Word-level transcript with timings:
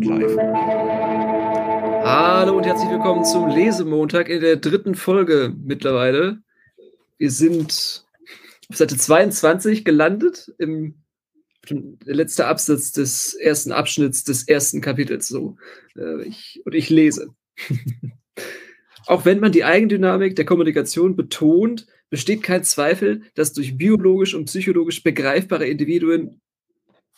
und 0.00 0.20
live. 0.20 0.36
Hallo 2.04 2.56
und 2.56 2.64
herzlich 2.64 2.90
willkommen 2.90 3.24
zum 3.24 3.48
Lesemontag 3.48 4.28
in 4.28 4.40
der 4.40 4.56
dritten 4.56 4.94
Folge 4.94 5.54
mittlerweile. 5.62 6.42
Wir 7.18 7.30
sind 7.30 8.04
auf 8.70 8.76
Seite 8.76 8.96
22 8.96 9.84
gelandet, 9.84 10.52
im 10.58 10.94
letzter 12.04 12.48
Absatz 12.48 12.92
des 12.92 13.34
ersten 13.34 13.72
Abschnitts 13.72 14.24
des 14.24 14.48
ersten 14.48 14.80
Kapitels. 14.80 15.28
So. 15.28 15.56
Äh, 15.96 16.22
ich, 16.22 16.62
und 16.64 16.74
ich 16.74 16.88
lese. 16.88 17.34
Auch 19.06 19.24
wenn 19.24 19.40
man 19.40 19.52
die 19.52 19.64
Eigendynamik 19.64 20.36
der 20.36 20.46
Kommunikation 20.46 21.16
betont, 21.16 21.86
besteht 22.08 22.42
kein 22.42 22.64
Zweifel, 22.64 23.22
dass 23.34 23.52
durch 23.52 23.76
biologisch 23.76 24.34
und 24.34 24.46
psychologisch 24.46 25.02
begreifbare 25.02 25.66
Individuen 25.66 26.40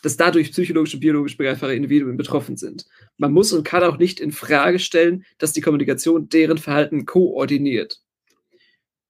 dass 0.02 0.16
dadurch 0.16 0.52
psychologisch 0.52 0.94
und 0.94 1.00
biologisch 1.00 1.36
begreifbare 1.36 1.74
Individuen 1.74 2.16
betroffen 2.16 2.56
sind. 2.56 2.86
Man 3.16 3.32
muss 3.32 3.52
und 3.52 3.64
kann 3.64 3.84
auch 3.84 3.98
nicht 3.98 4.20
in 4.20 4.32
Frage 4.32 4.78
stellen, 4.78 5.24
dass 5.38 5.52
die 5.52 5.60
Kommunikation 5.60 6.28
deren 6.28 6.58
Verhalten 6.58 7.06
koordiniert. 7.06 8.00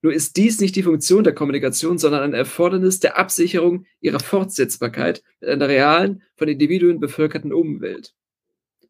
Nur 0.03 0.13
ist 0.13 0.37
dies 0.37 0.61
nicht 0.61 0.75
die 0.77 0.83
Funktion 0.83 1.25
der 1.25 1.35
Kommunikation, 1.35 1.97
sondern 1.97 2.23
ein 2.23 2.35
Erfordernis 2.35 2.99
der 3.01 3.19
Absicherung 3.19 3.87
ihrer 4.01 4.21
Fortsetzbarkeit 4.21 5.23
mit 5.41 5.49
einer 5.49 5.69
realen, 5.69 6.23
von 6.37 6.49
Individuen 6.49 6.99
bevölkerten 6.99 7.53
Umwelt. 7.53 8.13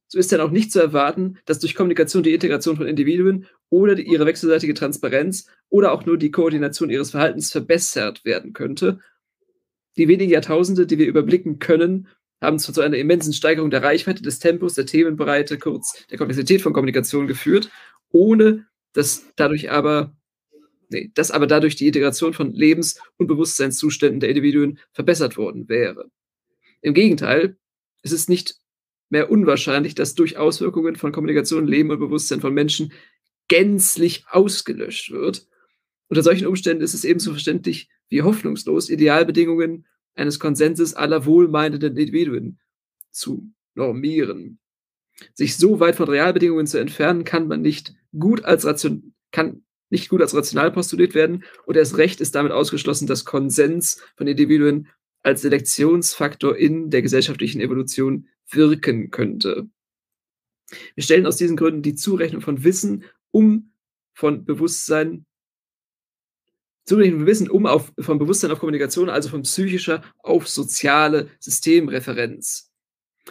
So 0.09 0.19
ist 0.19 0.33
dann 0.33 0.41
auch 0.41 0.51
nicht 0.51 0.73
zu 0.73 0.81
erwarten, 0.81 1.39
dass 1.45 1.59
durch 1.59 1.75
Kommunikation 1.75 2.23
die 2.23 2.35
Integration 2.35 2.77
von 2.77 2.87
Individuen 2.87 3.47
oder 3.71 3.95
die, 3.95 4.03
ihre 4.03 4.27
wechselseitige 4.27 4.75
Transparenz 4.75 5.47
oder 5.69 5.93
auch 5.93 6.05
nur 6.05 6.19
die 6.19 6.31
Koordination 6.31 6.91
ihres 6.91 7.13
Verhaltens 7.13 7.51
verbessert 7.53 8.25
werden 8.25 8.53
könnte 8.53 9.01
die 9.97 10.09
wenigen 10.09 10.31
Jahrtausende, 10.31 10.87
die 10.87 10.99
wir 10.99 11.07
überblicken 11.07 11.59
können, 11.59 12.09
haben 12.41 12.59
zu 12.59 12.79
einer 12.81 12.97
immensen 12.97 13.33
Steigerung 13.33 13.71
der 13.71 13.83
Reichweite, 13.83 14.23
des 14.23 14.41
Tempos, 14.41 14.75
der 14.75 14.87
Themenbreite, 14.87 15.59
kurz 15.59 16.07
der 16.11 16.19
Komplexität 16.19 16.61
von 16.61 16.73
Kommunikation 16.73 17.27
geführt, 17.29 17.71
ohne 18.11 18.67
dass 18.93 19.25
dadurch 19.37 19.71
aber, 19.71 20.17
nee, 20.91 21.11
dass 21.15 21.31
aber 21.31 21.47
dadurch 21.47 21.77
die 21.77 21.87
Integration 21.87 22.33
von 22.33 22.53
Lebens- 22.53 23.01
und 23.17 23.29
Bewusstseinszuständen 23.29 24.21
der 24.21 24.31
Individuen 24.31 24.79
verbessert 24.93 25.37
worden 25.37 25.69
wäre. 25.69 26.11
Im 26.81 26.95
Gegenteil, 26.95 27.57
es 28.03 28.11
ist 28.11 28.29
nicht 28.29 28.57
mehr 29.09 29.31
unwahrscheinlich, 29.31 29.95
dass 29.95 30.15
durch 30.15 30.37
Auswirkungen 30.37 30.97
von 30.97 31.13
Kommunikation 31.13 31.67
Leben 31.67 31.91
und 31.91 32.01
Bewusstsein 32.01 32.41
von 32.41 32.53
Menschen 32.53 32.93
gänzlich 33.47 34.25
ausgelöscht 34.29 35.13
wird. 35.13 35.47
Unter 36.09 36.23
solchen 36.23 36.47
Umständen 36.47 36.83
ist 36.83 36.95
es 36.95 37.05
ebenso 37.05 37.31
verständlich 37.31 37.89
wie 38.13 38.23
hoffnungslos, 38.23 38.91
Idealbedingungen 38.91 39.87
eines 40.15 40.39
Konsenses 40.39 40.95
aller 40.95 41.27
wohlmeinenden 41.27 41.97
Individuen 41.97 42.61
zu 43.11 43.51
normieren. 43.75 44.59
Sich 45.35 45.57
so 45.57 45.81
weit 45.81 45.97
von 45.97 46.09
Realbedingungen 46.09 46.67
zu 46.67 46.79
entfernen, 46.79 47.25
kann 47.25 47.49
man 47.49 47.63
nicht 47.63 47.95
gut 48.19 48.45
als 48.45 48.65
ration 48.65 49.15
kann 49.31 49.63
nicht 49.89 50.09
gut 50.09 50.23
als 50.23 50.35
rational 50.35 50.73
postuliert 50.73 51.15
werden 51.15 51.45
und 51.67 51.77
erst 51.77 51.99
recht 51.99 52.23
ist 52.23 52.35
damit 52.35 52.51
ausgeschlossen, 52.53 53.07
dass 53.07 53.27
Konsens 53.27 54.03
von 54.17 54.27
Individuen 54.27 54.89
als 55.23 55.43
Selektionsfaktor 55.43 56.57
in 56.57 56.89
der 56.91 57.03
gesellschaftlichen 57.03 57.61
Evolution 57.61 58.29
wirken 58.51 59.11
könnte. 59.11 59.69
Wir 60.95 61.05
stellen 61.05 61.27
aus 61.27 61.37
diesen 61.37 61.57
Gründen 61.57 61.83
die 61.83 61.95
Zurechnung 61.95 62.41
von 62.41 62.65
Wissen 62.65 63.05
um 63.31 63.73
von 64.15 64.45
Bewusstsein 64.47 65.27
zunehmendem 66.85 67.27
Wissen 67.27 67.51
um 67.51 67.67
auf, 67.67 67.93
vom 67.99 68.19
Bewusstsein 68.19 68.51
auf 68.51 68.59
Kommunikation, 68.59 69.09
also 69.09 69.29
von 69.29 69.43
psychischer 69.43 70.03
auf 70.19 70.49
soziale 70.49 71.29
Systemreferenz. 71.39 72.71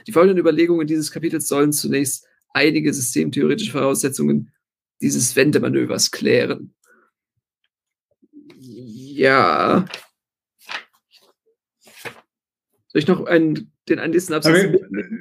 Die 0.07 0.11
folgenden 0.11 0.37
Überlegungen 0.37 0.87
dieses 0.87 1.11
Kapitels 1.11 1.47
sollen 1.47 1.73
zunächst 1.73 2.25
einige 2.53 2.93
systemtheoretische 2.93 3.71
Voraussetzungen 3.71 4.51
dieses 5.01 5.35
Wendemanövers 5.35 6.11
klären. 6.11 6.73
Ja. 8.57 9.85
Soll 12.87 12.99
ich 12.99 13.07
noch 13.07 13.25
einen, 13.25 13.71
den 13.87 14.11
nächsten 14.11 14.33
Absatz? 14.33 14.53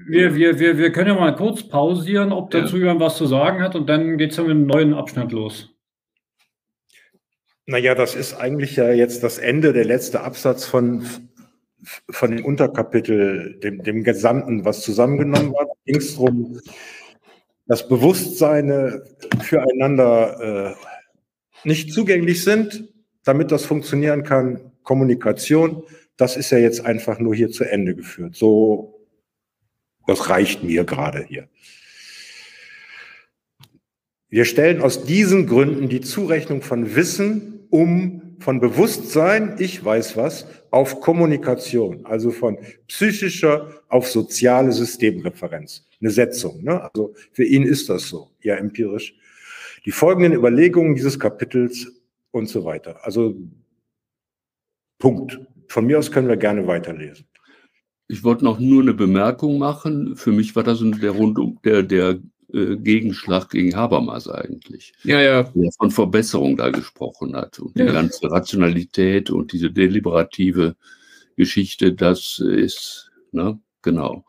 Wir, 0.09 0.35
wir, 0.35 0.59
wir, 0.59 0.79
wir 0.79 0.93
können 0.93 1.09
ja 1.09 1.15
mal 1.15 1.35
kurz 1.37 1.67
pausieren, 1.69 2.33
ob 2.33 2.51
dazu 2.51 2.77
ja. 2.77 2.83
jemand 2.83 3.01
was 3.01 3.17
zu 3.17 3.27
sagen 3.27 3.63
hat 3.63 3.75
und 3.75 3.89
dann 3.89 4.19
geht 4.19 4.31
es 4.31 4.37
dann 4.37 4.47
mit 4.47 4.57
einem 4.57 4.67
neuen 4.67 4.95
Abschnitt 4.95 5.33
los. 5.33 5.71
Naja, 7.71 7.95
das 7.95 8.17
ist 8.17 8.35
eigentlich 8.35 8.75
ja 8.75 8.91
jetzt 8.91 9.23
das 9.23 9.39
Ende, 9.39 9.73
der 9.73 9.85
letzte 9.85 10.23
Absatz 10.23 10.65
von, 10.65 11.07
von 12.11 12.33
dem 12.33 12.45
Unterkapitel, 12.45 13.61
dem, 13.61 13.85
dem 13.85 14.03
Gesamten, 14.03 14.65
was 14.65 14.83
zusammengenommen 14.83 15.53
war. 15.53 15.69
ging 15.85 15.99
es 15.99 16.15
darum, 16.15 16.61
dass 17.69 17.87
Bewusstseine 17.87 19.05
füreinander 19.41 20.75
äh, 20.75 21.69
nicht 21.69 21.93
zugänglich 21.93 22.43
sind, 22.43 22.89
damit 23.23 23.53
das 23.53 23.67
funktionieren 23.67 24.25
kann. 24.25 24.73
Kommunikation, 24.83 25.85
das 26.17 26.37
ist 26.37 26.51
ja 26.51 26.59
jetzt 26.59 26.85
einfach 26.85 27.21
nur 27.21 27.37
hier 27.37 27.53
zu 27.53 27.63
Ende 27.63 27.95
geführt. 27.95 28.35
So, 28.35 29.07
das 30.09 30.29
reicht 30.29 30.65
mir 30.65 30.83
gerade 30.83 31.25
hier. 31.25 31.49
Wir 34.29 34.45
stellen 34.45 34.83
aus 34.83 35.05
diesen 35.05 35.47
Gründen 35.47 35.89
die 35.89 36.01
Zurechnung 36.01 36.63
von 36.63 36.97
Wissen 36.97 37.60
um 37.71 38.37
von 38.41 38.61
Bewusstsein, 38.61 39.57
ich 39.59 39.85
weiß 39.85 40.17
was, 40.17 40.47
auf 40.71 41.01
Kommunikation, 41.01 42.05
also 42.07 42.31
von 42.31 42.59
psychischer 42.89 43.83
auf 43.89 44.09
soziale 44.09 44.73
Systemreferenz. 44.73 45.87
Eine 46.01 46.11
Setzung. 46.11 46.63
Ne? 46.63 46.83
Also 46.83 47.15
für 47.33 47.45
ihn 47.45 47.65
ist 47.65 47.89
das 47.89 48.09
so, 48.09 48.31
ja 48.43 48.57
empirisch. 48.57 49.15
Die 49.85 49.91
folgenden 49.91 50.33
Überlegungen 50.33 50.95
dieses 50.95 51.19
Kapitels 51.19 51.93
und 52.31 52.49
so 52.49 52.65
weiter. 52.65 53.05
Also 53.05 53.35
Punkt. 54.99 55.41
Von 55.69 55.87
mir 55.87 55.99
aus 55.99 56.11
können 56.11 56.29
wir 56.29 56.37
gerne 56.37 56.67
weiterlesen. 56.67 57.27
Ich 58.09 58.25
wollte 58.25 58.45
noch 58.45 58.59
nur 58.59 58.83
eine 58.83 58.93
Bemerkung 58.93 59.59
machen. 59.59 60.17
Für 60.17 60.33
mich 60.33 60.57
war 60.57 60.65
das 60.65 60.81
der, 60.83 61.11
Rundum, 61.13 61.59
der, 61.65 61.83
der 61.83 62.19
äh, 62.53 62.77
Gegenschlag 62.77 63.51
gegen 63.51 63.75
Habermas 63.77 64.29
eigentlich. 64.29 64.93
Ja, 65.05 65.21
ja. 65.21 65.43
Der 65.43 65.71
von 65.73 65.91
Verbesserung 65.91 66.57
da 66.57 66.71
gesprochen 66.71 67.37
hat. 67.37 67.59
Und 67.59 67.79
die 67.79 67.85
ganze 67.85 68.31
Rationalität 68.31 69.31
und 69.31 69.53
diese 69.53 69.71
deliberative 69.71 70.77
Geschichte, 71.37 71.93
das 71.93 72.39
ist, 72.39 73.11
ne, 73.33 73.59
genau. 73.83 74.25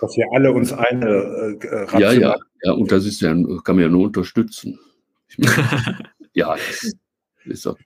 Dass 0.00 0.16
wir 0.16 0.26
alle 0.32 0.52
uns 0.52 0.72
eine 0.72 1.58
äh, 1.60 2.00
Ja, 2.00 2.12
ja, 2.12 2.36
ja, 2.62 2.72
und 2.72 2.90
das 2.90 3.06
ist 3.06 3.20
ja, 3.20 3.32
kann 3.32 3.76
man 3.76 3.80
ja 3.80 3.88
nur 3.88 4.06
unterstützen. 4.06 4.78
Meine, 5.36 5.98
ja, 6.32 6.56
ist 7.44 7.66
doch. 7.66 7.78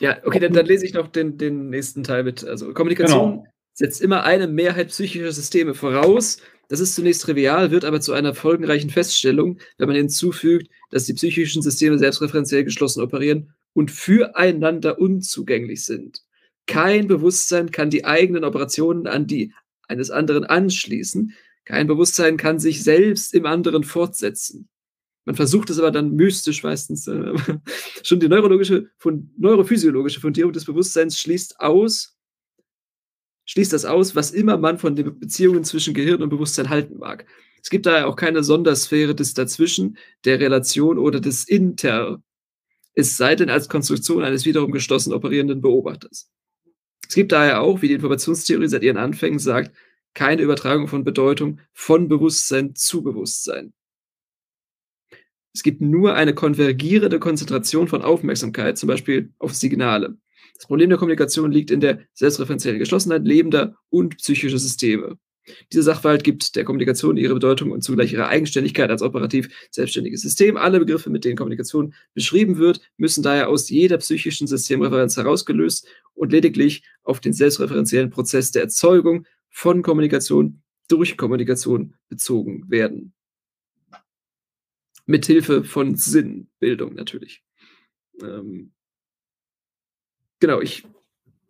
Ja, 0.00 0.16
okay, 0.24 0.38
dann, 0.38 0.52
dann, 0.52 0.66
lese 0.66 0.86
ich 0.86 0.94
noch 0.94 1.08
den, 1.08 1.36
den 1.36 1.68
nächsten 1.68 2.04
Teil 2.04 2.24
mit. 2.24 2.44
Also 2.44 2.72
Kommunikation 2.72 3.30
genau. 3.30 3.46
setzt 3.74 4.00
immer 4.00 4.24
eine 4.24 4.46
Mehrheit 4.46 4.88
psychischer 4.88 5.32
Systeme 5.32 5.74
voraus, 5.74 6.38
das 6.70 6.78
ist 6.78 6.94
zunächst 6.94 7.22
trivial, 7.22 7.72
wird 7.72 7.84
aber 7.84 8.00
zu 8.00 8.12
einer 8.12 8.32
folgenreichen 8.32 8.90
Feststellung, 8.90 9.58
wenn 9.76 9.88
man 9.88 9.96
hinzufügt, 9.96 10.70
dass 10.90 11.04
die 11.04 11.14
psychischen 11.14 11.62
Systeme 11.62 11.98
selbstreferenziell 11.98 12.62
geschlossen 12.62 13.02
operieren 13.02 13.52
und 13.72 13.90
füreinander 13.90 15.00
unzugänglich 15.00 15.84
sind. 15.84 16.22
Kein 16.66 17.08
Bewusstsein 17.08 17.72
kann 17.72 17.90
die 17.90 18.04
eigenen 18.04 18.44
Operationen 18.44 19.08
an 19.08 19.26
die 19.26 19.52
eines 19.88 20.12
anderen 20.12 20.44
anschließen. 20.44 21.34
Kein 21.64 21.88
Bewusstsein 21.88 22.36
kann 22.36 22.60
sich 22.60 22.84
selbst 22.84 23.34
im 23.34 23.46
anderen 23.46 23.82
fortsetzen. 23.82 24.68
Man 25.24 25.34
versucht 25.34 25.70
es 25.70 25.80
aber 25.80 25.90
dann 25.90 26.14
mystisch 26.14 26.62
meistens. 26.62 27.08
Äh, 27.08 27.34
schon 28.04 28.20
die 28.20 28.28
neurologische, 28.28 28.88
neurophysiologische 29.36 30.20
Fundierung 30.20 30.52
des 30.52 30.66
Bewusstseins 30.66 31.18
schließt 31.18 31.58
aus, 31.58 32.16
schließt 33.50 33.72
das 33.72 33.84
aus, 33.84 34.14
was 34.14 34.30
immer 34.30 34.58
man 34.58 34.78
von 34.78 34.94
den 34.94 35.18
Beziehungen 35.18 35.64
zwischen 35.64 35.92
Gehirn 35.92 36.22
und 36.22 36.28
Bewusstsein 36.28 36.70
halten 36.70 36.98
mag. 36.98 37.26
Es 37.60 37.68
gibt 37.68 37.84
daher 37.86 38.06
auch 38.06 38.14
keine 38.14 38.44
Sondersphäre 38.44 39.14
des 39.14 39.34
Dazwischen, 39.34 39.98
der 40.24 40.38
Relation 40.38 40.98
oder 40.98 41.20
des 41.20 41.48
Inter, 41.48 42.22
es 42.94 43.16
sei 43.16 43.34
denn 43.34 43.50
als 43.50 43.68
Konstruktion 43.68 44.22
eines 44.22 44.44
wiederum 44.44 44.70
geschlossen 44.70 45.12
operierenden 45.12 45.60
Beobachters. 45.60 46.30
Es 47.08 47.14
gibt 47.14 47.32
daher 47.32 47.60
auch, 47.60 47.82
wie 47.82 47.88
die 47.88 47.94
Informationstheorie 47.94 48.68
seit 48.68 48.84
ihren 48.84 48.96
Anfängen 48.96 49.40
sagt, 49.40 49.74
keine 50.14 50.42
Übertragung 50.42 50.86
von 50.86 51.02
Bedeutung 51.02 51.60
von 51.72 52.08
Bewusstsein 52.08 52.74
zu 52.76 53.02
Bewusstsein. 53.02 53.72
Es 55.52 55.64
gibt 55.64 55.80
nur 55.80 56.14
eine 56.14 56.34
konvergierende 56.34 57.18
Konzentration 57.18 57.88
von 57.88 58.02
Aufmerksamkeit, 58.02 58.78
zum 58.78 58.86
Beispiel 58.86 59.32
auf 59.38 59.54
Signale. 59.54 60.16
Das 60.60 60.66
Problem 60.66 60.90
der 60.90 60.98
Kommunikation 60.98 61.50
liegt 61.50 61.70
in 61.70 61.80
der 61.80 62.00
selbstreferenziellen 62.12 62.78
Geschlossenheit 62.78 63.24
lebender 63.24 63.76
und 63.88 64.18
psychischer 64.18 64.58
Systeme. 64.58 65.16
Dieser 65.72 65.84
Sachverhalt 65.84 66.22
gibt 66.22 66.54
der 66.54 66.64
Kommunikation 66.64 67.16
ihre 67.16 67.32
Bedeutung 67.32 67.70
und 67.70 67.82
zugleich 67.82 68.12
ihre 68.12 68.28
Eigenständigkeit 68.28 68.90
als 68.90 69.00
operativ 69.00 69.48
selbstständiges 69.70 70.20
System. 70.20 70.58
Alle 70.58 70.78
Begriffe, 70.78 71.08
mit 71.08 71.24
denen 71.24 71.38
Kommunikation 71.38 71.94
beschrieben 72.12 72.58
wird, 72.58 72.82
müssen 72.98 73.22
daher 73.22 73.48
aus 73.48 73.70
jeder 73.70 73.96
psychischen 73.96 74.46
Systemreferenz 74.46 75.16
herausgelöst 75.16 75.88
und 76.12 76.30
lediglich 76.30 76.84
auf 77.04 77.20
den 77.20 77.32
selbstreferenziellen 77.32 78.10
Prozess 78.10 78.52
der 78.52 78.64
Erzeugung 78.64 79.26
von 79.48 79.80
Kommunikation 79.80 80.60
durch 80.88 81.16
Kommunikation 81.16 81.94
bezogen 82.10 82.66
werden. 82.68 83.14
Mithilfe 85.06 85.64
von 85.64 85.96
Sinnbildung 85.96 86.92
natürlich. 86.92 87.42
Ähm, 88.20 88.72
genau, 90.40 90.60
ich 90.60 90.84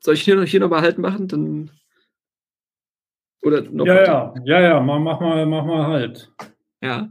soll 0.01 0.15
ich 0.15 0.23
hier 0.23 0.37
noch, 0.37 0.45
hier 0.45 0.61
noch 0.61 0.71
mal 0.71 0.83
halt 0.83 0.99
machen, 0.99 1.29
dann 1.29 1.71
oder 3.43 3.63
noch 3.63 3.87
ja, 3.87 4.05
ja, 4.05 4.35
ja, 4.45 4.61
ja, 4.61 4.81
mach, 4.81 4.99
mach 4.99 5.21
mal, 5.21 5.47
mach 5.47 5.65
mal 5.65 5.87
halt. 5.87 6.31
Ja. 6.83 7.11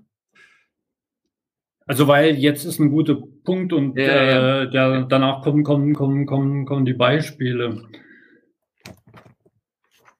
Also 1.85 2.07
weil 2.07 2.35
jetzt 2.35 2.65
ist 2.65 2.79
ein 2.79 2.91
guter 2.91 3.17
Punkt 3.43 3.73
und 3.73 3.97
ja, 3.97 4.03
äh, 4.03 4.63
ja. 4.63 4.65
Der, 4.65 5.03
danach 5.05 5.41
kommen, 5.41 5.63
kommen, 5.63 5.95
kommen, 5.95 6.27
kommen, 6.27 6.65
kommen 6.65 6.85
die 6.85 6.93
Beispiele. 6.93 7.83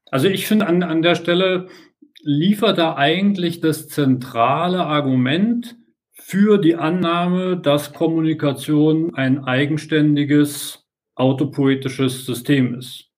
Also 0.09 0.27
ich 0.27 0.47
finde 0.47 0.65
an, 0.65 0.81
an 0.81 1.03
der 1.03 1.13
Stelle 1.13 1.67
liefert 2.21 2.79
er 2.79 2.97
eigentlich 2.97 3.61
das 3.61 3.87
zentrale 3.87 4.83
Argument 4.83 5.77
für 6.13 6.57
die 6.57 6.75
Annahme, 6.75 7.57
dass 7.57 7.93
Kommunikation 7.93 9.13
ein 9.13 9.43
eigenständiges 9.43 10.88
autopoetisches 11.19 12.25
System 12.25 12.75
ist. 12.75 13.09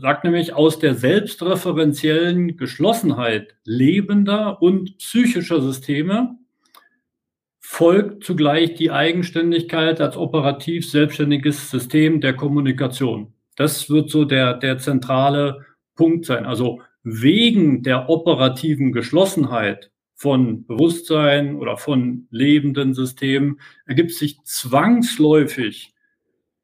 Sagt 0.00 0.24
nämlich, 0.24 0.52
aus 0.54 0.78
der 0.78 0.94
selbstreferenziellen 0.94 2.56
Geschlossenheit 2.56 3.54
lebender 3.64 4.60
und 4.60 4.98
psychischer 4.98 5.60
Systeme 5.60 6.36
folgt 7.60 8.24
zugleich 8.24 8.74
die 8.74 8.90
Eigenständigkeit 8.90 10.00
als 10.00 10.16
operativ 10.16 10.90
selbstständiges 10.90 11.70
System 11.70 12.20
der 12.20 12.34
Kommunikation. 12.34 13.32
Das 13.56 13.88
wird 13.88 14.10
so 14.10 14.24
der, 14.24 14.54
der 14.54 14.78
zentrale 14.78 15.64
Punkt 15.94 16.26
sein. 16.26 16.44
Also 16.44 16.80
wegen 17.04 17.82
der 17.82 18.08
operativen 18.08 18.92
Geschlossenheit 18.92 19.90
von 20.14 20.66
Bewusstsein 20.66 21.56
oder 21.56 21.76
von 21.76 22.26
lebenden 22.30 22.94
Systemen 22.94 23.60
ergibt 23.86 24.12
sich 24.12 24.42
zwangsläufig 24.42 25.93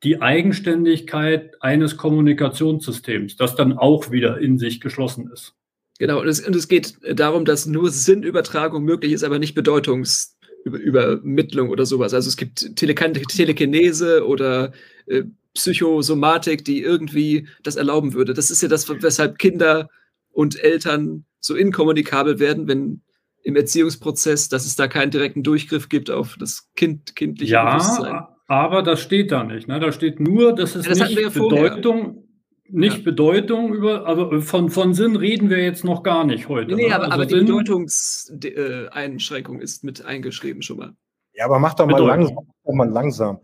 die 0.02 0.22
Eigenständigkeit 0.22 1.62
eines 1.62 1.96
Kommunikationssystems, 1.96 3.36
das 3.36 3.54
dann 3.54 3.76
auch 3.76 4.10
wieder 4.10 4.38
in 4.38 4.58
sich 4.58 4.80
geschlossen 4.80 5.30
ist. 5.32 5.54
Genau, 5.98 6.20
und 6.20 6.28
es, 6.28 6.40
und 6.40 6.56
es 6.56 6.68
geht 6.68 6.96
darum, 7.14 7.44
dass 7.44 7.66
nur 7.66 7.90
Sinnübertragung 7.90 8.82
möglich 8.82 9.12
ist, 9.12 9.24
aber 9.24 9.38
nicht 9.38 9.56
Bedeutungs- 9.56 10.36
über, 10.64 10.78
Übermittlung 10.78 11.70
oder 11.70 11.86
sowas. 11.86 12.14
Also 12.14 12.28
es 12.28 12.36
gibt 12.36 12.76
Telekinese 12.76 14.26
oder 14.26 14.72
äh, 15.06 15.24
Psychosomatik, 15.54 16.64
die 16.64 16.82
irgendwie 16.82 17.48
das 17.62 17.76
erlauben 17.76 18.14
würde. 18.14 18.34
Das 18.34 18.50
ist 18.50 18.62
ja 18.62 18.68
das, 18.68 18.88
weshalb 18.88 19.38
Kinder 19.38 19.88
und 20.30 20.62
Eltern 20.62 21.24
so 21.40 21.54
inkommunikabel 21.54 22.38
werden, 22.38 22.68
wenn 22.68 23.02
im 23.42 23.56
Erziehungsprozess, 23.56 24.48
dass 24.48 24.66
es 24.66 24.76
da 24.76 24.86
keinen 24.86 25.10
direkten 25.10 25.42
Durchgriff 25.42 25.88
gibt 25.88 26.10
auf 26.10 26.36
das 26.38 26.68
kind, 26.76 27.16
kindliche 27.16 27.54
ja, 27.54 27.76
Bewusstsein. 27.76 28.22
Aber 28.50 28.82
das 28.82 29.00
steht 29.00 29.30
da 29.30 29.44
nicht. 29.44 29.68
Ne? 29.68 29.78
Da 29.78 29.92
steht 29.92 30.18
nur, 30.18 30.52
dass 30.52 30.74
es 30.74 30.84
ja, 30.84 30.94
das 30.94 31.08
nicht 31.08 31.34
Bedeutung, 31.34 32.24
nicht 32.68 32.96
ja. 32.96 33.02
Bedeutung 33.04 33.72
über, 33.72 34.08
also 34.08 34.40
von, 34.40 34.70
von 34.70 34.92
Sinn 34.92 35.14
reden 35.14 35.50
wir 35.50 35.58
jetzt 35.58 35.84
noch 35.84 36.02
gar 36.02 36.24
nicht 36.24 36.48
heute. 36.48 36.74
Nee, 36.74 36.82
nee 36.82 36.88
ne? 36.88 36.96
aber, 36.96 37.04
also 37.04 37.14
aber 37.14 37.26
die 37.26 37.36
Bedeutungseinschränkung 37.36 39.60
ist 39.60 39.84
mit 39.84 40.04
eingeschrieben 40.04 40.62
schon 40.62 40.78
mal. 40.78 40.96
Ja, 41.32 41.44
aber 41.44 41.60
mach 41.60 41.74
doch 41.74 41.86
mal 41.86 42.04
langsam. 42.04 42.38
Mach 42.64 42.74
mal 42.74 42.90
langsam. 42.90 43.38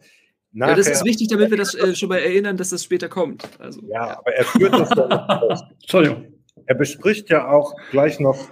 Nachher, 0.50 0.73
ja, 0.73 0.76
das 0.76 0.88
ist 0.88 1.05
wichtig, 1.05 1.29
damit 1.29 1.50
wir 1.50 1.59
das 1.59 1.76
äh, 1.76 1.94
schon 1.94 2.09
mal 2.09 2.19
erinnern, 2.19 2.56
dass 2.56 2.70
das 2.70 2.82
später 2.82 3.09
kommt. 3.09 3.49
Also, 3.61 3.82
ja, 3.87 4.19
aber 4.19 4.35
er 4.35 4.44
führt 4.44 4.73
das 4.73 4.91
ja 4.91 5.05
aus. 5.05 5.62
Entschuldigung. 5.82 6.35
Er 6.67 6.75
bespricht 6.75 7.31
ja 7.31 7.49
auch 7.49 7.76
gleich 7.93 8.19
noch 8.19 8.49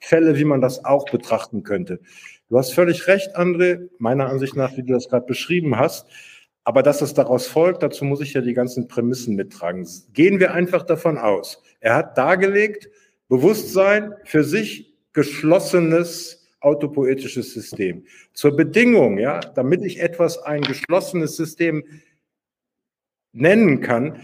Fälle, 0.00 0.36
wie 0.36 0.44
man 0.44 0.60
das 0.60 0.84
auch 0.84 1.04
betrachten 1.04 1.62
könnte. 1.62 2.00
Du 2.54 2.58
hast 2.58 2.72
völlig 2.72 3.08
recht, 3.08 3.36
André, 3.36 3.88
meiner 3.98 4.28
Ansicht 4.28 4.54
nach, 4.54 4.76
wie 4.76 4.84
du 4.84 4.92
das 4.92 5.08
gerade 5.08 5.26
beschrieben 5.26 5.76
hast. 5.76 6.06
Aber 6.62 6.84
dass 6.84 7.02
es 7.02 7.12
daraus 7.12 7.48
folgt, 7.48 7.82
dazu 7.82 8.04
muss 8.04 8.20
ich 8.20 8.32
ja 8.32 8.42
die 8.42 8.54
ganzen 8.54 8.86
Prämissen 8.86 9.34
mittragen. 9.34 9.84
Gehen 10.12 10.38
wir 10.38 10.54
einfach 10.54 10.84
davon 10.84 11.18
aus. 11.18 11.60
Er 11.80 11.96
hat 11.96 12.16
dargelegt, 12.16 12.88
Bewusstsein 13.28 14.14
für 14.22 14.44
sich 14.44 14.94
geschlossenes 15.12 16.48
autopoetisches 16.60 17.52
System. 17.52 18.04
Zur 18.34 18.54
Bedingung, 18.54 19.18
ja, 19.18 19.40
damit 19.40 19.84
ich 19.84 19.98
etwas 19.98 20.38
ein 20.38 20.62
geschlossenes 20.62 21.34
System 21.34 21.82
nennen 23.32 23.80
kann, 23.80 24.20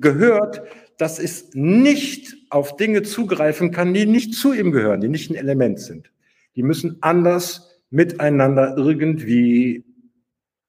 gehört, 0.00 0.62
dass 0.98 1.20
es 1.20 1.50
nicht 1.54 2.34
auf 2.50 2.74
Dinge 2.74 3.02
zugreifen 3.02 3.70
kann, 3.70 3.94
die 3.94 4.06
nicht 4.06 4.34
zu 4.34 4.52
ihm 4.52 4.72
gehören, 4.72 5.00
die 5.00 5.08
nicht 5.08 5.30
ein 5.30 5.36
Element 5.36 5.78
sind. 5.78 6.10
Die 6.56 6.62
müssen 6.62 6.98
anders 7.00 7.82
miteinander 7.90 8.76
irgendwie 8.76 9.84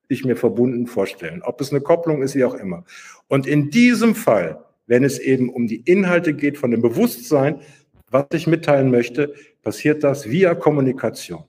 ich 0.07 0.23
mir 0.23 0.35
verbunden 0.35 0.87
vorstellen. 0.87 1.41
Ob 1.43 1.59
es 1.61 1.71
eine 1.71 1.81
Kopplung 1.81 2.21
ist, 2.21 2.35
wie 2.35 2.43
auch 2.43 2.53
immer. 2.53 2.83
Und 3.27 3.47
in 3.47 3.69
diesem 3.69 4.15
Fall, 4.15 4.63
wenn 4.87 5.03
es 5.03 5.19
eben 5.19 5.49
um 5.49 5.67
die 5.67 5.81
Inhalte 5.81 6.33
geht 6.33 6.57
von 6.57 6.71
dem 6.71 6.81
Bewusstsein, 6.81 7.61
was 8.11 8.27
ich 8.33 8.47
mitteilen 8.47 8.91
möchte, 8.91 9.33
passiert 9.63 10.03
das 10.03 10.29
via 10.29 10.53
Kommunikation. 10.53 11.43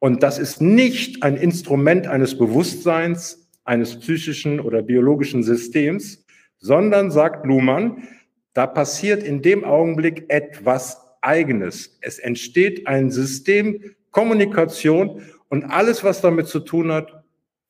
Und 0.00 0.22
das 0.22 0.38
ist 0.38 0.60
nicht 0.60 1.22
ein 1.22 1.36
Instrument 1.36 2.06
eines 2.06 2.36
Bewusstseins, 2.36 3.48
eines 3.64 3.98
psychischen 4.00 4.60
oder 4.60 4.82
biologischen 4.82 5.42
Systems, 5.42 6.24
sondern, 6.58 7.10
sagt 7.10 7.46
Luhmann, 7.46 8.08
da 8.52 8.66
passiert 8.66 9.22
in 9.22 9.40
dem 9.40 9.64
Augenblick 9.64 10.24
etwas 10.28 11.03
Eigenes. 11.24 11.98
Es 12.00 12.18
entsteht 12.18 12.86
ein 12.86 13.10
System 13.10 13.94
Kommunikation 14.10 15.22
und 15.48 15.64
alles, 15.64 16.04
was 16.04 16.20
damit 16.20 16.46
zu 16.46 16.60
tun 16.60 16.92
hat, 16.92 17.24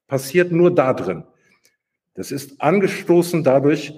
passiert 0.07 0.53
nur 0.53 0.75
da 0.75 0.93
drin. 0.93 1.25
Das 2.15 2.31
ist 2.31 2.61
angestoßen 2.61 3.43
dadurch, 3.43 3.95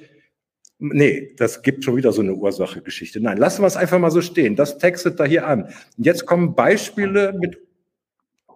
nee, 0.79 1.35
das 1.37 1.62
gibt 1.62 1.85
schon 1.85 1.97
wieder 1.97 2.12
so 2.12 2.23
eine 2.23 2.35
Ursache-Geschichte. 2.35 3.20
Nein, 3.20 3.38
lassen 3.38 3.62
wir 3.62 3.67
es 3.67 3.76
einfach 3.76 3.99
mal 3.99 4.11
so 4.11 4.23
stehen. 4.23 4.56
Das 4.56 4.79
textet 4.79 5.20
da 5.20 5.25
hier 5.25 5.47
an. 5.47 5.64
Und 5.64 6.06
jetzt 6.06 6.26
kommen 6.26 6.55
Beispiele 6.55 7.32
mit 7.38 7.59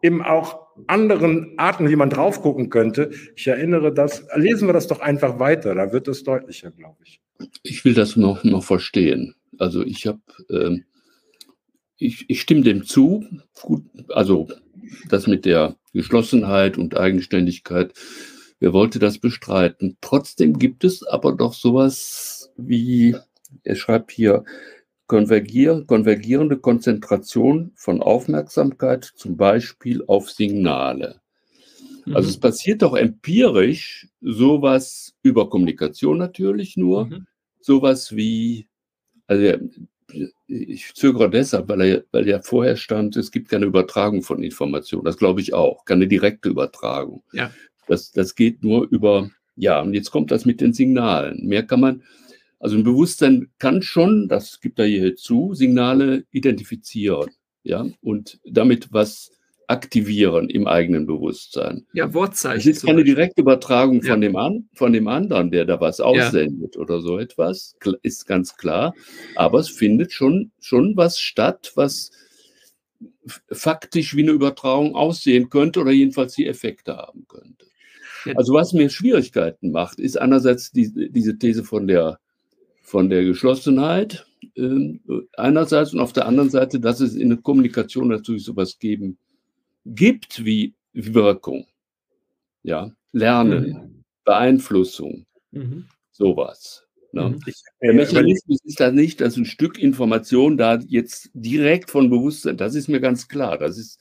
eben 0.02 0.22
auch 0.22 0.68
anderen 0.86 1.58
Arten, 1.58 1.90
wie 1.90 1.96
man 1.96 2.10
drauf 2.10 2.40
gucken 2.42 2.70
könnte. 2.70 3.10
Ich 3.36 3.46
erinnere 3.46 3.92
das, 3.92 4.24
lesen 4.34 4.68
wir 4.68 4.72
das 4.72 4.86
doch 4.86 5.00
einfach 5.00 5.38
weiter, 5.38 5.74
da 5.74 5.92
wird 5.92 6.08
es 6.08 6.22
deutlicher, 6.24 6.70
glaube 6.70 6.96
ich. 7.04 7.20
Ich 7.62 7.84
will 7.84 7.94
das 7.94 8.16
noch, 8.16 8.44
noch 8.44 8.64
verstehen. 8.64 9.34
Also 9.58 9.84
ich 9.84 10.06
habe, 10.06 10.20
ähm, 10.50 10.84
ich, 12.00 12.24
ich 12.28 12.40
stimme 12.40 12.62
dem 12.62 12.84
zu, 12.84 13.24
gut, 13.60 13.84
also 14.08 14.48
das 15.08 15.26
mit 15.26 15.44
der 15.44 15.76
Geschlossenheit 15.92 16.78
und 16.78 16.96
Eigenständigkeit. 16.96 17.92
Wer 18.58 18.72
wollte 18.72 18.98
das 18.98 19.18
bestreiten? 19.18 19.96
Trotzdem 20.00 20.58
gibt 20.58 20.84
es 20.84 21.02
aber 21.02 21.32
doch 21.32 21.54
sowas 21.54 22.52
wie, 22.56 23.16
er 23.64 23.76
schreibt 23.76 24.10
hier, 24.10 24.44
konvergier, 25.06 25.84
konvergierende 25.86 26.56
Konzentration 26.56 27.72
von 27.74 28.02
Aufmerksamkeit, 28.02 29.04
zum 29.04 29.36
Beispiel 29.36 30.04
auf 30.06 30.30
Signale. 30.30 31.20
Mhm. 32.06 32.16
Also 32.16 32.28
es 32.28 32.38
passiert 32.38 32.82
doch 32.82 32.94
empirisch 32.94 34.08
sowas 34.20 35.14
über 35.22 35.50
Kommunikation 35.50 36.18
natürlich 36.18 36.76
nur, 36.76 37.06
mhm. 37.06 37.26
sowas 37.60 38.14
wie, 38.14 38.68
also 39.26 39.58
ich 40.46 40.94
zögere 40.94 41.30
deshalb, 41.30 41.68
weil, 41.68 41.80
er, 41.80 42.04
weil 42.12 42.28
ja 42.28 42.40
vorher 42.42 42.76
stand, 42.76 43.16
es 43.16 43.30
gibt 43.30 43.48
keine 43.48 43.66
Übertragung 43.66 44.22
von 44.22 44.42
Informationen. 44.42 45.04
Das 45.04 45.16
glaube 45.16 45.40
ich 45.40 45.54
auch, 45.54 45.84
keine 45.84 46.08
direkte 46.08 46.48
Übertragung. 46.48 47.22
Ja. 47.32 47.50
Das, 47.86 48.12
das 48.12 48.34
geht 48.34 48.62
nur 48.62 48.88
über, 48.90 49.30
ja, 49.56 49.80
und 49.80 49.94
jetzt 49.94 50.10
kommt 50.10 50.30
das 50.30 50.44
mit 50.44 50.60
den 50.60 50.72
Signalen. 50.72 51.46
Mehr 51.46 51.64
kann 51.64 51.80
man, 51.80 52.02
also 52.58 52.76
ein 52.76 52.84
Bewusstsein 52.84 53.50
kann 53.58 53.82
schon, 53.82 54.28
das 54.28 54.60
gibt 54.60 54.78
er 54.78 54.86
hier 54.86 55.16
zu, 55.16 55.54
Signale 55.54 56.24
identifizieren, 56.30 57.30
ja, 57.62 57.86
und 58.00 58.38
damit 58.44 58.92
was 58.92 59.32
aktivieren 59.70 60.50
im 60.50 60.66
eigenen 60.66 61.06
Bewusstsein. 61.06 61.86
Ja, 61.92 62.12
Wortzeichen. 62.12 62.58
Es 62.58 62.78
ist 62.78 62.86
keine 62.86 63.04
direkte 63.04 63.40
Übertragung 63.42 64.02
von, 64.02 64.20
ja. 64.20 64.28
dem 64.28 64.36
an, 64.36 64.68
von 64.74 64.92
dem 64.92 65.06
anderen, 65.06 65.52
der 65.52 65.64
da 65.64 65.80
was 65.80 66.00
aussendet 66.00 66.74
ja. 66.74 66.80
oder 66.80 67.00
so 67.00 67.18
etwas, 67.18 67.76
ist 68.02 68.26
ganz 68.26 68.56
klar. 68.56 68.94
Aber 69.36 69.60
es 69.60 69.70
findet 69.70 70.12
schon, 70.12 70.50
schon 70.60 70.96
was 70.96 71.20
statt, 71.20 71.72
was 71.76 72.10
faktisch 73.50 74.16
wie 74.16 74.22
eine 74.22 74.32
Übertragung 74.32 74.96
aussehen 74.96 75.50
könnte 75.50 75.80
oder 75.80 75.92
jedenfalls 75.92 76.34
die 76.34 76.46
Effekte 76.46 76.96
haben 76.96 77.26
könnte. 77.28 77.66
Also 78.34 78.52
was 78.52 78.72
mir 78.72 78.90
Schwierigkeiten 78.90 79.70
macht, 79.70 80.00
ist 80.00 80.20
einerseits 80.20 80.72
die, 80.72 81.10
diese 81.10 81.38
These 81.38 81.62
von 81.62 81.86
der, 81.86 82.18
von 82.82 83.08
der 83.08 83.24
Geschlossenheit 83.24 84.26
äh, 84.56 84.98
einerseits 85.36 85.94
und 85.94 86.00
auf 86.00 86.12
der 86.12 86.26
anderen 86.26 86.50
Seite, 86.50 86.80
dass 86.80 87.00
es 87.00 87.14
in 87.14 87.28
der 87.30 87.38
Kommunikation 87.38 88.08
natürlich 88.08 88.44
sowas 88.44 88.78
geben 88.78 89.16
gibt 89.84 90.44
wie 90.44 90.74
Wirkung. 90.92 91.66
Ja, 92.62 92.90
Lernen, 93.12 93.64
mhm. 93.64 94.04
Beeinflussung, 94.24 95.26
mhm. 95.50 95.86
sowas. 96.10 96.86
Ne? 97.12 97.30
Mhm. 97.30 97.40
Der 97.82 97.94
Mechanismus 97.94 98.58
ist 98.64 98.80
da 98.80 98.92
nicht, 98.92 99.20
dass 99.20 99.36
ein 99.36 99.46
Stück 99.46 99.78
Information 99.78 100.56
da 100.56 100.78
jetzt 100.86 101.30
direkt 101.34 101.90
von 101.90 102.10
Bewusstsein, 102.10 102.56
das 102.56 102.74
ist 102.74 102.88
mir 102.88 103.00
ganz 103.00 103.28
klar, 103.28 103.58
das 103.58 103.78
ist 103.78 103.98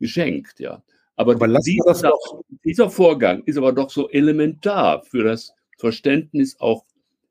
geschenkt, 0.00 0.60
ja. 0.60 0.82
Aber, 1.16 1.34
aber 1.34 1.48
dieser, 1.58 2.12
dieser 2.64 2.90
Vorgang 2.90 3.42
ist 3.44 3.58
aber 3.58 3.72
doch 3.72 3.90
so 3.90 4.08
elementar 4.08 5.02
für 5.02 5.24
das 5.24 5.52
Verständnis 5.76 6.56
auch 6.60 6.84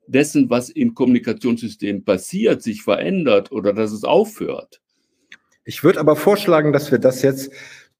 dessen, 0.06 0.50
was 0.50 0.68
im 0.68 0.94
Kommunikationssystem 0.94 2.04
passiert, 2.04 2.62
sich 2.62 2.82
verändert 2.82 3.50
oder 3.50 3.72
dass 3.72 3.92
es 3.92 4.04
aufhört. 4.04 4.80
Ich 5.64 5.84
würde 5.84 6.00
aber 6.00 6.16
vorschlagen, 6.16 6.72
dass 6.72 6.90
wir 6.90 6.98
das 6.98 7.22
jetzt 7.22 7.50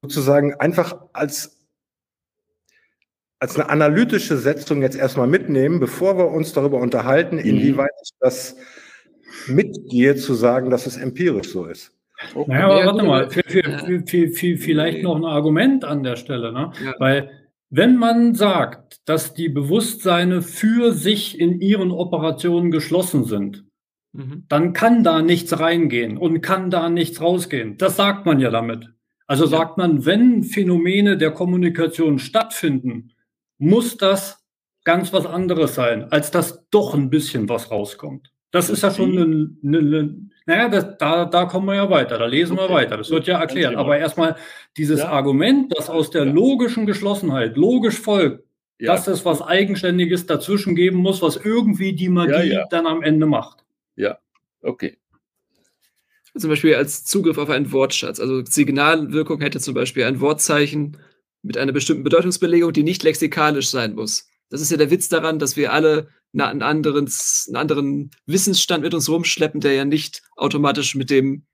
sozusagen 0.01 0.53
einfach 0.55 0.95
als 1.13 1.59
als 3.39 3.55
eine 3.57 3.69
analytische 3.69 4.37
Setzung 4.37 4.81
jetzt 4.81 4.97
erstmal 4.97 5.27
mitnehmen, 5.27 5.79
bevor 5.79 6.17
wir 6.17 6.27
uns 6.27 6.51
darüber 6.51 6.79
unterhalten, 6.79 7.37
mhm. 7.37 7.43
inwieweit 7.43 7.91
ich 8.03 8.11
das 8.19 8.57
mitgehe, 9.47 10.15
zu 10.15 10.33
sagen, 10.33 10.69
dass 10.69 10.85
es 10.85 10.97
empirisch 10.97 11.49
so 11.49 11.65
ist. 11.65 11.93
Okay. 12.35 12.51
Naja, 12.51 12.65
aber 12.65 12.85
warte 12.85 13.03
mal, 13.05 13.29
für, 13.29 13.43
für, 13.47 14.03
für, 14.05 14.27
für, 14.27 14.57
vielleicht 14.57 15.03
noch 15.03 15.15
ein 15.15 15.23
Argument 15.23 15.85
an 15.85 16.03
der 16.03 16.17
Stelle, 16.17 16.51
ne? 16.51 16.71
Ja. 16.83 16.93
weil 16.99 17.31
wenn 17.69 17.97
man 17.97 18.35
sagt, 18.35 19.07
dass 19.07 19.33
die 19.33 19.47
Bewusstseine 19.47 20.41
für 20.41 20.91
sich 20.91 21.39
in 21.39 21.61
ihren 21.61 21.91
Operationen 21.91 22.71
geschlossen 22.71 23.23
sind, 23.23 23.63
mhm. 24.11 24.45
dann 24.49 24.73
kann 24.73 25.03
da 25.03 25.21
nichts 25.21 25.59
reingehen 25.59 26.17
und 26.17 26.41
kann 26.41 26.71
da 26.71 26.89
nichts 26.89 27.21
rausgehen. 27.21 27.77
Das 27.77 27.95
sagt 27.95 28.25
man 28.25 28.39
ja 28.39 28.49
damit. 28.49 28.89
Also 29.29 29.45
sagt 29.45 29.77
man, 29.77 30.07
wenn 30.07 30.43
Phänomene 30.43 31.15
der 31.15 31.29
Kommunikation 31.29 32.17
stattfinden, 32.17 33.11
muss 33.59 33.95
das 33.95 34.43
ganz 34.83 35.13
was 35.13 35.27
anderes 35.27 35.75
sein, 35.75 36.11
als 36.11 36.31
dass 36.31 36.67
doch 36.71 36.95
ein 36.95 37.11
bisschen 37.11 37.47
was 37.47 37.69
rauskommt. 37.69 38.31
Das 38.49 38.71
ist 38.71 38.81
ja 38.81 38.89
schon 38.89 39.11
eine, 39.11 39.51
eine, 39.63 40.15
naja, 40.47 40.69
das, 40.69 40.97
da, 40.97 41.25
da 41.25 41.45
kommen 41.45 41.67
wir 41.67 41.75
ja 41.75 41.91
weiter, 41.91 42.17
da 42.17 42.25
lesen 42.25 42.57
wir 42.57 42.71
weiter. 42.71 42.97
Das 42.97 43.11
wird 43.11 43.27
ja 43.27 43.39
erklärt. 43.39 43.75
Aber 43.75 43.99
erstmal 43.99 44.35
dieses 44.77 45.01
ja. 45.01 45.09
Argument, 45.09 45.71
das 45.77 45.91
aus 45.91 46.09
der 46.09 46.25
logischen 46.25 46.87
Geschlossenheit 46.87 47.55
logisch 47.55 47.99
folgt, 47.99 48.43
ja. 48.79 48.93
dass 48.93 49.05
es 49.05 49.25
was 49.25 49.43
Eigenständiges 49.43 50.25
dazwischen 50.25 50.73
geben 50.75 50.97
muss, 50.97 51.21
was 51.21 51.37
irgendwie 51.37 51.93
die 51.93 52.09
Magie 52.09 52.53
ja, 52.53 52.65
dann 52.71 52.87
am 52.87 53.03
Ende 53.03 53.27
macht. 53.27 53.63
Ja, 53.95 54.17
okay. 54.63 54.97
Zum 56.37 56.49
Beispiel 56.49 56.75
als 56.75 57.03
Zugriff 57.03 57.37
auf 57.37 57.49
einen 57.49 57.71
Wortschatz. 57.71 58.19
Also 58.19 58.43
Signalwirkung 58.45 59.41
hätte 59.41 59.59
zum 59.59 59.73
Beispiel 59.73 60.03
ein 60.03 60.21
Wortzeichen 60.21 60.97
mit 61.41 61.57
einer 61.57 61.71
bestimmten 61.71 62.03
Bedeutungsbelegung, 62.03 62.73
die 62.73 62.83
nicht 62.83 63.03
lexikalisch 63.03 63.69
sein 63.69 63.95
muss. 63.95 64.27
Das 64.49 64.61
ist 64.61 64.71
ja 64.71 64.77
der 64.77 64.91
Witz 64.91 65.09
daran, 65.09 65.39
dass 65.39 65.57
wir 65.57 65.73
alle 65.73 66.09
einen 66.37 66.61
anderen, 66.61 67.09
einen 67.47 67.55
anderen 67.55 68.11
Wissensstand 68.25 68.83
mit 68.83 68.93
uns 68.93 69.09
rumschleppen, 69.09 69.61
der 69.61 69.73
ja 69.73 69.85
nicht 69.85 70.21
automatisch 70.35 70.95
mit 70.95 71.09
dem 71.09 71.45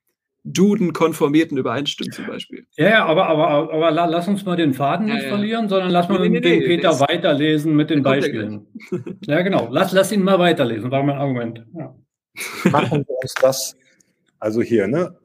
Duden 0.47 0.93
konformierten 0.93 1.57
übereinstimmt 1.57 2.13
zum 2.13 2.27
Beispiel. 2.27 2.67
Ja, 2.77 3.05
aber, 3.05 3.25
aber, 3.27 3.73
aber 3.73 3.91
lass 3.91 4.27
uns 4.27 4.45
mal 4.45 4.55
den 4.55 4.75
Faden 4.75 5.07
ja, 5.07 5.15
nicht 5.15 5.23
ja. 5.23 5.29
verlieren, 5.29 5.67
sondern 5.69 5.89
lass 5.89 6.07
mal 6.07 6.19
nee, 6.19 6.29
nee, 6.29 6.39
den 6.39 6.59
nee, 6.59 6.67
Peter 6.67 6.99
weiterlesen 6.99 7.75
mit 7.75 7.89
den 7.89 8.03
Beispielen. 8.03 8.67
ja, 9.25 9.41
genau. 9.41 9.69
Lass, 9.71 9.91
lass 9.91 10.11
ihn 10.11 10.21
mal 10.21 10.37
weiterlesen, 10.37 10.91
war 10.91 11.01
mein 11.01 11.17
Argument. 11.17 11.65
Ja. 11.75 11.95
Machen 12.69 13.05
wir 13.07 13.15
uns 13.23 13.33
das, 13.41 13.75
also 14.45 14.61
hier, 14.61 14.87
ne? 14.87 15.17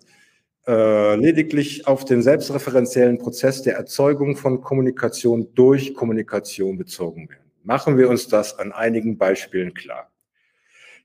Äh, 0.66 1.16
lediglich 1.16 1.86
auf 1.86 2.06
den 2.06 2.22
selbstreferenziellen 2.22 3.18
Prozess 3.18 3.60
der 3.60 3.74
Erzeugung 3.76 4.34
von 4.34 4.62
Kommunikation 4.62 5.48
durch 5.54 5.92
Kommunikation 5.94 6.78
bezogen 6.78 7.28
werden. 7.28 7.50
Machen 7.62 7.98
wir 7.98 8.08
uns 8.08 8.28
das 8.28 8.58
an 8.58 8.72
einigen 8.72 9.18
Beispielen 9.18 9.74
klar. 9.74 10.10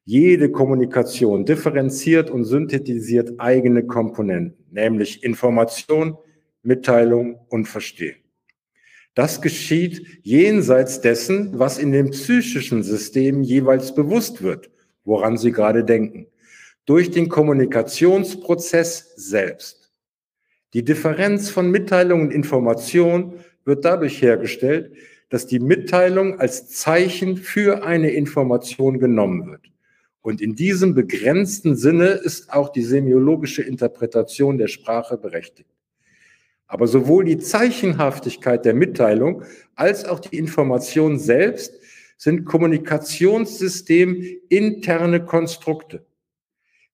Jede 0.06 0.50
Kommunikation 0.50 1.44
differenziert 1.46 2.30
und 2.30 2.46
synthetisiert 2.46 3.34
eigene 3.38 3.86
Komponenten, 3.86 4.64
nämlich 4.72 5.22
Information, 5.22 6.18
Mitteilung 6.64 7.40
und 7.50 7.66
Verstehen. 7.66 8.16
Das 9.14 9.42
geschieht 9.42 10.22
jenseits 10.24 11.02
dessen, 11.02 11.60
was 11.60 11.78
in 11.78 11.92
dem 11.92 12.12
psychischen 12.12 12.82
System 12.82 13.44
jeweils 13.44 13.94
bewusst 13.94 14.42
wird, 14.42 14.70
woran 15.04 15.38
Sie 15.38 15.52
gerade 15.52 15.84
denken, 15.84 16.28
durch 16.86 17.12
den 17.12 17.30
Kommunikationsprozess 17.30 19.13
selbst. 19.15 19.92
Die 20.74 20.84
Differenz 20.84 21.50
von 21.50 21.72
Mitteilung 21.72 22.22
und 22.22 22.34
Information 22.34 23.34
wird 23.63 23.86
dadurch 23.86 24.22
hergestellt, 24.22 24.96
dass 25.30 25.48
die 25.48 25.60
Mitteilung 25.60 26.39
als 26.39 26.70
Zeichen 26.70 27.38
für 27.38 27.84
eine 27.84 28.12
Information 28.12 29.00
genommen 29.00 29.48
wird. 29.48 29.72
Und 30.22 30.42
in 30.42 30.56
diesem 30.56 30.96
begrenzten 30.96 31.75
Sinne 31.75 32.08
ist 32.08 32.51
auch 32.51 32.70
die 32.70 32.84
semiologische 32.84 33.62
Interpretation 33.62 34.58
der 34.58 34.68
Sprache 34.68 35.18
berechtigt. 35.18 35.70
Aber 36.68 36.88
sowohl 36.88 37.25
die 37.25 37.38
Zeichenhaftigkeit 37.38 38.65
der 38.65 38.74
Mitteilung 38.74 39.44
als 39.75 40.06
auch 40.06 40.20
die 40.20 40.38
Information 40.38 41.20
selbst 41.20 41.80
sind 42.18 42.46
Kommunikationssystem 42.46 44.39
interne 44.50 45.24
Konstrukte. 45.25 46.06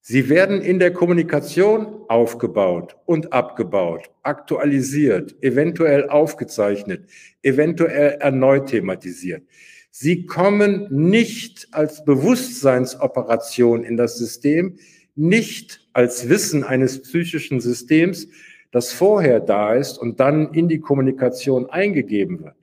Sie 0.04 0.28
werden 0.28 0.60
in 0.60 0.80
der 0.80 0.92
Kommunikation 0.92 1.86
aufgebaut 2.08 2.96
und 3.06 3.32
abgebaut, 3.32 4.10
aktualisiert, 4.24 5.36
eventuell 5.40 6.08
aufgezeichnet, 6.08 7.08
eventuell 7.42 8.18
erneut 8.18 8.70
thematisiert. 8.70 9.44
Sie 9.92 10.26
kommen 10.26 10.88
nicht 10.90 11.68
als 11.70 12.04
Bewusstseinsoperation 12.04 13.84
in 13.84 13.96
das 13.96 14.18
System, 14.18 14.76
nicht 15.14 15.86
als 15.92 16.28
Wissen 16.28 16.64
eines 16.64 17.02
psychischen 17.02 17.60
Systems, 17.60 18.26
das 18.72 18.92
vorher 18.92 19.38
da 19.38 19.72
ist 19.74 19.98
und 19.98 20.18
dann 20.18 20.52
in 20.52 20.66
die 20.66 20.80
Kommunikation 20.80 21.70
eingegeben 21.70 22.42
wird. 22.42 22.56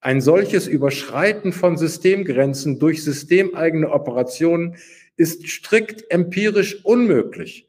Ein 0.00 0.22
solches 0.22 0.66
Überschreiten 0.66 1.52
von 1.52 1.76
Systemgrenzen 1.76 2.78
durch 2.78 3.04
systemeigene 3.04 3.90
Operationen 3.90 4.76
ist 5.18 5.46
strikt 5.46 6.10
empirisch 6.10 6.84
unmöglich. 6.84 7.68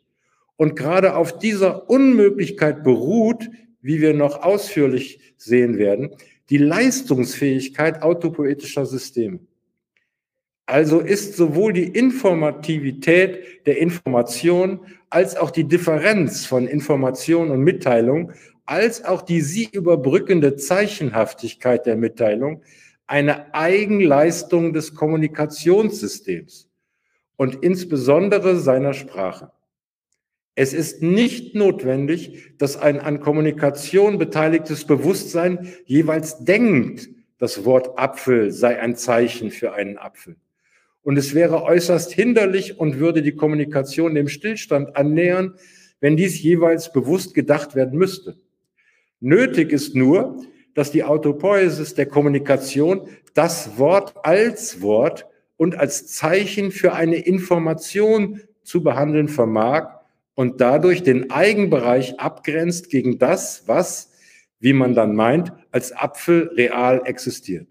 Und 0.56 0.76
gerade 0.76 1.16
auf 1.16 1.38
dieser 1.38 1.90
Unmöglichkeit 1.90 2.84
beruht, 2.84 3.50
wie 3.82 4.00
wir 4.00 4.14
noch 4.14 4.44
ausführlich 4.44 5.34
sehen 5.38 5.78
werden, 5.78 6.12
die 6.50 6.58
Leistungsfähigkeit 6.58 8.02
autopoetischer 8.02 8.86
Systeme. 8.86 9.40
Also 10.66 11.00
ist 11.00 11.36
sowohl 11.36 11.74
die 11.74 11.88
Informativität 11.88 13.66
der 13.66 13.80
Information 13.80 14.82
als 15.10 15.36
auch 15.36 15.50
die 15.50 15.64
Differenz 15.64 16.46
von 16.46 16.68
Information 16.68 17.50
und 17.50 17.64
Mitteilung 17.64 18.34
als 18.70 19.04
auch 19.04 19.24
die 19.24 19.42
sie 19.42 19.68
überbrückende 19.72 20.56
Zeichenhaftigkeit 20.56 21.88
der 21.88 21.96
Mitteilung 21.96 22.62
eine 23.08 23.52
Eigenleistung 23.56 24.74
des 24.74 24.94
Kommunikationssystems 24.94 26.69
und 27.40 27.64
insbesondere 27.64 28.60
seiner 28.60 28.94
Sprache. 28.94 29.54
Es 30.56 30.74
ist 30.74 31.02
nicht 31.02 31.56
notwendig, 31.56 32.52
dass 32.58 32.76
ein 32.76 33.00
an 33.00 33.22
Kommunikation 33.22 34.18
beteiligtes 34.18 34.84
Bewusstsein 34.84 35.70
jeweils 35.86 36.44
denkt, 36.44 37.08
das 37.38 37.64
Wort 37.64 37.98
Apfel 37.98 38.52
sei 38.52 38.78
ein 38.82 38.98
Zeichen 38.98 39.52
für 39.52 39.72
einen 39.72 39.98
Apfel. 39.98 40.36
Und 41.02 41.18
es 41.18 41.34
wäre 41.34 41.64
äußerst 41.64 42.12
hinderlich 42.12 42.78
und 42.78 43.00
würde 43.00 43.22
die 43.22 43.36
Kommunikation 43.36 44.16
dem 44.16 44.28
Stillstand 44.28 44.98
annähern, 44.98 45.54
wenn 46.02 46.18
dies 46.18 46.44
jeweils 46.44 46.92
bewusst 46.92 47.34
gedacht 47.34 47.74
werden 47.74 47.98
müsste. 47.98 48.38
Nötig 49.22 49.72
ist 49.72 49.96
nur, 49.96 50.44
dass 50.74 50.92
die 50.92 51.06
Autopoiesis 51.06 51.94
der 51.94 52.08
Kommunikation 52.08 53.08
das 53.34 53.78
Wort 53.78 54.14
als 54.26 54.82
Wort 54.82 55.29
und 55.60 55.78
als 55.78 56.08
Zeichen 56.08 56.72
für 56.72 56.94
eine 56.94 57.18
Information 57.18 58.40
zu 58.64 58.82
behandeln 58.82 59.28
vermag 59.28 59.90
und 60.34 60.62
dadurch 60.62 61.04
den 61.04 61.32
Eigenbereich 61.32 62.18
abgrenzt 62.18 62.90
gegen 62.90 63.20
das, 63.20 63.64
was, 63.66 64.10
wie 64.62 64.72
man 64.72 64.96
dann 64.96 65.18
meint, 65.18 65.52
als 65.72 65.92
Apfel 65.92 66.50
real 66.56 67.02
existiert. 67.04 67.68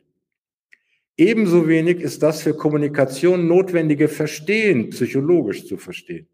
Ebenso 1.16 1.66
wenig 1.66 2.02
ist 2.02 2.22
das 2.22 2.42
für 2.42 2.52
Kommunikation 2.52 3.48
notwendige 3.48 4.08
Verstehen 4.08 4.90
psychologisch 4.90 5.66
zu 5.66 5.78
verstehen. 5.78 6.28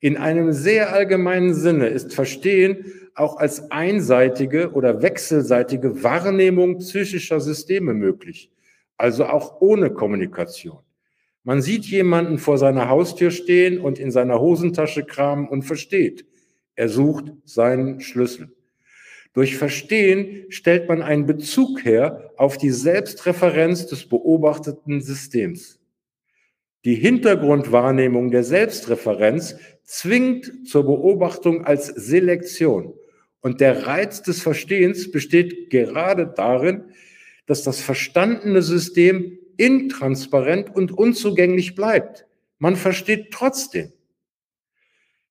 In 0.00 0.18
einem 0.18 0.52
sehr 0.52 0.92
allgemeinen 0.92 1.54
Sinne 1.54 1.86
ist 1.86 2.12
Verstehen 2.12 2.92
auch 3.14 3.38
als 3.38 3.70
einseitige 3.70 4.72
oder 4.72 5.00
wechselseitige 5.00 6.02
Wahrnehmung 6.02 6.76
psychischer 6.76 7.40
Systeme 7.40 7.94
möglich, 7.94 8.50
also 8.98 9.24
auch 9.26 9.60
ohne 9.60 9.90
Kommunikation. 9.90 10.80
Man 11.44 11.62
sieht 11.62 11.86
jemanden 11.86 12.36
vor 12.36 12.58
seiner 12.58 12.88
Haustür 12.88 13.30
stehen 13.30 13.80
und 13.80 13.98
in 13.98 14.10
seiner 14.10 14.40
Hosentasche 14.40 15.04
kramen 15.04 15.48
und 15.48 15.62
versteht. 15.62 16.26
Er 16.74 16.88
sucht 16.88 17.32
seinen 17.44 18.00
Schlüssel. 18.00 18.54
Durch 19.32 19.56
Verstehen 19.56 20.46
stellt 20.50 20.88
man 20.88 21.00
einen 21.00 21.26
Bezug 21.26 21.84
her 21.84 22.32
auf 22.36 22.58
die 22.58 22.70
Selbstreferenz 22.70 23.86
des 23.86 24.08
beobachteten 24.08 25.00
Systems. 25.00 25.78
Die 26.84 26.94
Hintergrundwahrnehmung 26.94 28.30
der 28.30 28.44
Selbstreferenz 28.44 29.56
zwingt 29.84 30.68
zur 30.68 30.84
Beobachtung 30.84 31.64
als 31.64 31.86
Selektion. 31.86 32.94
Und 33.40 33.60
der 33.60 33.86
Reiz 33.86 34.22
des 34.22 34.42
Verstehens 34.42 35.10
besteht 35.10 35.70
gerade 35.70 36.32
darin, 36.34 36.84
dass 37.48 37.64
das 37.64 37.80
verstandene 37.80 38.62
System 38.62 39.38
intransparent 39.56 40.74
und 40.76 40.92
unzugänglich 40.92 41.74
bleibt. 41.74 42.26
Man 42.58 42.76
versteht 42.76 43.32
trotzdem. 43.32 43.92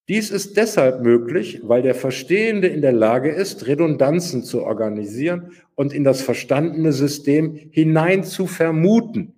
Dies 0.09 0.31
ist 0.31 0.57
deshalb 0.57 1.01
möglich, 1.01 1.59
weil 1.63 1.81
der 1.81 1.95
Verstehende 1.95 2.67
in 2.67 2.81
der 2.81 2.93
Lage 2.93 3.29
ist, 3.29 3.67
Redundanzen 3.67 4.43
zu 4.43 4.63
organisieren 4.63 5.51
und 5.75 5.93
in 5.93 6.03
das 6.03 6.21
verstandene 6.21 6.93
System 6.93 7.55
hinein 7.71 8.23
zu 8.23 8.47
vermuten. 8.47 9.33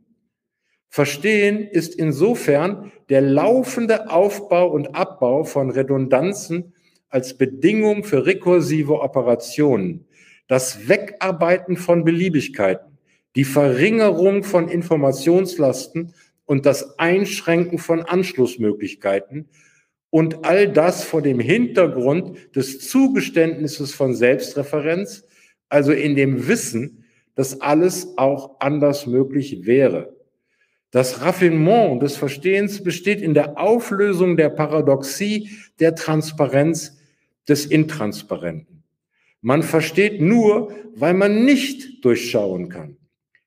Verstehen 0.88 1.68
ist 1.68 1.96
insofern 1.96 2.92
der 3.10 3.22
laufende 3.22 4.10
Aufbau 4.10 4.70
und 4.72 4.96
Abbau 4.96 5.44
von 5.44 5.70
Redundanzen 5.70 6.74
als 7.10 7.36
Bedingung 7.36 8.04
für 8.04 8.26
rekursive 8.26 9.02
Operationen, 9.02 10.06
das 10.50 10.90
Wegarbeiten 10.90 11.78
von 11.78 12.04
Beliebigkeiten, 12.04 12.98
die 13.36 13.46
Verringerung 13.46 14.44
von 14.44 14.68
Informationslasten 14.68 16.14
und 16.46 16.66
das 16.66 16.98
Einschränken 16.98 17.78
von 17.78 18.02
Anschlussmöglichkeiten 18.02 19.48
und 20.10 20.44
all 20.46 20.68
das 20.68 21.04
vor 21.04 21.22
dem 21.22 21.40
Hintergrund 21.40 22.56
des 22.56 22.90
Zugeständnisses 22.90 23.94
von 23.94 24.16
Selbstreferenz, 24.16 25.28
also 25.70 25.92
in 25.92 26.16
dem 26.16 26.48
Wissen, 26.48 27.06
dass 27.36 27.62
alles 27.62 28.18
auch 28.18 28.60
anders 28.60 29.06
möglich 29.06 29.68
wäre. 29.68 30.16
Das 30.90 31.22
Raffinement 31.22 32.02
des 32.02 32.18
Verstehens 32.18 32.84
besteht 32.84 33.22
in 33.22 33.36
der 33.36 33.60
Auflösung 33.60 34.36
der 34.36 34.50
Paradoxie 34.50 35.52
der 35.80 35.94
Transparenz 35.94 36.98
des 37.48 37.68
Intransparenten. 37.68 38.79
Man 39.42 39.64
versteht 39.64 40.22
nur, 40.22 40.74
weil 40.96 41.14
man 41.14 41.46
nicht 41.46 42.04
durchschauen 42.04 42.70
kann. 42.70 42.98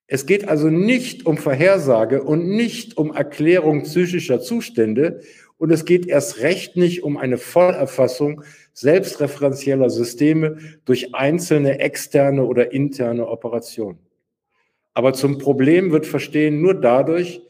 Es 0.07 0.27
geht 0.27 0.49
also 0.49 0.69
nicht 0.69 1.27
um 1.27 1.37
Vorhersage 1.37 2.23
und 2.23 2.49
nicht 2.49 2.97
um 2.97 3.15
Erklärung 3.15 3.83
psychischer 3.85 4.41
Zustände 4.41 5.21
und 5.59 5.71
es 5.71 5.85
geht 5.85 6.07
erst 6.07 6.41
recht 6.41 6.77
nicht 6.77 7.03
um 7.03 7.17
eine 7.17 7.39
Vollerfassung 7.39 8.43
selbstreferenzieller 8.73 9.91
Systeme 9.91 10.59
durch 10.85 11.15
einzelne 11.15 11.79
externe 11.79 12.45
oder 12.45 12.73
interne 12.73 13.29
Operationen. 13.29 13.99
Aber 14.95 15.13
zum 15.15 15.39
Problem 15.39 15.93
wird 15.93 16.07
Verstehen 16.07 16.61
nur 16.61 16.75
dadurch, 16.75 17.43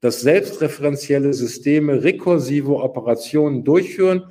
dass 0.00 0.20
selbstreferenzielle 0.20 1.32
Systeme 1.32 2.02
rekursive 2.02 2.74
Operationen 2.74 3.64
durchführen 3.64 4.24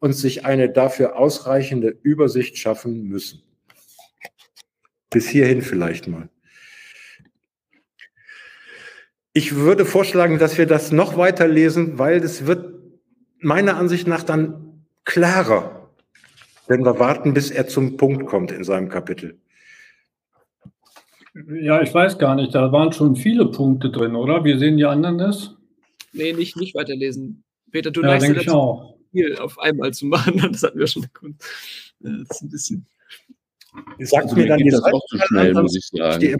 und 0.00 0.12
sich 0.12 0.44
eine 0.44 0.70
dafür 0.70 1.16
ausreichende 1.16 1.96
Übersicht 2.02 2.56
schaffen 2.56 3.04
müssen. 3.04 3.42
Bis 5.10 5.28
hierhin 5.28 5.62
vielleicht 5.62 6.06
mal. 6.06 6.28
Ich 9.32 9.54
würde 9.54 9.84
vorschlagen, 9.84 10.38
dass 10.38 10.58
wir 10.58 10.66
das 10.66 10.92
noch 10.92 11.16
weiter 11.16 11.46
lesen, 11.46 11.98
weil 11.98 12.16
es 12.18 12.46
wird 12.46 12.74
meiner 13.40 13.76
Ansicht 13.76 14.06
nach 14.06 14.22
dann 14.22 14.84
klarer, 15.04 15.90
wenn 16.66 16.84
wir 16.84 16.98
warten, 16.98 17.34
bis 17.34 17.50
er 17.50 17.66
zum 17.68 17.96
Punkt 17.96 18.26
kommt 18.26 18.50
in 18.50 18.64
seinem 18.64 18.88
Kapitel. 18.88 19.38
Ja, 21.48 21.80
ich 21.82 21.94
weiß 21.94 22.18
gar 22.18 22.34
nicht, 22.34 22.54
da 22.54 22.72
waren 22.72 22.92
schon 22.92 23.14
viele 23.14 23.46
Punkte 23.46 23.90
drin, 23.90 24.16
oder? 24.16 24.44
Wie 24.44 24.58
sehen 24.58 24.76
die 24.76 24.84
anderen 24.84 25.18
das? 25.18 25.54
Nee, 26.12 26.32
nicht, 26.32 26.56
nicht 26.56 26.74
weiterlesen. 26.74 27.44
Peter, 27.70 27.90
du 27.90 28.02
ja, 28.02 28.18
denke 28.18 28.40
ich 28.40 28.50
auch. 28.50 28.97
Viel 29.12 29.36
auf 29.36 29.58
einmal 29.58 29.92
zu 29.92 30.06
machen, 30.06 30.38
das 30.52 30.62
hatten 30.62 30.78
wir 30.78 30.86
schon 30.86 31.02
gekonnt. 31.02 31.42
Das 32.00 32.12
ist 32.30 32.42
ein 32.42 32.48
bisschen. 32.48 32.86
Sagt 34.00 34.24
Also 34.24 34.36
mir 34.36 34.42
mir 34.42 34.48
dann 34.48 34.58
geht 34.58 34.72
das 34.72 34.82
auch 34.82 35.06
zu 35.06 35.18
schnell, 35.26 35.54
muss 35.54 35.76
ich 35.76 35.86
sagen. 35.86 36.36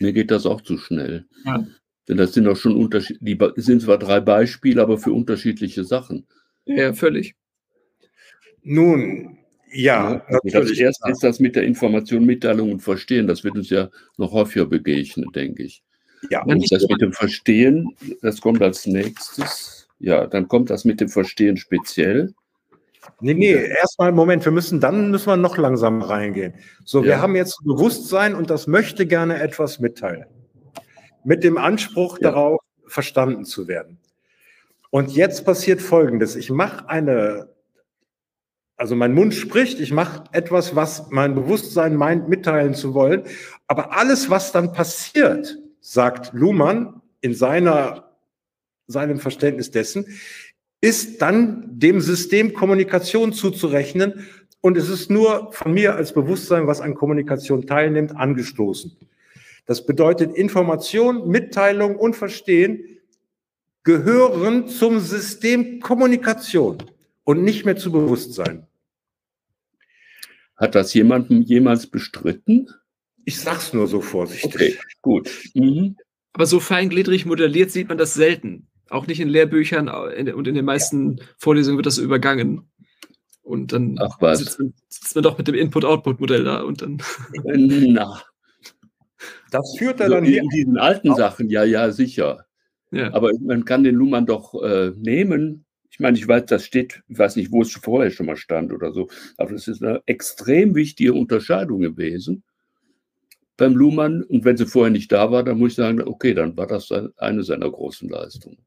Mir 0.00 0.12
geht 0.12 0.30
das 0.30 0.46
auch 0.46 0.60
zu 0.60 0.78
schnell. 0.78 1.26
Ja. 1.44 1.66
Denn 2.08 2.16
das 2.16 2.34
sind 2.34 2.44
doch 2.44 2.56
schon 2.56 2.76
Unterschied, 2.76 3.18
die 3.20 3.38
sind 3.56 3.82
zwar 3.82 3.98
drei 3.98 4.20
Beispiele, 4.20 4.82
aber 4.82 4.98
für 4.98 5.12
unterschiedliche 5.12 5.84
Sachen. 5.84 6.26
Ja, 6.66 6.92
völlig. 6.92 7.34
Nun, 8.62 9.38
ja, 9.72 10.22
Also 10.26 10.38
das 10.44 10.52
natürlich. 10.54 10.80
erste 10.80 11.10
ist 11.10 11.22
das 11.22 11.40
mit 11.40 11.56
der 11.56 11.64
Information, 11.64 12.24
Mitteilung 12.24 12.72
und 12.72 12.80
Verstehen. 12.80 13.26
Das 13.26 13.44
wird 13.44 13.56
uns 13.56 13.70
ja 13.70 13.90
noch 14.16 14.32
häufiger 14.32 14.66
begegnen, 14.66 15.30
denke 15.34 15.64
ich. 15.64 15.82
Ja, 16.30 16.40
Ja, 16.40 16.42
Und 16.44 16.58
nicht 16.58 16.72
das 16.72 16.86
mit 16.88 17.00
dem 17.00 17.12
Verstehen, 17.12 17.94
das 18.22 18.40
kommt 18.40 18.62
als 18.62 18.86
nächstes. 18.86 19.73
Ja, 19.98 20.26
dann 20.26 20.48
kommt 20.48 20.70
das 20.70 20.84
mit 20.84 21.00
dem 21.00 21.08
Verstehen 21.08 21.56
speziell. 21.56 22.34
Nee, 23.20 23.34
nee, 23.34 23.52
erstmal, 23.52 24.12
Moment, 24.12 24.44
wir 24.44 24.52
müssen, 24.52 24.80
dann 24.80 25.10
müssen 25.10 25.26
wir 25.26 25.36
noch 25.36 25.56
langsamer 25.56 26.08
reingehen. 26.08 26.54
So, 26.84 27.02
wir 27.04 27.10
Ja. 27.12 27.20
haben 27.20 27.36
jetzt 27.36 27.58
Bewusstsein 27.64 28.34
und 28.34 28.50
das 28.50 28.66
möchte 28.66 29.06
gerne 29.06 29.40
etwas 29.40 29.78
mitteilen. 29.78 30.26
Mit 31.22 31.44
dem 31.44 31.58
Anspruch 31.58 32.18
Ja. 32.18 32.30
darauf, 32.30 32.60
verstanden 32.86 33.44
zu 33.44 33.66
werden. 33.68 33.98
Und 34.90 35.10
jetzt 35.12 35.44
passiert 35.44 35.80
Folgendes. 35.82 36.36
Ich 36.36 36.50
mache 36.50 36.88
eine, 36.88 37.48
also 38.76 38.94
mein 38.94 39.12
Mund 39.14 39.34
spricht, 39.34 39.80
ich 39.80 39.92
mache 39.92 40.24
etwas, 40.32 40.76
was 40.76 41.10
mein 41.10 41.34
Bewusstsein 41.34 41.96
meint, 41.96 42.28
mitteilen 42.28 42.74
zu 42.74 42.94
wollen. 42.94 43.24
Aber 43.66 43.96
alles, 43.96 44.30
was 44.30 44.52
dann 44.52 44.72
passiert, 44.72 45.58
sagt 45.80 46.32
Luhmann 46.32 47.00
in 47.20 47.34
seiner, 47.34 48.13
seinem 48.86 49.18
Verständnis 49.18 49.70
dessen, 49.70 50.06
ist 50.80 51.22
dann 51.22 51.64
dem 51.78 52.00
System 52.00 52.52
Kommunikation 52.52 53.32
zuzurechnen. 53.32 54.26
Und 54.60 54.76
es 54.76 54.88
ist 54.88 55.10
nur 55.10 55.52
von 55.52 55.72
mir 55.72 55.94
als 55.94 56.12
Bewusstsein, 56.12 56.66
was 56.66 56.80
an 56.80 56.94
Kommunikation 56.94 57.66
teilnimmt, 57.66 58.16
angestoßen. 58.16 58.96
Das 59.66 59.86
bedeutet, 59.86 60.34
Information, 60.36 61.28
Mitteilung 61.28 61.96
und 61.96 62.16
Verstehen 62.16 62.84
gehören 63.82 64.68
zum 64.68 65.00
System 65.00 65.80
Kommunikation 65.80 66.78
und 67.24 67.42
nicht 67.42 67.64
mehr 67.64 67.76
zu 67.76 67.92
Bewusstsein. 67.92 68.66
Hat 70.56 70.74
das 70.74 70.94
jemandem 70.94 71.42
jemals 71.42 71.86
bestritten? 71.86 72.68
Ich 73.24 73.40
sag's 73.40 73.72
nur 73.72 73.86
so 73.86 74.00
vorsichtig. 74.00 74.54
Okay, 74.54 74.78
gut. 75.02 75.30
Mhm. 75.54 75.96
Aber 76.32 76.46
so 76.46 76.60
feingliedrig 76.60 77.26
modelliert 77.26 77.70
sieht 77.70 77.88
man 77.88 77.98
das 77.98 78.14
selten. 78.14 78.66
Auch 78.90 79.06
nicht 79.06 79.20
in 79.20 79.28
Lehrbüchern 79.28 79.88
in- 80.16 80.34
und 80.34 80.46
in 80.46 80.54
den 80.54 80.64
meisten 80.64 81.20
Vorlesungen 81.38 81.78
wird 81.78 81.86
das 81.86 81.96
so 81.96 82.02
übergangen. 82.02 82.68
Und 83.42 83.72
dann 83.72 83.96
Ach 84.00 84.16
was. 84.20 84.38
Sitzt, 84.38 84.58
man, 84.58 84.74
sitzt 84.88 85.14
man 85.14 85.22
doch 85.24 85.36
mit 85.38 85.46
dem 85.48 85.54
Input-Output-Modell 85.54 86.44
da 86.44 86.62
und 86.62 86.80
dann. 86.82 87.02
Na, 87.44 88.22
Das 89.50 89.74
führt 89.78 90.00
er 90.00 90.04
also 90.04 90.16
dann 90.16 90.24
hier. 90.24 90.42
in 90.42 90.48
diesen 90.48 90.78
alten 90.78 91.14
Sachen, 91.14 91.50
ja, 91.50 91.64
ja, 91.64 91.90
sicher. 91.90 92.46
Ja. 92.90 93.12
Aber 93.12 93.30
man 93.40 93.64
kann 93.64 93.84
den 93.84 93.96
Luhmann 93.96 94.26
doch 94.26 94.54
äh, 94.62 94.92
nehmen. 94.96 95.64
Ich 95.90 96.00
meine, 96.00 96.16
ich 96.16 96.26
weiß, 96.26 96.46
das 96.46 96.64
steht, 96.64 97.02
ich 97.08 97.18
weiß 97.18 97.36
nicht, 97.36 97.52
wo 97.52 97.62
es 97.62 97.72
vorher 97.72 98.10
schon 98.10 98.26
mal 98.26 98.36
stand 98.36 98.72
oder 98.72 98.92
so, 98.92 99.08
aber 99.36 99.52
das 99.52 99.68
ist 99.68 99.82
eine 99.82 100.02
extrem 100.06 100.74
wichtige 100.74 101.12
Unterscheidung 101.12 101.80
gewesen 101.80 102.42
beim 103.56 103.74
Luhmann. 103.76 104.22
Und 104.22 104.44
wenn 104.44 104.56
sie 104.56 104.66
vorher 104.66 104.90
nicht 104.90 105.12
da 105.12 105.30
war, 105.30 105.44
dann 105.44 105.58
muss 105.58 105.72
ich 105.72 105.76
sagen, 105.76 106.00
okay, 106.02 106.34
dann 106.34 106.56
war 106.56 106.66
das 106.66 106.90
eine 107.16 107.42
seiner 107.42 107.70
großen 107.70 108.08
Leistungen. 108.08 108.58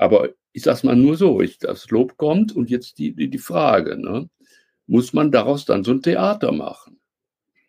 Aber 0.00 0.30
ich 0.52 0.62
sage 0.62 0.78
es 0.78 0.82
mal 0.82 0.96
nur 0.96 1.18
so, 1.18 1.42
ich, 1.42 1.58
das 1.58 1.90
Lob 1.90 2.16
kommt 2.16 2.56
und 2.56 2.70
jetzt 2.70 2.98
die, 2.98 3.14
die, 3.14 3.28
die 3.28 3.38
Frage, 3.38 3.98
ne? 3.98 4.30
muss 4.86 5.12
man 5.12 5.30
daraus 5.30 5.66
dann 5.66 5.84
so 5.84 5.90
ein 5.90 6.00
Theater 6.00 6.52
machen? 6.52 6.98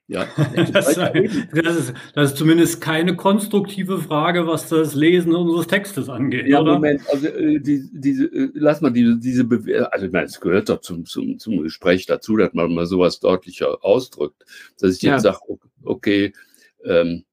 Ja, 0.08 0.26
Das, 0.72 0.96
das, 0.96 1.76
ist, 1.78 1.94
das 2.16 2.32
ist 2.32 2.38
zumindest 2.38 2.80
keine 2.80 3.18
konstruktive 3.18 3.98
Frage, 3.98 4.48
was 4.48 4.70
das 4.70 4.96
Lesen 4.96 5.36
unseres 5.36 5.68
Textes 5.68 6.08
angeht, 6.08 6.48
Ja, 6.48 6.62
oder? 6.62 6.76
Moment, 6.76 7.02
also 7.12 7.28
äh, 7.28 7.60
die, 7.60 7.90
diese, 7.92 8.26
äh, 8.28 8.50
lass 8.54 8.80
mal 8.80 8.92
diese, 8.92 9.18
diese 9.20 9.44
Bewe 9.44 9.92
also 9.92 10.06
ich 10.06 10.12
meine, 10.14 10.26
es 10.28 10.40
gehört 10.40 10.70
doch 10.70 10.80
zum, 10.80 11.06
zum, 11.06 11.38
zum 11.38 11.62
Gespräch 11.62 12.06
dazu, 12.06 12.38
dass 12.38 12.54
man 12.54 12.74
mal 12.74 12.86
sowas 12.86 13.20
deutlicher 13.20 13.84
ausdrückt. 13.84 14.46
Dass 14.80 14.96
ich 14.96 15.02
jetzt 15.02 15.26
Ja. 15.26 15.34
sage, 15.34 15.40
okay, 15.84 16.32
ähm, 16.86 17.26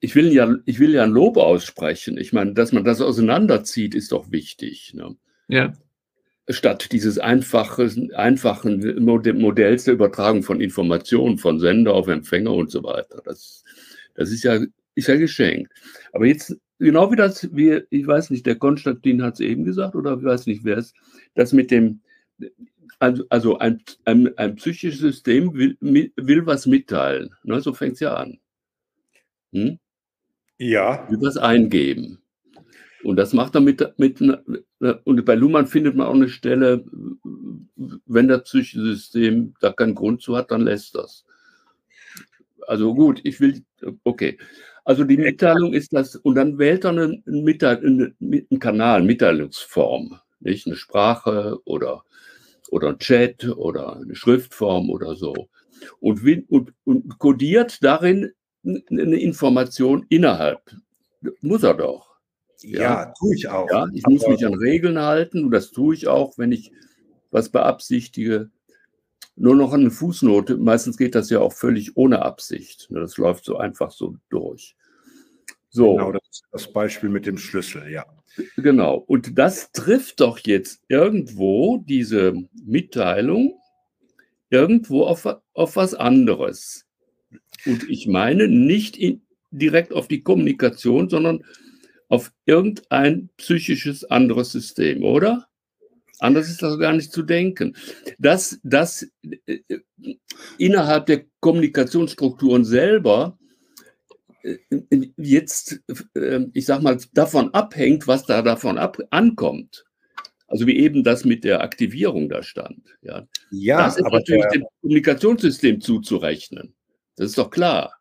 ich 0.00 0.14
will 0.14 0.32
ja, 0.32 0.56
ich 0.64 0.78
will 0.78 0.92
ja 0.92 1.04
ein 1.04 1.10
Lob 1.10 1.36
aussprechen. 1.36 2.18
Ich 2.18 2.32
meine, 2.32 2.54
dass 2.54 2.72
man 2.72 2.84
das 2.84 3.00
auseinanderzieht, 3.00 3.94
ist 3.94 4.12
doch 4.12 4.30
wichtig. 4.30 4.92
Ne? 4.94 5.16
ja. 5.48 5.72
Statt 6.50 6.92
dieses 6.92 7.18
einfachen, 7.18 8.14
einfachen 8.14 9.04
Mod- 9.04 9.34
Modells 9.34 9.84
der 9.84 9.92
Übertragung 9.92 10.42
von 10.42 10.62
Informationen 10.62 11.36
von 11.36 11.60
Sender 11.60 11.92
auf 11.92 12.08
Empfänger 12.08 12.54
und 12.54 12.70
so 12.70 12.82
weiter. 12.82 13.20
Das, 13.22 13.64
das 14.14 14.30
ist 14.30 14.44
ja, 14.44 14.58
ist 14.94 15.08
ja 15.08 15.16
geschenkt. 15.16 15.70
Aber 16.14 16.24
jetzt, 16.24 16.56
genau 16.78 17.12
wie 17.12 17.16
das, 17.16 17.54
wie, 17.54 17.82
ich 17.90 18.06
weiß 18.06 18.30
nicht, 18.30 18.46
der 18.46 18.56
Konstantin 18.56 19.22
hat 19.22 19.34
es 19.34 19.40
eben 19.40 19.64
gesagt, 19.64 19.94
oder 19.94 20.16
ich 20.16 20.24
weiß 20.24 20.46
nicht, 20.46 20.64
wer 20.64 20.78
es, 20.78 20.94
das 21.34 21.52
mit 21.52 21.70
dem, 21.70 22.00
also, 22.98 23.24
also 23.28 23.58
ein, 23.58 23.82
ein, 24.06 24.36
ein 24.38 24.56
psychisches 24.56 25.00
System 25.00 25.52
will, 25.52 25.76
will 25.80 26.46
was 26.46 26.64
mitteilen. 26.64 27.28
Ne, 27.42 27.60
so 27.60 27.74
fängt 27.74 27.94
es 27.94 28.00
ja 28.00 28.14
an. 28.14 28.38
Hm? 29.52 29.78
Ja, 30.58 31.06
was 31.10 31.36
eingeben. 31.36 32.18
Und 33.04 33.16
das 33.16 33.32
macht 33.32 33.54
er 33.54 33.60
mit, 33.60 33.94
mit 33.96 34.20
und 34.20 35.24
bei 35.24 35.34
Luhmann 35.34 35.66
findet 35.66 35.94
man 35.94 36.06
auch 36.08 36.14
eine 36.14 36.28
Stelle, 36.28 36.84
wenn 38.06 38.28
das 38.28 38.42
psychische 38.44 38.82
System 38.82 39.54
da 39.60 39.72
keinen 39.72 39.94
Grund 39.94 40.20
zu 40.20 40.36
hat, 40.36 40.50
dann 40.50 40.62
lässt 40.62 40.94
das. 40.94 41.24
Also 42.66 42.94
gut, 42.94 43.20
ich 43.24 43.40
will, 43.40 43.62
okay. 44.04 44.36
Also 44.84 45.04
die 45.04 45.16
Mitteilung 45.16 45.74
ist 45.74 45.92
das, 45.92 46.16
und 46.16 46.34
dann 46.34 46.58
wählt 46.58 46.84
er 46.84 46.90
einen, 46.90 47.22
einen, 47.26 48.16
einen 48.20 48.58
Kanal, 48.58 49.02
Mitteilungsform, 49.02 50.18
nicht 50.40 50.66
eine 50.66 50.76
Sprache 50.76 51.58
oder, 51.64 52.04
oder 52.70 52.88
ein 52.88 52.98
Chat 52.98 53.44
oder 53.44 53.96
eine 53.96 54.14
Schriftform 54.14 54.90
oder 54.90 55.14
so. 55.14 55.48
Und, 56.00 56.22
und, 56.48 56.72
und 56.84 57.18
kodiert 57.18 57.82
darin 57.84 58.32
eine 58.64 59.16
Information 59.16 60.06
innerhalb. 60.08 60.60
Muss 61.40 61.62
er 61.62 61.74
doch. 61.74 62.08
Ja, 62.60 62.80
ja 62.80 63.14
tue 63.18 63.34
ich 63.34 63.48
auch. 63.48 63.70
Ja, 63.70 63.86
ich 63.92 64.06
muss 64.06 64.26
mich 64.26 64.44
an 64.44 64.54
Regeln 64.54 64.98
halten 64.98 65.44
und 65.44 65.50
das 65.50 65.70
tue 65.70 65.94
ich 65.94 66.08
auch, 66.08 66.38
wenn 66.38 66.52
ich 66.52 66.72
was 67.30 67.50
beabsichtige. 67.50 68.50
Nur 69.36 69.54
noch 69.54 69.72
eine 69.72 69.90
Fußnote. 69.90 70.56
Meistens 70.56 70.96
geht 70.96 71.14
das 71.14 71.30
ja 71.30 71.40
auch 71.40 71.52
völlig 71.52 71.96
ohne 71.96 72.22
Absicht. 72.22 72.88
Das 72.90 73.16
läuft 73.16 73.44
so 73.44 73.56
einfach 73.56 73.92
so 73.92 74.16
durch. 74.30 74.74
So. 75.70 75.94
Genau, 75.94 76.12
das 76.12 76.22
ist 76.30 76.44
das 76.50 76.72
Beispiel 76.72 77.08
mit 77.08 77.26
dem 77.26 77.38
Schlüssel, 77.38 77.88
ja. 77.88 78.04
Genau. 78.56 78.96
Und 78.96 79.38
das 79.38 79.70
trifft 79.72 80.20
doch 80.20 80.38
jetzt 80.38 80.82
irgendwo 80.88 81.78
diese 81.86 82.34
Mitteilung 82.64 83.58
irgendwo 84.50 85.04
auf, 85.04 85.26
auf 85.54 85.76
was 85.76 85.94
anderes. 85.94 86.87
Und 87.66 87.88
ich 87.88 88.06
meine 88.06 88.48
nicht 88.48 88.96
in, 88.96 89.22
direkt 89.50 89.92
auf 89.92 90.08
die 90.08 90.22
Kommunikation, 90.22 91.08
sondern 91.08 91.44
auf 92.08 92.32
irgendein 92.46 93.30
psychisches 93.36 94.04
anderes 94.04 94.52
System, 94.52 95.04
oder? 95.04 95.46
Anders 96.20 96.48
ist 96.48 96.62
das 96.62 96.78
gar 96.78 96.92
nicht 96.92 97.12
zu 97.12 97.22
denken. 97.22 97.76
Dass 98.18 98.58
das 98.62 99.08
äh, 99.46 99.58
innerhalb 100.58 101.06
der 101.06 101.24
Kommunikationsstrukturen 101.40 102.64
selber 102.64 103.38
äh, 104.42 104.56
jetzt, 105.16 105.80
äh, 106.14 106.40
ich 106.54 106.66
sag 106.66 106.82
mal, 106.82 106.98
davon 107.12 107.54
abhängt, 107.54 108.06
was 108.08 108.24
da 108.24 108.42
davon 108.42 108.78
ab 108.78 108.98
ankommt. 109.10 109.84
Also 110.48 110.66
wie 110.66 110.78
eben 110.78 111.04
das 111.04 111.24
mit 111.24 111.44
der 111.44 111.60
Aktivierung 111.60 112.28
da 112.28 112.42
stand. 112.42 112.80
Ja, 113.02 113.28
ja 113.50 113.84
das 113.84 113.98
ist 113.98 114.10
natürlich 114.10 114.42
der, 114.44 114.60
dem 114.60 114.66
Kommunikationssystem 114.80 115.80
zuzurechnen. 115.80 116.74
Das 117.18 117.30
ist 117.30 117.38
doch 117.38 117.50
klar. 117.50 117.94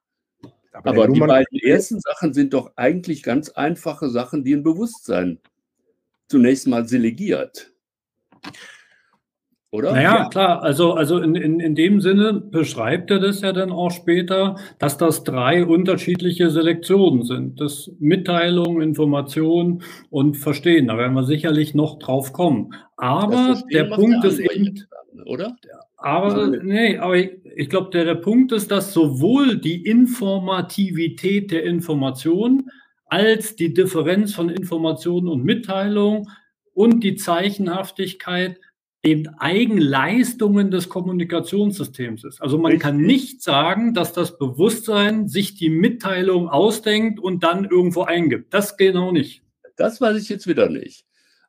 Aber, 0.71 0.91
aber 0.91 1.07
die 1.07 1.19
beiden 1.19 1.59
ersten 1.59 1.99
Sachen 1.99 2.33
sind 2.33 2.53
doch 2.53 2.71
eigentlich 2.75 3.23
ganz 3.23 3.49
einfache 3.49 4.09
Sachen, 4.09 4.43
die 4.43 4.53
ein 4.53 4.61
Bewusstsein 4.61 5.39
zunächst 6.27 6.67
mal 6.67 6.87
selegiert. 6.87 7.71
Oder? 9.71 9.91
Naja, 9.91 10.15
ja. 10.15 10.29
klar, 10.29 10.61
also, 10.61 10.93
also 10.93 11.17
in, 11.17 11.35
in, 11.35 11.59
in 11.59 11.75
dem 11.75 11.99
Sinne 11.99 12.33
beschreibt 12.33 13.11
er 13.11 13.19
das 13.19 13.41
ja 13.41 13.51
dann 13.53 13.71
auch 13.71 13.89
später, 13.89 14.55
dass 14.79 14.97
das 14.97 15.23
drei 15.23 15.65
unterschiedliche 15.65 16.51
Selektionen 16.51 17.23
sind. 17.23 17.59
Das 17.59 17.91
Mitteilung, 17.99 18.81
Information 18.81 19.83
und 20.09 20.37
Verstehen. 20.37 20.87
Da 20.87 20.97
werden 20.97 21.13
wir 21.13 21.25
sicherlich 21.25 21.73
noch 21.73 21.99
drauf 21.99 22.33
kommen. 22.33 22.75
Aber 22.95 23.61
der 23.73 23.85
Punkt 23.85 24.23
ist 24.25 24.39
eben, 24.39 24.85
oder? 25.25 25.55
Aber 25.97 26.47
nee, 26.47 26.97
aber 26.97 27.17
ich, 27.17 27.31
ich 27.55 27.69
glaube, 27.69 27.89
der, 27.91 28.05
der 28.05 28.15
Punkt 28.15 28.51
ist, 28.51 28.71
dass 28.71 28.93
sowohl 28.93 29.57
die 29.57 29.85
Informativität 29.85 31.51
der 31.51 31.63
Information 31.63 32.69
als 33.05 33.55
die 33.55 33.73
Differenz 33.73 34.33
von 34.33 34.49
Information 34.49 35.27
und 35.27 35.43
Mitteilung 35.43 36.29
und 36.73 37.03
die 37.03 37.15
Zeichenhaftigkeit 37.15 38.59
eben 39.03 39.27
Eigenleistungen 39.39 40.69
des 40.69 40.89
Kommunikationssystems 40.89 42.23
ist. 42.25 42.41
Also 42.41 42.57
man 42.57 42.73
Richtig. 42.73 42.83
kann 42.83 42.97
nicht 42.97 43.41
sagen, 43.41 43.93
dass 43.93 44.11
das 44.11 44.37
Bewusstsein 44.37 45.27
sich 45.27 45.55
die 45.55 45.69
Mitteilung 45.69 46.49
ausdenkt 46.49 47.19
und 47.19 47.43
dann 47.43 47.65
irgendwo 47.65 48.01
eingibt. 48.01 48.53
Das 48.53 48.75
genau 48.75 49.11
nicht. 49.11 49.43
Das 49.77 50.01
weiß 50.01 50.21
ich 50.21 50.29
jetzt 50.29 50.47
wieder 50.47 50.69
nicht. 50.69 51.06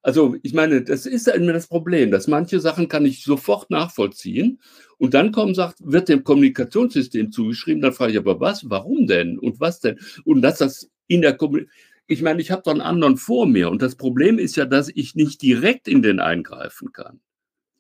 Also 0.09 0.37
ich 0.43 0.55
meine, 0.55 0.81
das 0.81 1.05
ist 1.05 1.27
ja 1.27 1.35
immer 1.35 1.53
das 1.53 1.67
Problem, 1.67 2.11
dass 2.11 2.29
manche 2.29 2.61
Sachen 2.61 2.89
kann 2.89 3.05
ich 3.05 3.23
sofort 3.25 3.69
nachvollziehen 3.69 4.59
und 4.97 5.13
dann 5.13 5.33
kommt, 5.33 5.55
sagt, 5.55 5.81
wird 5.83 6.09
dem 6.09 6.25
Kommunikationssystem 6.25 7.31
zugeschrieben, 7.31 7.83
dann 7.83 7.93
frage 7.93 8.13
ich 8.13 8.19
aber 8.19 8.41
was, 8.41 8.71
warum 8.71 9.07
denn 9.07 9.39
und 9.39 9.61
was 9.61 9.81
denn? 9.81 9.99
Und 10.25 10.41
dass 10.41 10.57
das 10.57 10.91
in 11.09 11.21
der 11.21 11.37
Kommunikation, 11.37 11.79
ich 12.07 12.23
meine, 12.23 12.41
ich 12.41 12.51
habe 12.51 12.63
doch 12.65 12.73
einen 12.73 12.81
anderen 12.81 13.19
vor 13.19 13.45
mir 13.45 13.69
und 13.69 13.83
das 13.83 13.97
Problem 13.97 14.39
ist 14.39 14.57
ja, 14.57 14.65
dass 14.65 14.89
ich 14.89 15.15
nicht 15.15 15.43
direkt 15.43 15.89
in 15.89 16.01
den 16.01 16.21
eingreifen 16.21 16.91
kann 16.91 17.21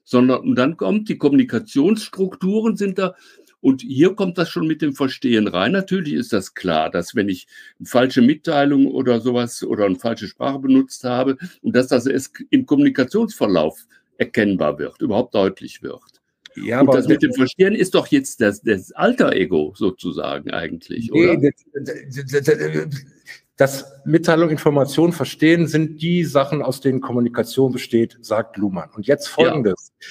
sondern 0.05 0.41
und 0.41 0.55
dann 0.55 0.77
kommt 0.77 1.09
die 1.09 1.17
Kommunikationsstrukturen 1.17 2.77
sind 2.77 2.99
da 2.99 3.15
und 3.61 3.83
hier 3.83 4.15
kommt 4.15 4.39
das 4.39 4.51
schon 4.51 4.67
mit 4.67 4.83
dem 4.83 4.95
Verstehen 4.95 5.49
rein. 5.49 5.73
Natürlich 5.73 6.15
ist 6.15 6.33
das 6.33 6.55
klar, 6.55 6.91
dass 6.91 7.15
wenn 7.15 7.29
ich 7.29 7.47
eine 7.79 7.87
falsche 7.87 8.23
Mitteilung 8.23 8.87
oder 8.87 9.21
sowas 9.21 9.63
oder 9.63 9.87
eine 9.87 9.97
falsche 9.97 10.29
Sprache 10.29 10.59
benutzt 10.59 11.05
habe 11.05 11.37
und 11.63 11.75
dass 11.75 11.89
das 11.89 12.07
im 12.51 12.67
Kommunikationsverlauf 12.67 13.87
erkennbar 14.17 14.79
wird, 14.79 15.01
überhaupt 15.01 15.35
deutlich 15.35 15.83
wird. 15.83 16.03
Ja, 16.57 16.81
und 16.81 16.93
das 16.93 17.07
mit 17.07 17.23
dem 17.23 17.33
Verstehen 17.33 17.75
ist 17.75 17.95
doch 17.95 18.09
jetzt 18.09 18.41
das, 18.41 18.63
das 18.63 18.91
Alter-Ego 18.93 19.75
sozusagen 19.77 20.51
eigentlich, 20.51 21.11
nee, 21.13 21.29
oder? 21.29 21.53
Das 23.57 23.85
Mitteilung, 24.05 24.51
Information, 24.51 25.13
Verstehen 25.13 25.67
sind 25.67 26.01
die 26.01 26.25
Sachen, 26.25 26.63
aus 26.63 26.81
denen 26.81 27.01
Kommunikation 27.01 27.73
besteht, 27.73 28.17
sagt 28.21 28.57
Luhmann. 28.57 28.89
Und 28.95 29.09
jetzt 29.09 29.29
folgendes. 29.29 29.93
Ja. 30.01 30.07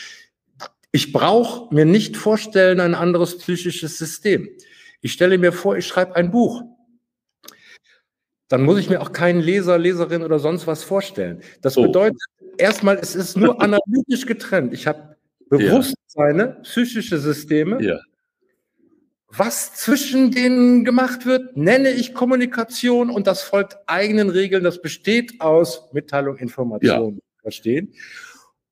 Ich 0.91 1.11
brauche 1.13 1.73
mir 1.73 1.85
nicht 1.85 2.17
vorstellen 2.17 2.79
ein 2.79 2.95
anderes 2.95 3.37
psychisches 3.37 3.97
System. 3.97 4.49
Ich 5.01 5.13
stelle 5.13 5.37
mir 5.37 5.51
vor, 5.51 5.77
ich 5.77 5.85
schreibe 5.85 6.15
ein 6.15 6.31
Buch. 6.31 6.63
Dann 8.47 8.63
muss 8.63 8.79
ich 8.79 8.89
mir 8.89 9.01
auch 9.01 9.11
keinen 9.11 9.41
Leser, 9.41 9.77
Leserin 9.77 10.23
oder 10.23 10.39
sonst 10.39 10.67
was 10.67 10.83
vorstellen. 10.83 11.41
Das 11.61 11.77
oh. 11.77 11.83
bedeutet, 11.83 12.21
erstmal, 12.57 12.97
es 12.97 13.15
ist 13.15 13.35
nur 13.35 13.61
analytisch 13.61 14.25
getrennt. 14.25 14.73
Ich 14.73 14.87
habe 14.87 15.17
Bewusstseine, 15.49 16.43
ja. 16.43 16.51
psychische 16.61 17.17
Systeme. 17.17 17.81
Ja. 17.83 17.99
Was 19.29 19.75
zwischen 19.75 20.31
denen 20.31 20.85
gemacht 20.85 21.25
wird, 21.25 21.57
nenne 21.57 21.91
ich 21.91 22.13
Kommunikation 22.13 23.09
und 23.09 23.27
das 23.27 23.41
folgt 23.41 23.77
eigenen 23.85 24.29
Regeln. 24.29 24.63
Das 24.63 24.81
besteht 24.81 25.41
aus 25.41 25.89
Mitteilung, 25.91 26.37
Information, 26.37 27.15
ja. 27.15 27.21
Verstehen. 27.41 27.93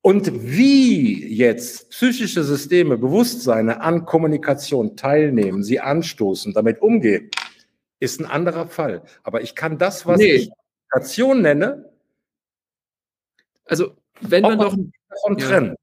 Und 0.05 0.31
wie 0.31 1.33
jetzt 1.33 1.89
psychische 1.89 2.43
Systeme, 2.43 2.95
Bewusstseine 2.95 3.81
an 3.81 4.05
Kommunikation 4.05 4.95
teilnehmen, 4.95 5.63
sie 5.63 5.79
anstoßen, 5.79 6.53
damit 6.53 6.79
umgehen, 6.79 7.31
ist 7.99 8.19
ein 8.19 8.27
anderer 8.27 8.67
Fall. 8.67 9.01
Aber 9.23 9.41
ich 9.41 9.55
kann 9.55 9.79
das, 9.79 10.05
was 10.05 10.19
nee. 10.19 10.31
ich 10.31 10.51
Kommunikation 10.91 11.41
nenne, 11.41 11.89
also 13.65 13.97
wenn 14.21 14.43
man 14.43 14.59
noch 14.59 14.77
davon 15.09 15.37
ja. 15.39 15.47
trennen. 15.47 15.75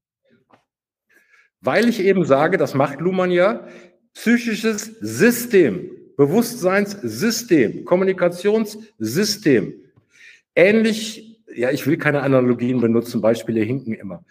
Weil 1.60 1.88
ich 1.88 1.98
eben 1.98 2.24
sage, 2.24 2.58
das 2.58 2.74
macht 2.74 3.00
Luhmann 3.00 3.32
ja, 3.32 3.66
psychisches 4.14 4.84
System, 5.00 5.90
Bewusstseinssystem, 6.16 7.84
Kommunikationssystem. 7.84 9.74
Ähnlich, 10.54 11.31
ja, 11.54 11.70
ich 11.70 11.86
will 11.86 11.96
keine 11.96 12.22
Analogien 12.22 12.80
benutzen, 12.80 13.20
Beispiele 13.20 13.60
hinken 13.60 13.94
immer. 13.94 14.24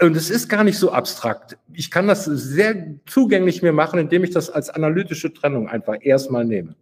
Und 0.00 0.16
es 0.16 0.30
ist 0.30 0.48
gar 0.48 0.64
nicht 0.64 0.78
so 0.78 0.90
abstrakt. 0.90 1.58
Ich 1.72 1.90
kann 1.90 2.08
das 2.08 2.24
sehr 2.24 2.96
zugänglich 3.06 3.62
mir 3.62 3.72
machen, 3.72 4.00
indem 4.00 4.24
ich 4.24 4.30
das 4.30 4.50
als 4.50 4.70
analytische 4.70 5.32
Trennung 5.32 5.68
einfach 5.68 5.96
erstmal 6.00 6.44
nehme. 6.44 6.74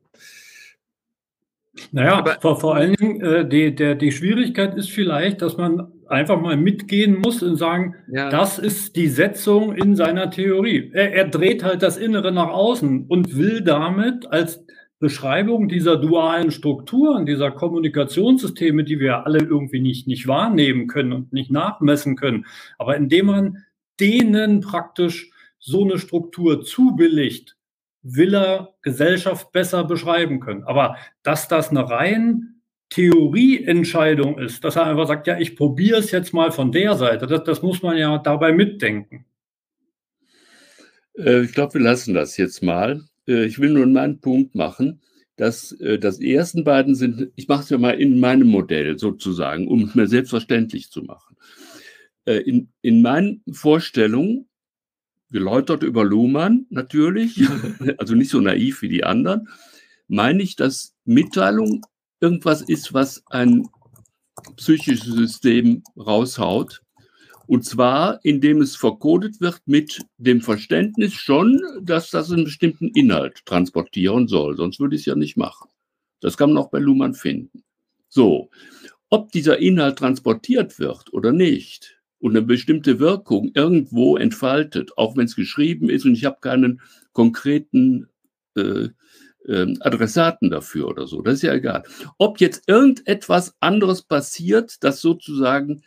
Naja, 1.92 2.14
aber 2.16 2.38
vor, 2.40 2.60
vor 2.60 2.76
allen 2.76 2.94
Dingen, 2.94 3.20
äh, 3.20 3.48
die, 3.48 3.74
der, 3.74 3.94
die 3.94 4.12
Schwierigkeit 4.12 4.74
ist 4.74 4.90
vielleicht, 4.90 5.42
dass 5.42 5.56
man 5.56 5.92
einfach 6.08 6.40
mal 6.40 6.56
mitgehen 6.56 7.16
muss 7.16 7.42
und 7.42 7.56
sagen, 7.56 7.94
ja. 8.10 8.30
das 8.30 8.58
ist 8.58 8.96
die 8.96 9.08
Setzung 9.08 9.74
in 9.74 9.94
seiner 9.96 10.30
Theorie. 10.30 10.90
Er, 10.92 11.12
er 11.12 11.28
dreht 11.28 11.62
halt 11.62 11.82
das 11.82 11.96
Innere 11.96 12.32
nach 12.32 12.48
außen 12.48 13.06
und 13.06 13.36
will 13.36 13.62
damit 13.62 14.26
als 14.32 14.64
Beschreibung 15.00 15.68
dieser 15.68 15.96
dualen 15.96 16.50
Strukturen, 16.50 17.24
dieser 17.24 17.50
Kommunikationssysteme, 17.50 18.84
die 18.84 19.00
wir 19.00 19.26
alle 19.26 19.38
irgendwie 19.38 19.80
nicht, 19.80 20.06
nicht 20.06 20.28
wahrnehmen 20.28 20.88
können 20.88 21.12
und 21.12 21.32
nicht 21.32 21.50
nachmessen 21.50 22.16
können, 22.16 22.46
aber 22.78 22.96
indem 22.96 23.26
man 23.26 23.64
denen 23.98 24.60
praktisch 24.60 25.30
so 25.58 25.84
eine 25.84 25.98
Struktur 25.98 26.62
zubilligt, 26.62 27.56
will 28.02 28.34
er 28.34 28.74
Gesellschaft 28.82 29.52
besser 29.52 29.84
beschreiben 29.84 30.40
können. 30.40 30.64
Aber 30.64 30.96
dass 31.22 31.48
das 31.48 31.70
eine 31.70 31.88
rein 31.88 32.60
Theorieentscheidung 32.90 34.38
ist, 34.38 34.64
dass 34.64 34.76
er 34.76 34.86
einfach 34.86 35.06
sagt, 35.06 35.26
ja, 35.26 35.38
ich 35.38 35.56
probiere 35.56 35.98
es 35.98 36.10
jetzt 36.10 36.34
mal 36.34 36.50
von 36.50 36.72
der 36.72 36.96
Seite, 36.96 37.26
das, 37.26 37.44
das 37.44 37.62
muss 37.62 37.82
man 37.82 37.96
ja 37.96 38.18
dabei 38.18 38.52
mitdenken. 38.52 39.24
Äh, 41.16 41.42
ich 41.42 41.52
glaube, 41.52 41.74
wir 41.74 41.80
lassen 41.80 42.14
das 42.14 42.36
jetzt 42.36 42.62
mal. 42.62 43.02
Äh, 43.26 43.44
ich 43.44 43.58
will 43.58 43.70
nur 43.70 43.86
meinen 43.86 44.20
Punkt 44.20 44.54
machen, 44.54 45.00
dass 45.36 45.72
äh, 45.72 45.98
das 45.98 46.20
ersten 46.20 46.64
beiden 46.64 46.94
sind, 46.94 47.30
ich 47.36 47.48
mache 47.48 47.62
es 47.62 47.70
ja 47.70 47.78
mal 47.78 47.92
in 47.92 48.20
meinem 48.20 48.48
Modell 48.48 48.98
sozusagen, 48.98 49.68
um 49.68 49.84
es 49.84 49.94
mir 49.94 50.06
selbstverständlich 50.06 50.90
zu 50.90 51.02
machen. 51.02 51.36
Äh, 52.24 52.38
in, 52.38 52.68
in 52.82 53.02
meinen 53.02 53.42
Vorstellungen, 53.50 54.46
geläutert 55.30 55.82
über 55.82 56.04
Luhmann 56.04 56.66
natürlich, 56.70 57.40
also 57.98 58.14
nicht 58.14 58.30
so 58.30 58.40
naiv 58.40 58.82
wie 58.82 58.88
die 58.88 59.04
anderen, 59.04 59.48
meine 60.08 60.42
ich, 60.42 60.56
dass 60.56 60.94
Mitteilung 61.04 61.86
irgendwas 62.20 62.62
ist, 62.62 62.92
was 62.92 63.22
ein 63.30 63.68
psychisches 64.56 65.06
System 65.06 65.82
raushaut. 65.96 66.82
Und 67.50 67.64
zwar, 67.64 68.20
indem 68.22 68.60
es 68.60 68.76
verkodet 68.76 69.40
wird 69.40 69.60
mit 69.66 70.06
dem 70.18 70.40
Verständnis 70.40 71.14
schon, 71.14 71.60
dass 71.82 72.08
das 72.10 72.30
einen 72.30 72.44
bestimmten 72.44 72.90
Inhalt 72.90 73.44
transportieren 73.44 74.28
soll. 74.28 74.56
Sonst 74.56 74.78
würde 74.78 74.94
ich 74.94 75.02
es 75.02 75.06
ja 75.06 75.16
nicht 75.16 75.36
machen. 75.36 75.68
Das 76.20 76.36
kann 76.36 76.52
man 76.52 76.62
auch 76.62 76.70
bei 76.70 76.78
Luhmann 76.78 77.14
finden. 77.14 77.64
So, 78.08 78.50
ob 79.08 79.32
dieser 79.32 79.58
Inhalt 79.58 79.98
transportiert 79.98 80.78
wird 80.78 81.12
oder 81.12 81.32
nicht 81.32 82.00
und 82.20 82.36
eine 82.36 82.42
bestimmte 82.42 83.00
Wirkung 83.00 83.50
irgendwo 83.52 84.16
entfaltet, 84.16 84.96
auch 84.96 85.16
wenn 85.16 85.24
es 85.24 85.34
geschrieben 85.34 85.90
ist 85.90 86.04
und 86.04 86.12
ich 86.12 86.26
habe 86.26 86.38
keinen 86.40 86.80
konkreten 87.14 88.06
äh, 88.54 88.90
äh, 89.48 89.74
Adressaten 89.80 90.50
dafür 90.50 90.86
oder 90.86 91.08
so, 91.08 91.20
das 91.20 91.34
ist 91.34 91.42
ja 91.42 91.54
egal. 91.54 91.82
Ob 92.16 92.38
jetzt 92.40 92.68
irgendetwas 92.68 93.56
anderes 93.58 94.02
passiert, 94.02 94.84
das 94.84 95.00
sozusagen 95.00 95.82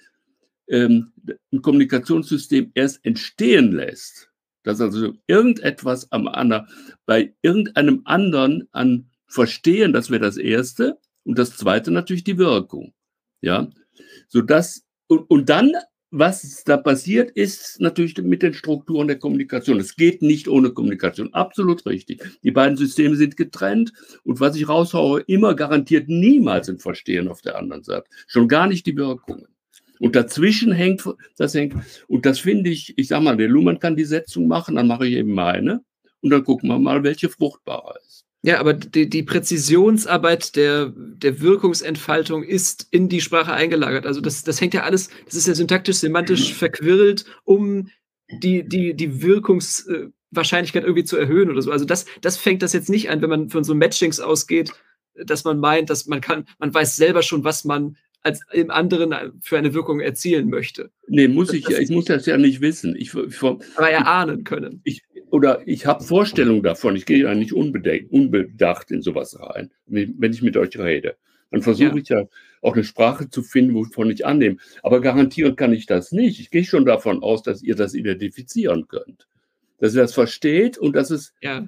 ähm, 0.68 1.12
ein 1.52 1.62
Kommunikationssystem 1.62 2.72
erst 2.74 3.04
entstehen 3.06 3.72
lässt, 3.72 4.30
dass 4.64 4.82
also 4.82 5.14
irgendetwas 5.28 6.12
am 6.12 6.28
anderen, 6.28 6.68
bei 7.06 7.34
irgendeinem 7.42 8.02
anderen 8.06 8.68
an 8.72 9.10
Verstehen, 9.28 9.94
das 9.94 10.10
wäre 10.10 10.22
das 10.22 10.38
Erste, 10.38 11.00
und 11.24 11.40
das 11.40 11.58
Zweite 11.58 11.92
natürlich 11.92 12.24
die 12.24 12.38
Wirkung. 12.38 12.94
Ja, 13.42 13.70
sodass, 14.28 14.86
und, 15.08 15.30
und 15.30 15.50
dann 15.50 15.72
was 16.16 16.64
da 16.64 16.78
passiert, 16.78 17.32
ist 17.32 17.82
natürlich 17.82 18.16
mit 18.20 18.44
den 18.44 18.54
Strukturen 18.54 19.08
der 19.08 19.18
Kommunikation. 19.18 19.80
Es 19.80 19.96
geht 19.96 20.22
nicht 20.22 20.48
ohne 20.48 20.70
Kommunikation. 20.70 21.34
Absolut 21.34 21.88
richtig. 21.88 22.24
Die 22.44 22.52
beiden 22.52 22.78
Systeme 22.78 23.16
sind 23.16 23.36
getrennt 23.36 23.92
und 24.24 24.40
was 24.40 24.56
ich 24.56 24.70
raushaue, 24.70 25.22
immer 25.22 25.56
garantiert 25.56 26.10
niemals 26.10 26.70
ein 26.70 26.78
Verstehen 26.78 27.28
auf 27.28 27.42
der 27.42 27.58
anderen 27.58 27.84
Seite. 27.84 28.06
Schon 28.28 28.48
gar 28.48 28.68
nicht 28.68 28.86
die 28.86 28.96
Wirkungen. 28.96 29.48
Und 30.00 30.16
dazwischen 30.16 30.72
hängt, 30.72 31.04
das 31.38 31.54
hängt, 31.54 31.76
und 32.08 32.26
das 32.26 32.40
finde 32.40 32.70
ich, 32.70 32.94
ich 32.98 33.08
sag 33.08 33.22
mal, 33.22 33.38
der 33.38 33.48
Luhmann 33.48 33.80
kann 33.80 33.96
die 33.96 34.06
Setzung 34.06 34.48
machen, 34.48 34.76
dann 34.76 34.88
mache 34.88 35.08
ich 35.08 35.14
eben 35.16 35.34
meine 35.34 35.82
und 36.22 36.30
dann 36.30 36.44
gucken 36.44 36.70
wir 36.70 36.80
mal, 36.80 37.04
welche 37.04 37.30
fruchtbarer 37.30 37.96
ist. 38.06 38.26
Ja, 38.46 38.60
aber 38.60 38.74
die, 38.74 39.10
die 39.10 39.24
Präzisionsarbeit 39.24 40.58
der, 40.58 40.92
der 40.98 41.40
Wirkungsentfaltung 41.40 42.44
ist 42.44 42.88
in 42.92 43.08
die 43.08 43.22
Sprache 43.22 43.54
eingelagert. 43.54 44.06
Also 44.06 44.20
das, 44.20 44.44
das 44.44 44.60
hängt 44.60 44.74
ja 44.74 44.84
alles, 44.84 45.10
das 45.26 45.36
ist 45.36 45.48
ja 45.48 45.56
syntaktisch, 45.56 45.98
semantisch 45.98 46.54
verquirlt, 46.54 47.24
um 47.46 47.90
die, 48.30 48.68
die, 48.68 48.96
die 48.96 49.22
Wirkungswahrscheinlichkeit 49.22 50.84
irgendwie 50.84 51.06
zu 51.06 51.16
erhöhen 51.16 51.50
oder 51.50 51.62
so. 51.62 51.72
Also 51.72 51.86
das, 51.86 52.06
das 52.20 52.36
fängt 52.36 52.62
das 52.64 52.74
jetzt 52.74 52.90
nicht 52.90 53.10
an, 53.10 53.22
wenn 53.22 53.30
man 53.30 53.50
von 53.50 53.64
so 53.64 53.76
Matchings 53.76 54.20
ausgeht, 54.20 54.74
dass 55.16 55.46
man 55.46 55.60
meint, 55.60 55.90
dass 55.90 56.08
man 56.08 56.20
kann, 56.20 56.46
man 56.60 56.74
weiß 56.74 56.98
selber 56.98 57.22
schon, 57.22 57.46
was 57.46 57.64
man 57.64 57.96
als 58.24 58.42
im 58.52 58.72
anderen 58.72 59.40
für 59.42 59.58
eine 59.58 59.74
Wirkung 59.74 60.00
erzielen 60.00 60.50
möchte. 60.50 60.90
Nee, 61.08 61.28
muss 61.28 61.54
ich, 61.54 61.70
ich 61.70 61.90
muss 61.90 62.06
das 62.06 62.26
ja 62.26 62.38
nicht 62.38 62.62
wissen. 62.62 62.96
Ich, 62.96 63.14
ich, 63.14 63.44
aber 63.44 63.92
ja 63.92 64.00
ahnen 64.00 64.44
können. 64.44 64.82
Ich, 64.84 65.04
oder 65.30 65.62
ich 65.66 65.86
habe 65.86 66.04
Vorstellungen 66.04 66.64
davon. 66.64 66.96
Ich 66.96 67.06
gehe 67.06 67.24
ja 67.24 67.36
nicht 67.36 67.54
unbedacht 67.54 68.92
in 68.92 69.02
sowas 69.02 69.38
rein, 69.40 69.72
wenn 69.86 70.32
ich 70.32 70.42
mit 70.42 70.58
euch 70.58 70.78
rede. 70.78 71.18
Dann 71.52 71.62
versuche 71.62 71.90
ja. 71.90 71.96
ich 71.96 72.10
ja 72.10 72.24
auch 72.62 72.74
eine 72.74 72.84
Sprache 72.84 73.30
zu 73.30 73.44
finden, 73.44 73.76
wovon 73.76 74.10
ich 74.10 74.26
annehme. 74.26 74.58
Aber 74.82 75.02
garantieren 75.02 75.56
kann 75.56 75.74
ich 75.74 75.86
das 75.86 76.12
nicht. 76.12 76.40
Ich 76.40 76.50
gehe 76.50 76.64
schon 76.64 76.86
davon 76.86 77.22
aus, 77.22 77.44
dass 77.44 77.62
ihr 77.62 77.76
das 77.76 77.94
identifizieren 77.94 78.88
könnt. 78.88 79.28
Dass 79.80 79.94
ihr 79.94 80.02
das 80.02 80.14
versteht 80.14 80.78
und 80.78 80.96
dass 80.96 81.12
es 81.12 81.34
ja. 81.42 81.68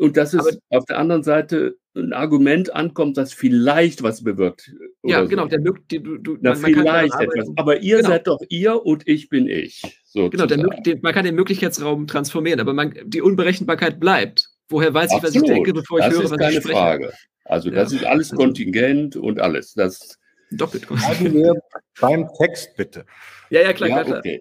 Und 0.00 0.16
dass 0.16 0.32
es 0.32 0.40
aber, 0.40 0.56
auf 0.70 0.86
der 0.86 0.98
anderen 0.98 1.22
Seite 1.22 1.76
ein 1.94 2.14
Argument 2.14 2.74
ankommt, 2.74 3.18
das 3.18 3.34
vielleicht 3.34 4.02
was 4.02 4.24
bewirkt. 4.24 4.72
Ja, 5.02 5.24
genau. 5.24 5.46
Der, 5.46 5.58
die, 5.58 6.02
du, 6.02 6.16
du, 6.16 6.38
Na, 6.40 6.54
man, 6.54 6.72
vielleicht 6.72 7.12
man 7.12 7.28
etwas. 7.28 7.50
Aber 7.56 7.80
ihr 7.80 7.98
genau. 7.98 8.08
seid 8.08 8.26
doch 8.26 8.40
ihr 8.48 8.86
und 8.86 9.06
ich 9.06 9.28
bin 9.28 9.46
ich. 9.46 9.82
Sozusagen. 10.04 10.30
Genau, 10.30 10.46
der, 10.46 10.80
den, 10.80 11.02
man 11.02 11.12
kann 11.12 11.26
den 11.26 11.34
Möglichkeitsraum 11.34 12.06
transformieren, 12.06 12.60
aber 12.60 12.72
man, 12.72 12.94
die 13.04 13.20
Unberechenbarkeit 13.20 14.00
bleibt. 14.00 14.48
Woher 14.70 14.94
weiß 14.94 15.12
ich, 15.14 15.22
was 15.22 15.34
ich 15.34 15.42
denke, 15.42 15.74
bevor 15.74 15.98
ich 15.98 16.06
das 16.06 16.14
höre, 16.14 16.30
was 16.30 16.30
ich 16.30 16.36
spreche? 16.36 16.54
Das 16.54 16.64
ist 16.64 16.64
keine 16.64 16.78
Frage. 16.78 17.12
Also 17.44 17.68
ja. 17.68 17.74
das 17.74 17.92
ist 17.92 18.04
alles 18.04 18.30
kontingent 18.30 19.16
und 19.16 19.38
alles. 19.38 19.74
Das 19.74 20.16
Doppelt 20.50 20.86
kontingent. 20.86 21.58
beim 22.00 22.26
Text 22.38 22.74
bitte. 22.76 23.04
Ja, 23.50 23.60
ja, 23.62 23.72
klar, 23.74 23.90
ja, 23.90 24.04
klar. 24.04 24.18
Okay 24.20 24.40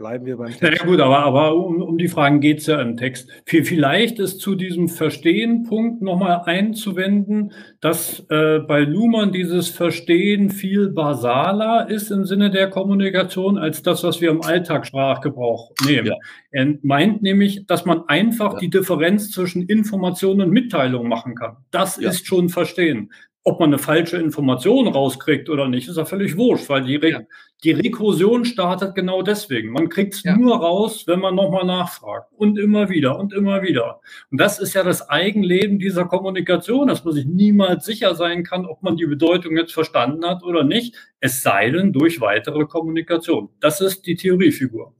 bleiben 0.00 0.24
wir 0.24 0.38
beim 0.38 0.50
Text. 0.50 0.80
Ja, 0.80 0.86
gut, 0.86 0.98
aber, 0.98 1.18
aber 1.18 1.54
um, 1.54 1.82
um 1.82 1.98
die 1.98 2.08
Fragen 2.08 2.40
geht 2.40 2.60
es 2.60 2.66
ja 2.66 2.80
im 2.80 2.96
Text. 2.96 3.28
Vielleicht 3.44 4.18
ist 4.18 4.40
zu 4.40 4.54
diesem 4.54 4.88
Verstehen-Punkt 4.88 6.00
nochmal 6.00 6.42
einzuwenden, 6.46 7.52
dass 7.80 8.24
äh, 8.30 8.60
bei 8.60 8.80
Luhmann 8.80 9.30
dieses 9.30 9.68
Verstehen 9.68 10.48
viel 10.48 10.88
basaler 10.88 11.90
ist 11.90 12.10
im 12.10 12.24
Sinne 12.24 12.50
der 12.50 12.70
Kommunikation 12.70 13.58
als 13.58 13.82
das, 13.82 14.02
was 14.02 14.22
wir 14.22 14.30
im 14.30 14.40
Alltagssprachgebrauch 14.40 15.72
nehmen. 15.86 16.06
Ja. 16.06 16.16
Er 16.50 16.74
meint 16.82 17.20
nämlich, 17.20 17.66
dass 17.66 17.84
man 17.84 18.04
einfach 18.08 18.54
ja. 18.54 18.58
die 18.60 18.70
Differenz 18.70 19.30
zwischen 19.30 19.66
Information 19.66 20.40
und 20.40 20.50
Mitteilung 20.50 21.08
machen 21.08 21.34
kann. 21.34 21.58
Das 21.70 22.00
ja. 22.00 22.08
ist 22.08 22.26
schon 22.26 22.48
Verstehen. 22.48 23.10
Ob 23.42 23.58
man 23.58 23.70
eine 23.70 23.78
falsche 23.78 24.18
Information 24.18 24.86
rauskriegt 24.86 25.48
oder 25.48 25.66
nicht, 25.66 25.88
ist 25.88 25.96
ja 25.96 26.04
völlig 26.04 26.36
wurscht, 26.36 26.68
weil 26.68 26.84
die, 26.84 26.96
Re 26.96 27.10
ja. 27.10 27.20
die 27.64 27.70
Rekursion 27.70 28.44
startet 28.44 28.94
genau 28.94 29.22
deswegen. 29.22 29.70
Man 29.70 29.88
kriegt 29.88 30.12
es 30.12 30.22
ja. 30.22 30.36
nur 30.36 30.58
raus, 30.58 31.04
wenn 31.06 31.20
man 31.20 31.34
nochmal 31.34 31.64
nachfragt. 31.64 32.30
Und 32.36 32.58
immer 32.58 32.90
wieder 32.90 33.18
und 33.18 33.32
immer 33.32 33.62
wieder. 33.62 34.00
Und 34.30 34.38
das 34.40 34.58
ist 34.58 34.74
ja 34.74 34.82
das 34.82 35.08
Eigenleben 35.08 35.78
dieser 35.78 36.04
Kommunikation, 36.04 36.88
dass 36.88 37.04
man 37.04 37.14
sich 37.14 37.24
niemals 37.24 37.86
sicher 37.86 38.14
sein 38.14 38.44
kann, 38.44 38.66
ob 38.66 38.82
man 38.82 38.96
die 38.96 39.06
Bedeutung 39.06 39.56
jetzt 39.56 39.72
verstanden 39.72 40.26
hat 40.26 40.42
oder 40.42 40.62
nicht, 40.62 40.94
es 41.20 41.42
sei 41.42 41.70
denn 41.70 41.94
durch 41.94 42.20
weitere 42.20 42.66
Kommunikation. 42.66 43.48
Das 43.58 43.80
ist 43.80 44.06
die 44.06 44.16
Theoriefigur. 44.16 44.94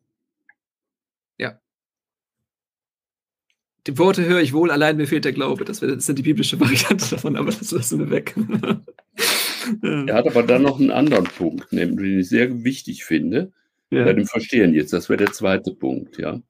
Die 3.87 3.99
Worte 3.99 4.25
höre 4.25 4.41
ich 4.41 4.53
wohl, 4.53 4.71
allein 4.71 4.97
mir 4.97 5.07
fehlt 5.07 5.25
der 5.25 5.33
Glaube. 5.33 5.65
Das, 5.65 5.83
ist 5.83 6.09
ja 6.09 6.15
die 6.15 6.23
biblische 6.23 6.61
Variante 6.61 7.09
davon, 7.11 7.37
aber 7.37 7.51
das 7.51 7.71
lassen 7.71 7.99
wir 7.99 8.11
weg. 8.11 8.35
er 9.83 10.15
hat 10.15 10.27
aber 10.27 10.43
dann 10.43 10.63
noch 10.63 10.79
einen 10.79 10.91
anderen 10.91 11.25
Punkt, 11.25 11.73
den 11.73 11.99
ich 11.99 12.29
sehr 12.29 12.65
wichtig 12.65 13.05
finde, 13.05 13.53
ja. 13.91 14.05
bei 14.05 14.13
dem 14.13 14.27
Verstehen 14.27 14.75
jetzt. 14.75 14.93
Das 14.93 15.09
wäre 15.09 15.19
der 15.19 15.33
zweite 15.33 15.73
Punkt, 15.73 16.19
ja. 16.19 16.41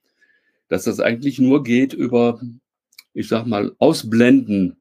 Dass 0.69 0.85
das 0.85 1.01
eigentlich 1.01 1.39
nur 1.39 1.63
geht 1.63 1.93
über, 1.93 2.41
ich 3.13 3.29
sag 3.29 3.47
mal, 3.47 3.73
Ausblenden 3.79 4.77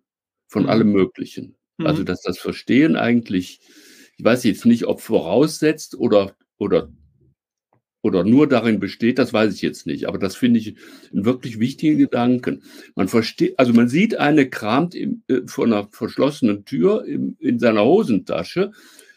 von 0.48 0.64
mhm. 0.64 0.70
allem 0.70 0.92
Möglichen. 0.92 1.56
Mhm. 1.78 1.88
Also, 1.88 2.04
dass 2.04 2.22
das 2.22 2.40
Verstehen 2.40 2.96
eigentlich, 2.96 3.60
ich 4.18 4.26
weiß 4.26 4.44
jetzt 4.44 4.66
nicht, 4.66 4.86
ob 4.86 5.02
voraussetzt 5.02 5.96
oder, 5.96 6.36
oder 6.58 6.92
oder 8.02 8.24
nur 8.24 8.48
darin 8.48 8.80
besteht, 8.80 9.20
das 9.20 9.34
weiß 9.34 9.54
ich 9.54 9.62
jetzt 9.62 9.86
nicht. 9.86 10.08
Aber 10.08 10.18
das 10.18 10.36
finde 10.36 10.60
ich 10.60 10.76
einen 11.12 11.26
wirklich 11.26 11.60
wichtigen 11.60 11.98
Gedanken. 11.98 12.64
Man 12.96 13.08
versteht, 13.08 13.60
also 13.60 13.74
man 13.74 13.90
sieht 13.90 14.18
eine 14.18 14.50
kramt 14.50 14.96
im, 14.96 15.24
äh, 15.28 15.42
vor 15.46 15.66
einer 15.66 15.88
verschlossenen 15.92 16.66
Tür 16.66 17.06
im, 17.06 17.36
in 17.40 17.60
seiner 17.60 17.84
Hosentasche. 17.84 18.72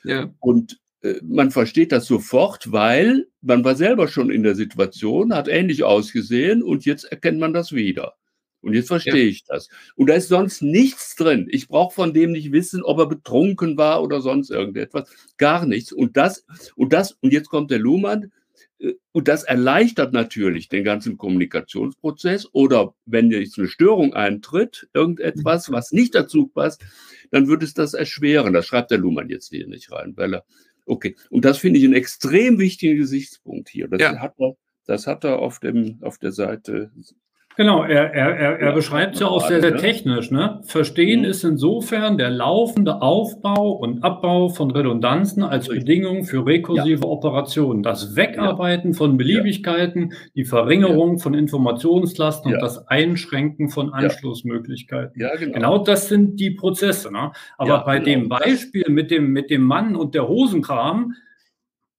Ja. 0.05 0.33
Und 0.40 0.81
äh, 1.03 1.14
man 1.23 1.51
versteht 1.51 1.92
das 1.92 2.07
sofort, 2.07 2.73
weil 2.73 3.29
man 3.40 3.64
war 3.64 3.77
selber 3.77 4.09
schon 4.09 4.31
in 4.31 4.42
der 4.42 4.57
Situation, 4.57 5.35
hat 5.35 5.49
ähnlich 5.49 5.85
ausgesehen 5.85 6.62
und 6.62 6.85
jetzt 6.85 7.05
erkennt 7.05 7.38
man 7.38 7.53
das 7.53 7.73
wieder. 7.73 8.14
Und 8.62 8.75
jetzt 8.75 8.88
verstehe 8.88 9.25
ja. 9.25 9.29
ich 9.29 9.45
das. 9.45 9.68
Und 9.97 10.09
da 10.09 10.14
ist 10.14 10.29
sonst 10.29 10.62
nichts 10.62 11.16
drin. 11.16 11.49
Ich 11.51 11.66
brauche 11.66 11.95
von 11.95 12.14
dem 12.14 12.31
nicht 12.31 12.53
wissen, 12.53 12.85
ob 12.85 12.99
er 12.99 13.07
betrunken 13.07 13.77
war 13.77 14.03
oder 14.03 14.21
sonst 14.21 14.51
irgendetwas. 14.51 15.11
Gar 15.37 15.66
nichts. 15.66 15.92
Und 15.92 16.16
das, 16.16 16.47
und 16.77 16.92
das, 16.92 17.12
und 17.21 17.33
jetzt 17.33 17.49
kommt 17.49 17.73
der 17.73 17.81
Luhmann, 17.81 18.31
und 19.12 19.29
das 19.29 19.44
erleichtert 19.44 20.12
natürlich 20.12 20.68
den 20.68 20.85
ganzen 20.85 21.16
Kommunikationsprozess. 21.16 22.48
Oder 22.53 22.94
wenn 23.05 23.31
jetzt 23.31 23.59
eine 23.59 23.68
Störung 23.68 24.14
eintritt, 24.14 24.88
irgendetwas, 24.92 25.68
mhm. 25.68 25.75
was 25.75 25.92
nicht 25.92 26.14
dazu 26.14 26.48
passt, 26.48 26.85
dann 27.31 27.48
wird 27.48 27.62
es 27.62 27.75
das 27.75 27.94
erschweren. 27.94 28.53
Das 28.53 28.66
schreibt 28.66 28.90
der 28.90 28.98
Luhmann 28.98 29.29
jetzt 29.29 29.51
hier 29.51 29.68
nicht 29.68 29.92
rein, 29.92 30.14
weil 30.16 30.35
er, 30.35 30.44
okay. 30.87 31.16
Und 31.31 31.44
das 31.44 31.59
finde 31.59 31.79
ich 31.79 31.85
einen 31.85 31.94
extrem 31.94 32.59
wichtigen 32.59 32.96
Gesichtspunkt 32.96 33.68
hier. 33.68 33.88
Das, 33.88 34.01
ja. 34.01 34.18
hat 34.18 34.35
er, 34.38 34.57
das 34.87 35.07
hat 35.07 35.25
er 35.25 35.38
auf, 35.38 35.61
dem, 35.61 35.98
auf 36.03 36.18
der 36.18 36.33
Seite 36.33 36.90
Genau, 37.57 37.83
er, 37.83 38.15
er, 38.15 38.37
er, 38.37 38.59
er 38.61 38.69
ja, 38.69 38.73
beschreibt 38.73 39.15
es 39.15 39.21
ja 39.21 39.27
auch 39.27 39.47
sehr, 39.47 39.61
sehr 39.61 39.73
ne? 39.73 39.77
technisch. 39.77 40.31
Ne? 40.31 40.61
Verstehen 40.65 41.21
mhm. 41.21 41.27
ist 41.27 41.45
insofern 41.45 42.17
der 42.17 42.31
laufende 42.31 43.03
Aufbau 43.03 43.73
und 43.73 44.03
Abbau 44.05 44.49
von 44.49 44.71
Redundanzen 44.71 45.43
als. 45.43 45.73
Bedingung 45.73 46.25
für 46.25 46.47
rekursive 46.47 47.03
ja. 47.03 47.09
Operationen. 47.09 47.83
Das 47.83 48.15
Wegarbeiten 48.15 48.93
ja. 48.93 48.97
von 48.97 49.17
Beliebigkeiten, 49.17 50.12
die 50.35 50.45
Verringerung 50.45 51.19
von 51.19 51.35
Informationslasten 51.35 52.53
und 52.53 52.61
das 52.61 52.88
Einschränken 52.88 53.69
von 53.69 53.93
Anschlussmöglichkeiten. 53.93 55.21
Ja, 55.21 55.35
genau. 55.37 55.53
genau 55.53 55.79
das 55.79 56.09
sind 56.09 56.38
die 56.41 56.51
Prozesse. 56.51 57.12
Ne? 57.12 57.33
Aber 57.59 57.85
bei 57.85 57.99
genau. 57.99 58.05
dem 58.05 58.29
Beispiel 58.29 58.85
mit 58.88 59.11
dem, 59.11 59.33
mit 59.33 59.51
dem 59.51 59.62
Mann 59.62 59.97
und 59.97 60.15
der 60.15 60.29
Hosenkram, 60.29 61.15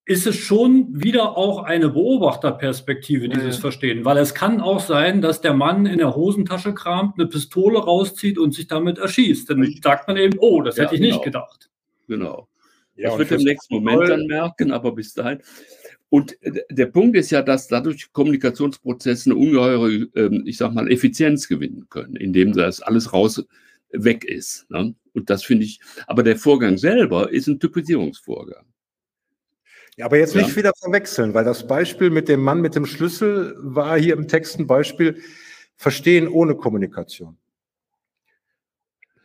ist 0.05 0.27
es 0.27 0.35
schon 0.35 0.87
wieder 0.91 1.37
auch 1.37 1.63
eine 1.63 1.89
Beobachterperspektive, 1.89 3.29
dieses 3.29 3.55
ja. 3.55 3.61
Verstehen. 3.61 4.03
Weil 4.03 4.17
es 4.17 4.33
kann 4.33 4.59
auch 4.59 4.81
sein, 4.81 5.21
dass 5.21 5.39
der 5.39 5.53
Mann 5.53 5.85
in 5.85 5.97
der 5.97 6.15
Hosentasche 6.15 6.73
kramt, 6.73 7.17
eine 7.17 7.27
Pistole 7.27 7.79
rauszieht 7.79 8.37
und 8.37 8.53
sich 8.53 8.67
damit 8.67 8.97
erschießt. 8.97 9.49
Dann 9.49 9.73
sagt 9.81 10.07
man 10.07 10.17
eben, 10.17 10.37
oh, 10.39 10.61
das 10.61 10.75
ja, 10.75 10.83
hätte 10.83 10.95
ich 10.95 11.01
genau. 11.01 11.15
nicht 11.15 11.23
gedacht. 11.23 11.69
Genau. 12.07 12.49
Ja, 12.95 13.09
das 13.09 13.19
wird 13.19 13.31
im 13.31 13.45
nächsten 13.45 13.75
Moment 13.75 14.09
dann 14.09 14.25
merken, 14.27 14.71
aber 14.71 14.91
bis 14.91 15.13
dahin. 15.13 15.39
Und 16.09 16.37
der 16.69 16.85
Punkt 16.87 17.17
ist 17.17 17.31
ja, 17.31 17.41
dass 17.41 17.67
dadurch 17.67 18.11
Kommunikationsprozesse 18.11 19.31
eine 19.31 19.39
ungeheure, 19.39 19.89
ähm, 20.15 20.43
ich 20.45 20.57
sag 20.57 20.73
mal, 20.73 20.91
Effizienz 20.91 21.47
gewinnen 21.47 21.87
können, 21.89 22.17
indem 22.17 22.53
das 22.53 22.81
alles 22.81 23.13
raus 23.13 23.43
weg 23.91 24.25
ist. 24.25 24.69
Ne? 24.69 24.93
Und 25.13 25.29
das 25.29 25.43
finde 25.43 25.65
ich, 25.65 25.79
aber 26.05 26.21
der 26.21 26.35
Vorgang 26.35 26.77
selber 26.77 27.31
ist 27.31 27.47
ein 27.47 27.59
Typisierungsvorgang. 27.59 28.65
Ja, 29.97 30.05
aber 30.05 30.17
jetzt 30.17 30.33
ja. 30.33 30.41
nicht 30.41 30.55
wieder 30.55 30.73
verwechseln, 30.75 31.33
weil 31.33 31.45
das 31.45 31.67
Beispiel 31.67 32.09
mit 32.09 32.27
dem 32.27 32.41
Mann 32.41 32.61
mit 32.61 32.75
dem 32.75 32.85
Schlüssel 32.85 33.55
war 33.59 33.99
hier 33.99 34.15
im 34.15 34.27
Text 34.27 34.59
ein 34.59 34.67
Beispiel 34.67 35.21
Verstehen 35.75 36.27
ohne 36.27 36.55
Kommunikation. 36.55 37.37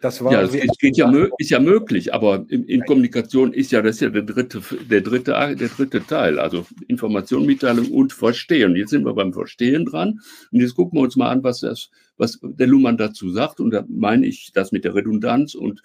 Das 0.00 0.22
war 0.22 0.32
ja, 0.32 0.42
das 0.42 0.54
ist, 0.54 0.78
geht 0.78 0.96
ja, 0.96 1.12
ist 1.38 1.50
ja 1.50 1.58
möglich, 1.58 2.14
aber 2.14 2.44
in, 2.48 2.64
in, 2.64 2.84
Kommunikation 2.84 3.52
ist 3.52 3.72
ja 3.72 3.82
das 3.82 3.96
ist 3.96 4.02
ja 4.02 4.10
der 4.10 4.22
dritte, 4.22 4.62
der 4.88 5.00
dritte, 5.00 5.32
der 5.32 5.68
dritte 5.68 6.06
Teil, 6.06 6.38
also 6.38 6.64
Information, 6.86 7.44
Mitteilung 7.46 7.90
und 7.90 8.12
Verstehen. 8.12 8.76
Jetzt 8.76 8.90
sind 8.90 9.04
wir 9.04 9.14
beim 9.14 9.32
Verstehen 9.32 9.86
dran 9.86 10.20
und 10.52 10.60
jetzt 10.60 10.76
gucken 10.76 10.98
wir 10.98 11.02
uns 11.02 11.16
mal 11.16 11.30
an, 11.30 11.42
was 11.42 11.60
das, 11.60 11.90
was 12.16 12.38
der 12.42 12.68
Luhmann 12.68 12.96
dazu 12.96 13.30
sagt. 13.30 13.58
Und 13.58 13.72
da 13.72 13.84
meine 13.88 14.24
ich 14.26 14.52
das 14.52 14.70
mit 14.70 14.84
der 14.84 14.94
Redundanz 14.94 15.56
und 15.56 15.82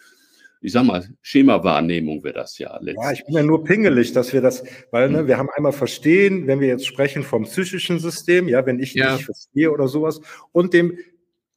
ich 0.64 0.72
sag 0.72 0.86
mal, 0.86 1.06
Schemawahrnehmung 1.22 2.24
wäre 2.24 2.36
das 2.36 2.58
ja. 2.58 2.74
Letztlich. 2.80 2.96
Ja, 3.04 3.12
ich 3.12 3.26
bin 3.26 3.36
ja 3.36 3.44
nur 3.44 3.66
pingelig, 3.66 4.14
dass 4.14 4.32
wir 4.32 4.42
das, 4.42 4.64
weil 4.92 5.10
ne, 5.10 5.20
hm. 5.20 5.28
wir 5.28 5.38
haben 5.38 5.50
einmal 5.56 5.74
verstehen, 5.74 6.48
wenn 6.48 6.62
wir 6.62 6.70
jetzt 6.70 6.88
sprechen 6.88 7.22
vom 7.22 7.44
psychischen 7.44 8.00
System, 8.00 8.48
ja, 8.48 8.66
wenn 8.66 8.80
ich 8.80 8.94
ja. 8.94 9.14
nicht 9.14 9.26
verstehe 9.26 9.72
oder 9.72 9.90
sowas, 9.90 10.22
und 10.54 10.74
dem, 10.74 10.98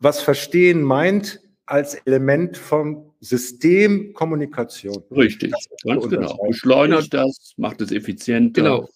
was 0.01 0.21
verstehen 0.21 0.83
meint, 0.83 1.41
als 1.67 1.95
Element 2.05 2.57
von 2.57 3.13
Systemkommunikation. 3.21 5.03
Richtig, 5.11 5.53
ganz 5.85 6.09
genau. 6.09 6.37
Beschleunigt 6.47 7.15
das, 7.15 7.55
macht 7.57 7.81
es 7.81 7.93
effizienter. 7.93 8.63
Genau. 8.63 8.89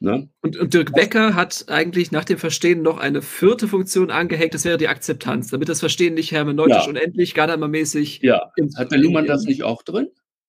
Ne? 0.00 0.28
Und, 0.40 0.56
und, 0.56 0.74
Dirk 0.74 0.92
Becker 0.92 1.34
hat 1.34 1.66
eigentlich 1.68 2.12
nach 2.12 2.24
dem 2.24 2.38
Verstehen 2.38 2.82
noch 2.82 2.98
eine 2.98 3.22
vierte 3.22 3.68
Funktion 3.68 4.10
angehängt, 4.10 4.54
das 4.54 4.64
wäre 4.64 4.78
die 4.78 4.88
Akzeptanz, 4.88 5.48
damit 5.48 5.68
das 5.68 5.80
Verstehen 5.80 6.14
nicht 6.14 6.32
hermeneutisch 6.32 6.84
ja. 6.84 6.88
unendlich, 6.88 7.34
Gadamer-mäßig. 7.34 8.20
Ja, 8.22 8.50
hat 8.76 8.92
der 8.92 8.98
Luhmann 8.98 9.26
das 9.26 9.44
nicht 9.44 9.62
auch 9.62 9.82
drin? 9.82 10.08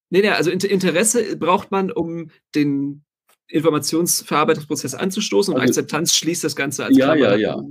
Nee, 0.10 0.22
nee, 0.22 0.30
also 0.30 0.52
Interesse 0.52 1.38
braucht 1.38 1.72
man, 1.72 1.92
um 1.92 2.30
den 2.56 3.04
Informationsverarbeitungsprozess 3.50 4.94
anzustoßen 4.94 5.54
und 5.54 5.62
also, 5.62 5.72
Akzeptanz 5.72 6.16
schließt 6.16 6.44
das 6.44 6.56
Ganze 6.56 6.86
als 6.86 6.98
ja, 6.98 7.16
ja, 7.16 7.36
ja. 7.36 7.62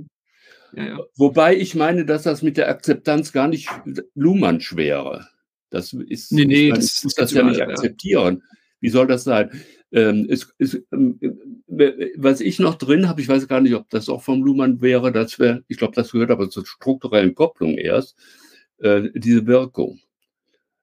ja, 0.73 0.83
ja. 0.83 0.99
Wobei 1.15 1.55
ich 1.55 1.75
meine, 1.75 2.05
dass 2.05 2.23
das 2.23 2.41
mit 2.41 2.57
der 2.57 2.69
Akzeptanz 2.69 3.31
gar 3.31 3.47
nicht 3.47 3.69
Luhmann 4.15 4.59
wäre. 4.71 5.27
Das 5.69 5.93
ist, 5.93 6.31
nee, 6.31 6.45
nee, 6.45 6.69
meine, 6.69 6.81
das, 6.81 7.01
das, 7.01 7.13
das 7.13 7.31
ja 7.33 7.43
nicht 7.43 7.61
akzeptieren. 7.61 8.43
Wie 8.79 8.89
soll 8.89 9.07
das 9.07 9.23
sein? 9.23 9.51
Ähm, 9.91 10.27
es, 10.29 10.53
es, 10.57 10.81
ähm, 10.91 11.17
was 12.17 12.41
ich 12.41 12.59
noch 12.59 12.75
drin 12.75 13.07
habe, 13.07 13.21
ich 13.21 13.29
weiß 13.29 13.47
gar 13.47 13.61
nicht, 13.61 13.73
ob 13.73 13.89
das 13.89 14.09
auch 14.09 14.21
vom 14.21 14.43
Luhmann 14.43 14.81
wäre, 14.81 15.11
das 15.11 15.39
wäre, 15.39 15.63
ich 15.67 15.77
glaube, 15.77 15.95
das 15.95 16.11
gehört 16.11 16.31
aber 16.31 16.49
zur 16.49 16.65
strukturellen 16.65 17.35
Kopplung 17.35 17.77
erst, 17.77 18.17
äh, 18.79 19.09
diese 19.13 19.47
Wirkung. 19.47 19.99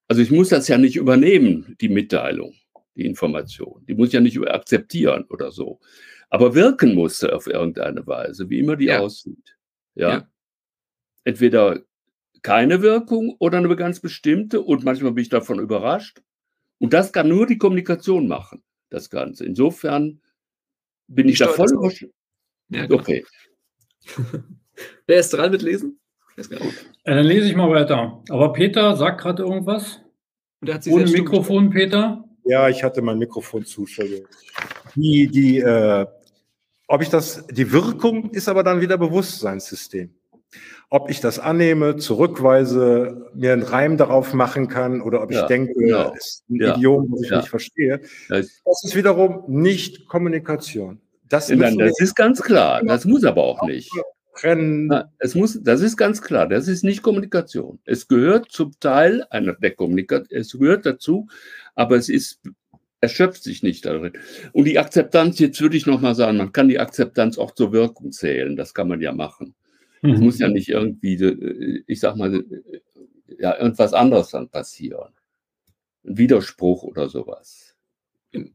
Also 0.08 0.22
ich 0.22 0.30
muss 0.30 0.48
das 0.48 0.68
ja 0.68 0.78
nicht 0.78 0.96
übernehmen, 0.96 1.76
die 1.80 1.88
Mitteilung, 1.88 2.54
die 2.94 3.04
Information. 3.06 3.84
Die 3.86 3.94
muss 3.94 4.08
ich 4.08 4.14
ja 4.14 4.20
nicht 4.20 4.38
akzeptieren 4.48 5.24
oder 5.28 5.50
so. 5.50 5.80
Aber 6.30 6.54
wirken 6.54 6.94
muss 6.94 7.18
sie 7.18 7.32
auf 7.32 7.46
irgendeine 7.46 8.06
Weise, 8.06 8.48
wie 8.48 8.58
immer 8.58 8.76
die 8.76 8.86
ja. 8.86 9.00
aussieht. 9.00 9.56
Ja? 9.94 10.10
ja. 10.10 10.28
Entweder 11.24 11.80
keine 12.42 12.82
Wirkung 12.82 13.36
oder 13.38 13.58
eine 13.58 13.74
ganz 13.76 14.00
bestimmte 14.00 14.62
und 14.62 14.84
manchmal 14.84 15.12
bin 15.12 15.22
ich 15.22 15.30
davon 15.30 15.58
überrascht. 15.58 16.22
Und 16.78 16.92
das 16.92 17.12
kann 17.12 17.28
nur 17.28 17.46
die 17.46 17.58
Kommunikation 17.58 18.28
machen 18.28 18.62
das 18.90 19.10
Ganze. 19.10 19.44
Insofern 19.44 20.20
bin 21.06 21.26
ich, 21.26 21.34
ich 21.34 21.38
da 21.40 21.48
voll. 21.48 21.90
Ja, 22.68 22.90
okay. 22.90 23.24
Wer 25.06 25.20
ist 25.20 25.30
dran 25.32 25.50
mit 25.50 25.62
Lesen? 25.62 26.00
Äh, 26.36 26.44
dann 27.04 27.24
lese 27.24 27.48
ich 27.48 27.54
mal 27.54 27.70
weiter. 27.70 28.22
Aber 28.28 28.52
Peter 28.52 28.96
sagt 28.96 29.20
gerade 29.20 29.42
irgendwas. 29.42 30.00
Ohne 30.88 31.10
Mikrofon, 31.10 31.70
Peter? 31.70 32.24
Ja, 32.44 32.68
ich 32.68 32.82
hatte 32.82 33.02
mein 33.02 33.18
Mikrofon 33.18 33.64
zu. 33.64 33.86
Die, 34.94 35.28
die, 35.28 35.58
äh, 35.58 36.06
ob 36.88 37.02
ich 37.02 37.08
das, 37.08 37.46
die 37.48 37.70
Wirkung 37.70 38.30
ist 38.30 38.48
aber 38.48 38.62
dann 38.62 38.80
wieder 38.80 38.98
Bewusstseinssystem 38.98 40.14
ob 40.90 41.10
ich 41.10 41.20
das 41.20 41.38
annehme, 41.38 41.96
zurückweise, 41.96 43.30
mir 43.34 43.52
einen 43.52 43.62
Reim 43.62 43.96
darauf 43.96 44.32
machen 44.32 44.68
kann 44.68 45.00
oder 45.00 45.22
ob 45.22 45.30
ich 45.30 45.38
ja, 45.38 45.46
denke, 45.46 45.72
genau. 45.74 46.10
das 46.10 46.26
ist 46.26 46.44
ein 46.50 46.56
ja, 46.60 46.76
Idiom, 46.76 47.10
was 47.10 47.22
ich 47.22 47.30
ja. 47.30 47.36
nicht 47.38 47.48
verstehe. 47.48 48.00
Das 48.28 48.62
ist 48.84 48.94
wiederum 48.94 49.44
nicht 49.48 50.06
Kommunikation. 50.06 51.00
Das, 51.28 51.48
Nein, 51.48 51.78
das 51.78 51.98
ist 51.98 52.14
ganz 52.14 52.42
klar. 52.42 52.82
Das 52.84 53.04
muss 53.04 53.24
aber 53.24 53.42
auch 53.42 53.66
nicht. 53.66 53.90
Na, 54.42 55.10
es 55.18 55.34
muss, 55.34 55.60
das 55.62 55.80
ist 55.80 55.96
ganz 55.96 56.20
klar. 56.20 56.48
Das 56.48 56.68
ist 56.68 56.84
nicht 56.84 57.02
Kommunikation. 57.02 57.78
Es 57.84 58.08
gehört 58.08 58.50
zum 58.50 58.72
Teil 58.80 59.24
einer 59.30 59.54
der 59.54 59.72
Kommunikation. 59.72 60.38
Es 60.38 60.52
gehört 60.52 60.86
dazu, 60.86 61.28
aber 61.74 61.96
es 61.96 62.08
ist 62.08 62.40
erschöpft 63.00 63.42
sich 63.42 63.62
nicht 63.62 63.84
darin. 63.84 64.12
Und 64.52 64.64
die 64.64 64.78
Akzeptanz, 64.78 65.38
jetzt 65.38 65.60
würde 65.60 65.76
ich 65.76 65.86
nochmal 65.86 66.14
sagen, 66.14 66.38
man 66.38 66.52
kann 66.52 66.68
die 66.68 66.78
Akzeptanz 66.78 67.36
auch 67.36 67.50
zur 67.52 67.72
Wirkung 67.72 68.12
zählen. 68.12 68.56
Das 68.56 68.74
kann 68.74 68.88
man 68.88 69.00
ja 69.00 69.12
machen. 69.12 69.54
Es 70.12 70.20
muss 70.20 70.38
ja 70.38 70.48
mhm. 70.48 70.54
nicht 70.54 70.68
irgendwie, 70.68 71.14
äh, 71.14 71.82
ich 71.86 72.00
sag 72.00 72.16
mal, 72.16 72.34
äh, 72.34 72.44
ja, 73.38 73.58
irgendwas 73.58 73.92
anderes 73.94 74.30
dann 74.30 74.48
passieren. 74.48 75.12
Ein 76.04 76.18
Widerspruch 76.18 76.82
oder 76.82 77.08
sowas. 77.08 77.76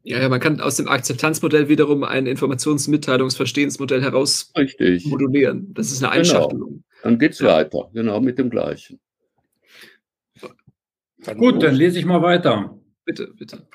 Ja, 0.03 0.19
ja, 0.19 0.29
man 0.29 0.39
kann 0.39 0.59
aus 0.59 0.75
dem 0.75 0.87
Akzeptanzmodell 0.87 1.69
wiederum 1.69 2.03
ein 2.03 2.27
Informationsmitteilungsverstehensmodell 2.27 4.01
heraus 4.01 4.51
Richtig. 4.57 5.05
modulieren. 5.05 5.73
Das 5.73 5.91
ist 5.91 6.03
eine 6.03 6.11
genau. 6.11 6.19
Einschachtelung. 6.19 6.69
Genau. 6.69 6.83
Dann 7.03 7.19
geht 7.19 7.31
es 7.31 7.39
ja. 7.39 7.47
weiter, 7.47 7.89
genau 7.93 8.19
mit 8.19 8.37
dem 8.37 8.49
gleichen. 8.49 8.99
Gut, 11.37 11.63
dann 11.63 11.75
lese 11.75 11.99
ich 11.99 12.05
mal 12.05 12.21
weiter. 12.21 12.77
Bitte, 13.05 13.33
bitte. 13.37 13.67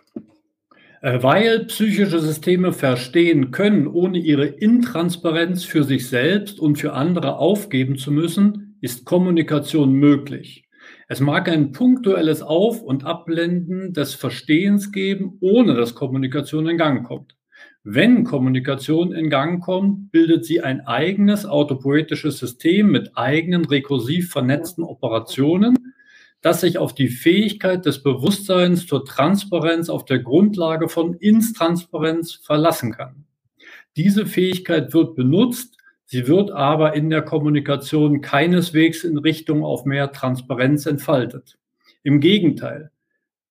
Äh, 1.05 1.23
weil 1.23 1.67
psychische 1.67 2.19
Systeme 2.19 2.73
verstehen 2.73 3.51
können, 3.51 3.87
ohne 3.87 4.17
ihre 4.17 4.47
Intransparenz 4.47 5.63
für 5.63 5.85
sich 5.85 6.09
selbst 6.09 6.59
und 6.59 6.77
für 6.77 6.95
andere 6.95 7.37
aufgeben 7.37 7.99
zu 7.99 8.11
müssen, 8.11 8.79
ist 8.81 9.05
Kommunikation 9.05 9.93
möglich. 9.93 10.67
Es 11.07 11.21
mag 11.21 11.51
ein 11.51 11.73
punktuelles 11.73 12.41
Auf- 12.41 12.81
und 12.81 13.05
Abblenden 13.05 13.93
des 13.93 14.15
Verstehens 14.15 14.93
geben, 14.93 15.37
ohne 15.41 15.75
dass 15.75 15.95
Kommunikation 15.95 16.67
in 16.69 16.79
Gang 16.79 17.07
kommt. 17.07 17.37
Wenn 17.83 18.25
Kommunikation 18.25 19.13
in 19.13 19.29
Gang 19.29 19.63
kommt, 19.63 20.11
bildet 20.11 20.47
sie 20.47 20.63
ein 20.63 20.87
eigenes 20.87 21.45
autopoetisches 21.45 22.39
System 22.39 22.91
mit 22.91 23.11
eigenen 23.15 23.67
rekursiv 23.67 24.31
vernetzten 24.31 24.83
Operationen, 24.83 25.93
das 26.45 26.61
sich 26.61 26.77
auf 26.77 26.95
die 26.95 27.09
Fähigkeit 27.09 27.87
des 27.87 28.03
Bewusstseins 28.03 28.87
zur 28.87 29.07
Transparenz 29.07 29.89
auf 29.89 30.05
der 30.05 30.19
Grundlage 30.19 30.91
von 30.91 31.15
Intransparenz 31.15 32.35
verlassen 32.35 32.93
kann. 32.93 33.25
Diese 33.97 34.27
Fähigkeit 34.27 34.93
wird 34.93 35.17
benutzt, 35.17 35.79
sie 36.05 36.29
wird 36.29 36.51
aber 36.51 36.95
in 36.95 37.09
der 37.09 37.23
Kommunikation 37.23 38.21
keineswegs 38.21 39.05
in 39.05 39.17
Richtung 39.17 39.65
auf 39.65 39.87
mehr 39.87 40.13
Transparenz 40.13 40.85
entfaltet. 40.85 41.57
Im 42.03 42.21
Gegenteil, 42.21 42.91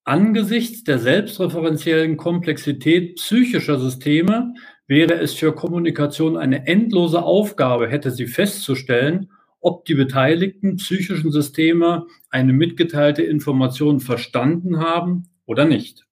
angesichts 0.04 0.84
der 0.84 1.00
selbstreferenziellen 1.00 2.16
Komplexität 2.16 3.16
psychischer 3.16 3.80
Systeme 3.80 4.54
wäre 4.86 5.16
es 5.16 5.34
für 5.34 5.56
Kommunikation 5.56 6.38
eine 6.38 6.68
endlose 6.68 7.24
Aufgabe, 7.24 7.88
hätte 7.88 8.12
sie 8.12 8.28
festzustellen, 8.28 9.32
ob 9.62 9.86
die 9.86 9.96
beteiligten 9.96 10.76
psychischen 10.76 11.32
Systeme 11.32 12.06
eine 12.34 12.52
mitgeteilte 12.52 13.22
Information 13.22 14.00
verstanden 14.00 14.80
haben 14.80 15.30
oder 15.46 15.66
nicht. 15.66 16.06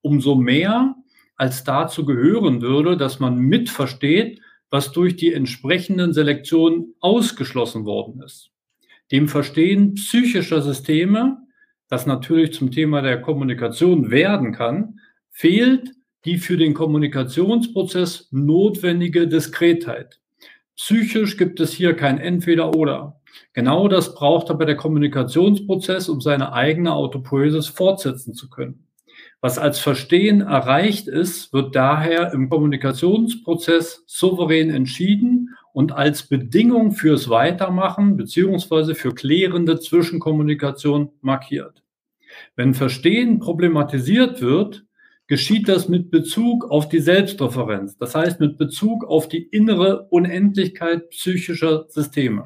Umso 0.00 0.34
mehr 0.34 0.96
als 1.36 1.64
dazu 1.64 2.06
gehören 2.06 2.62
würde, 2.62 2.96
dass 2.96 3.20
man 3.20 3.36
mitversteht, 3.38 4.40
was 4.70 4.92
durch 4.92 5.16
die 5.16 5.34
entsprechenden 5.34 6.14
Selektionen 6.14 6.94
ausgeschlossen 7.00 7.84
worden 7.84 8.22
ist. 8.22 8.50
Dem 9.12 9.28
Verstehen 9.28 9.94
psychischer 9.94 10.62
Systeme, 10.62 11.38
das 11.88 12.06
natürlich 12.06 12.54
zum 12.54 12.70
Thema 12.70 13.02
der 13.02 13.20
Kommunikation 13.20 14.10
werden 14.10 14.52
kann, 14.52 14.98
fehlt 15.30 15.92
die 16.24 16.38
für 16.38 16.56
den 16.56 16.72
Kommunikationsprozess 16.72 18.28
notwendige 18.32 19.28
Diskretheit. 19.28 20.20
Psychisch 20.74 21.36
gibt 21.36 21.60
es 21.60 21.72
hier 21.72 21.94
kein 21.94 22.18
Entweder-Oder. 22.18 23.15
Genau 23.52 23.88
das 23.88 24.14
braucht 24.14 24.50
aber 24.50 24.66
der 24.66 24.76
Kommunikationsprozess, 24.76 26.08
um 26.08 26.20
seine 26.20 26.52
eigene 26.52 26.92
Autopoiesis 26.92 27.68
fortsetzen 27.68 28.34
zu 28.34 28.48
können. 28.48 28.86
Was 29.40 29.58
als 29.58 29.78
Verstehen 29.78 30.40
erreicht 30.40 31.08
ist, 31.08 31.52
wird 31.52 31.76
daher 31.76 32.32
im 32.32 32.48
Kommunikationsprozess 32.48 34.04
souverän 34.06 34.70
entschieden 34.70 35.50
und 35.72 35.92
als 35.92 36.24
Bedingung 36.24 36.92
fürs 36.92 37.28
Weitermachen 37.28 38.16
beziehungsweise 38.16 38.94
für 38.94 39.14
klärende 39.14 39.78
Zwischenkommunikation 39.78 41.10
markiert. 41.20 41.82
Wenn 42.56 42.74
Verstehen 42.74 43.38
problematisiert 43.38 44.40
wird, 44.40 44.84
geschieht 45.26 45.68
das 45.68 45.88
mit 45.88 46.10
Bezug 46.10 46.70
auf 46.70 46.88
die 46.88 47.00
Selbstreferenz, 47.00 47.98
das 47.98 48.14
heißt 48.14 48.40
mit 48.40 48.58
Bezug 48.58 49.04
auf 49.04 49.28
die 49.28 49.42
innere 49.42 50.06
Unendlichkeit 50.08 51.10
psychischer 51.10 51.86
Systeme. 51.88 52.44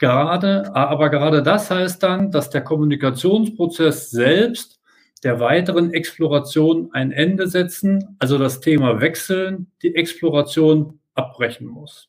Gerade, 0.00 0.74
aber 0.74 1.10
gerade 1.10 1.42
das 1.42 1.70
heißt 1.70 2.02
dann, 2.02 2.30
dass 2.30 2.48
der 2.48 2.62
Kommunikationsprozess 2.62 4.10
selbst 4.10 4.80
der 5.22 5.40
weiteren 5.40 5.92
Exploration 5.92 6.88
ein 6.92 7.12
Ende 7.12 7.46
setzen, 7.48 8.16
also 8.18 8.38
das 8.38 8.60
Thema 8.60 9.02
wechseln, 9.02 9.70
die 9.82 9.94
Exploration 9.94 11.00
abbrechen 11.12 11.66
muss. 11.66 12.08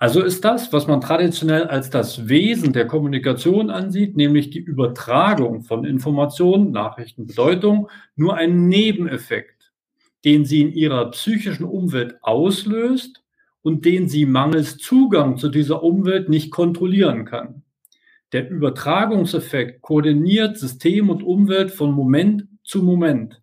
Also 0.00 0.24
ist 0.24 0.44
das, 0.44 0.72
was 0.72 0.88
man 0.88 1.00
traditionell 1.00 1.68
als 1.68 1.88
das 1.88 2.26
Wesen 2.26 2.72
der 2.72 2.88
Kommunikation 2.88 3.70
ansieht, 3.70 4.16
nämlich 4.16 4.50
die 4.50 4.58
Übertragung 4.58 5.62
von 5.62 5.84
Informationen, 5.84 6.72
Nachrichten, 6.72 7.28
Bedeutung, 7.28 7.88
nur 8.16 8.34
ein 8.34 8.66
Nebeneffekt, 8.66 9.70
den 10.24 10.44
sie 10.44 10.62
in 10.62 10.72
ihrer 10.72 11.12
psychischen 11.12 11.64
Umwelt 11.64 12.16
auslöst 12.22 13.22
und 13.68 13.84
den 13.84 14.08
sie 14.08 14.24
mangels 14.24 14.78
Zugang 14.78 15.36
zu 15.36 15.50
dieser 15.50 15.82
Umwelt 15.82 16.30
nicht 16.30 16.50
kontrollieren 16.50 17.26
kann. 17.26 17.64
Der 18.32 18.48
Übertragungseffekt 18.48 19.82
koordiniert 19.82 20.56
System 20.56 21.10
und 21.10 21.22
Umwelt 21.22 21.70
von 21.70 21.92
Moment 21.92 22.48
zu 22.64 22.82
Moment. 22.82 23.42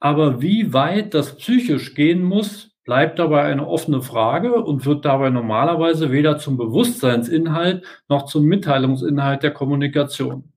Aber 0.00 0.42
wie 0.42 0.72
weit 0.72 1.14
das 1.14 1.36
psychisch 1.36 1.94
gehen 1.94 2.24
muss, 2.24 2.72
bleibt 2.82 3.20
dabei 3.20 3.42
eine 3.44 3.68
offene 3.68 4.02
Frage 4.02 4.64
und 4.64 4.84
wird 4.84 5.04
dabei 5.04 5.30
normalerweise 5.30 6.10
weder 6.10 6.38
zum 6.38 6.56
Bewusstseinsinhalt 6.56 7.86
noch 8.08 8.24
zum 8.24 8.46
Mitteilungsinhalt 8.46 9.44
der 9.44 9.52
Kommunikation. 9.52 10.53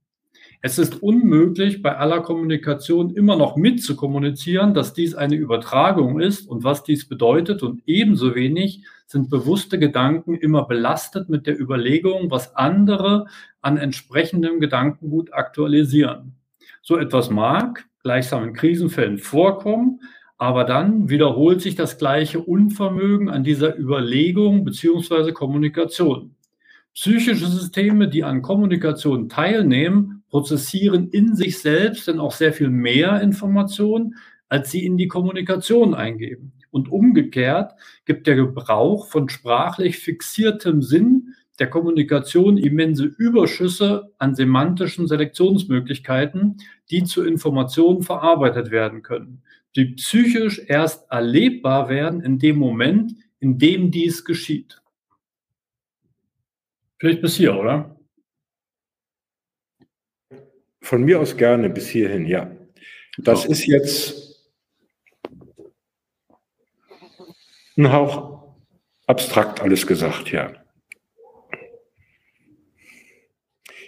Es 0.62 0.80
ist 0.80 1.04
unmöglich, 1.04 1.82
bei 1.84 1.98
aller 1.98 2.22
Kommunikation 2.22 3.12
immer 3.12 3.36
noch 3.36 3.58
mitzukommunizieren, 3.58 4.74
dass 4.74 4.94
dies 4.94 5.14
eine 5.14 5.36
Übertragung 5.36 6.20
ist 6.20 6.48
und 6.50 6.64
was 6.64 6.84
dies 6.84 7.08
bedeutet. 7.08 7.62
Und 7.62 7.84
ebenso 7.86 8.34
wenig 8.34 8.84
sind 9.06 9.30
bewusste 9.30 9.78
Gedanken 9.78 10.36
immer 10.36 10.66
belastet 10.66 11.30
mit 11.30 11.46
der 11.46 11.60
Überlegung, 11.60 12.32
was 12.32 12.56
andere 12.56 13.28
an 13.62 13.78
entsprechendem 13.78 14.60
Gedankengut 14.60 15.34
aktualisieren. 15.34 16.36
So 16.82 16.98
etwas 16.98 17.30
mag 17.30 17.86
gleichsam 18.02 18.44
in 18.44 18.54
Krisenfällen 18.54 19.18
vorkommen, 19.18 20.02
aber 20.38 20.64
dann 20.64 21.10
wiederholt 21.10 21.62
sich 21.62 21.76
das 21.76 21.98
gleiche 21.98 22.40
Unvermögen 22.40 23.30
an 23.30 23.44
dieser 23.44 23.78
Überlegung 23.78 24.64
beziehungsweise 24.64 25.34
Kommunikation. 25.34 26.36
Psychische 26.94 27.48
Systeme, 27.48 28.08
die 28.08 28.24
an 28.24 28.42
Kommunikation 28.42 29.30
teilnehmen, 29.30 30.17
prozessieren 30.30 31.10
in 31.10 31.36
sich 31.36 31.60
selbst 31.60 32.08
dann 32.08 32.20
auch 32.20 32.32
sehr 32.32 32.54
viel 32.54 32.70
mehr 32.70 33.22
Informationen, 33.22 34.16
als 34.50 34.72
sie 34.72 34.86
in 34.86 34.98
die 34.98 35.08
Kommunikation 35.08 35.94
eingeben. 35.94 36.54
Und 36.72 36.92
umgekehrt 36.92 37.74
gibt 38.06 38.28
der 38.28 38.36
Gebrauch 38.36 39.08
von 39.08 39.30
sprachlich 39.30 40.00
fixiertem 40.00 40.82
Sinn 40.82 41.34
der 41.60 41.70
Kommunikation 41.70 42.58
immense 42.58 43.06
Überschüsse 43.06 44.12
an 44.20 44.36
semantischen 44.36 45.08
Selektionsmöglichkeiten, 45.08 46.58
die 46.92 47.04
zu 47.04 47.24
Informationen 47.24 48.04
verarbeitet 48.04 48.70
werden 48.70 49.02
können 49.02 49.42
die 49.78 49.86
psychisch 49.94 50.60
erst 50.68 51.10
erlebbar 51.12 51.88
werden 51.88 52.22
in 52.22 52.40
dem 52.40 52.58
Moment, 52.58 53.14
in 53.40 53.60
dem 53.60 53.92
dies 53.92 54.26
geschieht. 54.26 54.82
Vielleicht 56.98 57.22
bis 57.22 57.36
hier, 57.36 57.56
oder? 57.56 57.97
Von 60.88 61.04
mir 61.04 61.20
aus 61.20 61.36
gerne 61.36 61.70
bis 61.70 61.90
hierhin, 61.90 62.26
ja. 62.26 62.50
Das 63.18 63.44
ist 63.44 63.66
jetzt 63.66 64.40
ein 67.78 67.92
Hauch 67.92 68.56
abstrakt 69.06 69.60
alles 69.60 69.86
gesagt, 69.86 70.32
ja. 70.32 70.54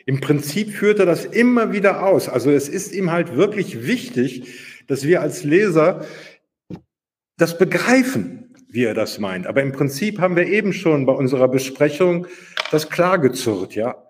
Im 0.06 0.20
Prinzip 0.20 0.72
führt 0.74 1.00
er 1.00 1.06
das 1.06 1.24
immer 1.24 1.72
wieder 1.72 2.06
aus. 2.06 2.28
Also 2.28 2.52
es 2.52 2.68
ist 2.68 2.92
ihm 2.92 3.12
halt 3.12 3.34
wirklich 3.38 3.88
wichtig, 3.88 4.60
dass 4.88 5.06
wir 5.06 5.22
als 5.22 5.46
Leser 5.46 6.06
das 7.38 7.58
begreifen, 7.58 8.54
wie 8.68 8.84
er 8.84 8.94
das 8.94 9.20
meint. 9.20 9.48
Aber 9.48 9.62
im 9.62 9.72
Prinzip 9.72 10.20
haben 10.20 10.36
wir 10.36 10.48
eben 10.48 10.74
schon 10.74 11.06
bei 11.06 11.14
unserer 11.14 11.48
Besprechung 11.48 12.28
das 12.72 12.90
klargezurrt, 12.90 13.74
ja. 13.74 14.09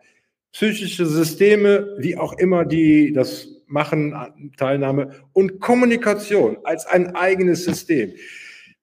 Psychische 0.51 1.05
Systeme, 1.05 1.95
wie 1.99 2.17
auch 2.17 2.33
immer 2.33 2.65
die 2.65 3.13
das 3.13 3.47
machen, 3.67 4.15
Teilnahme 4.57 5.11
und 5.33 5.59
Kommunikation 5.59 6.57
als 6.63 6.85
ein 6.85 7.15
eigenes 7.15 7.63
System. 7.63 8.13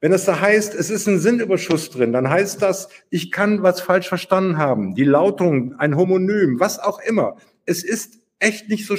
Wenn 0.00 0.12
es 0.12 0.24
da 0.24 0.40
heißt, 0.40 0.74
es 0.74 0.90
ist 0.90 1.08
ein 1.08 1.18
Sinnüberschuss 1.18 1.90
drin, 1.90 2.12
dann 2.12 2.28
heißt 2.28 2.62
das, 2.62 2.88
ich 3.10 3.32
kann 3.32 3.62
was 3.62 3.80
falsch 3.80 4.08
verstanden 4.08 4.58
haben. 4.58 4.94
Die 4.94 5.04
Lautung, 5.04 5.74
ein 5.78 5.96
Homonym, 5.96 6.60
was 6.60 6.78
auch 6.78 7.00
immer. 7.00 7.36
Es 7.64 7.82
ist 7.82 8.20
echt 8.38 8.68
nicht 8.68 8.86
so 8.86 8.96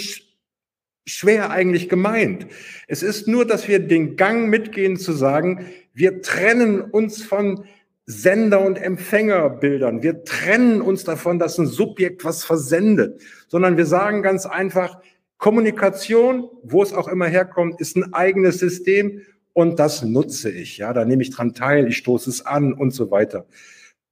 schwer 1.06 1.52
eigentlich 1.52 1.88
gemeint. 1.88 2.48
Es 2.88 3.04
ist 3.04 3.28
nur, 3.28 3.46
dass 3.46 3.68
wir 3.68 3.80
den 3.80 4.18
Gang 4.18 4.50
mitgehen 4.50 4.98
zu 4.98 5.14
sagen, 5.14 5.66
wir 5.94 6.22
trennen 6.22 6.82
uns 6.82 7.24
von 7.24 7.66
Sender- 8.10 8.66
und 8.66 8.78
Empfängerbildern. 8.78 10.02
Wir 10.02 10.24
trennen 10.24 10.82
uns 10.82 11.04
davon, 11.04 11.40
dass 11.40 11.58
ein 11.58 11.68
Subjekt 11.68 12.24
was 12.24 12.46
versendet, 12.46 13.22
sondern 13.50 13.76
wir 13.76 13.86
sagen 13.86 14.24
ganz 14.24 14.46
einfach, 14.46 15.02
Kommunikation, 15.38 16.50
wo 16.64 16.82
es 16.82 16.94
auch 16.94 17.10
immer 17.10 17.28
herkommt, 17.28 17.80
ist 17.82 17.98
ein 17.98 18.14
eigenes 18.14 18.60
System 18.60 19.22
und 19.52 19.78
das 19.78 20.04
nutze 20.04 20.50
ich. 20.50 20.78
Ja, 20.78 20.94
da 20.94 21.04
nehme 21.04 21.22
ich 21.22 21.32
dran 21.32 21.54
teil, 21.54 21.88
ich 21.88 21.98
stoße 21.98 22.30
es 22.30 22.46
an 22.46 22.74
und 22.74 22.92
so 22.92 23.12
weiter. 23.12 23.46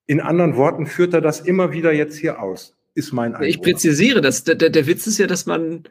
In 0.08 0.20
anderen 0.20 0.58
Worten 0.58 0.88
führt 0.88 1.14
er 1.14 1.22
das 1.22 1.39
immer 1.39 1.72
wieder 1.72 1.93
jetzt 1.93 2.18
hier 2.18 2.41
aus. 2.41 2.76
Ist 2.96 3.14
mein 3.14 3.34
Eindruck. 3.34 3.48
Ich 3.48 3.62
präzisiere 3.62 4.22
das. 4.22 4.43
Der, 4.43 4.56
der, 4.56 4.70
der 4.70 4.88
Witz 4.88 5.08
ist 5.08 5.18
ja, 5.18 5.28
dass 5.28 5.46
man 5.46 5.84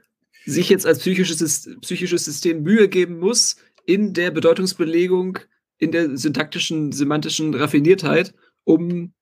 sich 0.45 0.69
jetzt 0.69 0.87
als 0.87 0.99
psychisches, 0.99 1.71
psychisches 1.81 2.27
System 2.27 2.63
Mühe 2.63 2.89
geben 2.89 3.19
muss 3.19 3.57
in 3.87 4.13
der 4.13 4.31
Bedeutungsbelegung, 4.31 5.39
in 5.85 5.93
der 5.93 6.17
syntaktischen, 6.17 6.93
semantischen 6.93 7.55
Raffiniertheit, 7.55 8.35
um 8.65 9.13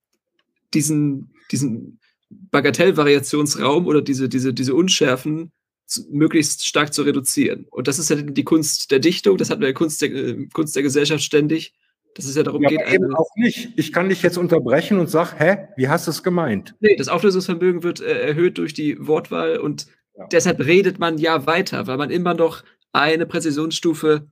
diesen, 0.73 1.31
diesen 1.51 1.99
Bagatellvariationsraum 2.31 3.87
oder 3.87 4.01
diese, 4.01 4.29
diese, 4.29 4.55
diese 4.55 4.75
Unschärfen 4.75 5.53
zu, 5.87 6.03
möglichst 6.11 6.67
stark 6.67 6.95
zu 6.95 7.03
reduzieren. 7.03 7.67
Und 7.71 7.89
das 7.89 7.99
ist 7.99 8.09
ja 8.09 8.17
die 8.17 8.45
Kunst 8.45 8.91
der 8.91 9.01
Dichtung, 9.01 9.37
das 9.37 9.51
hatten 9.51 9.61
wir 9.61 9.69
ja 9.69 9.75
Kunst 9.75 10.01
der, 10.01 10.11
äh, 10.13 10.47
Kunst 10.53 10.75
der 10.75 10.83
Gesellschaft 10.83 11.23
ständig, 11.23 11.75
dass 12.15 12.25
es 12.25 12.37
ja 12.37 12.43
darum 12.43 12.63
ja, 12.63 12.69
geht. 12.71 12.81
Eben 12.93 13.15
auch 13.15 13.29
nicht. 13.37 13.71
Ich 13.77 13.93
kann 13.93 14.09
dich 14.09 14.23
jetzt 14.23 14.39
unterbrechen 14.39 14.99
und 14.99 15.11
sag, 15.11 15.39
hä, 15.39 15.69
wie 15.77 15.89
hast 15.89 16.07
du 16.07 16.11
es 16.11 16.23
gemeint? 16.23 16.75
Nee, 16.81 16.97
das 16.97 17.09
Auflösungsvermögen 17.09 17.83
wird 17.83 18.01
äh, 18.01 18.29
erhöht 18.29 18.59
durch 18.59 18.75
die 18.75 18.97
Wortwahl 19.07 19.59
und 19.59 19.87
ja. 20.17 20.27
Deshalb 20.27 20.61
redet 20.61 20.99
man 20.99 21.19
ja 21.19 21.47
weiter, 21.47 21.87
weil 21.87 21.97
man 21.97 22.11
immer 22.11 22.35
noch 22.35 22.65
eine 22.93 23.27
Präzisionsstufe 23.27 24.29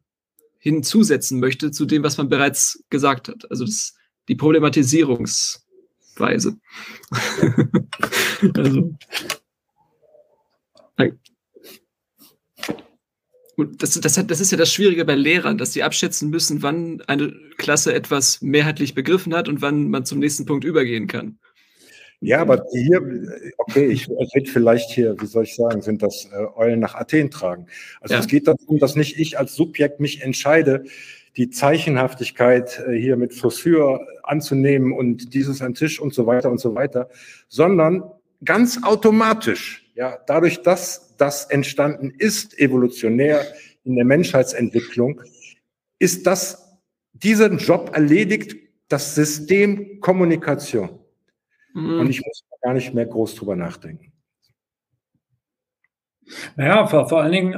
hinzusetzen 0.61 1.40
möchte 1.40 1.72
zu 1.72 1.86
dem, 1.86 2.04
was 2.04 2.18
man 2.18 2.28
bereits 2.28 2.84
gesagt 2.90 3.28
hat. 3.28 3.50
Also 3.50 3.64
das, 3.64 3.94
die 4.28 4.36
Problematisierungsweise. 4.36 6.56
also. 8.54 8.94
Und 13.61 13.82
das, 13.82 14.00
das, 14.00 14.26
das 14.26 14.40
ist 14.40 14.52
ja 14.52 14.56
das 14.56 14.72
Schwierige 14.72 15.04
bei 15.04 15.14
Lehrern, 15.14 15.58
dass 15.58 15.74
sie 15.74 15.82
abschätzen 15.82 16.30
müssen, 16.30 16.62
wann 16.62 17.02
eine 17.02 17.30
Klasse 17.58 17.92
etwas 17.92 18.40
mehrheitlich 18.40 18.94
begriffen 18.94 19.34
hat 19.34 19.50
und 19.50 19.61
wann 19.61 19.90
man 19.90 20.06
zum 20.06 20.18
nächsten 20.18 20.46
Punkt 20.46 20.64
übergehen 20.64 21.08
kann. 21.08 21.38
Ja, 22.20 22.40
aber 22.40 22.66
hier, 22.70 23.00
okay, 23.56 23.86
ich 23.86 24.08
rede 24.34 24.50
vielleicht 24.50 24.90
hier, 24.90 25.20
wie 25.20 25.26
soll 25.26 25.44
ich 25.44 25.56
sagen, 25.56 25.80
sind 25.80 26.02
das 26.02 26.26
äh, 26.26 26.46
Eulen 26.56 26.80
nach 26.80 26.94
Athen 26.94 27.30
tragen. 27.30 27.66
Also 28.00 28.14
ja. 28.14 28.20
es 28.20 28.26
geht 28.26 28.46
darum, 28.46 28.78
dass 28.78 28.94
nicht 28.94 29.18
ich 29.18 29.38
als 29.38 29.54
Subjekt 29.54 30.00
mich 30.00 30.22
entscheide, 30.22 30.84
die 31.36 31.48
Zeichenhaftigkeit 31.48 32.84
äh, 32.86 32.92
hier 32.92 33.16
mit 33.16 33.32
Saussure 33.32 34.06
anzunehmen 34.22 34.92
und 34.92 35.32
dieses 35.32 35.62
an 35.62 35.74
Tisch 35.74 35.98
und 35.98 36.12
so 36.12 36.26
weiter 36.26 36.50
und 36.50 36.60
so 36.60 36.74
weiter, 36.74 37.08
sondern 37.48 38.02
ganz 38.44 38.82
automatisch, 38.82 39.90
ja, 39.94 40.18
dadurch, 40.26 40.62
dass 40.62 41.16
das 41.16 41.46
entstanden 41.46 42.12
ist, 42.18 42.58
evolutionär 42.58 43.46
in 43.84 43.96
der 43.96 44.04
Menschheitsentwicklung, 44.04 45.22
ist 45.98 46.26
das, 46.26 46.78
diesen 47.12 47.58
Job 47.58 47.92
erledigt 47.94 48.56
das 48.88 49.14
System 49.14 50.00
Kommunikation. 50.00 50.99
Mhm. 51.74 52.00
Und 52.00 52.10
ich 52.10 52.22
muss 52.24 52.42
gar 52.62 52.74
nicht 52.74 52.94
mehr 52.94 53.06
groß 53.06 53.34
drüber 53.34 53.56
nachdenken. 53.56 54.12
Naja, 56.56 56.86
vor, 56.86 57.08
vor 57.08 57.22
allen 57.22 57.32
Dingen, 57.32 57.52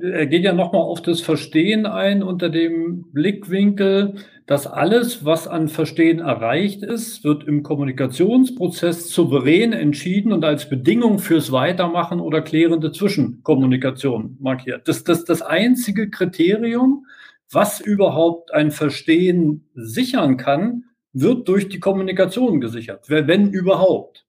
äh, 0.00 0.10
er 0.10 0.26
geht 0.26 0.44
ja 0.44 0.52
nochmal 0.52 0.82
auf 0.82 1.02
das 1.02 1.20
Verstehen 1.20 1.86
ein 1.86 2.22
unter 2.22 2.48
dem 2.48 3.04
Blickwinkel, 3.12 4.14
dass 4.46 4.66
alles, 4.66 5.24
was 5.24 5.48
an 5.48 5.68
Verstehen 5.68 6.20
erreicht 6.20 6.82
ist, 6.82 7.24
wird 7.24 7.44
im 7.44 7.62
Kommunikationsprozess 7.62 9.10
souverän 9.10 9.72
entschieden 9.72 10.32
und 10.32 10.44
als 10.44 10.68
Bedingung 10.68 11.18
fürs 11.18 11.50
Weitermachen 11.50 12.20
oder 12.20 12.40
klärende 12.42 12.92
Zwischenkommunikation 12.92 14.36
markiert. 14.40 14.86
Das 14.88 14.98
ist 14.98 15.08
das, 15.08 15.24
das 15.24 15.42
einzige 15.42 16.08
Kriterium, 16.10 17.06
was 17.50 17.80
überhaupt 17.80 18.54
ein 18.54 18.70
Verstehen 18.70 19.68
sichern 19.74 20.36
kann, 20.36 20.84
wird 21.18 21.48
durch 21.48 21.68
die 21.68 21.80
Kommunikation 21.80 22.60
gesichert, 22.60 23.08
wenn 23.08 23.50
überhaupt. 23.50 24.26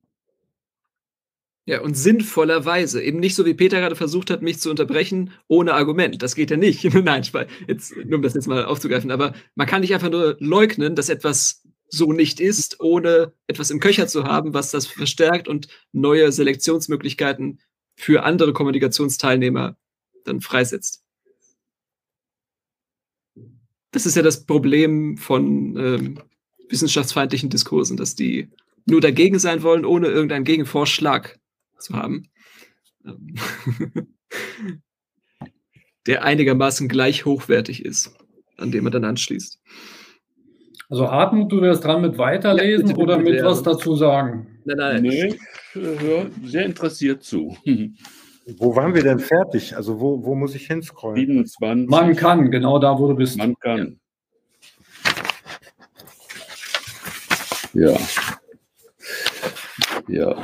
Ja, 1.66 1.82
und 1.82 1.98
sinnvollerweise. 1.98 3.04
Eben 3.04 3.20
nicht 3.20 3.36
so, 3.36 3.46
wie 3.46 3.54
Peter 3.54 3.82
gerade 3.82 3.98
versucht 3.98 4.30
hat, 4.30 4.42
mich 4.42 4.60
zu 4.60 4.70
unterbrechen, 4.70 5.32
ohne 5.50 5.74
Argument. 5.74 6.24
Das 6.24 6.34
geht 6.34 6.50
ja 6.50 6.56
nicht. 6.56 6.86
Nein, 6.94 7.24
jetzt, 7.68 7.94
nur 7.98 8.16
um 8.16 8.22
das 8.22 8.36
jetzt 8.36 8.48
mal 8.48 8.64
aufzugreifen. 8.64 9.12
Aber 9.12 9.34
man 9.56 9.68
kann 9.68 9.82
nicht 9.82 9.94
einfach 9.94 10.10
nur 10.10 10.38
leugnen, 10.40 10.96
dass 10.96 11.10
etwas 11.10 11.64
so 11.90 12.14
nicht 12.14 12.40
ist, 12.40 12.80
ohne 12.80 13.34
etwas 13.48 13.70
im 13.70 13.82
Köcher 13.82 14.08
zu 14.08 14.24
haben, 14.24 14.54
was 14.54 14.72
das 14.72 14.88
verstärkt 14.88 15.50
und 15.50 15.68
neue 15.92 16.32
Selektionsmöglichkeiten 16.32 17.60
für 17.98 18.24
andere 18.24 18.54
Kommunikationsteilnehmer 18.54 19.76
dann 20.24 20.40
freisetzt. 20.40 21.04
Das 23.92 24.06
ist 24.06 24.16
ja 24.16 24.22
das 24.22 24.46
Problem 24.46 25.18
von 25.18 25.76
ähm, 25.78 26.20
wissenschaftsfeindlichen 26.70 27.50
Diskursen, 27.50 27.98
dass 27.98 28.16
die 28.16 28.50
nur 28.86 29.02
dagegen 29.02 29.40
sein 29.40 29.64
wollen, 29.64 29.86
ohne 29.86 30.08
irgendeinen 30.08 30.46
Gegenvorschlag 30.46 31.38
zu 31.78 31.96
haben. 31.96 32.30
Ähm, 33.06 33.36
der 36.08 36.24
einigermaßen 36.24 36.88
gleich 36.88 37.26
hochwertig 37.26 37.84
ist, 37.84 38.16
an 38.58 38.72
dem 38.72 38.84
man 38.84 38.94
dann 38.94 39.04
anschließt. 39.04 39.60
Also 40.90 41.12
Hartmut, 41.12 41.52
du 41.52 41.62
wärst 41.62 41.84
dran 41.84 42.02
mit 42.02 42.18
weiterlesen 42.18 42.88
ja, 42.88 42.94
bitte, 42.94 43.04
oder 43.04 43.18
mit 43.18 43.44
was 43.44 43.62
dazu 43.62 43.96
sagen? 43.96 44.60
Nein, 44.64 44.78
nein. 44.78 45.02
Nee, 45.02 45.26
ich 45.28 45.40
höre 45.74 46.28
sehr 46.46 46.66
interessiert 46.66 47.24
zu. 47.24 47.58
Wo 48.58 48.74
waren 48.78 48.96
wir 48.96 49.04
denn 49.04 49.20
fertig? 49.20 49.76
Also 49.76 50.00
wo, 50.00 50.24
wo 50.24 50.34
muss 50.34 50.56
ich 50.56 50.68
hinscrollen? 50.68 51.18
27. 51.18 51.90
Man 51.90 52.16
kann, 52.16 52.50
genau 52.50 52.80
da, 52.80 52.98
wo 52.98 53.10
du 53.10 53.16
bist. 53.16 53.38
Man 53.38 53.56
kann. 53.56 54.00
Ja. 57.78 57.96
Ja. 60.08 60.44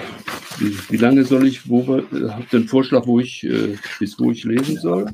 Wie, 0.60 0.78
wie, 0.92 0.98
lange 0.98 1.24
soll 1.24 1.48
ich, 1.48 1.68
wo 1.68 1.88
habt 1.88 2.14
ihr 2.14 2.60
einen 2.60 2.68
Vorschlag, 2.68 3.08
wo 3.08 3.20
ich, 3.20 3.44
äh, 3.44 3.76
bis 4.00 4.20
wo 4.20 4.30
ich 4.30 4.44
lesen 4.44 4.78
soll? 4.78 5.08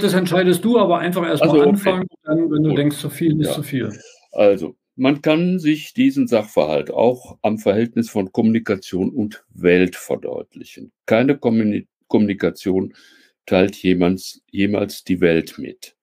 Das 0.00 0.14
entscheidest 0.14 0.64
du, 0.64 0.76
aber 0.76 0.98
einfach 0.98 1.24
erstmal 1.24 1.50
also, 1.50 1.60
okay. 1.60 1.68
anfangen, 1.70 2.06
dann, 2.24 2.50
wenn 2.50 2.62
du 2.64 2.70
Gut. 2.70 2.78
denkst, 2.78 2.96
zu 2.96 3.10
viel 3.10 3.40
ist 3.40 3.48
ja. 3.48 3.54
zu 3.54 3.62
viel. 3.62 3.96
Also, 4.32 4.74
man 4.96 5.22
kann 5.22 5.60
sich 5.60 5.94
diesen 5.94 6.26
Sachverhalt 6.26 6.90
auch 6.90 7.38
am 7.42 7.58
Verhältnis 7.58 8.10
von 8.10 8.32
Kommunikation 8.32 9.10
und 9.10 9.44
Welt 9.50 9.94
verdeutlichen. 9.94 10.90
Keine 11.06 11.38
Kommunikation 12.08 12.94
teilt 13.46 13.76
jemals, 13.76 14.42
jemals 14.50 15.04
die 15.04 15.20
Welt 15.20 15.58
mit. 15.58 15.94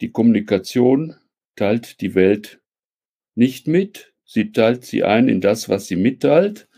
Die 0.00 0.10
Kommunikation 0.10 1.16
teilt 1.54 2.00
die 2.00 2.14
Welt 2.14 2.60
nicht 3.34 3.68
mit, 3.68 4.14
sie 4.28 4.52
teilt 4.52 4.84
sie 4.84 5.02
ein 5.04 5.26
in 5.28 5.40
das, 5.40 5.68
was 5.70 5.86
sie 5.86 5.96
mitteilt 5.96 6.68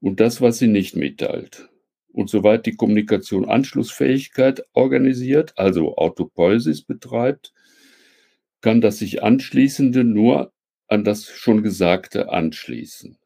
und 0.00 0.18
das, 0.18 0.40
was 0.40 0.58
sie 0.58 0.66
nicht 0.66 0.96
mitteilt. 0.96 1.68
Und 2.12 2.28
soweit 2.28 2.66
die 2.66 2.74
Kommunikation 2.74 3.48
Anschlussfähigkeit 3.48 4.64
organisiert, 4.72 5.52
also 5.56 5.96
Autopoiesis 5.96 6.82
betreibt, 6.82 7.54
kann 8.60 8.80
das 8.80 8.98
sich 8.98 9.22
Anschließende 9.22 10.02
nur 10.02 10.52
an 10.88 11.04
das 11.04 11.26
schon 11.26 11.62
Gesagte 11.62 12.30
anschließen. 12.30 13.16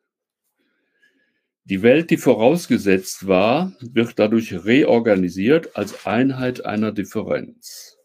Die 1.64 1.82
Welt, 1.82 2.10
die 2.10 2.18
vorausgesetzt 2.18 3.28
war, 3.28 3.72
wird 3.80 4.18
dadurch 4.18 4.64
reorganisiert 4.64 5.74
als 5.74 6.06
Einheit 6.06 6.66
einer 6.66 6.92
Differenz. 6.92 7.96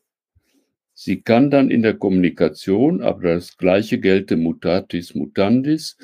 Sie 1.07 1.21
kann 1.21 1.49
dann 1.49 1.71
in 1.71 1.83
der 1.83 1.93
Kommunikation, 1.93 3.01
aber 3.01 3.35
das 3.35 3.55
Gleiche 3.55 3.97
gelte 3.97 4.35
mutatis 4.35 5.15
mutandis, 5.15 5.95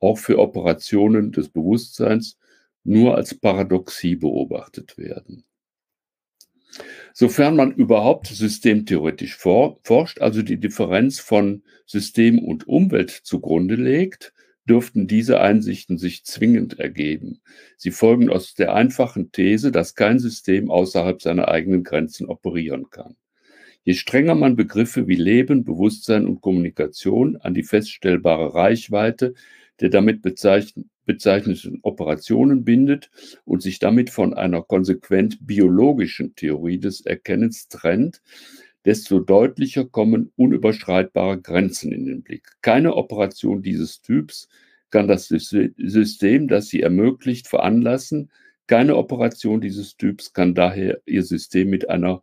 auch 0.00 0.18
für 0.18 0.38
Operationen 0.38 1.32
des 1.32 1.48
Bewusstseins 1.48 2.36
nur 2.82 3.14
als 3.16 3.34
Paradoxie 3.34 4.16
beobachtet 4.16 4.98
werden. 4.98 5.44
Sofern 7.14 7.56
man 7.56 7.72
überhaupt 7.72 8.26
systemtheoretisch 8.26 9.34
forscht, 9.34 10.20
also 10.20 10.42
die 10.42 10.60
Differenz 10.60 11.20
von 11.20 11.62
System 11.86 12.38
und 12.38 12.68
Umwelt 12.68 13.12
zugrunde 13.12 13.76
legt, 13.76 14.34
dürften 14.68 15.06
diese 15.06 15.40
Einsichten 15.40 15.96
sich 15.96 16.26
zwingend 16.26 16.78
ergeben. 16.78 17.40
Sie 17.78 17.92
folgen 17.92 18.28
aus 18.28 18.52
der 18.52 18.74
einfachen 18.74 19.32
These, 19.32 19.72
dass 19.72 19.94
kein 19.94 20.18
System 20.18 20.70
außerhalb 20.70 21.22
seiner 21.22 21.48
eigenen 21.48 21.82
Grenzen 21.82 22.26
operieren 22.26 22.90
kann. 22.90 23.16
Je 23.84 23.94
strenger 23.94 24.34
man 24.34 24.56
Begriffe 24.56 25.08
wie 25.08 25.14
Leben, 25.14 25.64
Bewusstsein 25.64 26.26
und 26.26 26.40
Kommunikation 26.40 27.36
an 27.36 27.54
die 27.54 27.62
feststellbare 27.62 28.54
Reichweite 28.54 29.34
der 29.80 29.88
damit 29.88 30.22
bezeichneten 30.22 31.80
Operationen 31.82 32.64
bindet 32.64 33.10
und 33.44 33.62
sich 33.62 33.78
damit 33.78 34.10
von 34.10 34.34
einer 34.34 34.62
konsequent 34.62 35.46
biologischen 35.46 36.34
Theorie 36.34 36.78
des 36.78 37.00
Erkennens 37.00 37.68
trennt, 37.68 38.22
desto 38.84 39.18
deutlicher 39.18 39.84
kommen 39.84 40.30
unüberschreitbare 40.36 41.40
Grenzen 41.40 41.92
in 41.92 42.06
den 42.06 42.22
Blick. 42.22 42.52
Keine 42.62 42.94
Operation 42.94 43.62
dieses 43.62 44.02
Typs 44.02 44.48
kann 44.90 45.08
das 45.08 45.26
System, 45.26 46.48
das 46.48 46.68
sie 46.68 46.82
ermöglicht, 46.82 47.48
veranlassen. 47.48 48.30
Keine 48.66 48.96
Operation 48.96 49.60
dieses 49.60 49.96
Typs 49.96 50.32
kann 50.32 50.54
daher 50.54 51.00
ihr 51.06 51.24
System 51.24 51.68
mit 51.70 51.88
einer 51.90 52.22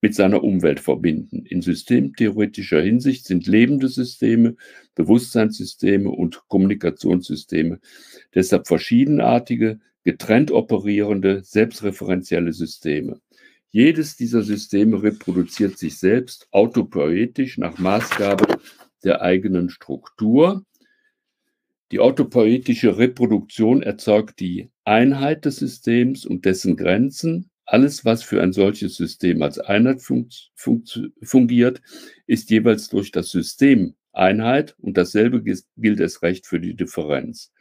mit 0.00 0.14
seiner 0.14 0.44
Umwelt 0.44 0.80
verbinden. 0.80 1.44
In 1.46 1.62
systemtheoretischer 1.62 2.80
Hinsicht 2.80 3.26
sind 3.26 3.46
lebende 3.46 3.88
Systeme, 3.88 4.56
Bewusstseinssysteme 4.94 6.10
und 6.10 6.42
Kommunikationssysteme 6.48 7.80
deshalb 8.34 8.66
verschiedenartige, 8.66 9.80
getrennt 10.04 10.52
operierende, 10.52 11.42
selbstreferenzielle 11.42 12.52
Systeme. 12.52 13.20
Jedes 13.70 14.16
dieser 14.16 14.42
Systeme 14.42 15.02
reproduziert 15.02 15.78
sich 15.78 15.98
selbst 15.98 16.46
autopoetisch 16.52 17.58
nach 17.58 17.78
Maßgabe 17.78 18.58
der 19.04 19.22
eigenen 19.22 19.68
Struktur. 19.68 20.64
Die 21.92 22.00
autopoetische 22.00 22.98
Reproduktion 22.98 23.82
erzeugt 23.82 24.40
die 24.40 24.70
Einheit 24.84 25.44
des 25.44 25.56
Systems 25.56 26.24
und 26.24 26.44
dessen 26.44 26.76
Grenzen, 26.76 27.50
alles, 27.66 28.04
was 28.04 28.22
für 28.22 28.42
ein 28.42 28.52
solches 28.52 28.96
System 28.96 29.42
als 29.42 29.58
Einheit 29.58 30.00
fungiert, 31.22 31.82
ist 32.26 32.50
jeweils 32.50 32.88
durch 32.88 33.10
das 33.10 33.30
System 33.30 33.94
Einheit 34.12 34.74
und 34.80 34.96
dasselbe 34.96 35.42
gilt 35.42 36.00
es 36.00 36.22
recht 36.22 36.46
für 36.46 36.58
die 36.58 36.74
Differenz. 36.74 37.52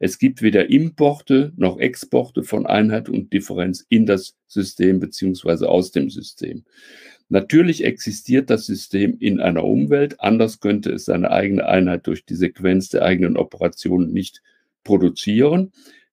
Es 0.00 0.18
gibt 0.18 0.42
weder 0.42 0.68
Importe 0.68 1.52
noch 1.56 1.78
Exporte 1.78 2.42
von 2.42 2.66
Einheit 2.66 3.08
und 3.08 3.32
Differenz 3.32 3.86
in 3.88 4.06
das 4.06 4.36
System 4.48 4.98
beziehungsweise 4.98 5.68
aus 5.68 5.92
dem 5.92 6.10
System. 6.10 6.64
Natürlich 7.28 7.84
existiert 7.84 8.50
das 8.50 8.66
System 8.66 9.16
in 9.20 9.40
einer 9.40 9.62
Umwelt, 9.62 10.20
anders 10.20 10.58
könnte 10.58 10.90
es 10.90 11.04
seine 11.04 11.30
eigene 11.30 11.66
Einheit 11.66 12.08
durch 12.08 12.24
die 12.24 12.34
Sequenz 12.34 12.88
der 12.88 13.02
eigenen 13.02 13.36
Operationen 13.36 14.12
nicht 14.12 14.42
produzieren. 14.82 15.70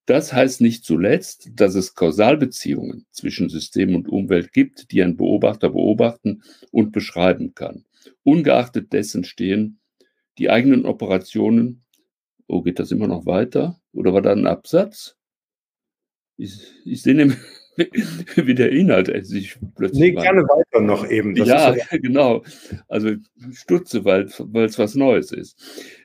Das 0.07 0.31
heißt 0.31 0.61
nicht 0.61 0.85
zuletzt, 0.85 1.49
dass 1.55 1.75
es 1.75 1.93
Kausalbeziehungen 1.93 3.05
zwischen 3.11 3.49
System 3.49 3.93
und 3.93 4.07
Umwelt 4.07 4.53
gibt, 4.53 4.89
die 4.91 5.03
ein 5.03 5.17
Beobachter 5.17 5.69
beobachten 5.69 6.43
und 6.71 6.93
beschreiben 6.93 7.53
kann. 7.53 7.83
Ungeachtet 8.23 8.93
dessen 8.93 9.25
stehen 9.25 9.79
die 10.37 10.49
eigenen 10.49 10.85
Operationen. 10.85 11.83
Oh, 12.47 12.61
geht 12.61 12.79
das 12.79 12.91
immer 12.91 13.07
noch 13.07 13.25
weiter? 13.25 13.81
Oder 13.91 14.13
war 14.13 14.21
da 14.21 14.31
ein 14.31 14.47
Absatz? 14.47 15.17
Ich, 16.37 16.57
ich 16.85 17.01
sehe 17.01 17.13
nämlich, 17.15 17.39
wie 18.35 18.55
der 18.55 18.71
Inhalt 18.71 19.25
sich 19.25 19.57
plötzlich. 19.75 20.15
Nee, 20.15 20.21
gerne 20.21 20.41
weiter 20.43 20.81
noch 20.81 21.07
eben. 21.09 21.35
Das 21.35 21.47
ja, 21.47 21.75
ja, 21.75 21.85
genau. 21.91 22.43
Also 22.87 23.11
stutze, 23.51 24.03
weil 24.03 24.23
es 24.23 24.79
was 24.79 24.95
Neues 24.95 25.31
ist. 25.31 25.57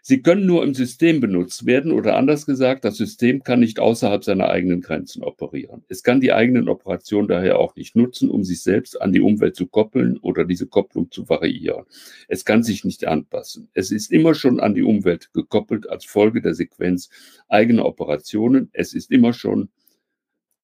Sie 0.02 0.20
können 0.20 0.44
nur 0.44 0.64
im 0.64 0.74
System 0.74 1.20
benutzt 1.20 1.64
werden 1.64 1.92
oder 1.92 2.16
anders 2.16 2.44
gesagt, 2.44 2.84
das 2.84 2.96
System 2.96 3.42
kann 3.42 3.60
nicht 3.60 3.78
außerhalb 3.78 4.22
seiner 4.22 4.50
eigenen 4.50 4.82
Grenzen 4.82 5.22
operieren. 5.22 5.82
Es 5.88 6.02
kann 6.02 6.20
die 6.20 6.32
eigenen 6.32 6.68
Operationen 6.68 7.28
daher 7.28 7.58
auch 7.58 7.74
nicht 7.76 7.96
nutzen, 7.96 8.30
um 8.30 8.44
sich 8.44 8.62
selbst 8.62 9.00
an 9.00 9.12
die 9.12 9.20
Umwelt 9.20 9.56
zu 9.56 9.66
koppeln 9.66 10.18
oder 10.18 10.44
diese 10.44 10.66
Kopplung 10.66 11.10
zu 11.10 11.28
variieren. 11.28 11.84
Es 12.28 12.44
kann 12.44 12.62
sich 12.62 12.84
nicht 12.84 13.06
anpassen. 13.06 13.68
Es 13.72 13.90
ist 13.90 14.12
immer 14.12 14.34
schon 14.34 14.60
an 14.60 14.74
die 14.74 14.82
Umwelt 14.82 15.32
gekoppelt 15.32 15.88
als 15.88 16.04
Folge 16.04 16.42
der 16.42 16.54
Sequenz 16.54 17.08
eigener 17.48 17.86
Operationen. 17.86 18.68
Es 18.72 18.92
ist 18.92 19.10
immer 19.10 19.32
schon 19.32 19.70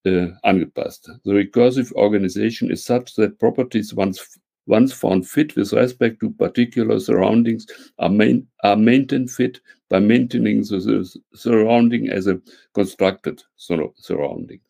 äh, 0.05 0.29
angepasst. 0.43 1.11
The 1.25 1.33
recursive 1.33 1.93
organization 1.93 2.71
is 2.71 2.85
such 2.85 3.15
that 3.17 3.39
properties 3.39 3.95
once, 3.95 4.39
once 4.67 4.93
found 4.93 5.27
fit 5.27 5.57
with 5.57 5.73
respect 5.73 6.21
to 6.21 6.31
particular 6.31 7.01
surroundings 7.01 7.67
are, 7.99 8.11
main, 8.11 8.47
are 8.63 8.77
maintained 8.77 9.31
fit 9.31 9.61
by 9.89 10.01
maintaining 10.01 10.63
the, 10.63 10.79
the 10.79 11.21
surrounding 11.35 12.11
as 12.11 12.27
a 12.27 12.41
constructed 12.75 13.43
surrounding. 13.57 14.61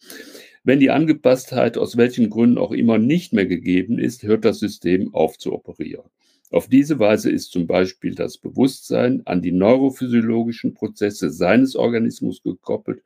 Wenn 0.65 0.81
die 0.81 0.91
Angepasstheit 0.91 1.79
aus 1.79 1.97
welchen 1.97 2.31
Gründen 2.31 2.59
auch 2.59 2.73
immer 2.73 2.99
nicht 2.99 3.33
mehr 3.33 3.47
gegeben 3.47 3.99
ist, 3.99 4.23
hört 4.23 4.45
das 4.45 4.59
System 4.59 5.15
auf 5.15 5.39
zu 5.39 5.53
operieren. 5.53 6.11
Auf 6.51 6.69
diese 6.69 6.99
Weise 6.99 7.31
ist 7.31 7.53
zum 7.53 7.67
Beispiel 7.67 8.15
das 8.15 8.39
Bewusstsein 8.39 9.23
an 9.27 9.43
die 9.43 9.53
neurophysiologischen 9.53 10.75
Prozesse 10.75 11.31
seines 11.31 11.77
Organismus 11.77 12.43
gekoppelt, 12.43 13.03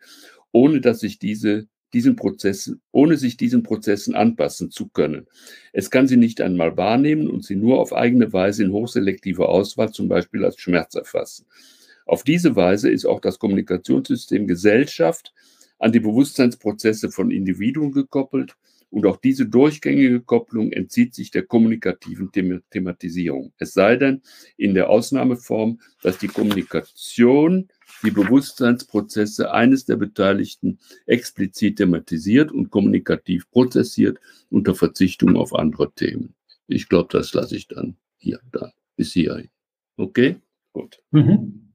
ohne 0.53 0.81
dass 0.81 1.01
sich 1.01 1.19
diese 1.19 1.67
diesen 1.93 2.17
Prozessen, 2.17 2.81
ohne 2.91 3.17
sich 3.17 3.37
diesen 3.37 3.63
Prozessen 3.63 4.15
anpassen 4.15 4.71
zu 4.71 4.89
können. 4.89 5.27
Es 5.73 5.91
kann 5.91 6.09
sie 6.09 6.17
nicht 6.17 6.41
einmal 6.41 6.77
wahrnehmen 6.77 7.29
und 7.29 7.45
sie 7.45 7.57
nur 7.57 7.81
auf 7.81 7.93
eigene 7.93 8.33
Weise 8.33 8.65
in 8.65 8.73
hochselektiver 8.73 9.49
Auswahl, 9.49 9.93
zum 9.93 10.09
Beispiel 10.09 10.45
als 10.45 10.59
Schmerz 10.61 10.95
erfassen. 10.95 11.47
Auf 12.07 12.25
diese 12.25 12.57
Weise 12.57 12.91
ist 12.91 13.05
auch 13.05 13.21
das 13.21 13.39
Kommunikationssystem 13.39 14.47
Gesellschaft 14.47 15.33
an 15.79 15.93
die 15.93 16.01
Bewusstseinsprozesse 16.01 17.11
von 17.11 17.31
Individuen 17.31 17.93
gekoppelt 17.93 18.57
und 18.93 19.07
auch 19.07 19.17
diese 19.17 19.47
durchgängige 19.47 20.21
Kopplung 20.21 20.71
entzieht 20.71 21.15
sich 21.15 21.31
der 21.31 21.45
kommunikativen 21.45 22.31
Thematisierung. 22.71 23.55
Es 23.57 23.73
sei 23.73 23.97
denn 23.97 24.21
in 24.59 24.75
der 24.75 24.91
Ausnahmeform, 24.91 25.81
dass 26.03 26.19
die 26.19 26.29
Kommunikation 26.29 27.69
die 28.03 28.11
Bewusstseinsprozesse 28.11 29.53
eines 29.53 29.85
der 29.85 29.97
Beteiligten 29.97 30.79
explizit 31.07 31.77
thematisiert 31.77 32.51
und 32.51 32.71
kommunikativ 32.71 33.51
prozessiert 33.51 34.19
unter 34.51 34.75
Verzichtung 34.75 35.37
auf 35.37 35.55
andere 35.55 35.93
Themen. 35.93 36.35
Ich 36.67 36.89
glaube, 36.89 37.09
das 37.13 37.33
lasse 37.35 37.57
ich 37.57 37.69
dann 37.69 37.97
hier, 38.17 38.41
da, 38.51 38.73
bis 38.97 39.13
hierhin. 39.13 39.49
Okay? 39.97 40.37
Gut. 40.73 41.03
Mhm. 41.11 41.73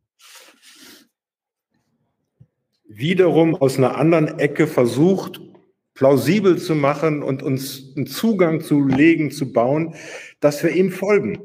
Wiederum 2.87 3.55
aus 3.55 3.77
einer 3.77 3.97
anderen 3.97 4.39
Ecke 4.39 4.65
versucht, 4.65 5.39
plausibel 5.93 6.57
zu 6.57 6.75
machen 6.75 7.23
und 7.23 7.43
uns 7.43 7.93
einen 7.95 8.07
Zugang 8.07 8.61
zu 8.61 8.85
legen, 8.85 9.31
zu 9.31 9.51
bauen, 9.51 9.95
dass 10.39 10.63
wir 10.63 10.71
ihm 10.71 10.91
folgen. 10.91 11.39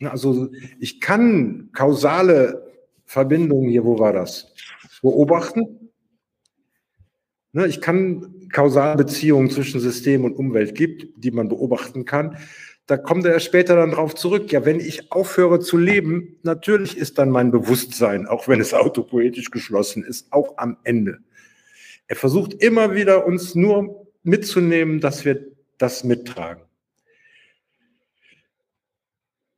Also 0.00 0.50
ich 0.78 1.00
kann 1.00 1.70
kausale 1.72 2.65
Verbindungen 3.06 3.70
hier, 3.70 3.84
wo 3.84 3.98
war 3.98 4.12
das? 4.12 4.52
Beobachten. 5.00 5.90
Ne, 7.52 7.66
ich 7.66 7.80
kann 7.80 8.48
Kausalbeziehungen 8.52 9.50
zwischen 9.50 9.80
System 9.80 10.24
und 10.24 10.34
Umwelt 10.34 10.74
gibt, 10.74 11.06
die 11.16 11.30
man 11.30 11.48
beobachten 11.48 12.04
kann. 12.04 12.36
Da 12.86 12.96
kommt 12.96 13.24
er 13.24 13.40
später 13.40 13.76
dann 13.76 13.92
drauf 13.92 14.14
zurück. 14.14 14.52
Ja, 14.52 14.64
wenn 14.64 14.78
ich 14.78 15.10
aufhöre 15.10 15.60
zu 15.60 15.76
leben, 15.76 16.36
natürlich 16.42 16.96
ist 16.96 17.18
dann 17.18 17.30
mein 17.30 17.50
Bewusstsein, 17.50 18.26
auch 18.26 18.46
wenn 18.46 18.60
es 18.60 18.74
autopoetisch 18.74 19.50
geschlossen 19.50 20.04
ist, 20.04 20.32
auch 20.32 20.58
am 20.58 20.76
Ende. 20.84 21.18
Er 22.08 22.16
versucht 22.16 22.54
immer 22.54 22.94
wieder 22.94 23.26
uns 23.26 23.54
nur 23.54 24.06
mitzunehmen, 24.22 25.00
dass 25.00 25.24
wir 25.24 25.46
das 25.78 26.04
mittragen. 26.04 26.65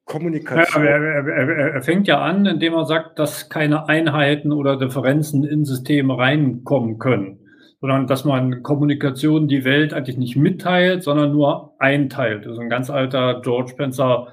Kommunikation. 0.08 0.84
Ja, 0.84 0.90
er, 0.90 1.28
er, 1.28 1.74
er, 1.74 1.82
fängt 1.82 2.08
ja 2.08 2.20
an, 2.20 2.46
indem 2.46 2.74
er 2.74 2.86
sagt, 2.86 3.18
dass 3.18 3.48
keine 3.48 3.88
Einheiten 3.88 4.52
oder 4.52 4.76
Differenzen 4.76 5.44
in 5.44 5.64
Systeme 5.64 6.16
reinkommen 6.16 6.98
können, 6.98 7.38
sondern 7.80 8.06
dass 8.06 8.24
man 8.24 8.62
Kommunikation 8.62 9.48
die 9.48 9.64
Welt 9.64 9.92
eigentlich 9.92 10.16
nicht 10.16 10.36
mitteilt, 10.36 11.02
sondern 11.02 11.32
nur 11.32 11.74
einteilt. 11.78 12.46
Das 12.46 12.54
ist 12.54 12.58
ein 12.58 12.70
ganz 12.70 12.90
alter 12.90 13.40
George 13.42 13.70
Spencer 13.70 14.28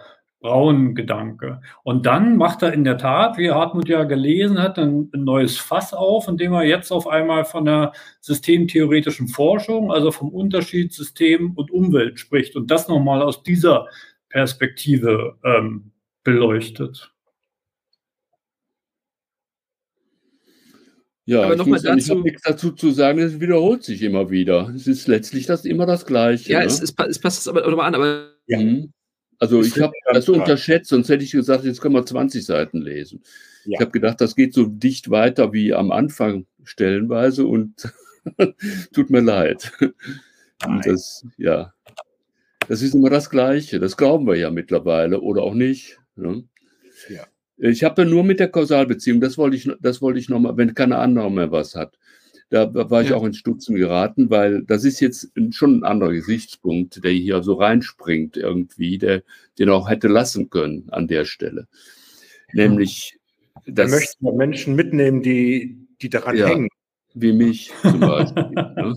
Braun-Gedanke. 0.45 1.59
Und 1.83 2.05
dann 2.05 2.37
macht 2.37 2.61
er 2.61 2.71
in 2.71 2.83
der 2.83 2.99
Tat, 2.99 3.37
wie 3.37 3.49
Hartmut 3.49 3.89
ja 3.89 4.03
gelesen 4.03 4.61
hat, 4.61 4.77
ein, 4.77 5.09
ein 5.11 5.23
neues 5.23 5.57
Fass 5.57 5.91
auf, 5.91 6.27
indem 6.27 6.53
er 6.53 6.63
jetzt 6.63 6.91
auf 6.91 7.07
einmal 7.07 7.45
von 7.45 7.65
der 7.65 7.93
systemtheoretischen 8.21 9.27
Forschung, 9.27 9.91
also 9.91 10.11
vom 10.11 10.29
Unterschied 10.29 10.93
System 10.93 11.53
und 11.55 11.71
Umwelt 11.71 12.19
spricht 12.19 12.55
und 12.55 12.69
das 12.69 12.87
nochmal 12.87 13.23
aus 13.23 13.41
dieser 13.41 13.87
Perspektive 14.35 15.37
ähm, 15.45 15.91
beleuchtet. 16.25 17.13
Ja, 21.23 21.43
aber 21.43 21.55
nochmal 21.55 21.79
dazu. 21.79 21.97
Ich 21.97 22.09
habe 22.09 22.19
nichts 22.19 22.41
dazu 22.41 22.71
zu 22.71 22.91
sagen, 22.91 23.19
es 23.19 23.39
wiederholt 23.39 23.85
sich 23.85 24.01
immer 24.01 24.29
wieder. 24.29 24.73
Es 24.75 24.87
ist 24.87 25.07
letztlich 25.07 25.45
das 25.45 25.63
immer 25.63 25.85
das 25.85 26.05
Gleiche. 26.05 26.51
Ja, 26.51 26.59
ne? 26.59 26.65
es, 26.65 26.81
es, 26.81 26.93
es, 27.07 27.19
passt 27.19 27.39
es 27.39 27.47
aber 27.47 27.65
nochmal 27.65 27.87
an, 27.87 27.95
aber. 27.95 28.33
Ja. 28.47 28.59
Also 29.39 29.61
ich 29.61 29.79
habe 29.79 29.93
das 30.11 30.25
so 30.25 30.33
unterschätzt, 30.33 30.89
sonst 30.89 31.07
hätte 31.07 31.23
ich 31.23 31.31
gesagt, 31.31 31.63
jetzt 31.63 31.79
können 31.79 31.95
wir 31.95 32.05
20 32.05 32.45
Seiten 32.45 32.81
lesen. 32.81 33.23
Ja. 33.63 33.75
Ich 33.75 33.79
habe 33.79 33.91
gedacht, 33.91 34.19
das 34.19 34.35
geht 34.35 34.53
so 34.53 34.65
dicht 34.65 35.09
weiter 35.09 35.53
wie 35.53 35.73
am 35.73 35.91
Anfang 35.91 36.45
stellenweise 36.65 37.45
und 37.45 37.89
tut 38.93 39.09
mir 39.09 39.21
leid. 39.21 39.71
Und 39.79 40.85
das, 40.85 41.25
ja. 41.37 41.73
Das 42.67 42.81
ist 42.81 42.95
immer 42.95 43.09
das 43.09 43.29
Gleiche. 43.29 43.79
Das 43.79 43.97
glauben 43.97 44.27
wir 44.27 44.35
ja 44.35 44.49
mittlerweile 44.49 45.21
oder 45.21 45.43
auch 45.43 45.53
nicht. 45.53 45.99
Ne? 46.15 46.43
Ja. 47.09 47.25
Ich 47.57 47.83
habe 47.83 48.05
nur 48.05 48.23
mit 48.23 48.39
der 48.39 48.49
Kausalbeziehung, 48.49 49.21
das 49.21 49.37
wollte 49.37 49.55
ich, 49.55 49.69
das 49.79 50.01
wollte 50.01 50.19
ich 50.19 50.29
nochmal, 50.29 50.57
wenn 50.57 50.73
keine 50.73 50.97
andere 50.97 51.31
mehr 51.31 51.51
was 51.51 51.75
hat. 51.75 51.97
Da 52.49 52.71
war 52.73 53.01
ich 53.01 53.09
ja. 53.09 53.15
auch 53.15 53.23
ins 53.23 53.37
Stutzen 53.37 53.75
geraten, 53.75 54.29
weil 54.29 54.63
das 54.63 54.83
ist 54.83 54.99
jetzt 54.99 55.31
schon 55.51 55.79
ein 55.79 55.83
anderer 55.83 56.13
Gesichtspunkt, 56.13 57.03
der 57.03 57.11
hier 57.11 57.41
so 57.41 57.53
reinspringt 57.55 58.37
irgendwie, 58.37 58.97
der 58.97 59.23
den 59.57 59.69
auch 59.69 59.89
hätte 59.89 60.07
lassen 60.07 60.49
können 60.49 60.87
an 60.91 61.07
der 61.07 61.25
Stelle. 61.25 61.67
Nämlich, 62.53 63.17
dass. 63.65 63.91
Er 63.91 63.97
möchte 63.97 64.37
Menschen 64.37 64.75
mitnehmen, 64.75 65.23
die, 65.23 65.75
die 66.01 66.09
daran 66.09 66.37
ja, 66.37 66.47
hängen. 66.47 66.69
Wie 67.15 67.33
mich 67.33 67.71
zum 67.81 67.99
Beispiel. 67.99 68.43
ne? 68.53 68.95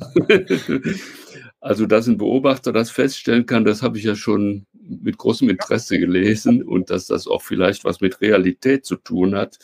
Also, 1.61 1.87
dass 1.87 2.07
ein 2.07 2.19
Beobachter 2.19 2.73
das 2.73 2.91
feststellen 2.91 3.47
kann, 3.47 3.65
das 3.65 3.83
habe 3.83 3.99
ich 3.99 4.05
ja 4.05 4.15
schon 4.15 4.67
mit 4.81 5.19
großem 5.19 5.51
Interesse 5.51 5.99
gelesen 5.99 6.63
und 6.63 6.91
dass 6.91 7.07
das 7.07 7.27
auch 7.27 7.43
vielleicht 7.43 7.85
was 7.85 8.01
mit 8.01 8.21
Realität 8.21 8.87
zu 8.87 8.97
tun 8.97 9.35
hat, 9.35 9.59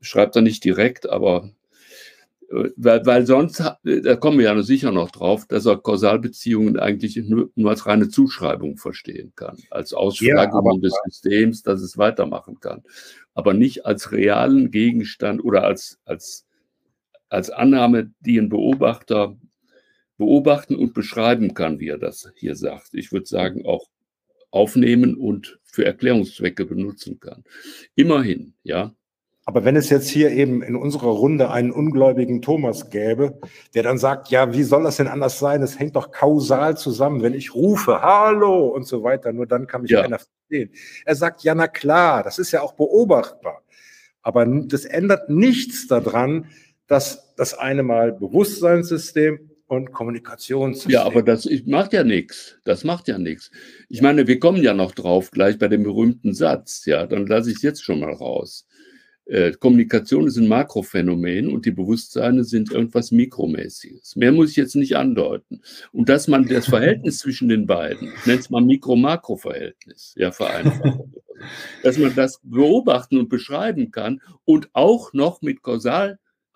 schreibt 0.00 0.36
er 0.36 0.42
nicht 0.42 0.64
direkt, 0.64 1.08
aber 1.08 1.50
äh, 2.50 2.70
weil, 2.76 3.06
weil 3.06 3.26
sonst, 3.26 3.60
da 3.84 4.16
kommen 4.16 4.38
wir 4.38 4.46
ja 4.46 4.62
sicher 4.62 4.92
noch 4.92 5.10
drauf, 5.10 5.46
dass 5.46 5.66
er 5.66 5.78
Kausalbeziehungen 5.78 6.78
eigentlich 6.78 7.16
nur, 7.16 7.50
nur 7.54 7.70
als 7.70 7.86
reine 7.86 8.08
Zuschreibung 8.08 8.76
verstehen 8.76 9.32
kann, 9.36 9.56
als 9.70 9.92
Ausschlagung 9.92 10.74
ja, 10.74 10.80
des 10.80 10.94
Systems, 11.06 11.62
dass 11.62 11.80
es 11.82 11.98
weitermachen 11.98 12.60
kann, 12.60 12.82
aber 13.34 13.54
nicht 13.54 13.86
als 13.86 14.12
realen 14.12 14.70
Gegenstand 14.70 15.42
oder 15.44 15.64
als, 15.64 15.98
als, 16.04 16.46
als 17.28 17.50
Annahme, 17.50 18.12
die 18.20 18.38
ein 18.38 18.48
Beobachter 18.48 19.36
beobachten 20.18 20.76
und 20.76 20.94
beschreiben 20.94 21.54
kann, 21.54 21.80
wie 21.80 21.88
er 21.88 21.98
das 21.98 22.30
hier 22.36 22.56
sagt. 22.56 22.90
Ich 22.92 23.12
würde 23.12 23.26
sagen, 23.26 23.66
auch 23.66 23.88
aufnehmen 24.50 25.16
und 25.16 25.58
für 25.64 25.84
Erklärungszwecke 25.84 26.64
benutzen 26.64 27.20
kann. 27.20 27.44
Immerhin, 27.94 28.54
ja. 28.62 28.94
Aber 29.48 29.64
wenn 29.64 29.76
es 29.76 29.90
jetzt 29.90 30.08
hier 30.08 30.30
eben 30.32 30.60
in 30.62 30.74
unserer 30.74 31.10
Runde 31.10 31.50
einen 31.50 31.70
ungläubigen 31.70 32.42
Thomas 32.42 32.90
gäbe, 32.90 33.38
der 33.74 33.84
dann 33.84 33.96
sagt, 33.96 34.28
ja, 34.28 34.52
wie 34.52 34.64
soll 34.64 34.82
das 34.82 34.96
denn 34.96 35.06
anders 35.06 35.38
sein? 35.38 35.62
Es 35.62 35.78
hängt 35.78 35.94
doch 35.94 36.10
kausal 36.10 36.76
zusammen. 36.76 37.22
Wenn 37.22 37.34
ich 37.34 37.54
rufe, 37.54 38.02
hallo 38.02 38.66
und 38.66 38.88
so 38.88 39.04
weiter, 39.04 39.32
nur 39.32 39.46
dann 39.46 39.68
kann 39.68 39.82
mich 39.82 39.92
ja. 39.92 40.00
einer 40.00 40.18
verstehen. 40.18 40.70
Er 41.04 41.14
sagt, 41.14 41.44
ja, 41.44 41.54
na 41.54 41.68
klar, 41.68 42.24
das 42.24 42.40
ist 42.40 42.50
ja 42.50 42.62
auch 42.62 42.72
beobachtbar. 42.72 43.62
Aber 44.20 44.44
das 44.44 44.84
ändert 44.84 45.28
nichts 45.30 45.86
daran, 45.86 46.48
dass 46.88 47.32
das 47.36 47.54
eine 47.54 47.84
mal 47.84 48.12
Bewusstseinssystem 48.12 49.50
und 49.68 49.92
Kommunikationssystem. 49.92 50.92
Ja, 50.92 51.04
aber 51.04 51.22
das 51.22 51.48
macht 51.66 51.92
ja 51.92 52.04
nichts. 52.04 52.58
Das 52.64 52.84
macht 52.84 53.08
ja 53.08 53.18
nichts. 53.18 53.50
Ich 53.88 54.00
meine, 54.02 54.26
wir 54.26 54.38
kommen 54.38 54.62
ja 54.62 54.74
noch 54.74 54.92
drauf, 54.92 55.30
gleich 55.30 55.58
bei 55.58 55.68
dem 55.68 55.82
berühmten 55.82 56.34
Satz. 56.34 56.84
Ja, 56.86 57.06
dann 57.06 57.26
lasse 57.26 57.50
ich 57.50 57.56
es 57.56 57.62
jetzt 57.62 57.84
schon 57.84 58.00
mal 58.00 58.12
raus. 58.12 58.66
äh, 59.26 59.52
Kommunikation 59.52 60.26
ist 60.26 60.36
ein 60.36 60.46
Makrophänomen 60.48 61.48
und 61.48 61.66
die 61.66 61.72
Bewusstseine 61.72 62.44
sind 62.44 62.70
irgendwas 62.70 63.10
Mikromäßiges. 63.10 64.16
Mehr 64.16 64.32
muss 64.32 64.50
ich 64.50 64.56
jetzt 64.56 64.76
nicht 64.76 64.96
andeuten. 64.96 65.62
Und 65.92 66.08
dass 66.08 66.28
man 66.28 66.46
das 66.46 66.66
Verhältnis 66.66 67.18
zwischen 67.18 67.48
den 67.48 67.66
beiden, 67.66 68.12
ich 68.14 68.26
nenne 68.26 68.38
es 68.38 68.50
mal 68.50 68.62
Mikro-Makro-Verhältnis, 68.62 70.14
ja, 70.16 70.30
vereinfacht, 70.30 71.00
dass 71.82 71.98
man 71.98 72.14
das 72.14 72.40
beobachten 72.44 73.18
und 73.18 73.28
beschreiben 73.28 73.90
kann 73.90 74.20
und 74.44 74.70
auch 74.72 75.12
noch 75.12 75.42
mit 75.42 75.62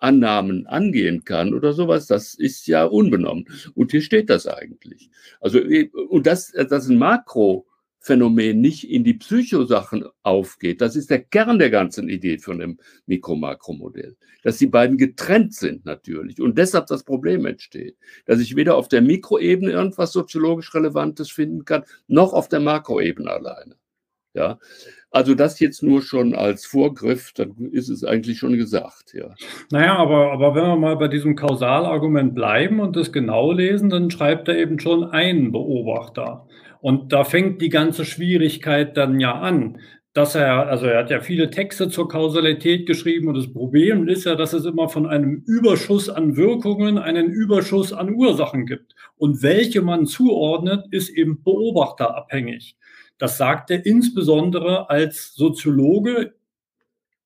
Kausalannahmen 0.01 0.67
angehen 0.67 1.23
kann 1.23 1.53
oder 1.53 1.73
sowas, 1.73 2.07
das 2.07 2.33
ist 2.33 2.67
ja 2.67 2.85
unbenommen. 2.85 3.45
Und 3.75 3.91
hier 3.91 4.01
steht 4.01 4.29
das 4.29 4.47
eigentlich. 4.47 5.09
Also, 5.39 5.59
und 6.09 6.27
das, 6.27 6.51
das 6.51 6.83
ist 6.85 6.89
ein 6.89 6.97
Makro- 6.97 7.65
Phänomen 8.03 8.61
nicht 8.61 8.89
in 8.89 9.03
die 9.03 9.13
Psychosachen 9.13 10.05
aufgeht. 10.23 10.81
Das 10.81 10.95
ist 10.95 11.11
der 11.11 11.19
Kern 11.19 11.59
der 11.59 11.69
ganzen 11.69 12.09
Idee 12.09 12.39
von 12.39 12.57
dem 12.57 12.79
Mikro-Makro-Modell. 13.05 14.17
Dass 14.41 14.57
die 14.57 14.65
beiden 14.65 14.97
getrennt 14.97 15.53
sind 15.53 15.85
natürlich 15.85 16.41
und 16.41 16.57
deshalb 16.57 16.87
das 16.87 17.03
Problem 17.03 17.45
entsteht. 17.45 17.97
Dass 18.25 18.39
ich 18.39 18.55
weder 18.55 18.75
auf 18.75 18.87
der 18.87 19.03
Mikroebene 19.03 19.71
irgendwas 19.71 20.13
soziologisch 20.13 20.73
Relevantes 20.73 21.29
finden 21.29 21.63
kann, 21.63 21.83
noch 22.07 22.33
auf 22.33 22.49
der 22.49 22.61
Makroebene 22.61 23.29
alleine. 23.29 23.75
Ja, 24.33 24.59
also 25.09 25.35
das 25.35 25.59
jetzt 25.59 25.83
nur 25.83 26.01
schon 26.01 26.33
als 26.33 26.65
Vorgriff, 26.65 27.33
dann 27.33 27.69
ist 27.71 27.89
es 27.89 28.05
eigentlich 28.05 28.39
schon 28.39 28.53
gesagt, 28.53 29.13
ja. 29.13 29.35
Naja, 29.69 29.97
aber, 29.97 30.31
aber 30.31 30.55
wenn 30.55 30.63
wir 30.63 30.77
mal 30.77 30.95
bei 30.95 31.09
diesem 31.09 31.35
Kausalargument 31.35 32.33
bleiben 32.33 32.79
und 32.79 32.95
das 32.95 33.11
genau 33.11 33.51
lesen, 33.51 33.89
dann 33.89 34.09
schreibt 34.09 34.47
er 34.47 34.57
eben 34.57 34.79
schon 34.79 35.03
einen 35.03 35.51
Beobachter. 35.51 36.47
Und 36.79 37.11
da 37.11 37.25
fängt 37.25 37.61
die 37.61 37.69
ganze 37.69 38.05
Schwierigkeit 38.05 38.95
dann 38.95 39.19
ja 39.19 39.33
an, 39.33 39.77
dass 40.13 40.35
er, 40.35 40.67
also 40.67 40.87
er 40.87 40.99
hat 40.99 41.09
ja 41.09 41.21
viele 41.21 41.49
Texte 41.49 41.89
zur 41.89 42.09
Kausalität 42.09 42.85
geschrieben 42.85 43.29
und 43.29 43.35
das 43.35 43.51
Problem 43.51 44.07
ist 44.07 44.25
ja, 44.25 44.35
dass 44.35 44.51
es 44.53 44.65
immer 44.65 44.89
von 44.89 45.07
einem 45.07 45.43
Überschuss 45.45 46.09
an 46.09 46.35
Wirkungen 46.35 46.97
einen 46.97 47.29
Überschuss 47.29 47.93
an 47.93 48.13
Ursachen 48.13 48.65
gibt. 48.65 48.93
Und 49.17 49.41
welche 49.41 49.81
man 49.81 50.05
zuordnet, 50.05 50.85
ist 50.91 51.09
eben 51.09 51.43
beobachterabhängig. 51.43 52.75
Das 53.21 53.37
sagt 53.37 53.69
er 53.69 53.85
insbesondere 53.85 54.89
als 54.89 55.35
Soziologe 55.35 56.33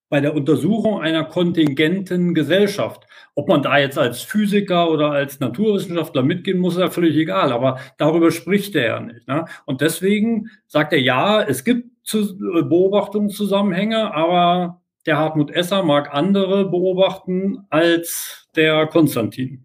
bei 0.09 0.19
der 0.19 0.35
Untersuchung 0.35 0.99
einer 0.99 1.23
kontingenten 1.23 2.33
Gesellschaft. 2.33 3.07
Ob 3.33 3.47
man 3.47 3.63
da 3.63 3.77
jetzt 3.77 3.97
als 3.97 4.21
Physiker 4.21 4.91
oder 4.91 5.11
als 5.11 5.39
Naturwissenschaftler 5.39 6.21
mitgehen 6.21 6.57
muss, 6.57 6.73
ist 6.73 6.81
ja 6.81 6.89
völlig 6.89 7.15
egal, 7.15 7.53
aber 7.53 7.79
darüber 7.97 8.31
spricht 8.31 8.75
er 8.75 8.85
ja 8.85 8.99
nicht. 8.99 9.25
Ne? 9.29 9.45
Und 9.63 9.79
deswegen 9.79 10.49
sagt 10.67 10.91
er, 10.91 10.99
ja, 10.99 11.41
es 11.41 11.63
gibt 11.63 11.87
Beobachtungszusammenhänge, 12.11 14.13
aber 14.13 14.81
der 15.05 15.17
Hartmut 15.17 15.49
Esser 15.49 15.83
mag 15.83 16.13
andere 16.13 16.69
beobachten 16.69 17.59
als 17.69 18.49
der 18.57 18.87
Konstantin. 18.87 19.63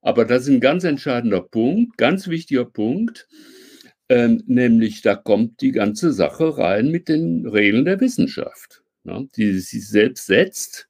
Aber 0.00 0.24
das 0.24 0.42
ist 0.42 0.48
ein 0.48 0.60
ganz 0.60 0.82
entscheidender 0.82 1.40
Punkt, 1.40 1.96
ganz 1.98 2.26
wichtiger 2.26 2.64
Punkt, 2.64 3.28
ähm, 4.08 4.42
nämlich 4.46 5.02
da 5.02 5.14
kommt 5.16 5.60
die 5.60 5.72
ganze 5.72 6.12
Sache 6.12 6.58
rein 6.58 6.90
mit 6.90 7.08
den 7.08 7.46
Regeln 7.46 7.84
der 7.84 8.00
Wissenschaft 8.00 8.82
ne, 9.04 9.28
die 9.36 9.58
sich 9.58 9.88
selbst 9.88 10.26
setzt. 10.26 10.88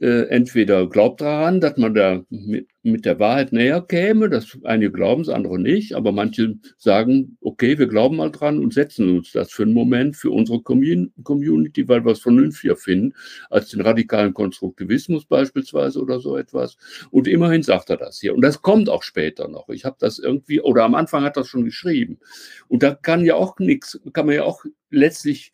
Äh, 0.00 0.28
entweder 0.28 0.88
glaubt 0.88 1.20
daran, 1.20 1.60
dass 1.60 1.76
man 1.76 1.92
da 1.92 2.24
mit, 2.30 2.68
mit 2.82 3.04
der 3.04 3.18
Wahrheit 3.18 3.52
näher 3.52 3.82
käme, 3.82 4.30
das 4.30 4.56
einige 4.64 4.92
glauben 4.92 5.20
es, 5.20 5.28
andere 5.28 5.58
nicht, 5.58 5.94
aber 5.94 6.10
manche 6.10 6.54
sagen, 6.78 7.36
okay, 7.42 7.78
wir 7.78 7.86
glauben 7.86 8.16
mal 8.16 8.30
dran 8.30 8.60
und 8.60 8.72
setzen 8.72 9.18
uns 9.18 9.32
das 9.32 9.52
für 9.52 9.64
einen 9.64 9.74
Moment 9.74 10.16
für 10.16 10.30
unsere 10.30 10.62
Community, 10.62 11.86
weil 11.86 12.02
wir 12.02 12.12
es 12.12 12.20
vernünftiger 12.20 12.76
finden 12.76 13.12
als 13.50 13.68
den 13.68 13.82
radikalen 13.82 14.32
Konstruktivismus 14.32 15.26
beispielsweise 15.26 16.00
oder 16.00 16.18
so 16.18 16.38
etwas. 16.38 16.78
Und 17.10 17.28
immerhin 17.28 17.62
sagt 17.62 17.90
er 17.90 17.98
das 17.98 18.18
hier. 18.20 18.34
Und 18.34 18.40
das 18.40 18.62
kommt 18.62 18.88
auch 18.88 19.02
später 19.02 19.48
noch. 19.48 19.68
Ich 19.68 19.84
habe 19.84 19.96
das 19.98 20.18
irgendwie, 20.18 20.62
oder 20.62 20.84
am 20.84 20.94
Anfang 20.94 21.24
hat 21.24 21.36
er 21.36 21.42
das 21.42 21.48
schon 21.48 21.66
geschrieben. 21.66 22.20
Und 22.68 22.82
da 22.82 22.94
kann 22.94 23.22
ja 23.26 23.34
auch 23.34 23.58
nichts, 23.58 24.00
kann 24.14 24.24
man 24.24 24.36
ja 24.36 24.44
auch 24.44 24.64
letztlich 24.88 25.52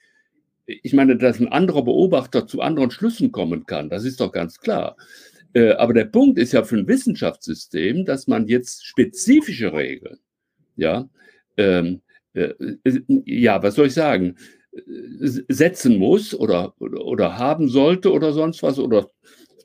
ich 0.66 0.92
meine, 0.92 1.16
dass 1.16 1.40
ein 1.40 1.48
anderer 1.48 1.82
Beobachter 1.82 2.46
zu 2.46 2.60
anderen 2.60 2.90
Schlüssen 2.90 3.32
kommen 3.32 3.66
kann, 3.66 3.88
das 3.88 4.04
ist 4.04 4.20
doch 4.20 4.32
ganz 4.32 4.58
klar. 4.58 4.96
Äh, 5.52 5.72
aber 5.72 5.94
der 5.94 6.06
Punkt 6.06 6.38
ist 6.38 6.52
ja 6.52 6.64
für 6.64 6.76
ein 6.76 6.88
Wissenschaftssystem, 6.88 8.04
dass 8.04 8.26
man 8.26 8.48
jetzt 8.48 8.84
spezifische 8.84 9.72
Regeln, 9.72 10.18
ja, 10.76 11.08
ähm, 11.56 12.02
äh, 12.34 12.52
äh 12.84 13.02
ja, 13.24 13.62
was 13.62 13.76
soll 13.76 13.86
ich 13.86 13.94
sagen, 13.94 14.36
äh, 14.72 14.82
setzen 15.48 15.96
muss 15.96 16.34
oder, 16.34 16.74
oder, 16.78 17.04
oder 17.04 17.38
haben 17.38 17.68
sollte 17.68 18.12
oder 18.12 18.32
sonst 18.32 18.62
was 18.62 18.78
oder 18.78 19.10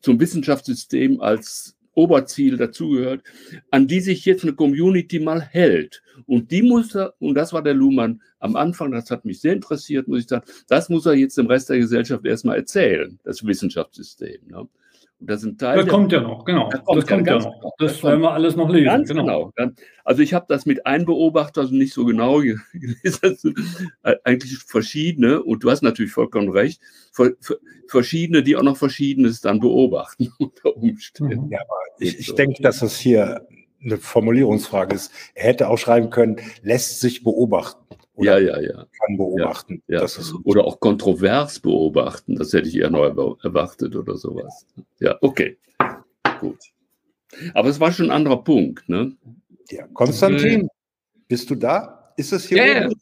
zum 0.02 0.20
Wissenschaftssystem 0.20 1.20
als 1.20 1.76
Oberziel 1.94 2.58
dazugehört, 2.58 3.24
an 3.70 3.88
die 3.88 4.00
sich 4.00 4.26
jetzt 4.26 4.44
eine 4.44 4.54
Community 4.54 5.20
mal 5.20 5.42
hält. 5.42 6.02
Und 6.26 6.52
die 6.52 6.62
muss 6.62 6.96
er, 6.96 7.14
und 7.20 7.36
das 7.36 7.54
war 7.54 7.64
der 7.64 7.74
Luhmann 7.74 8.22
am 8.40 8.56
Anfang, 8.56 8.92
das 8.92 9.12
hat 9.12 9.26
mich 9.26 9.42
sehr 9.42 9.54
interessiert, 9.54 10.08
muss 10.08 10.22
ich 10.22 10.28
sagen, 10.28 10.46
das 10.68 10.90
muss 10.90 11.06
er 11.06 11.14
jetzt 11.14 11.38
dem 11.38 11.48
Rest 11.48 11.70
der 11.70 11.80
Gesellschaft 11.80 12.26
erstmal 12.26 12.58
erzählen, 12.58 13.20
das 13.24 13.46
Wissenschaftssystem. 13.46 14.42
Ne? 14.48 14.68
Das 15.24 15.42
sind 15.42 15.60
Teile. 15.60 15.84
Das 15.84 15.92
kommt 15.92 16.12
ja 16.12 16.20
noch, 16.20 16.46
genau. 16.46 16.70
Das 16.70 16.84
kommt, 16.84 16.98
das 16.98 17.08
kommt 17.08 17.28
ja, 17.28 17.38
noch. 17.38 17.54
Genau. 17.54 17.74
Das, 17.78 17.94
das 17.94 18.04
werden 18.04 18.22
wir 18.22 18.32
alles 18.32 18.56
noch 18.56 18.70
lesen. 18.70 18.86
Ganz 18.86 19.10
genau. 19.10 19.52
genau. 19.56 19.72
Also 20.04 20.24
ich 20.24 20.34
habe 20.34 20.46
das 20.50 20.66
mit 20.66 20.88
einem 20.88 21.06
Beobachter 21.06 21.62
also 21.62 21.76
nicht 21.76 21.94
so 21.94 22.06
genau 22.06 22.40
gelesen. 22.74 23.56
Äh, 24.02 24.16
eigentlich 24.24 24.58
verschiedene, 24.58 25.44
und 25.44 25.64
du 25.64 25.70
hast 25.70 25.84
natürlich 25.84 26.12
vollkommen 26.12 26.50
recht, 26.50 26.82
verschiedene, 27.88 28.42
die 28.42 28.56
auch 28.56 28.64
noch 28.64 28.78
Verschiedenes 28.78 29.42
dann 29.42 29.60
beobachten 29.60 30.34
unter 30.40 30.76
Umständen. 30.76 31.52
Ja, 31.52 31.60
aber 31.60 31.80
ich, 32.00 32.20
ich 32.20 32.34
denke, 32.34 32.64
dass 32.64 32.80
das 32.80 32.98
hier 32.98 33.48
eine 33.84 33.98
Formulierungsfrage 33.98 34.96
ist. 34.96 35.12
Er 35.36 35.46
hätte 35.50 35.70
auch 35.70 35.78
schreiben 35.78 36.10
können, 36.10 36.38
lässt 36.64 37.00
sich 37.00 37.24
beobachten. 37.24 37.80
Oder 38.22 38.40
ja, 38.40 38.60
ja, 38.60 38.62
ja. 38.62 38.74
Kann 38.76 39.18
beobachten. 39.18 39.84
Ja, 39.88 40.06
ja. 40.06 40.24
oder 40.44 40.66
auch 40.66 40.80
kontrovers 40.80 41.60
beobachten. 41.60 42.36
Das 42.36 42.54
hätte 42.54 42.68
ich 42.68 42.78
eher 42.78 42.90
neu 42.90 43.08
erwartet 43.08 43.96
oder 43.96 44.18
sowas. 44.18 44.66
Ja, 45.00 45.18
okay. 45.22 45.58
Gut. 46.40 46.60
Aber 47.54 47.70
es 47.70 47.80
war 47.80 47.92
schon 47.92 48.08
ein 48.08 48.12
anderer 48.12 48.44
Punkt, 48.44 48.88
ne? 48.90 49.16
Ja, 49.70 49.88
Konstantin, 49.88 50.68
bist 51.28 51.50
du 51.50 51.56
da? 51.56 52.14
Ist 52.18 52.34
es 52.34 52.48
hier 52.48 52.66
ja, 52.66 52.86
oben? 52.88 53.02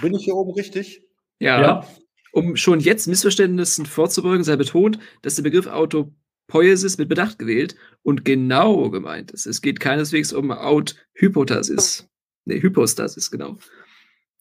Bin 0.00 0.14
ich 0.14 0.24
hier 0.24 0.34
oben 0.34 0.52
richtig? 0.52 1.02
Ja. 1.38 1.60
ja. 1.60 1.86
Um 2.32 2.56
schon 2.56 2.80
jetzt 2.80 3.06
Missverständnissen 3.06 3.86
vorzubeugen, 3.86 4.44
sei 4.44 4.56
betont, 4.56 4.98
dass 5.22 5.34
der 5.34 5.42
Begriff 5.42 5.66
Autopoiesis 5.66 6.96
mit 6.96 7.08
Bedacht 7.08 7.38
gewählt 7.38 7.76
und 8.02 8.24
genau 8.24 8.88
gemeint 8.90 9.30
ist. 9.32 9.46
Es 9.46 9.60
geht 9.60 9.80
keineswegs 9.80 10.32
um 10.32 10.50
Out-Hypotasis. 10.50 12.08
Nee, 12.44 12.62
Hypostasis, 12.62 13.30
genau. 13.30 13.58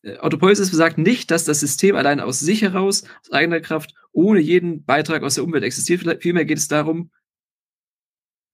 Äh, 0.02 0.18
Autopoiesis 0.18 0.72
besagt 0.72 0.98
nicht, 0.98 1.32
dass 1.32 1.46
das 1.46 1.60
System 1.60 1.96
allein 1.96 2.20
aus 2.20 2.40
sich 2.40 2.62
heraus, 2.62 3.04
aus 3.22 3.32
eigener 3.32 3.60
Kraft, 3.60 3.94
ohne 4.12 4.40
jeden 4.40 4.84
Beitrag 4.84 5.24
aus 5.24 5.36
der 5.36 5.44
Umwelt 5.44 5.64
existiert. 5.64 6.22
Vielmehr 6.22 6.46
geht 6.46 6.58
es 6.58 6.68
darum, 6.68 7.12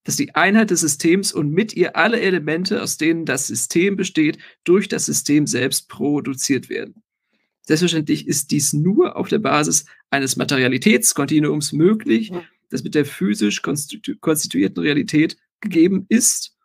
dass 0.04 0.16
die 0.16 0.34
Einheit 0.34 0.70
des 0.70 0.80
Systems 0.80 1.32
und 1.32 1.50
mit 1.50 1.74
ihr 1.74 1.96
alle 1.96 2.20
Elemente, 2.20 2.80
aus 2.80 2.96
denen 2.96 3.24
das 3.24 3.48
System 3.48 3.96
besteht, 3.96 4.38
durch 4.62 4.86
das 4.88 5.06
System 5.06 5.46
selbst 5.46 5.88
produziert 5.88 6.68
werden. 6.68 7.02
Selbstverständlich 7.62 8.28
ist 8.28 8.52
dies 8.52 8.72
nur 8.72 9.16
auf 9.16 9.28
der 9.28 9.40
Basis 9.40 9.86
eines 10.10 10.36
Materialitätskontinuums 10.36 11.72
möglich, 11.72 12.32
das 12.70 12.84
mit 12.84 12.94
der 12.94 13.04
physisch 13.04 13.62
konstitu 13.62 14.14
konstituierten 14.20 14.80
Realität 14.80 15.36
gegeben 15.60 16.06
ist. 16.08 16.56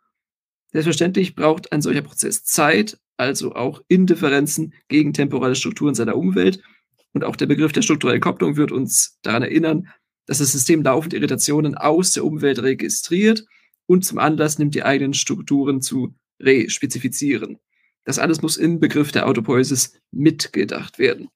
Selbstverständlich 0.71 1.35
braucht 1.35 1.71
ein 1.71 1.81
solcher 1.81 2.03
Prozess 2.03 2.43
Zeit, 2.43 2.99
also 3.21 3.53
auch 3.53 3.81
Indifferenzen 3.87 4.73
gegen 4.87 5.13
temporale 5.13 5.55
Strukturen 5.55 5.93
seiner 5.93 6.17
Umwelt. 6.17 6.61
Und 7.13 7.23
auch 7.23 7.35
der 7.35 7.45
Begriff 7.45 7.71
der 7.71 7.83
strukturellen 7.83 8.19
Kopplung 8.19 8.57
wird 8.57 8.71
uns 8.71 9.19
daran 9.21 9.43
erinnern, 9.43 9.87
dass 10.25 10.39
das 10.39 10.51
System 10.51 10.81
laufend 10.81 11.13
Irritationen 11.13 11.75
aus 11.75 12.11
der 12.11 12.25
Umwelt 12.25 12.61
registriert 12.63 13.45
und 13.85 14.03
zum 14.03 14.17
Anlass 14.17 14.57
nimmt, 14.57 14.73
die 14.75 14.83
eigenen 14.83 15.13
Strukturen 15.13 15.81
zu 15.81 16.15
respezifizieren. 16.39 17.59
Das 18.05 18.17
alles 18.17 18.41
muss 18.41 18.57
im 18.57 18.79
Begriff 18.79 19.11
der 19.11 19.27
Autopoiesis 19.27 19.93
mitgedacht 20.11 20.97
werden. 20.97 21.29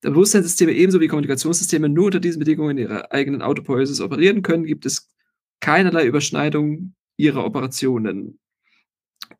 Da 0.00 0.10
Bewusstseinssysteme 0.10 0.72
ebenso 0.72 1.00
wie 1.00 1.06
Kommunikationssysteme 1.06 1.88
nur 1.88 2.06
unter 2.06 2.18
diesen 2.18 2.40
Bedingungen 2.40 2.76
in 2.76 2.84
ihrer 2.84 3.12
eigenen 3.12 3.42
Autopoiesis 3.42 4.00
operieren 4.00 4.42
können, 4.42 4.64
gibt 4.64 4.86
es 4.86 5.08
keinerlei 5.60 6.06
Überschneidung 6.06 6.94
ihrer 7.16 7.44
Operationen 7.44 8.40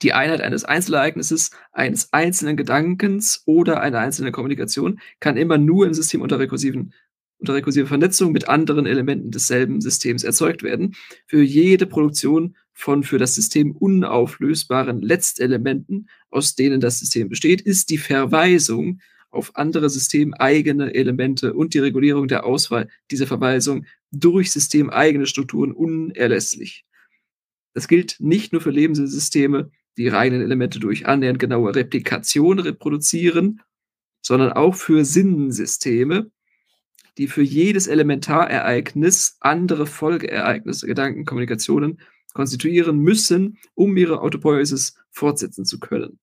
die 0.03 0.13
Einheit 0.13 0.41
eines 0.41 0.65
Einzelereignisses, 0.65 1.51
eines 1.73 2.13
einzelnen 2.13 2.57
Gedankens 2.57 3.43
oder 3.47 3.81
einer 3.81 4.01
einzelnen 4.01 4.33
Kommunikation 4.33 5.01
kann 5.21 5.37
immer 5.37 5.59
nur 5.59 5.87
im 5.87 5.95
System 5.95 6.21
unter 6.21 6.39
rekursiven 6.39 6.93
unter 7.43 7.55
rekursiver 7.55 7.89
Vernetzung 7.89 8.31
mit 8.31 8.49
anderen 8.49 8.87
Elementen 8.87 9.33
desselben 9.33 9.81
Systems 9.81 10.23
erzeugt 10.23 10.63
werden. 10.63 10.95
Für 11.27 11.43
jede 11.43 11.87
Produktion 11.87 12.57
von 12.73 13.03
für 13.03 13.19
das 13.19 13.35
System 13.35 13.73
unauflösbaren 13.73 15.03
Letztelementen, 15.03 16.09
aus 16.31 16.55
denen 16.55 16.81
das 16.81 17.01
System 17.01 17.29
besteht, 17.29 17.61
ist 17.61 17.91
die 17.91 17.99
Verweisung 17.99 19.01
auf 19.31 19.57
andere 19.57 19.91
systemeigene 19.91 20.95
Elemente 20.95 21.55
und 21.55 21.75
die 21.75 21.81
Regulierung 21.81 22.29
der 22.29 22.45
Auswahl 22.45 22.89
dieser 23.11 23.27
Verweisung 23.27 23.87
durch 24.13 24.53
systemeigene 24.53 25.27
Strukturen 25.27 25.73
unerlässlich. 25.73 26.85
Das 27.75 27.89
gilt 27.89 28.17
nicht 28.21 28.53
nur 28.53 28.61
für 28.61 28.71
Lebenssysteme, 28.71 29.71
die 29.97 30.09
reinen 30.09 30.43
Elemente 30.43 30.81
durch 30.81 31.07
annähernd 31.07 31.39
genaue 31.39 31.75
Replikation 31.75 32.59
reproduzieren, 32.59 33.61
sondern 34.23 34.53
auch 34.53 34.75
für 34.75 35.05
Sinnensysteme, 35.05 36.31
die 37.19 37.29
für 37.29 37.43
jedes 37.43 37.87
Elementarereignis 37.87 39.37
andere 39.41 39.87
Folgeereignisse, 39.87 40.87
Gedanken, 40.87 41.25
Kommunikationen 41.25 42.01
konstituieren 42.33 42.99
müssen, 42.99 43.59
um 43.75 43.97
ihre 43.97 44.21
Autopoiesis 44.23 44.97
fortsetzen 45.11 45.65
zu 45.65 45.79
können. 45.79 46.19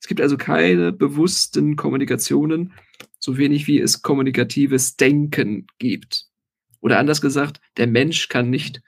Es 0.00 0.08
gibt 0.08 0.20
also 0.20 0.36
keine 0.36 0.92
bewussten 0.92 1.76
Kommunikationen, 1.76 2.72
so 3.18 3.36
wenig 3.38 3.66
wie 3.66 3.80
es 3.80 4.02
kommunikatives 4.02 4.96
Denken 4.96 5.66
gibt. 5.78 6.26
Oder 6.80 6.98
anders 6.98 7.20
gesagt, 7.22 7.60
der 7.78 7.86
Mensch 7.86 8.28
kann 8.28 8.50
nicht 8.50 8.82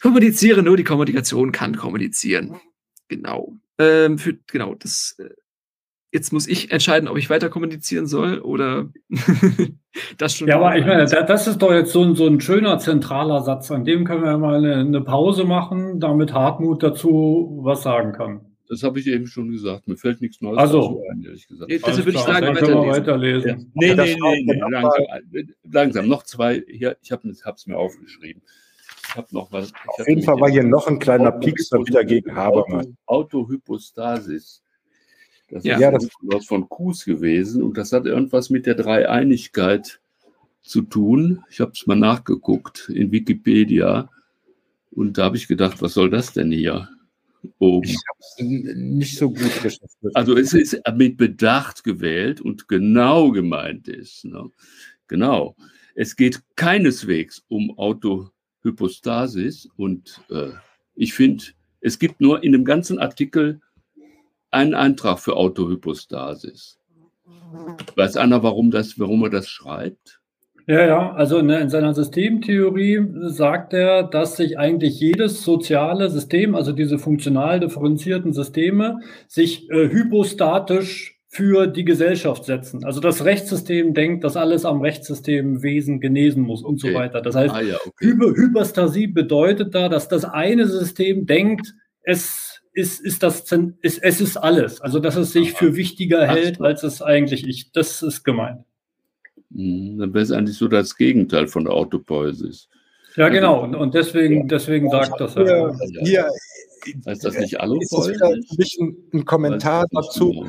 kommunizieren, 0.00 0.64
nur 0.64 0.76
die 0.76 0.84
Kommunikation 0.84 1.50
kann 1.50 1.76
kommunizieren. 1.76 2.60
Genau. 3.08 3.54
Ähm, 3.78 4.18
für, 4.18 4.34
genau, 4.46 4.74
das 4.74 5.16
äh, 5.18 5.30
jetzt 6.12 6.32
muss 6.32 6.46
ich 6.46 6.70
entscheiden, 6.70 7.08
ob 7.08 7.18
ich 7.18 7.30
weiter 7.30 7.48
kommunizieren 7.48 8.06
soll 8.06 8.38
oder 8.38 8.88
das 10.18 10.34
schon. 10.34 10.48
Ja, 10.48 10.56
aber 10.56 10.76
ich 10.76 10.86
meine, 10.86 11.04
das 11.04 11.46
ist 11.46 11.58
doch 11.58 11.72
jetzt 11.72 11.92
so 11.92 12.02
ein, 12.02 12.14
so 12.14 12.26
ein 12.26 12.40
schöner 12.40 12.78
zentraler 12.78 13.42
Satz. 13.42 13.70
An 13.70 13.84
dem 13.84 14.04
können 14.04 14.24
wir 14.24 14.38
mal 14.38 14.56
eine, 14.56 14.76
eine 14.76 15.00
Pause 15.00 15.44
machen, 15.44 16.00
damit 16.00 16.32
Hartmut 16.32 16.82
dazu 16.82 17.60
was 17.62 17.82
sagen 17.82 18.12
kann. 18.12 18.40
Das 18.68 18.82
habe 18.82 19.00
ich 19.00 19.06
eben 19.06 19.26
schon 19.26 19.50
gesagt. 19.50 19.88
Mir 19.88 19.96
fällt 19.96 20.20
nichts 20.20 20.42
Neues 20.42 20.58
also, 20.58 21.02
ein, 21.10 21.22
ehrlich 21.24 21.48
gesagt. 21.48 21.70
Deshalb 21.70 22.04
würde 22.04 22.18
ich 22.18 22.24
sagen, 22.24 22.54
wir 22.54 22.86
weiterlesen. 22.86 23.48
Ja. 23.48 23.56
Nee, 23.74 23.94
nee, 23.94 24.16
nee, 24.20 24.42
nee, 24.44 24.60
langsam, 24.70 25.54
langsam. 25.62 26.08
Noch 26.08 26.22
zwei. 26.24 26.62
Hier, 26.68 26.98
ich 27.02 27.10
habe 27.10 27.28
es 27.30 27.66
mir 27.66 27.78
aufgeschrieben. 27.78 28.42
Ich 29.08 29.16
habe 29.16 29.28
noch 29.30 29.50
was. 29.50 29.72
Auf 29.86 30.06
jeden 30.06 30.22
Fall 30.22 30.38
war 30.38 30.50
hier 30.50 30.62
noch 30.62 30.86
ein 30.86 30.98
kleiner 30.98 31.32
Piekser 31.32 31.78
wieder 31.78 32.04
gegen 32.04 32.34
Habermann. 32.34 32.96
Autohypostasis. 33.06 34.62
Das 35.50 35.64
ja. 35.64 35.76
ist 35.76 35.80
ja, 35.80 35.90
das 35.90 36.08
was 36.22 36.46
von 36.46 36.68
Kuhs 36.68 37.04
gewesen 37.06 37.62
und 37.62 37.78
das 37.78 37.92
hat 37.92 38.04
irgendwas 38.04 38.50
mit 38.50 38.66
der 38.66 38.74
Dreieinigkeit 38.74 40.00
zu 40.62 40.82
tun. 40.82 41.42
Ich 41.48 41.60
habe 41.60 41.72
es 41.72 41.86
mal 41.86 41.96
nachgeguckt 41.96 42.90
in 42.90 43.10
Wikipedia 43.10 44.10
und 44.90 45.16
da 45.16 45.24
habe 45.24 45.38
ich 45.38 45.48
gedacht, 45.48 45.80
was 45.80 45.94
soll 45.94 46.10
das 46.10 46.34
denn 46.34 46.52
hier? 46.52 46.90
Oben. 47.58 47.88
Ich 47.88 47.96
habe 48.08 48.18
es 48.20 48.76
nicht 48.76 49.16
so 49.16 49.30
gut 49.30 49.62
geschafft. 49.62 49.96
Also 50.12 50.36
es 50.36 50.52
ist 50.52 50.78
mit 50.94 51.16
Bedacht 51.16 51.82
gewählt 51.82 52.42
und 52.42 52.68
genau 52.68 53.30
gemeint 53.30 53.88
ist. 53.88 54.26
Ne? 54.26 54.50
Genau. 55.06 55.56
Es 55.94 56.14
geht 56.14 56.42
keineswegs 56.56 57.42
um 57.48 57.70
Autohypostasis 58.58 59.68
und 59.76 60.20
äh, 60.30 60.50
ich 60.94 61.14
finde, 61.14 61.44
es 61.80 61.98
gibt 61.98 62.20
nur 62.20 62.42
in 62.42 62.52
dem 62.52 62.64
ganzen 62.64 62.98
Artikel 62.98 63.60
einen 64.50 64.74
Eintrag 64.74 65.18
für 65.20 65.36
Autohypostasis. 65.36 66.78
Weiß 67.96 68.16
einer, 68.16 68.42
warum, 68.42 68.70
das, 68.70 68.98
warum 68.98 69.22
er 69.22 69.30
das 69.30 69.48
schreibt? 69.48 70.20
Ja, 70.66 70.86
ja, 70.86 71.12
also 71.12 71.38
in, 71.38 71.48
in 71.48 71.70
seiner 71.70 71.94
Systemtheorie 71.94 73.06
sagt 73.30 73.72
er, 73.72 74.02
dass 74.02 74.36
sich 74.36 74.58
eigentlich 74.58 75.00
jedes 75.00 75.42
soziale 75.42 76.10
System, 76.10 76.54
also 76.54 76.72
diese 76.72 76.98
funktional 76.98 77.60
differenzierten 77.60 78.34
Systeme, 78.34 79.00
sich 79.28 79.70
äh, 79.70 79.88
hypostatisch 79.88 81.17
für 81.30 81.66
die 81.66 81.84
Gesellschaft 81.84 82.44
setzen. 82.44 82.84
Also 82.84 83.00
das 83.00 83.24
Rechtssystem 83.24 83.92
denkt, 83.92 84.24
dass 84.24 84.36
alles 84.36 84.64
am 84.64 84.80
Rechtssystemwesen 84.80 86.00
genesen 86.00 86.42
muss 86.42 86.62
und 86.62 86.82
okay. 86.82 86.92
so 86.92 86.98
weiter. 86.98 87.20
Das 87.20 87.34
heißt, 87.34 87.54
ah, 87.54 87.60
ja, 87.60 87.76
okay. 87.84 88.06
Hyper 88.06 88.34
Hypostasie 88.34 89.06
bedeutet 89.08 89.74
da, 89.74 89.90
dass 89.90 90.08
das 90.08 90.24
eine 90.24 90.66
System 90.66 91.26
denkt, 91.26 91.74
es 92.02 92.62
ist, 92.72 93.00
ist 93.00 93.22
das, 93.22 93.44
ist, 93.82 94.02
es 94.02 94.20
ist 94.20 94.36
alles. 94.38 94.80
Also, 94.80 95.00
dass 95.00 95.16
es 95.16 95.32
sich 95.32 95.52
für 95.52 95.76
wichtiger 95.76 96.26
hält, 96.26 96.60
als 96.62 96.82
es 96.82 97.02
eigentlich 97.02 97.46
ist. 97.46 97.76
Das 97.76 98.02
ist 98.02 98.24
gemeint. 98.24 98.64
Hm, 99.54 99.98
dann 99.98 100.14
wäre 100.14 100.22
es 100.22 100.32
eigentlich 100.32 100.56
so 100.56 100.66
das 100.66 100.96
Gegenteil 100.96 101.46
von 101.46 101.64
der 101.64 101.74
Autopoiesis. 101.74 102.68
Ja, 103.16 103.24
also 103.24 103.34
genau. 103.34 103.62
Und, 103.64 103.74
und 103.74 103.94
deswegen, 103.94 104.48
deswegen 104.48 104.90
sagt 104.90 105.20
das 105.20 105.36
er. 105.36 105.76
Hier, 106.04 106.28
heißt 107.06 107.24
das 107.24 107.38
nicht 107.38 107.60
Allopoiesis? 107.60 108.12
Ist 108.12 108.20
das 108.20 108.30
ein 108.30 108.56
bisschen 108.56 108.96
ein 109.12 109.24
Kommentar 109.26 109.84
dazu. 109.90 110.46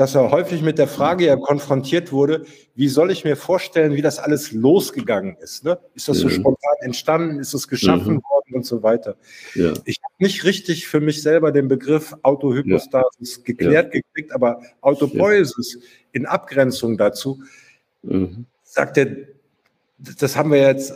Dass 0.00 0.14
er 0.14 0.30
häufig 0.30 0.62
mit 0.62 0.78
der 0.78 0.88
Frage 0.88 1.26
ja 1.26 1.36
konfrontiert 1.36 2.10
wurde, 2.10 2.46
wie 2.74 2.88
soll 2.88 3.10
ich 3.10 3.24
mir 3.24 3.36
vorstellen, 3.36 3.96
wie 3.96 4.00
das 4.00 4.18
alles 4.18 4.50
losgegangen 4.50 5.36
ist? 5.42 5.62
Ne? 5.62 5.78
Ist 5.94 6.08
das 6.08 6.22
ja. 6.22 6.30
so 6.30 6.30
spontan 6.30 6.74
entstanden? 6.80 7.38
Ist 7.38 7.52
es 7.52 7.68
geschaffen 7.68 8.14
mhm. 8.14 8.22
worden 8.22 8.54
und 8.54 8.64
so 8.64 8.82
weiter? 8.82 9.16
Ja. 9.54 9.74
Ich 9.84 9.98
habe 10.02 10.14
nicht 10.16 10.44
richtig 10.44 10.86
für 10.86 11.00
mich 11.00 11.20
selber 11.20 11.52
den 11.52 11.68
Begriff 11.68 12.16
Autohypostasis 12.22 13.36
ja. 13.36 13.42
geklärt 13.44 13.92
gekriegt, 13.92 14.32
aber 14.32 14.62
Autopoiesis 14.80 15.80
in 16.12 16.24
Abgrenzung 16.24 16.96
dazu 16.96 17.42
mhm. 18.00 18.46
sagt 18.62 18.96
er, 18.96 19.14
das 19.98 20.34
haben 20.34 20.50
wir 20.50 20.62
jetzt, 20.62 20.94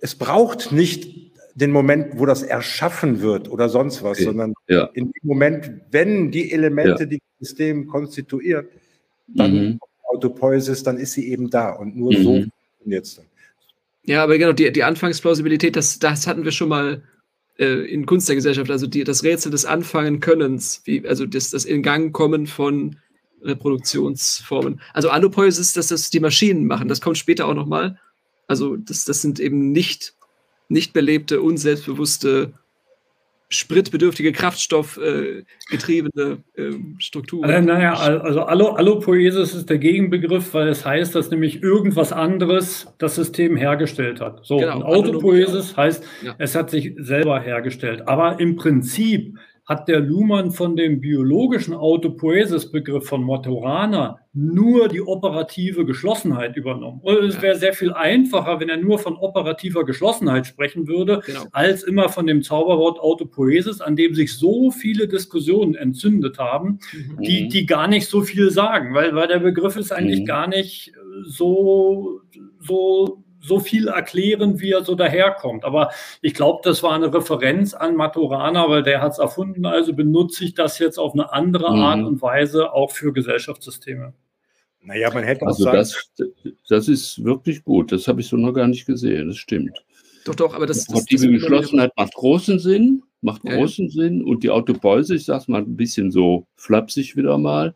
es 0.00 0.14
braucht 0.14 0.72
nicht 0.72 1.23
den 1.54 1.70
Moment, 1.70 2.18
wo 2.18 2.26
das 2.26 2.42
erschaffen 2.42 3.20
wird 3.20 3.50
oder 3.50 3.68
sonst 3.68 4.02
was, 4.02 4.18
okay. 4.18 4.24
sondern 4.24 4.54
ja. 4.68 4.90
in 4.94 5.06
dem 5.06 5.28
Moment, 5.28 5.70
wenn 5.90 6.30
die 6.30 6.52
Elemente, 6.52 7.04
ja. 7.04 7.06
die 7.06 7.18
das 7.18 7.48
System 7.48 7.86
konstituiert, 7.86 8.68
dann 9.28 9.52
mhm. 9.52 9.80
Autopoiesis, 10.04 10.82
dann 10.82 10.98
ist 10.98 11.12
sie 11.12 11.28
eben 11.28 11.50
da 11.50 11.70
und 11.70 11.96
nur 11.96 12.12
mhm. 12.12 12.22
so 12.22 12.32
funktioniert 12.32 13.04
es 13.04 13.16
dann. 13.16 13.26
Ja, 14.06 14.22
aber 14.22 14.36
genau, 14.36 14.52
die, 14.52 14.70
die 14.70 14.82
Anfangsplausibilität, 14.82 15.76
das, 15.76 15.98
das 15.98 16.26
hatten 16.26 16.44
wir 16.44 16.52
schon 16.52 16.68
mal 16.68 17.02
äh, 17.58 17.86
in 17.90 18.04
Kunst 18.04 18.28
der 18.28 18.36
Gesellschaft, 18.36 18.70
also 18.70 18.86
die, 18.86 19.04
das 19.04 19.22
Rätsel 19.22 19.50
des 19.50 19.64
Anfangen-Könnens, 19.64 20.82
wie, 20.84 21.06
also 21.06 21.24
das, 21.24 21.50
das 21.50 21.64
in 21.64 21.82
Gang 21.82 22.12
kommen 22.12 22.46
von 22.46 22.96
Reproduktionsformen. 23.42 24.80
Also 24.92 25.10
Allopoiesis, 25.10 25.72
dass 25.72 25.86
das 25.86 26.10
die 26.10 26.20
Maschinen 26.20 26.66
machen, 26.66 26.88
das 26.88 27.00
kommt 27.00 27.16
später 27.16 27.46
auch 27.46 27.54
nochmal. 27.54 27.98
Also 28.46 28.76
das, 28.76 29.04
das 29.04 29.22
sind 29.22 29.40
eben 29.40 29.72
nicht 29.72 30.14
nicht 30.68 30.92
belebte, 30.92 31.40
unselbstbewusste, 31.40 32.52
spritbedürftige, 33.48 34.32
kraftstoffgetriebene 34.32 36.38
äh, 36.56 36.62
äh, 36.62 36.78
Strukturen. 36.98 37.50
Also, 37.50 37.68
naja, 37.68 37.94
also 37.94 38.42
Allopoiesis 38.42 39.54
ist 39.54 39.70
der 39.70 39.78
Gegenbegriff, 39.78 40.52
weil 40.54 40.68
es 40.68 40.84
heißt, 40.84 41.14
dass 41.14 41.30
nämlich 41.30 41.62
irgendwas 41.62 42.12
anderes 42.12 42.88
das 42.98 43.14
System 43.14 43.56
hergestellt 43.56 44.20
hat. 44.20 44.44
So, 44.44 44.58
genau, 44.58 44.82
Autopoiesis 44.82 45.76
heißt, 45.76 46.04
ja. 46.22 46.34
es 46.38 46.56
hat 46.56 46.70
sich 46.70 46.94
selber 46.98 47.40
hergestellt. 47.40 48.08
Aber 48.08 48.40
im 48.40 48.56
Prinzip 48.56 49.38
hat 49.66 49.88
der 49.88 50.00
Luhmann 50.00 50.50
von 50.50 50.76
dem 50.76 51.00
biologischen 51.00 51.72
Autopoiesis-Begriff 51.72 53.06
von 53.08 53.22
Motorana 53.22 54.18
nur 54.34 54.88
die 54.88 55.00
operative 55.00 55.86
Geschlossenheit 55.86 56.56
übernommen. 56.56 57.00
Und 57.02 57.24
es 57.24 57.40
wäre 57.40 57.56
sehr 57.56 57.72
viel 57.72 57.92
einfacher, 57.92 58.60
wenn 58.60 58.68
er 58.68 58.76
nur 58.76 58.98
von 58.98 59.16
operativer 59.16 59.86
Geschlossenheit 59.86 60.46
sprechen 60.46 60.86
würde, 60.86 61.22
genau. 61.24 61.44
als 61.52 61.82
immer 61.82 62.10
von 62.10 62.26
dem 62.26 62.42
Zauberwort 62.42 62.98
Autopoiesis, 63.00 63.80
an 63.80 63.96
dem 63.96 64.14
sich 64.14 64.36
so 64.36 64.70
viele 64.70 65.08
Diskussionen 65.08 65.76
entzündet 65.76 66.38
haben, 66.38 66.80
mhm. 66.92 67.22
die, 67.22 67.48
die 67.48 67.64
gar 67.64 67.88
nicht 67.88 68.08
so 68.08 68.20
viel 68.20 68.50
sagen, 68.50 68.92
weil, 68.92 69.14
weil 69.14 69.28
der 69.28 69.38
Begriff 69.38 69.76
ist 69.76 69.92
eigentlich 69.92 70.20
mhm. 70.20 70.26
gar 70.26 70.46
nicht 70.46 70.92
so, 71.24 72.20
so 72.60 73.23
so 73.46 73.60
viel 73.60 73.88
erklären, 73.88 74.60
wie 74.60 74.72
er 74.72 74.84
so 74.84 74.94
daherkommt. 74.94 75.64
Aber 75.64 75.90
ich 76.22 76.34
glaube, 76.34 76.60
das 76.64 76.82
war 76.82 76.92
eine 76.92 77.12
Referenz 77.12 77.74
an 77.74 77.94
Maturana, 77.96 78.68
weil 78.68 78.82
der 78.82 79.02
hat 79.02 79.12
es 79.12 79.18
erfunden. 79.18 79.66
Also 79.66 79.92
benutze 79.92 80.44
ich 80.44 80.54
das 80.54 80.78
jetzt 80.78 80.98
auf 80.98 81.12
eine 81.12 81.32
andere 81.32 81.70
mhm. 81.70 81.82
Art 81.82 82.04
und 82.04 82.22
Weise 82.22 82.72
auch 82.72 82.90
für 82.90 83.12
Gesellschaftssysteme. 83.12 84.14
Naja, 84.82 85.10
man 85.12 85.24
hätte 85.24 85.46
also 85.46 85.64
sagen, 85.64 85.78
das, 85.78 86.12
das 86.68 86.88
ist 86.88 87.24
wirklich 87.24 87.64
gut. 87.64 87.92
Das 87.92 88.06
habe 88.06 88.20
ich 88.20 88.28
so 88.28 88.36
noch 88.36 88.52
gar 88.52 88.66
nicht 88.66 88.86
gesehen. 88.86 89.28
Das 89.28 89.36
stimmt. 89.36 89.82
Doch, 90.24 90.34
doch, 90.34 90.54
aber 90.54 90.66
das, 90.66 90.86
das, 90.86 91.04
das 91.04 91.20
Geschlossenheit 91.20 91.92
macht 91.96 92.14
großen 92.14 92.58
Sinn, 92.58 93.02
macht 93.20 93.42
großen 93.42 93.86
ja. 93.86 93.90
Sinn. 93.90 94.24
Und 94.24 94.42
die 94.42 94.50
Autobeuse, 94.50 95.16
ich 95.16 95.24
sage 95.24 95.40
es 95.40 95.48
mal 95.48 95.62
ein 95.62 95.76
bisschen 95.76 96.10
so 96.10 96.46
flapsig 96.56 97.16
wieder 97.16 97.36
mal. 97.38 97.74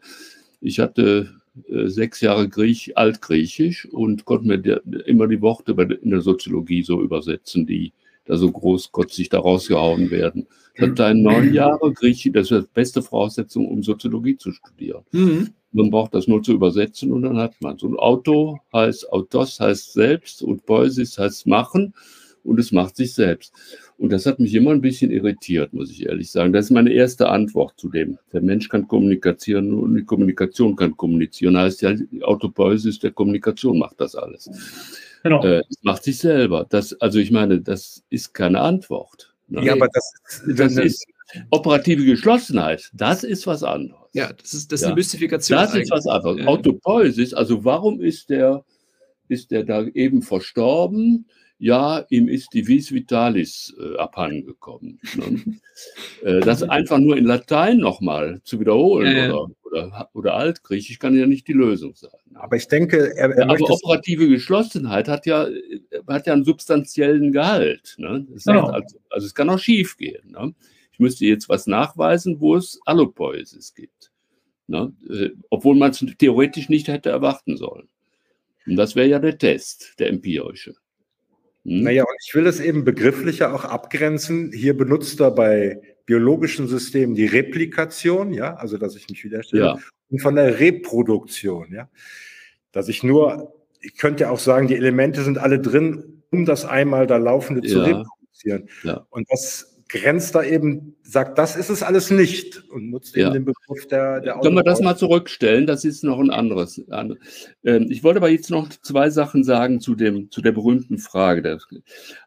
Ich 0.61 0.81
hatte 0.81 1.38
sechs 1.87 2.21
Jahre 2.21 2.49
Griech, 2.49 2.97
Altgriechisch 2.97 3.87
und 3.87 4.25
konnte 4.25 4.47
mir 4.47 4.83
immer 5.07 5.27
die 5.27 5.41
Worte 5.41 5.73
in 6.03 6.11
der 6.11 6.21
Soziologie 6.21 6.83
so 6.83 7.01
übersetzen, 7.03 7.67
die 7.67 7.93
da 8.25 8.37
so 8.37 8.51
großkotzig 8.51 9.31
da 9.31 9.41
rausgehauen 9.41 10.11
werden. 10.11 10.47
Ich 10.75 10.83
hatte 10.83 10.95
dann 10.95 11.23
neun 11.23 11.53
Jahre 11.55 11.93
Griechisch, 11.93 12.33
das 12.33 12.51
ist 12.51 12.67
die 12.69 12.75
beste 12.75 13.03
Voraussetzung, 13.03 13.67
um 13.67 13.83
Soziologie 13.83 14.37
zu 14.37 14.53
studieren. 14.53 15.03
Mhm. 15.13 15.49
Man 15.73 15.91
braucht 15.91 16.15
das 16.15 16.29
nur 16.29 16.43
zu 16.43 16.53
übersetzen 16.53 17.13
und 17.13 17.23
dann 17.23 17.39
hat 17.39 17.55
man 17.61 17.77
es. 17.77 17.83
Und 17.83 17.99
Auto 17.99 18.59
heißt 18.73 19.13
Autos 19.13 19.61
heißt 19.61 19.93
selbst 19.93 20.43
und 20.43 20.65
Poesis 20.65 21.19
heißt 21.19 21.47
machen 21.47 21.95
und 22.45 22.59
es 22.59 22.73
macht 22.73 22.97
sich 22.97 23.13
selbst. 23.13 23.53
Und 23.99 24.11
das 24.13 24.27
hat 24.27 24.39
mich 24.39 24.55
immer 24.55 24.71
ein 24.71 24.81
bisschen 24.81 25.11
irritiert, 25.11 25.73
muss 25.73 25.91
ich 25.91 26.07
ehrlich 26.07 26.31
sagen. 26.31 26.53
Das 26.53 26.67
ist 26.67 26.71
meine 26.71 26.93
erste 26.93 27.29
Antwort 27.29 27.75
zu 27.77 27.89
dem. 27.89 28.17
Der 28.33 28.41
Mensch 28.41 28.69
kann 28.69 28.87
kommunizieren 28.87 29.75
und 29.75 29.97
die 29.97 30.05
Kommunikation 30.05 30.77
kann 30.77 30.97
kommunizieren. 30.97 31.59
Heißt 31.59 31.83
ja, 31.83 31.93
die 31.93 32.23
Autopoiesis 32.23 33.01
der 33.01 33.11
Kommunikation 33.11 33.77
macht 33.77 34.01
das 34.01 34.15
alles. 34.15 34.49
Genau. 35.25 35.43
Äh, 35.45 35.63
das 35.69 35.79
macht 35.83 36.05
sich 36.05 36.19
selber. 36.19 36.65
Das, 36.69 36.93
also 37.01 37.19
ich 37.19 37.33
meine, 37.33 37.61
das 37.61 38.05
ist 38.09 38.33
keine 38.35 38.61
Antwort. 38.61 39.35
Ne? 39.49 39.65
Ja, 39.65 39.73
aber 39.73 39.89
das, 39.93 40.13
das 40.47 40.77
ist 40.77 41.05
operative 41.51 42.05
Geschlossenheit. 42.05 42.91
Das 42.93 43.25
ist 43.25 43.49
was 43.49 43.65
anderes. 43.65 43.99
Ja, 44.13 44.33
das 44.33 44.55
ist, 44.55 44.71
das 44.71 44.81
ist 44.81 44.83
ja. 44.83 44.89
eine 44.89 44.95
Mystifikation. 44.95 45.59
Das 45.59 45.73
eigentlich. 45.73 45.83
ist 45.85 45.91
was 45.91 46.07
anderes. 46.07 46.39
Ja. 46.39 46.47
Autopoiesis, 46.47 47.35
also 47.35 47.65
warum 47.65 48.01
ist 48.01 48.31
der, 48.31 48.65
ist 49.27 49.51
der 49.51 49.65
da 49.65 49.83
eben 49.83 50.23
verstorben? 50.23 51.27
Ja, 51.59 52.05
ihm 52.09 52.29
ist 52.29 52.55
die 52.55 52.67
Vis 52.67 52.93
Vitalis 52.93 53.75
äh, 53.79 53.97
abhandengekommen. 53.97 55.01
Ne? 55.17 55.59
äh, 56.23 56.41
das 56.41 56.63
einfach 56.63 56.99
nur 56.99 57.17
in 57.17 57.25
Latein 57.25 57.79
nochmal 57.79 58.41
zu 58.45 58.61
wiederholen 58.61 59.17
ja, 59.17 59.27
ja. 59.27 59.33
Oder, 59.33 59.55
oder, 59.65 60.11
oder, 60.13 60.35
Altgriechisch 60.35 60.99
kann 60.99 61.19
ja 61.19 61.27
nicht 61.27 61.49
die 61.49 61.53
Lösung 61.53 61.95
sein. 61.95 62.11
Aber 62.35 62.57
ich 62.57 62.69
denke, 62.69 63.13
er, 63.17 63.31
er 63.31 63.39
ja, 63.39 63.53
aber 63.53 63.71
operative 63.71 64.29
Geschlossenheit 64.29 65.09
hat 65.09 65.27
ja, 65.27 65.49
hat 66.07 66.27
ja 66.27 66.33
einen 66.33 66.45
substanziellen 66.45 67.33
Gehalt. 67.33 67.97
Ne? 67.99 68.27
Genau. 68.45 68.67
Also, 68.67 68.99
also, 69.11 69.27
es 69.27 69.35
kann 69.35 69.51
auch 69.51 69.59
schief 69.59 69.97
gehen. 69.97 70.31
Ne? 70.31 70.55
Ich 70.93 71.01
müsste 71.01 71.27
jetzt 71.27 71.49
was 71.49 71.67
nachweisen, 71.67 72.41
wo 72.41 72.55
es 72.55 72.81
Allopoiesis 72.85 73.75
gibt. 73.75 74.13
Ne? 74.69 74.93
Äh, 75.11 75.31
obwohl 75.51 75.75
man 75.75 75.91
es 75.91 76.05
theoretisch 76.19 76.69
nicht 76.69 76.87
hätte 76.87 77.11
erwarten 77.11 77.57
sollen. 77.57 77.89
Und 78.67 78.77
das 78.77 78.95
wäre 78.95 79.09
ja 79.09 79.19
der 79.19 79.39
Test, 79.39 79.95
der 79.99 80.09
empirische. 80.09 80.75
Hm? 81.69 81.83
Naja, 81.83 82.03
und 82.03 82.17
ich 82.27 82.35
will 82.35 82.47
es 82.47 82.61
eben 82.61 82.85
begrifflicher 82.85 83.55
auch 83.55 83.65
abgrenzen. 83.65 84.53
Hier 84.53 84.77
benutzt 84.77 85.21
er 85.21 85.31
bei 85.31 85.81
biologischen 86.07 86.67
Systemen 86.67 87.15
die 87.15 87.27
Replikation, 87.27 88.33
ja, 88.33 88.55
also 88.55 88.79
dass 88.79 88.97
ich 88.97 89.09
mich 89.11 89.23
wiederstelle, 89.25 89.63
ja. 89.63 89.79
und 90.09 90.23
von 90.23 90.37
der 90.37 90.59
Reproduktion, 90.59 91.71
ja, 91.73 91.91
dass 92.73 92.89
ich 92.89 93.03
nur, 93.03 93.55
ich 93.83 93.99
könnte 93.99 94.31
auch 94.31 94.39
sagen, 94.39 94.69
die 94.69 94.77
Elemente 94.77 95.23
sind 95.23 95.37
alle 95.37 95.61
drin, 95.61 96.23
um 96.31 96.47
das 96.47 96.65
einmal 96.65 97.07
da 97.07 97.19
Laufende 97.19 97.67
ja. 97.67 97.73
zu 97.73 97.81
reproduzieren. 97.81 98.71
Ja. 98.83 99.07
Und 99.11 99.31
das 99.31 99.68
grenzt 99.89 100.35
da 100.35 100.43
eben, 100.43 100.97
sagt, 101.03 101.39
das 101.39 101.57
ist 101.57 101.71
es 101.71 101.83
alles 101.83 102.11
nicht 102.11 102.63
und 102.71 102.91
nutzt 102.91 103.17
ja. 103.17 103.27
eben 103.27 103.35
den 103.35 103.45
Begriff 103.47 103.87
der, 103.89 104.21
der 104.21 104.39
Können 104.41 104.57
wir 104.57 104.63
das 104.63 104.81
mal 104.81 104.97
zurückstellen? 104.97 105.67
Das 105.67 105.85
ist 105.85 106.05
noch 106.05 106.19
ein 106.19 106.31
anderes. 106.31 106.83
Ähm, 107.65 107.91
ich 107.91 108.05
wollte 108.05 108.19
aber 108.19 108.29
jetzt 108.29 108.51
noch 108.51 108.69
zwei 108.69 109.11
Sachen 109.11 109.45
sagen 109.45 109.81
zu, 109.81 109.95
dem, 109.95 110.31
zu 110.31 110.43
der 110.43 110.53
berühmten 110.53 110.99
Frage. 110.99 111.59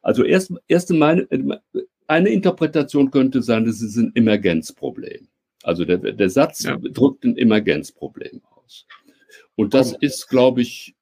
Also 0.02 0.24
erst, 0.24 0.54
erste 0.68 0.94
meine, 0.94 1.28
eine 2.08 2.30
Interpretation 2.30 3.12
könnte 3.12 3.42
sein, 3.44 3.66
das 3.66 3.82
ist 3.82 3.96
ein 3.96 4.12
Emergenzproblem. 4.16 5.28
Also 5.64 5.86
der, 5.86 5.98
der 5.98 6.30
Satz 6.30 6.64
ja. 6.64 6.78
drückt 6.78 7.24
ein 7.24 7.38
Emergenzproblem 7.38 8.42
aus. 8.44 8.88
Und 9.56 9.76
das 9.76 9.94
ist, 9.94 10.28
glaube 10.28 10.62
ich, 10.62 10.96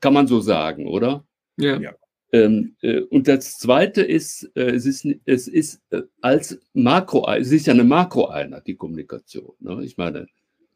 kann 0.00 0.14
man 0.14 0.26
so 0.26 0.40
sagen, 0.40 0.86
oder? 0.86 1.24
Ja. 1.58 1.78
ja. 1.78 1.92
Ähm, 2.34 2.74
äh, 2.82 3.02
und 3.02 3.28
das 3.28 3.58
Zweite 3.58 4.02
ist, 4.02 4.50
äh, 4.56 4.72
es 4.72 4.86
ist, 4.86 5.06
es 5.24 5.46
ist 5.46 5.80
äh, 5.90 6.02
als 6.20 6.58
Makro, 6.72 7.32
es 7.32 7.52
ist 7.52 7.68
ja 7.68 7.72
eine 7.72 7.84
Makroeinheit, 7.84 8.66
die 8.66 8.74
Kommunikation. 8.74 9.52
Ne? 9.60 9.84
Ich 9.84 9.96
meine, 9.96 10.26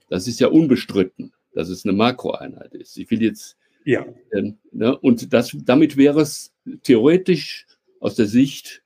das 0.08 0.28
ist 0.28 0.38
ja 0.38 0.46
unbestritten, 0.46 1.32
dass 1.52 1.68
es 1.68 1.84
eine 1.84 1.94
Makroeinheit 1.94 2.74
ist. 2.74 2.96
Ich 2.96 3.10
will 3.10 3.22
jetzt, 3.22 3.56
ja. 3.84 4.06
Ähm, 4.32 4.58
ne? 4.70 4.96
und 4.98 5.32
das, 5.32 5.56
damit 5.64 5.96
wäre 5.96 6.20
es 6.20 6.54
theoretisch 6.84 7.66
aus 7.98 8.14
der 8.14 8.26
Sicht 8.26 8.84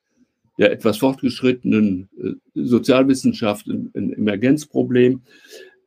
der 0.58 0.72
etwas 0.72 0.96
fortgeschrittenen 0.96 2.08
Sozialwissenschaft 2.54 3.66
ein, 3.66 3.90
ein 3.94 4.14
Emergenzproblem. 4.14 5.22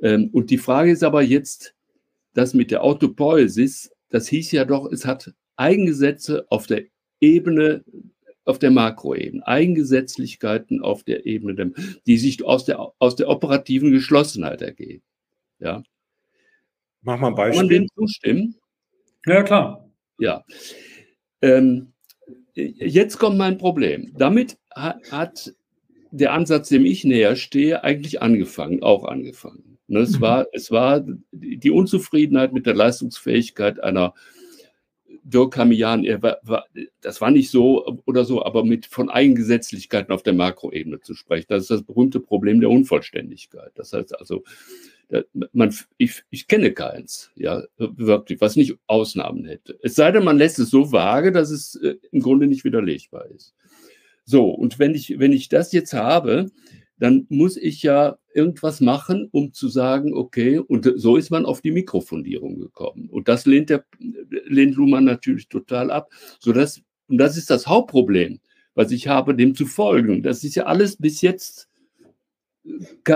Ähm, 0.01 0.29
und 0.33 0.51
die 0.51 0.59
Frage 0.59 0.91
ist 0.91 1.03
aber 1.03 1.23
jetzt, 1.23 1.73
das 2.35 2.53
mit 2.53 2.69
der 2.69 2.83
Autopoiesis, 2.83 3.91
das 4.09 4.27
hieß 4.27 4.51
ja 4.51 4.65
doch, 4.65 4.91
es 4.91 5.05
hat 5.05 5.33
Eigengesetze 5.57 6.45
auf 6.49 6.67
der 6.67 6.83
Ebene, 7.19 7.83
auf 8.43 8.59
der 8.59 8.71
Makroebene, 8.71 9.45
Eigengesetzlichkeiten 9.45 10.81
auf 10.81 11.03
der 11.03 11.25
Ebene, 11.25 11.73
die 12.05 12.17
sich 12.17 12.43
aus 12.43 12.65
der, 12.65 12.79
aus 12.99 13.15
der 13.15 13.29
operativen 13.29 13.91
Geschlossenheit 13.91 14.61
ergeben. 14.61 15.03
Ja. 15.59 15.83
Mach 17.01 17.19
mal 17.19 17.29
ein 17.29 17.35
Beispiel. 17.35 17.59
Kann 17.59 17.67
man 17.67 17.75
dem 17.75 17.87
zustimmen? 17.95 18.55
Ja, 19.25 19.43
klar. 19.43 19.89
Ja. 20.19 20.43
Ähm, 21.41 21.93
jetzt 22.53 23.17
kommt 23.17 23.37
mein 23.37 23.57
Problem. 23.57 24.11
Damit 24.15 24.57
hat 24.71 25.53
der 26.11 26.33
Ansatz, 26.33 26.69
dem 26.69 26.85
ich 26.85 27.03
näher 27.03 27.35
stehe, 27.35 27.83
eigentlich 27.83 28.21
angefangen, 28.21 28.83
auch 28.83 29.05
angefangen. 29.05 29.75
Ne, 29.87 29.99
es, 29.99 30.17
mhm. 30.17 30.21
war, 30.21 30.47
es 30.51 30.71
war 30.71 31.05
die 31.31 31.69
Unzufriedenheit 31.69 32.53
mit 32.53 32.65
der 32.65 32.73
Leistungsfähigkeit 32.73 33.83
einer 33.83 34.13
Dirk 35.27 35.57
Hamian, 35.57 36.03
er 36.03 36.21
war, 36.21 36.37
war, 36.43 36.65
das 37.01 37.19
war 37.19 37.31
nicht 37.31 37.49
so 37.49 37.99
oder 38.05 38.25
so, 38.25 38.45
aber 38.45 38.63
mit 38.63 38.85
von 38.85 39.09
Eigengesetzlichkeiten 39.09 40.13
auf 40.13 40.21
der 40.21 40.33
Makroebene 40.33 41.01
zu 41.01 41.15
sprechen. 41.15 41.47
Das 41.49 41.63
ist 41.63 41.71
das 41.71 41.83
berühmte 41.83 42.19
Problem 42.19 42.59
der 42.59 42.69
Unvollständigkeit. 42.69 43.71
Das 43.73 43.91
heißt 43.91 44.17
also, 44.19 44.43
man, 45.51 45.75
ich, 45.97 46.23
ich 46.29 46.47
kenne 46.47 46.73
keins, 46.73 47.31
ja, 47.35 47.63
wirklich, 47.77 48.39
was 48.39 48.55
nicht 48.55 48.75
Ausnahmen 48.85 49.45
hätte. 49.45 49.77
Es 49.81 49.95
sei 49.95 50.11
denn, 50.11 50.23
man 50.23 50.37
lässt 50.37 50.59
es 50.59 50.69
so 50.69 50.91
vage, 50.91 51.31
dass 51.31 51.49
es 51.49 51.75
äh, 51.75 51.95
im 52.11 52.21
Grunde 52.21 52.47
nicht 52.47 52.63
widerlegbar 52.63 53.25
ist. 53.31 53.55
So, 54.25 54.49
und 54.49 54.79
wenn 54.79 54.95
ich, 54.95 55.19
wenn 55.19 55.33
ich 55.33 55.49
das 55.49 55.71
jetzt 55.71 55.93
habe, 55.93 56.51
dann 56.97 57.25
muss 57.29 57.57
ich 57.57 57.83
ja 57.83 58.17
irgendwas 58.33 58.81
machen, 58.81 59.27
um 59.31 59.53
zu 59.53 59.67
sagen, 59.67 60.13
okay, 60.13 60.59
und 60.59 60.91
so 60.95 61.17
ist 61.17 61.29
man 61.29 61.45
auf 61.45 61.61
die 61.61 61.71
Mikrofundierung 61.71 62.59
gekommen. 62.59 63.09
Und 63.09 63.27
das 63.27 63.45
lehnt, 63.45 63.69
der, 63.69 63.85
lehnt 63.99 64.75
Luhmann 64.75 65.03
natürlich 65.03 65.49
total 65.49 65.91
ab. 65.91 66.09
Sodass, 66.39 66.81
und 67.07 67.17
das 67.17 67.37
ist 67.37 67.49
das 67.49 67.67
Hauptproblem, 67.67 68.39
was 68.73 68.91
ich 68.91 69.07
habe, 69.07 69.35
dem 69.35 69.55
zu 69.55 69.65
folgen. 69.65 70.23
Das 70.23 70.43
ist 70.43 70.55
ja 70.55 70.65
alles 70.65 70.97
bis 70.97 71.21
jetzt 71.21 71.69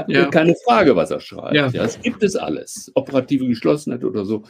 ja. 0.07 0.29
keine 0.29 0.55
Frage, 0.65 0.95
was 0.95 1.11
er 1.11 1.19
schreibt. 1.19 1.55
Ja. 1.55 1.67
ja. 1.67 1.83
es 1.83 1.99
gibt 2.01 2.23
es 2.23 2.35
alles, 2.35 2.91
operative 2.95 3.47
Geschlossenheit 3.47 4.03
oder 4.03 4.25
so. 4.25 4.43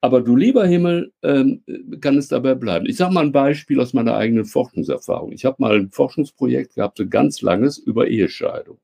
Aber 0.00 0.20
du 0.20 0.36
lieber 0.36 0.66
Himmel, 0.66 1.12
ähm, 1.22 1.62
kann 2.00 2.18
es 2.18 2.28
dabei 2.28 2.54
bleiben. 2.54 2.86
Ich 2.86 2.96
sage 2.96 3.14
mal 3.14 3.24
ein 3.24 3.32
Beispiel 3.32 3.80
aus 3.80 3.92
meiner 3.92 4.14
eigenen 4.14 4.44
Forschungserfahrung. 4.44 5.32
Ich 5.32 5.44
habe 5.44 5.56
mal 5.58 5.76
ein 5.76 5.90
Forschungsprojekt 5.90 6.74
gehabt, 6.74 6.98
so 6.98 7.08
ganz 7.08 7.40
langes, 7.40 7.78
über 7.78 8.06
Ehescheidung. 8.06 8.78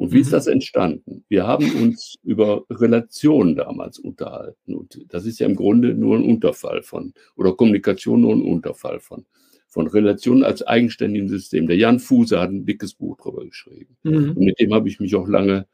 Und 0.00 0.12
wie 0.12 0.16
mhm. 0.16 0.22
ist 0.22 0.32
das 0.32 0.46
entstanden? 0.46 1.24
Wir 1.28 1.46
haben 1.46 1.70
uns 1.82 2.16
über 2.22 2.64
Relationen 2.70 3.54
damals 3.54 3.98
unterhalten. 3.98 4.74
Und 4.74 4.98
das 5.08 5.26
ist 5.26 5.40
ja 5.40 5.46
im 5.46 5.56
Grunde 5.56 5.94
nur 5.94 6.16
ein 6.16 6.24
Unterfall 6.24 6.82
von, 6.82 7.12
oder 7.36 7.52
Kommunikation 7.52 8.22
nur 8.22 8.32
ein 8.32 8.40
Unterfall 8.40 8.98
von, 8.98 9.26
von 9.68 9.86
Relationen 9.86 10.42
als 10.42 10.66
eigenständigem 10.66 11.28
System. 11.28 11.66
Der 11.66 11.76
Jan 11.76 12.00
Fuse 12.00 12.40
hat 12.40 12.48
ein 12.48 12.64
dickes 12.64 12.94
Buch 12.94 13.18
darüber 13.18 13.44
geschrieben. 13.44 13.98
Mhm. 14.02 14.30
Und 14.30 14.38
mit 14.38 14.58
dem 14.58 14.72
habe 14.72 14.88
ich 14.88 15.00
mich 15.00 15.14
auch 15.14 15.28
lange 15.28 15.66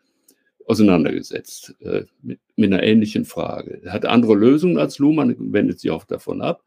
auseinandergesetzt 0.67 1.75
äh, 1.81 2.05
mit, 2.23 2.41
mit, 2.57 2.73
einer 2.73 2.83
ähnlichen 2.83 3.25
Frage. 3.25 3.81
Er 3.85 3.93
hat 3.93 4.05
andere 4.05 4.35
Lösungen 4.35 4.79
als 4.79 4.99
Luhmann, 4.99 5.35
wendet 5.39 5.81
sich 5.81 5.91
auch 5.91 6.05
davon 6.05 6.43
ab. 6.43 6.65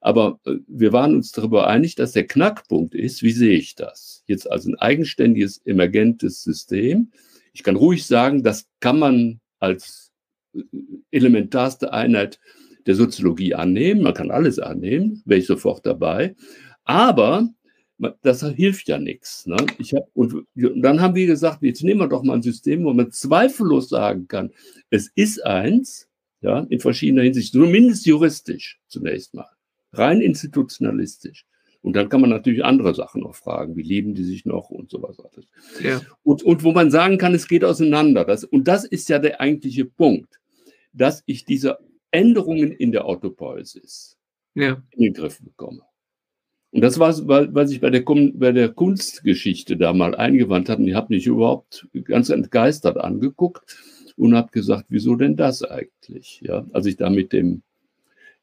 Aber 0.00 0.40
äh, 0.44 0.56
wir 0.66 0.92
waren 0.92 1.14
uns 1.14 1.32
darüber 1.32 1.66
einig, 1.66 1.94
dass 1.94 2.12
der 2.12 2.26
Knackpunkt 2.26 2.94
ist, 2.94 3.22
wie 3.22 3.32
sehe 3.32 3.56
ich 3.56 3.74
das? 3.74 4.22
Jetzt 4.26 4.50
als 4.50 4.66
ein 4.66 4.76
eigenständiges, 4.76 5.58
emergentes 5.64 6.42
System. 6.42 7.10
Ich 7.52 7.62
kann 7.62 7.76
ruhig 7.76 8.06
sagen, 8.06 8.42
das 8.42 8.68
kann 8.80 8.98
man 8.98 9.40
als 9.58 10.12
äh, 10.54 10.62
elementarste 11.10 11.92
Einheit 11.92 12.38
der 12.86 12.94
Soziologie 12.94 13.54
annehmen. 13.54 14.02
Man 14.02 14.14
kann 14.14 14.30
alles 14.30 14.58
annehmen, 14.58 15.22
wäre 15.24 15.40
ich 15.40 15.46
sofort 15.46 15.86
dabei. 15.86 16.34
Aber 16.84 17.48
das 17.98 18.42
hilft 18.42 18.88
ja 18.88 18.98
nichts. 18.98 19.46
Ne? 19.46 19.56
Ich 19.78 19.94
hab, 19.94 20.08
und 20.14 20.46
dann 20.54 21.00
haben 21.00 21.14
wir 21.14 21.26
gesagt, 21.26 21.62
jetzt 21.62 21.84
nehmen 21.84 22.00
wir 22.00 22.08
doch 22.08 22.22
mal 22.22 22.34
ein 22.34 22.42
System, 22.42 22.84
wo 22.84 22.92
man 22.92 23.12
zweifellos 23.12 23.88
sagen 23.88 24.28
kann, 24.28 24.50
es 24.90 25.10
ist 25.14 25.44
eins, 25.44 26.08
ja, 26.40 26.66
in 26.68 26.80
verschiedener 26.80 27.22
Hinsicht, 27.22 27.52
zumindest 27.52 28.06
juristisch 28.06 28.80
zunächst 28.88 29.34
mal, 29.34 29.46
rein 29.92 30.20
institutionalistisch. 30.20 31.46
Und 31.82 31.96
dann 31.96 32.08
kann 32.08 32.20
man 32.20 32.30
natürlich 32.30 32.64
andere 32.64 32.94
Sachen 32.94 33.22
noch 33.22 33.34
fragen, 33.34 33.76
wie 33.76 33.82
lieben 33.82 34.14
die 34.14 34.22
sich 34.22 34.44
noch 34.44 34.70
und 34.70 34.90
sowas 34.90 35.18
alles. 35.18 35.46
Ja. 35.82 36.00
Und, 36.22 36.42
und 36.44 36.62
wo 36.62 36.72
man 36.72 36.92
sagen 36.92 37.18
kann, 37.18 37.34
es 37.34 37.48
geht 37.48 37.64
auseinander. 37.64 38.24
Das, 38.24 38.44
und 38.44 38.68
das 38.68 38.84
ist 38.84 39.08
ja 39.08 39.18
der 39.18 39.40
eigentliche 39.40 39.84
Punkt, 39.84 40.40
dass 40.92 41.24
ich 41.26 41.44
diese 41.44 41.78
Änderungen 42.12 42.70
in 42.70 42.92
der 42.92 43.04
Autopoiesis 43.04 44.16
ja. 44.54 44.80
in 44.90 45.02
den 45.02 45.14
Griff 45.14 45.40
bekomme. 45.42 45.82
Und 46.72 46.80
das 46.80 46.98
war, 46.98 47.12
was 47.54 47.70
ich 47.70 47.80
bei 47.80 47.90
der, 47.90 48.02
bei 48.34 48.50
der 48.52 48.70
Kunstgeschichte 48.70 49.76
da 49.76 49.92
mal 49.92 50.14
eingewandt 50.14 50.68
hatte. 50.70 50.80
Und 50.80 50.88
ich 50.88 50.94
habe 50.94 51.12
mich 51.14 51.26
überhaupt 51.26 51.86
ganz 52.04 52.30
entgeistert 52.30 52.96
angeguckt 52.96 53.76
und 54.16 54.34
habe 54.34 54.50
gesagt, 54.52 54.86
wieso 54.88 55.14
denn 55.14 55.36
das 55.36 55.62
eigentlich? 55.62 56.40
Ja, 56.42 56.64
als 56.72 56.86
ich 56.86 56.96
da 56.96 57.10
mit 57.10 57.32
dem, 57.34 57.62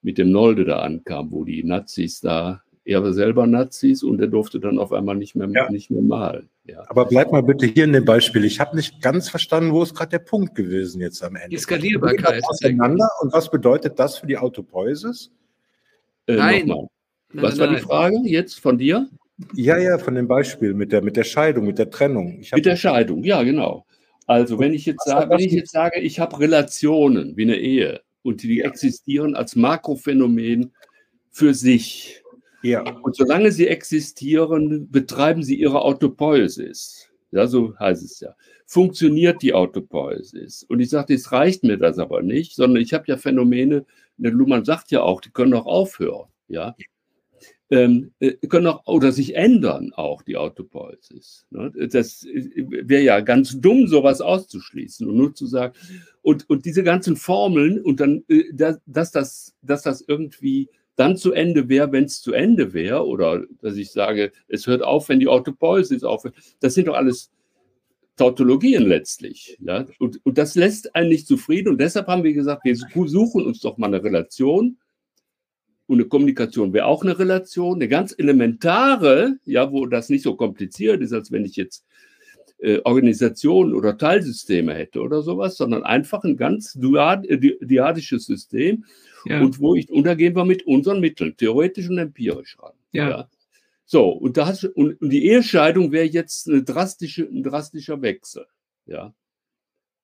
mit 0.04 0.18
dem 0.20 0.32
Nolde 0.32 0.64
da 0.64 0.80
ankam, 0.80 1.32
wo 1.32 1.44
die 1.44 1.64
Nazis 1.64 2.22
da 2.22 2.62
Er 2.86 3.04
war 3.04 3.14
selber 3.14 3.46
Nazis 3.48 4.04
und 4.04 4.20
er 4.22 4.28
durfte 4.28 4.60
dann 4.60 4.80
auf 4.80 4.94
einmal 4.94 5.16
nicht 5.16 5.36
mehr, 5.36 5.50
Ja. 5.52 5.70
nicht 5.70 5.90
mehr 5.92 6.02
malen. 6.02 6.50
Ja. 6.66 6.86
Aber 6.88 7.06
bleib 7.06 7.32
mal 7.32 7.42
bitte 7.44 7.66
hier 7.66 7.84
in 7.86 7.94
dem 7.94 8.06
Beispiel. 8.06 8.46
Ich 8.46 8.60
habe 8.60 8.76
nicht 8.76 9.02
ganz 9.02 9.28
verstanden, 9.30 9.72
wo 9.74 9.82
ist 9.84 9.96
gerade 9.96 10.12
der 10.12 10.20
Punkt 10.20 10.54
gewesen 10.56 11.02
jetzt 11.02 11.24
am 11.24 11.36
Ende. 11.36 11.50
Die 11.50 11.58
Skalierbarkeit. 11.58 12.44
Auseinander. 12.48 13.10
Und 13.22 13.34
was 13.34 13.50
bedeutet 13.50 13.98
das 14.00 14.20
für 14.20 14.28
die 14.28 14.38
Autopoiesis? 14.38 15.32
Äh, 16.28 16.36
Nein. 16.36 16.68
nochmal. 16.68 16.88
Nein, 17.32 17.44
Was 17.44 17.56
nein, 17.56 17.60
war 17.60 17.68
die 17.68 17.74
nein. 17.74 17.84
Frage 17.84 18.18
jetzt 18.26 18.60
von 18.60 18.78
dir? 18.78 19.08
Ja, 19.54 19.78
ja, 19.78 19.98
von 19.98 20.16
dem 20.16 20.28
Beispiel 20.28 20.74
mit 20.74 20.92
der, 20.92 21.02
mit 21.02 21.16
der 21.16 21.24
Scheidung, 21.24 21.66
mit 21.66 21.78
der 21.78 21.90
Trennung. 21.90 22.44
Mit 22.54 22.66
der 22.66 22.76
Scheidung, 22.76 23.24
ja, 23.24 23.42
genau. 23.44 23.86
Also, 24.28 24.60
wenn 24.60 24.74
ich 24.74 24.86
jetzt 24.86 25.06
sage, 25.06 25.30
wenn 25.30 25.40
ich 25.40 25.54
jetzt 25.54 25.72
sage, 25.72 26.00
ich 26.02 26.20
habe 26.20 26.40
Relationen 26.40 27.38
wie 27.38 27.44
eine 27.44 27.56
Ehe 27.56 28.02
und 28.22 28.44
die 28.44 28.62
existieren 28.62 29.36
als 29.36 29.56
Makrophänomen 29.56 30.74
für 31.32 31.54
sich. 31.54 32.22
ja, 32.62 32.84
Und 33.02 33.16
solange 33.16 33.52
sie 33.52 33.68
existieren, 33.68 34.90
betreiben 34.92 35.42
sie 35.42 35.56
ihre 35.56 35.82
Autopoiesis. 35.82 37.10
Ja, 37.32 37.48
so 37.48 37.78
heißt 37.80 38.04
es 38.04 38.20
ja. 38.20 38.36
Funktioniert 38.66 39.42
die 39.42 39.54
Autopoiesis? 39.54 40.64
Und 40.64 40.80
ich 40.80 40.90
sagte, 40.90 41.14
es 41.14 41.32
reicht 41.32 41.64
mir 41.64 41.78
das 41.78 41.98
aber 41.98 42.22
nicht, 42.22 42.56
sondern 42.56 42.82
ich 42.82 42.94
habe 42.94 43.06
ja 43.08 43.18
Phänomene, 43.18 43.86
der 44.18 44.32
Luhmann 44.32 44.66
sagt 44.66 44.92
ja 44.92 45.02
auch, 45.02 45.22
die 45.22 45.32
können 45.32 45.54
auch 45.54 45.66
aufhören. 45.66 46.28
Ja. 46.48 46.76
Ähm, 47.72 48.12
äh, 48.20 48.34
können 48.48 48.66
auch 48.66 48.88
oder 48.88 49.12
sich 49.12 49.36
ändern 49.36 49.94
auch 49.94 50.24
die 50.24 50.38
Autopoiesis. 50.38 51.46
Ne? 51.52 51.72
Das 51.92 52.26
wäre 52.26 53.04
ja 53.04 53.20
ganz 53.20 53.62
dumm, 53.62 53.88
sowas 53.88 54.22
auszuschließen 54.22 55.08
und 55.08 55.16
nur 55.16 55.36
zu 55.36 55.46
sagen, 55.46 55.76
und, 56.24 56.50
und 56.50 56.66
diese 56.66 56.82
ganzen 56.82 57.16
Formeln 57.16 57.80
und 57.80 58.00
dann, 58.00 58.24
äh, 58.28 58.46
dass, 58.54 58.80
dass, 58.88 59.12
das, 59.12 59.56
dass 59.62 59.84
das 59.84 60.02
irgendwie 60.02 60.68
dann 60.96 61.16
zu 61.16 61.32
Ende 61.32 61.70
wäre, 61.70 61.92
wenn 61.92 62.04
es 62.04 62.22
zu 62.22 62.34
Ende 62.34 62.74
wäre, 62.74 63.06
oder 63.06 63.46
dass 63.62 63.78
ich 63.78 63.92
sage, 63.92 64.34
es 64.48 64.68
hört 64.68 64.84
auf, 64.84 65.08
wenn 65.08 65.22
die 65.22 65.30
Autopoiesis 65.30 66.04
aufhört, 66.04 66.36
das 66.60 66.74
sind 66.74 66.88
doch 66.88 66.96
alles 66.96 67.32
Tautologien 68.18 68.84
letztlich. 68.84 69.58
Ja? 69.62 69.86
Und, 69.98 70.20
und 70.26 70.38
das 70.38 70.56
lässt 70.56 70.94
einen 70.96 71.10
nicht 71.10 71.26
zufrieden. 71.26 71.70
Und 71.70 71.80
deshalb 71.80 72.08
haben 72.08 72.24
wir 72.24 72.34
gesagt, 72.34 72.66
wir 72.66 72.76
suchen 72.76 73.46
uns 73.46 73.62
doch 73.62 73.78
mal 73.78 73.88
eine 73.88 74.04
Relation. 74.04 74.78
Und 75.90 76.00
eine 76.00 76.08
Kommunikation 76.08 76.72
wäre 76.72 76.86
auch 76.86 77.02
eine 77.04 77.18
Relation, 77.18 77.78
eine 77.78 77.88
ganz 77.88 78.14
elementare, 78.16 79.38
ja, 79.44 79.72
wo 79.72 79.88
das 79.88 80.10
nicht 80.10 80.22
so 80.24 80.36
kompliziert 80.36 81.02
ist, 81.02 81.14
als 81.14 81.32
wenn 81.32 81.46
ich 81.46 81.56
jetzt 81.56 81.84
äh, 82.60 82.80
Organisationen 82.84 83.74
oder 83.74 83.98
Teilsysteme 83.98 84.76
hätte 84.76 85.02
oder 85.02 85.24
sowas, 85.24 85.58
sondern 85.58 85.84
einfach 85.84 86.24
ein 86.26 86.38
ganz 86.38 86.74
duad, 86.74 87.26
äh, 87.26 87.40
di- 87.40 87.58
diadisches 87.62 88.26
System, 88.26 88.86
Ja. 89.26 89.42
und 89.42 89.60
wo 89.60 89.74
ich, 89.76 89.90
und 89.90 90.04
da 90.04 90.14
gehen 90.14 90.36
wir 90.36 90.46
mit 90.46 90.68
unseren 90.68 91.00
Mitteln, 91.00 91.36
theoretisch 91.38 91.90
und 91.90 91.98
empirisch 91.98 92.58
ran. 92.60 92.74
Ja. 92.92 93.28
So, 93.86 94.10
und, 94.10 94.38
da 94.38 94.46
hast, 94.46 94.64
du- 94.64 94.72
und, 94.74 95.02
und 95.02 95.10
die 95.10 95.26
Ehescheidung 95.26 95.92
wäre 95.92 96.06
jetzt 96.06 96.48
eine 96.50 96.62
drastische, 96.62 97.24
ein 97.24 97.42
drastischer 97.42 98.00
Wechsel. 98.04 98.46
Ja, 98.86 99.14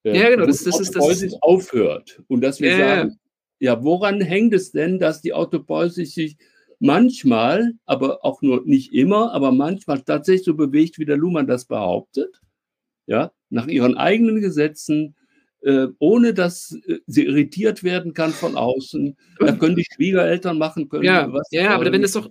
Ja, 0.04 0.30
genau, 0.30 0.44
wo 0.44 0.48
das- 0.48 0.64
das 0.64 0.80
ist- 0.80 0.96
das 0.96 1.22
ist- 1.22 1.38
aufhört. 1.44 2.22
Und 2.28 2.42
dass 2.42 2.60
wir 2.60 2.72
Ja, 2.72 2.78
ja. 2.80 2.96
sagen, 3.02 3.20
ja, 3.60 3.84
woran 3.84 4.22
hängt 4.22 4.54
es 4.54 4.72
denn, 4.72 5.00
dass 5.00 5.22
die 5.22 5.34
Autopoiesis 5.34 6.14
sich 6.14 6.38
manchmal, 6.80 7.74
aber 7.86 8.24
auch 8.24 8.42
nur 8.42 8.64
nicht 8.66 8.94
immer, 8.94 9.34
aber 9.34 9.52
manchmal 9.52 10.02
tatsächlich 10.02 10.46
so 10.46 10.56
bewegt, 10.56 11.00
wie 11.00 11.06
der 11.06 11.18
Luhmann 11.18 11.48
das 11.48 11.66
behauptet? 11.66 12.42
Ja, 13.08 13.32
nach 13.50 13.68
ihren 13.68 13.96
eigenen 13.98 14.42
Gesetzen, 14.42 15.16
äh, 15.62 15.88
ohne 16.00 16.34
dass 16.34 16.78
äh, 16.88 17.00
sie 17.08 17.26
irritiert 17.26 17.84
werden 17.84 18.14
kann 18.14 18.32
von 18.32 18.56
außen. 18.56 19.16
Da 19.40 19.52
können 19.54 19.76
die 19.76 19.86
Schwiegereltern 19.86 20.58
machen 20.58 20.90
können. 20.90 21.04
Ja, 21.04 21.32
was 21.32 21.48
ja, 21.52 21.72
aber 21.72 21.92
wenn 21.92 22.02
das 22.02 22.14
doch, 22.14 22.30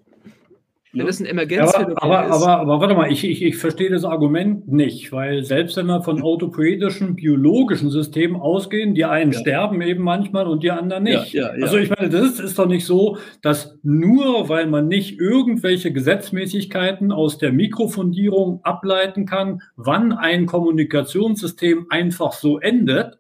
wenn 0.95 1.01
ne? 1.03 1.07
das 1.07 1.21
ein 1.21 1.27
Aber, 1.27 1.33
Emergenzphänomen 1.33 1.97
aber, 1.99 2.27
ist. 2.27 2.33
aber, 2.33 2.59
aber 2.59 2.81
warte 2.81 2.95
mal, 2.95 3.11
ich, 3.11 3.25
ich, 3.25 3.43
ich 3.43 3.57
verstehe 3.57 3.91
das 3.91 4.05
Argument 4.05 4.69
nicht, 4.69 5.13
weil 5.13 5.43
selbst 5.45 5.77
wenn 5.77 5.87
wir 5.87 6.03
von 6.03 6.23
autopoetischen, 6.23 7.17
biologischen 7.17 7.91
Systemen 7.91 8.37
ausgehen, 8.41 8.95
die 8.95 9.05
einen 9.05 9.33
Ja. 9.33 9.39
sterben 9.41 9.81
eben 9.83 10.03
manchmal 10.05 10.47
und 10.47 10.63
die 10.63 10.71
anderen 10.71 11.05
nicht. 11.05 11.33
Ja, 11.33 11.55
ja. 11.57 11.63
Also 11.65 11.79
ich 11.79 11.91
meine, 11.91 12.09
das 12.09 12.23
ist, 12.23 12.41
ist 12.41 12.59
doch 12.59 12.67
nicht 12.67 12.87
so, 12.87 13.19
dass 13.43 13.79
nur 13.83 14.49
weil 14.49 14.67
man 14.67 14.89
nicht 14.89 15.19
irgendwelche 15.19 15.93
Gesetzmäßigkeiten 15.93 17.13
aus 17.13 17.39
der 17.39 17.53
Mikrofundierung 17.53 18.61
ableiten 18.63 19.27
kann, 19.27 19.63
wann 19.77 20.13
ein 20.13 20.47
Kommunikationssystem 20.47 21.87
einfach 21.91 22.33
so 22.33 22.59
endet, 22.59 23.19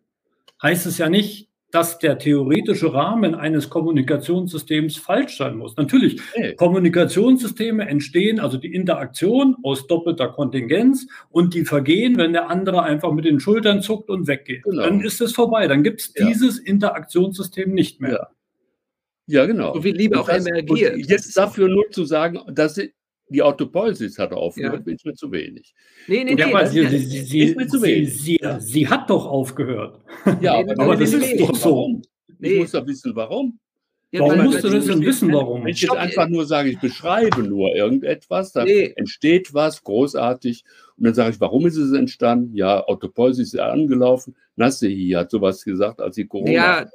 heißt 0.63 0.87
es 0.87 0.99
ja 0.99 1.09
nicht, 1.09 1.49
dass 1.75 1.99
der 1.99 2.19
theoretische 2.19 2.95
Rahmen 2.95 3.35
eines 3.35 3.69
Kommunikationssystems 3.69 4.97
falsch 4.97 5.39
sein 5.39 5.57
muss. 5.57 5.77
Natürlich, 5.77 6.21
Nee. 6.39 6.55
Kommunikationssysteme 6.55 7.89
entstehen, 7.89 8.39
also 8.39 8.59
die 8.59 8.73
Interaktion 8.73 9.57
aus 9.65 9.89
doppelter 9.89 10.29
Kontingenz 10.29 11.09
und 11.31 11.53
die 11.53 11.65
vergehen, 11.65 12.17
wenn 12.17 12.33
der 12.33 12.49
andere 12.49 12.85
einfach 12.85 13.13
mit 13.13 13.25
den 13.25 13.41
Schultern 13.41 13.83
zuckt 13.83 14.09
und 14.09 14.29
weggeht. 14.29 14.63
Genau. 14.63 14.83
Dann 14.83 15.01
ist 15.01 15.21
es 15.21 15.33
vorbei. 15.33 15.67
Dann 15.67 15.83
gibt 15.83 16.01
es 16.01 16.13
Ja. 16.17 16.27
dieses 16.29 16.61
Interaktionssystem 16.61 17.73
nicht 17.75 18.01
mehr. 18.01 18.13
Ja. 18.13 18.29
Ja, 19.27 19.47
genau. 19.47 19.75
So 19.75 19.83
wie 19.83 19.91
Liebe 19.93 20.21
auch 20.21 20.29
emergiert. 20.29 20.97
Jetzt 21.09 21.37
dafür 21.37 21.69
nur 21.69 21.91
zu 21.91 22.05
sagen, 22.05 22.39
dass 22.55 22.77
sie- 22.77 22.93
die 23.29 23.43
Autopoiesis 23.43 24.19
hat 24.19 24.33
aufgehört, 24.33 24.87
Ja. 24.87 24.93
ist 24.93 25.05
mir 25.07 25.15
zu 25.15 25.31
wenig. 25.33 25.75
nee, 26.09 26.25
nee, 26.25 26.35
nee. 26.35 26.43
aber 26.43 26.61
das 26.61 26.73
sie, 26.73 26.87
sie, 26.87 27.21
sie, 27.23 27.39
ist 27.41 27.57
mir 27.57 27.67
zu 27.67 27.79
sie, 27.79 27.87
wenig. 27.87 28.17
sie, 28.23 28.41
sie 28.59 28.89
hat 28.89 29.09
doch 29.11 29.27
aufgehört. 29.27 30.01
Ja, 30.41 30.63
Nee, 30.63 30.75
aber 30.79 30.97
das 30.97 31.13
ist 31.13 31.41
doch 31.41 31.55
so. 31.55 31.71
Warum? 31.71 32.03
Ich 32.29 32.35
Nee. 32.39 32.59
muss 32.61 32.73
doch 32.73 32.87
wissen, 32.87 33.13
warum. 33.17 33.59
ja, 34.13 34.21
Warum 34.21 34.45
musst 34.45 34.63
du 34.63 34.69
das 34.69 34.87
denn 34.87 35.01
wissen, 35.01 35.33
warum? 35.33 35.63
Wenn 35.63 35.69
ich 35.73 35.81
jetzt 35.81 35.97
einfach 35.97 36.29
nur 36.29 36.45
sage, 36.47 36.69
ich 36.71 36.79
beschreibe 36.81 37.43
nur 37.43 37.75
irgendetwas, 37.75 38.53
dann 38.53 38.67
Nee. 38.67 38.93
entsteht 38.97 39.55
was 39.55 39.83
großartig 39.83 40.65
und 40.99 41.05
dann 41.07 41.15
sage 41.15 41.31
ich, 41.31 41.41
warum 41.41 41.67
ist 41.67 41.77
es 41.77 41.93
entstanden? 41.93 42.55
Ja, 42.55 42.85
Autopoiesis 42.85 43.49
ist 43.49 43.55
ja 43.55 43.69
angelaufen. 43.71 44.37
Nassehi 44.57 45.13
hat 45.13 45.31
sowas 45.31 45.65
gesagt, 45.65 46.01
als 46.01 46.17
die 46.17 46.27
Corona-Geschichte 46.27 46.63
Ja, 46.63 46.91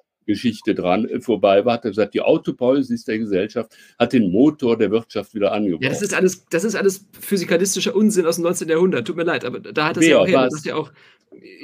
dran 0.73 1.05
äh, 1.05 1.21
vorbei 1.21 1.65
war, 1.65 1.73
hat 1.73 1.85
er 1.85 1.91
gesagt, 1.91 2.13
die 2.13 2.21
Autopoiesis 2.21 3.05
der 3.05 3.19
Gesellschaft 3.19 3.75
hat 3.97 4.13
den 4.13 4.31
Motor 4.31 4.77
der 4.77 4.91
Wirtschaft 4.91 5.33
wieder 5.33 5.51
angeworfen. 5.51 5.83
ja, 5.83 5.89
das 5.89 6.01
ist 6.01 6.13
alles, 6.13 6.45
das 6.49 6.63
ist 6.63 6.75
alles 6.75 7.05
physikalistischer 7.19 7.95
Unsinn 7.95 8.25
aus 8.25 8.35
dem 8.35 8.43
19. 8.43 8.69
Jahrhundert. 8.69 9.07
Tut 9.07 9.15
mir 9.15 9.23
leid, 9.23 9.45
aber 9.45 9.59
da 9.59 9.87
hat 9.87 9.97
es 9.97 10.07
ja 10.07 10.19
auch 10.19 10.27
her. 10.27 10.43
Das 10.43 10.55
ist 10.55 10.65
ja 10.65 10.75
auch, 10.75 10.91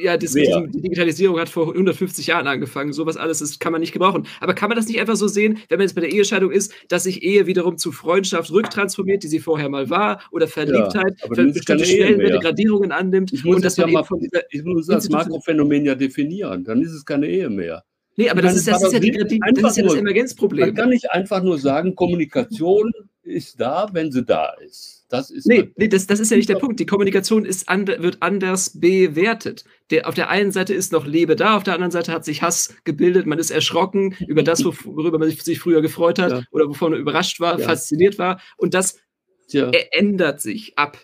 ja, 0.01 0.17
das, 0.17 0.33
die 0.33 0.81
Digitalisierung 0.81 1.39
hat 1.39 1.49
vor 1.49 1.69
150 1.69 2.27
Jahren 2.27 2.47
angefangen. 2.47 2.93
Sowas 2.93 3.17
alles 3.17 3.39
das 3.39 3.59
kann 3.59 3.71
man 3.71 3.81
nicht 3.81 3.93
gebrauchen. 3.93 4.27
Aber 4.39 4.53
kann 4.53 4.69
man 4.69 4.77
das 4.77 4.87
nicht 4.87 4.99
einfach 4.99 5.15
so 5.15 5.27
sehen, 5.27 5.59
wenn 5.69 5.79
man 5.79 5.87
jetzt 5.87 5.95
bei 5.95 6.01
der 6.01 6.11
Ehescheidung 6.11 6.51
ist, 6.51 6.73
dass 6.87 7.03
sich 7.03 7.23
Ehe 7.23 7.47
wiederum 7.47 7.77
zu 7.77 7.91
Freundschaft 7.91 8.51
rücktransformiert, 8.51 9.23
die 9.23 9.27
sie 9.27 9.39
vorher 9.39 9.69
mal 9.69 9.89
war, 9.89 10.21
oder 10.31 10.47
Verliebtheit, 10.47 11.15
aber 11.23 11.35
für 11.35 11.41
ist 11.41 11.53
bestimmte 11.55 11.85
Stellenwerte. 11.85 12.39
Gradierungen 12.39 12.91
annimmt 12.91 13.33
Ich 13.33 13.43
muss 13.43 13.57
und 13.57 13.65
das 13.65 13.77
ja 13.77 13.85
man 13.85 13.93
mal, 13.93 13.99
eben 13.99 14.07
von 14.07 14.19
dieser 14.19 14.43
ich 14.51 14.63
muss 14.63 14.87
das 14.87 15.09
Makrophänomen 15.09 15.85
ja 15.85 15.95
definieren. 15.95 16.63
Dann 16.63 16.81
ist 16.81 16.91
es 16.91 17.05
keine 17.05 17.27
Ehe 17.27 17.49
mehr. 17.49 17.83
Nee, 18.17 18.29
aber 18.29 18.41
das 18.41 18.51
meine, 18.51 18.59
ist, 18.59 18.67
das 18.67 18.83
ist 18.83 18.93
ja, 18.93 18.99
die, 18.99 19.11
das, 19.11 19.23
ist 19.31 19.77
ja 19.77 19.83
das 19.83 19.91
nur- 19.93 19.97
Emergenzproblem. 19.97 20.67
Man 20.67 20.75
kann 20.75 20.89
nicht 20.89 21.11
einfach 21.11 21.43
nur 21.43 21.57
sagen, 21.57 21.95
Kommunikation 21.95 22.91
ist 23.23 23.59
da, 23.59 23.87
wenn 23.91 24.11
sie 24.11 24.23
da 24.23 24.53
ist. 24.65 25.05
Das 25.09 25.29
ist 25.31 25.45
Nee, 25.47 25.71
nee 25.75 25.87
das, 25.87 26.07
das 26.07 26.19
ist 26.19 26.31
ja 26.31 26.37
nicht 26.37 26.49
der 26.49 26.55
Punkt. 26.55 26.79
Die 26.79 26.85
Kommunikation 26.85 27.45
ist 27.45 27.67
and, 27.69 27.87
wird 27.87 28.17
anders 28.21 28.79
bewertet. 28.79 29.63
Der, 29.91 30.07
auf 30.07 30.15
der 30.15 30.29
einen 30.29 30.51
Seite 30.51 30.73
ist 30.73 30.91
noch 30.91 31.05
Liebe 31.05 31.35
da, 31.35 31.57
auf 31.57 31.63
der 31.63 31.73
anderen 31.73 31.91
Seite 31.91 32.11
hat 32.11 32.23
sich 32.25 32.41
Hass 32.41 32.75
gebildet, 32.85 33.25
man 33.25 33.37
ist 33.39 33.51
erschrocken 33.51 34.15
über 34.27 34.43
das, 34.43 34.63
wo- 34.65 34.73
worüber 34.85 35.19
man 35.19 35.29
sich, 35.29 35.59
früher 35.59 35.81
gefreut 35.81 36.17
hat 36.19 36.31
Ja. 36.31 36.43
oder 36.51 36.67
wovon 36.69 36.91
man 36.91 36.99
überrascht 36.99 37.39
war, 37.39 37.59
Ja. 37.59 37.65
fasziniert 37.67 38.17
war. 38.17 38.39
Und 38.57 38.73
das 38.73 38.97
Tja, 39.47 39.69
ä- 39.69 39.87
ändert 39.91 40.41
sich 40.41 40.77
ab. 40.77 40.97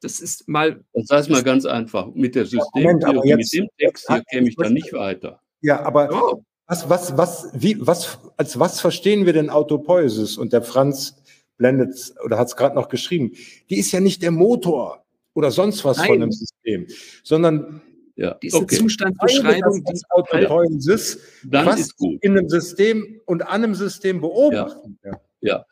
Das 0.00 0.20
ist 0.20 0.48
mal. 0.48 0.84
das 0.92 1.08
heißt 1.10 1.30
mal 1.30 1.42
ganz 1.42 1.64
einfach. 1.66 2.06
Mit 2.14 2.34
der 2.34 2.44
Moment, 2.74 3.04
aber 3.04 3.22
Systemtheorie, 3.22 3.36
mit 3.36 3.52
dem 3.52 3.68
Text 3.78 4.06
hier 4.08 4.22
käme 4.30 4.48
ich 4.48 4.56
da 4.56 4.68
nicht 4.68 4.92
weiter. 4.92 5.40
Ja, 5.64 5.82
aber 5.82 6.10
Oh, 6.12 6.42
was, 6.66 6.88
was, 6.88 7.16
was, 7.16 7.50
wie, 7.54 7.76
was, 7.80 8.18
als 8.36 8.58
was 8.58 8.80
verstehen 8.80 9.26
wir 9.26 9.32
denn 9.32 9.50
Autopoiesis? 9.50 10.36
Und 10.38 10.52
der 10.52 10.62
Franz 10.62 11.16
blendet 11.56 12.14
oder 12.24 12.38
hat 12.38 12.48
es 12.48 12.56
gerade 12.56 12.74
noch 12.74 12.88
geschrieben. 12.88 13.32
Die 13.70 13.78
ist 13.78 13.90
ja 13.92 14.00
nicht 14.00 14.22
der 14.22 14.30
Motor 14.30 15.04
oder 15.34 15.50
sonst 15.50 15.84
was 15.84 15.98
Nein. 15.98 16.06
von 16.06 16.22
einem 16.22 16.32
System, 16.32 16.86
sondern 17.22 17.80
Ja, 18.16 18.34
diese 18.42 18.56
okay. 18.58 18.76
Zustandsbeschreibung, 18.76 19.84
das 19.84 20.00
die, 20.00 20.06
Autopoiesis 20.10 21.18
Dann 21.44 21.66
was 21.66 21.80
ist 21.80 21.96
gut. 21.96 22.22
in 22.22 22.36
einem 22.36 22.48
System 22.48 23.20
und 23.26 23.42
an 23.42 23.64
einem 23.64 23.74
System 23.74 24.20
beobachten. 24.20 24.98
Ja. 25.04 25.20
Ja. 25.40 25.66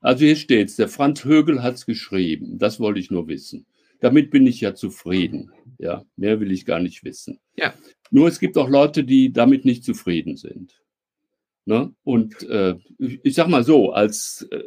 Also 0.00 0.24
hier 0.24 0.36
steht's. 0.36 0.76
Der 0.76 0.88
Franz 0.88 1.24
Högel 1.24 1.62
hat's 1.62 1.86
geschrieben. 1.86 2.58
Das 2.58 2.80
wollte 2.80 3.00
ich 3.00 3.10
nur 3.10 3.28
wissen. 3.28 3.66
Damit 4.00 4.30
bin 4.30 4.46
ich 4.46 4.60
ja 4.60 4.74
zufrieden. 4.74 5.52
Ja, 5.78 6.04
mehr 6.16 6.40
will 6.40 6.52
ich 6.52 6.64
gar 6.66 6.80
nicht 6.80 7.04
wissen. 7.04 7.38
Ja. 7.56 7.72
Nur 8.10 8.28
es 8.28 8.40
gibt 8.40 8.58
auch 8.58 8.68
Leute, 8.68 9.04
die 9.04 9.32
damit 9.32 9.64
nicht 9.64 9.84
zufrieden 9.84 10.36
sind. 10.36 10.82
Ne? 11.64 11.92
Und 12.02 12.42
äh, 12.48 12.74
ich, 12.98 13.20
ich 13.22 13.34
sag 13.34 13.48
mal 13.48 13.62
so, 13.64 13.92
als 13.92 14.48
äh, 14.50 14.62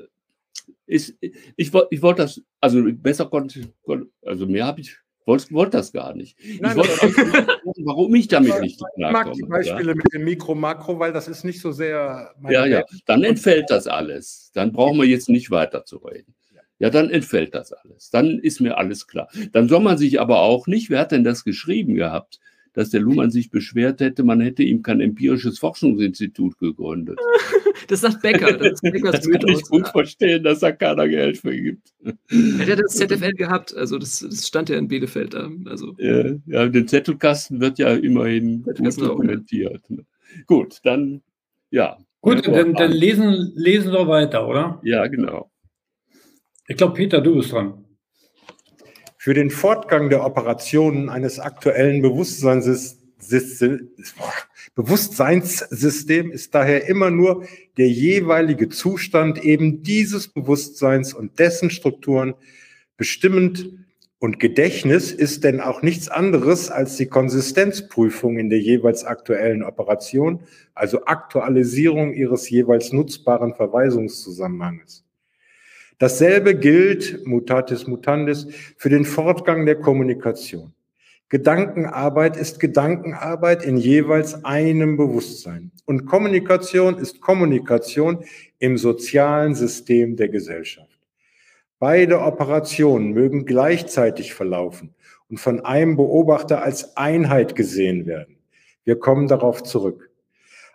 ist, 0.85 1.17
ich, 1.55 1.73
woll- 1.73 1.87
ich 1.91 2.01
wollte 2.01 2.21
das, 2.23 2.41
also 2.61 2.81
besser 2.93 3.25
konnte, 3.25 3.73
also 4.21 4.45
mehr 4.45 4.65
habe 4.65 4.81
ich, 4.81 4.95
wollte 5.25 5.51
wollt 5.51 5.73
das 5.73 5.91
gar 5.91 6.13
nicht. 6.13 6.37
Nein, 6.59 6.77
ich 6.77 6.77
wollte 6.77 7.47
warum 7.85 8.13
ich 8.15 8.27
damit 8.27 8.59
nicht 8.61 8.75
Ich 8.75 8.81
mag 8.81 9.31
die 9.33 9.41
klarkomme. 9.41 9.41
Ja? 9.41 9.47
Beispiele 9.47 9.95
mit 9.95 10.13
dem 10.13 10.23
Mikro, 10.23 10.53
Makro, 10.55 10.99
weil 10.99 11.13
das 11.13 11.27
ist 11.27 11.43
nicht 11.43 11.61
so 11.61 11.71
sehr. 11.71 12.33
Ja, 12.49 12.65
ja, 12.65 12.83
dann 13.05 13.23
entfällt 13.23 13.69
das 13.69 13.87
alles. 13.87 14.51
Dann 14.53 14.71
brauchen 14.73 14.97
wir 14.99 15.07
jetzt 15.07 15.29
nicht 15.29 15.49
weiter 15.49 15.85
zu 15.85 15.97
reden. 15.97 16.35
Ja, 16.79 16.89
dann 16.89 17.09
entfällt 17.09 17.55
das 17.55 17.71
alles. 17.71 18.09
Dann 18.09 18.39
ist 18.39 18.59
mir 18.59 18.77
alles 18.77 19.07
klar. 19.07 19.29
Dann 19.53 19.69
soll 19.69 19.79
man 19.79 19.97
sich 19.97 20.19
aber 20.19 20.41
auch 20.41 20.67
nicht, 20.67 20.89
wer 20.89 20.99
hat 20.99 21.13
denn 21.13 21.23
das 21.23 21.45
geschrieben 21.45 21.95
gehabt, 21.95 22.39
dass 22.73 22.89
der 22.89 23.01
Luhmann 23.01 23.31
sich 23.31 23.49
beschwert 23.49 24.01
hätte, 24.01 24.23
man 24.23 24.41
hätte 24.41 24.63
ihm 24.63 24.81
kein 24.81 24.99
empirisches 24.99 25.59
Forschungsinstitut 25.59 26.57
gegründet. 26.57 27.19
Das 27.87 28.01
sagt 28.01 28.21
Becker. 28.21 28.53
Das 28.53 28.79
Das 28.81 29.29
kann 29.29 29.47
ich 29.49 29.61
gut 29.63 29.87
verstehen, 29.89 30.43
dass 30.43 30.59
da 30.59 30.71
keiner 30.71 31.07
Geld 31.07 31.39
für 31.39 31.55
gibt. 31.55 31.93
Er 32.29 32.71
hat 32.71 32.79
das 32.79 32.93
ZFL 32.93 33.33
gehabt, 33.33 33.75
also 33.75 33.97
das, 33.97 34.19
das 34.19 34.47
stand 34.47 34.69
ja 34.69 34.77
in 34.77 34.87
Bielefeld 34.87 35.33
da. 35.33 35.49
Also 35.65 35.93
Ja, 35.97 36.33
ja, 36.45 36.67
den 36.67 36.87
Zettelkasten 36.87 37.59
wird 37.59 37.79
ja 37.79 37.93
immerhin 37.93 38.63
gut 38.63 38.77
Zettelkasten 38.77 39.03
auch, 39.03 39.07
ja. 39.07 39.13
dokumentiert. 39.15 39.81
Gut, 40.47 40.79
dann, 40.83 41.21
ja. 41.71 41.97
Gut, 42.21 42.45
Ja, 42.47 42.53
dann, 42.53 42.73
dann 42.73 42.91
lesen, 42.91 43.51
lesen 43.55 43.91
wir 43.91 44.07
weiter, 44.07 44.47
oder? 44.47 44.79
Ja, 44.83 45.05
genau. 45.07 45.51
Ich 46.67 46.77
glaube, 46.77 46.93
Peter, 46.93 47.19
du 47.19 47.35
bist 47.35 47.51
dran. 47.51 47.83
Für 49.23 49.33
den 49.33 49.51
Fortgang 49.51 50.09
der 50.09 50.25
Operationen 50.25 51.07
eines 51.07 51.39
aktuellen 51.39 52.03
Bewusstseinssys- 52.03 52.97
Sys- 53.21 53.79
Bewusstseinssystem 54.75 56.29
ist 56.29 56.53
daher 56.53 56.89
immer 56.89 57.09
nur 57.09 57.45
der 57.77 57.87
jeweilige 57.87 58.67
Zustand 58.67 59.41
eben 59.41 59.81
dieses 59.81 60.27
Bewusstseins 60.27 61.13
und 61.13 61.39
dessen 61.39 61.69
Strukturen 61.69 62.33
bestimmend 62.97 63.71
und 64.19 64.41
Gedächtnis 64.41 65.13
ist 65.13 65.45
denn 65.45 65.61
auch 65.61 65.81
nichts 65.83 66.09
anderes 66.09 66.69
als 66.69 66.97
die 66.97 67.07
Konsistenzprüfung 67.07 68.37
in 68.37 68.49
der 68.49 68.59
jeweils 68.59 69.05
aktuellen 69.05 69.63
Operation, 69.63 70.41
also 70.73 71.05
Aktualisierung 71.05 72.13
ihres 72.13 72.49
jeweils 72.49 72.91
nutzbaren 72.91 73.53
Verweisungszusammenhanges. 73.53 75.05
Dasselbe 76.03 76.53
gilt, 76.53 77.25
mutatis 77.25 77.87
mutandis, 77.87 78.45
für 78.75 78.89
den 78.89 79.05
Fortgang 79.05 79.65
der 79.65 79.75
Kommunikation. 79.75 80.73
Gedankenarbeit 81.29 82.35
ist 82.35 82.59
Gedankenarbeit 82.59 83.63
in 83.63 83.77
jeweils 83.77 84.43
einem 84.43 84.97
Bewusstsein. 84.97 85.71
Und 85.85 86.05
Kommunikation 86.05 86.97
ist 86.97 87.21
Kommunikation 87.21 88.25
im 88.59 88.77
sozialen 88.77 89.55
System 89.55 90.17
der 90.17 90.27
Gesellschaft. 90.27 90.99
Beide 91.79 92.19
Operationen 92.19 93.13
mögen 93.13 93.45
gleichzeitig 93.45 94.33
verlaufen 94.33 94.93
und 95.29 95.39
von 95.39 95.61
einem 95.61 95.95
Beobachter 95.95 96.63
als 96.63 96.97
Einheit 96.97 97.55
gesehen 97.55 98.05
werden. 98.07 98.35
Wir 98.83 98.99
kommen 98.99 99.29
darauf 99.29 99.63
zurück. 99.63 100.11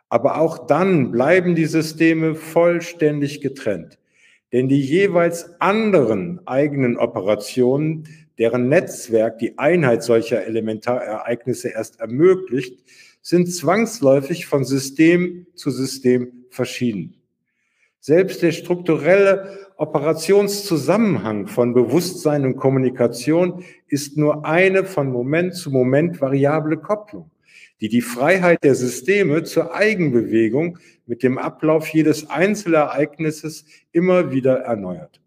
Aber 0.09 0.41
auch 0.41 0.67
dann 0.67 1.13
bleiben 1.13 1.55
die 1.55 1.67
Systeme 1.67 2.35
vollständig 2.35 3.43
getrennt. 3.43 3.99
Denn 4.53 4.69
die 4.69 4.81
jeweils 4.81 5.61
anderen 5.61 6.41
eigenen 6.47 6.97
Operationen, 6.97 8.09
deren 8.39 8.69
Netzwerk 8.69 9.39
die 9.39 9.59
Einheit 9.59 10.03
solcher 10.03 10.45
Elementarereignisse 10.45 11.69
erst 11.69 12.01
ermöglicht, 12.01 12.83
sind 13.20 13.53
zwangsläufig 13.53 14.47
von 14.47 14.65
System 14.65 15.47
zu 15.55 15.70
System 15.70 16.47
verschieden. 16.51 17.15
Selbst 18.01 18.43
der 18.43 18.53
strukturelle 18.53 19.69
Operationszusammenhang 19.77 21.47
von 21.47 21.75
Bewusstsein 21.75 22.47
und 22.47 22.57
Kommunikation 22.57 23.65
ist 23.87 24.16
nur 24.16 24.47
eine 24.47 24.85
von 24.85 25.12
Moment 25.12 25.55
zu 25.55 25.70
Moment 25.70 26.20
variable 26.20 26.79
Kopplung, 26.79 27.31
die 27.81 27.89
die 27.89 28.01
Freiheit 28.01 28.65
der 28.65 28.75
Systeme 28.75 29.45
zur 29.45 29.75
Eigenbewegung 29.75 30.79
mit 31.07 31.23
dem 31.23 31.39
Ablauf 31.39 31.89
jedes 31.89 32.29
Einzelereignisses 32.29 33.65
immer 33.93 34.33
wieder 34.33 34.59
erneuert. 34.59 35.21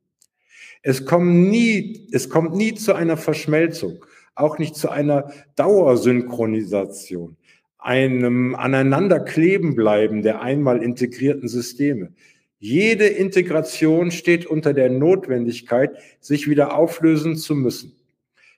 Es 0.83 1.05
kommt 1.05 1.49
nie, 1.49 2.07
es 2.11 2.29
kommt 2.29 2.55
nie 2.55 2.73
zu 2.73 2.93
einer 2.93 3.17
Verschmelzung, 3.17 4.03
auch 4.35 4.57
nicht 4.57 4.75
zu 4.75 4.89
einer 4.89 5.31
Dauersynchronisation, 5.55 7.37
einem 7.77 8.55
Aneinanderklebenbleiben 8.55 10.21
der 10.21 10.41
einmal 10.41 10.81
integrierten 10.81 11.47
Systeme. 11.47 12.13
Jede 12.57 13.07
Integration 13.07 14.11
steht 14.11 14.45
unter 14.45 14.73
der 14.73 14.89
Notwendigkeit, 14.89 15.91
sich 16.19 16.47
wieder 16.47 16.75
auflösen 16.75 17.35
zu 17.35 17.55
müssen. 17.55 18.00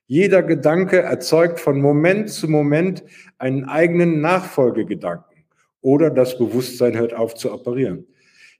Jeder 0.06 0.44
Gedanke 0.44 1.00
erzeugt 1.00 1.60
von 1.60 1.80
Moment 1.80 2.30
zu 2.30 2.50
Moment 2.50 3.04
einen 3.38 3.66
eigenen 3.66 4.22
Nachfolgegedanken 4.22 5.46
oder 5.82 6.10
das 6.10 6.38
Bewusstsein 6.38 6.98
hört 6.98 7.14
auf 7.14 7.36
zu 7.36 7.54
operieren. 7.54 8.06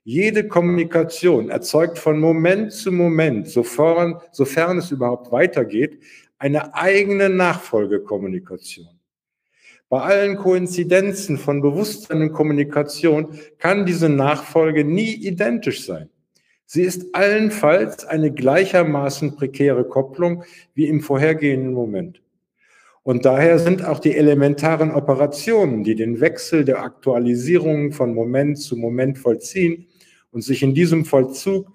Jede 0.04 0.48
Kommunikation 0.48 1.48
erzeugt 1.48 1.98
von 1.98 2.18
Moment 2.18 2.72
zu 2.72 2.92
Moment, 2.92 3.48
sofern, 3.48 4.20
sofern 4.32 4.78
es 4.78 4.90
überhaupt 4.90 5.32
weitergeht, 5.32 5.98
eine 6.38 6.74
eigene 6.74 7.30
Nachfolgekommunikation. 7.30 8.88
Bei 9.88 10.00
allen 10.00 10.36
Koinzidenzen 10.36 11.38
von 11.38 11.62
Bewusstsein 11.62 12.20
und 12.20 12.32
Kommunikation 12.32 13.38
kann 13.58 13.86
diese 13.86 14.08
Nachfolge 14.08 14.84
nie 14.84 15.14
identisch 15.14 15.86
sein. 15.86 16.10
Sie 16.66 16.82
ist 16.82 17.14
allenfalls 17.14 18.04
eine 18.04 18.32
gleichermaßen 18.32 19.36
prekäre 19.36 19.84
Kopplung 19.84 20.44
wie 20.74 20.86
im 20.86 21.00
vorhergehenden 21.00 21.72
Moment. 21.72 22.22
Und 23.02 23.26
daher 23.26 23.58
sind 23.58 23.84
auch 23.84 23.98
die 23.98 24.16
elementaren 24.16 24.90
Operationen, 24.90 25.84
die 25.84 25.94
den 25.94 26.20
Wechsel 26.20 26.64
der 26.64 26.82
Aktualisierungen 26.82 27.92
von 27.92 28.14
Moment 28.14 28.58
zu 28.58 28.76
Moment 28.76 29.18
vollziehen 29.18 29.88
und 30.30 30.40
sich 30.40 30.62
in 30.62 30.74
diesem 30.74 31.04
Vollzug 31.04 31.70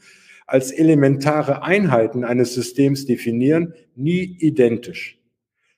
als 0.47 0.71
elementare 0.71 1.61
Einheiten 1.61 2.23
eines 2.23 2.55
Systems 2.55 3.05
definieren, 3.05 3.75
nie 3.95 4.37
identisch. 4.39 5.19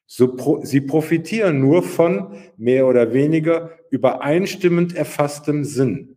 Sie 0.07 0.81
profitieren 0.81 1.59
nur 1.59 1.83
von 1.83 2.33
mehr 2.57 2.87
oder 2.87 3.13
weniger 3.13 3.71
übereinstimmend 3.89 4.95
erfasstem 4.95 5.65
Sinn. 5.65 6.15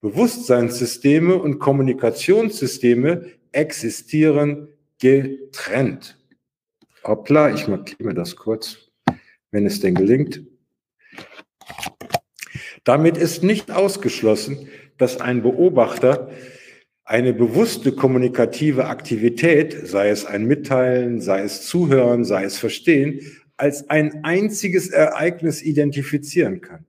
Bewusstseinssysteme 0.00 1.34
und 1.34 1.58
Kommunikationssysteme 1.58 3.26
existieren 3.52 4.68
getrennt. 5.00 6.18
Hoppla, 7.04 7.52
ich 7.54 7.66
markiere 7.68 8.04
mir 8.04 8.14
das 8.14 8.36
kurz, 8.36 8.90
wenn 9.50 9.66
es 9.66 9.80
denn 9.80 9.94
gelingt. 9.94 10.42
Damit 12.84 13.16
ist 13.16 13.42
nicht 13.42 13.70
ausgeschlossen, 13.70 14.68
dass 14.98 15.20
ein 15.20 15.42
Beobachter 15.42 16.30
eine 17.04 17.32
bewusste 17.32 17.92
kommunikative 17.92 18.86
Aktivität, 18.86 19.86
sei 19.86 20.10
es 20.10 20.26
ein 20.26 20.44
Mitteilen, 20.44 21.20
sei 21.20 21.42
es 21.42 21.66
Zuhören, 21.66 22.24
sei 22.24 22.44
es 22.44 22.58
Verstehen, 22.58 23.20
als 23.56 23.88
ein 23.88 24.24
einziges 24.24 24.90
Ereignis 24.90 25.62
identifizieren 25.62 26.60
kann. 26.60 26.84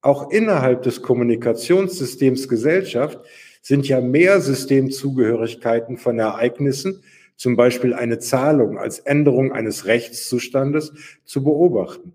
Auch 0.00 0.30
innerhalb 0.30 0.82
des 0.82 1.02
Kommunikationssystems 1.02 2.48
Gesellschaft 2.48 3.18
sind 3.62 3.88
ja 3.88 4.00
mehr 4.00 4.40
Systemzugehörigkeiten 4.40 5.96
von 5.96 6.18
Ereignissen, 6.18 7.02
zum 7.36 7.56
Beispiel 7.56 7.94
eine 7.94 8.18
Zahlung 8.18 8.78
als 8.78 8.98
Änderung 9.00 9.52
eines 9.52 9.86
Rechtszustandes, 9.86 10.92
zu 11.24 11.42
beobachten. 11.44 12.12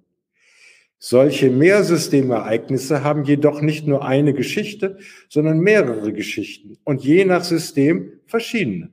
Solche 0.98 1.50
Mehrsystemereignisse 1.50 3.04
haben 3.04 3.26
jedoch 3.26 3.62
nicht 3.62 3.86
nur 3.86 4.06
eine 4.06 4.34
Geschichte, 4.34 4.98
sondern 5.28 5.60
mehrere 5.60 6.14
Geschichten 6.14 6.78
und 6.86 7.04
je 7.04 7.26
nach 7.26 7.44
System 7.44 8.14
verschiedene. 8.26 8.90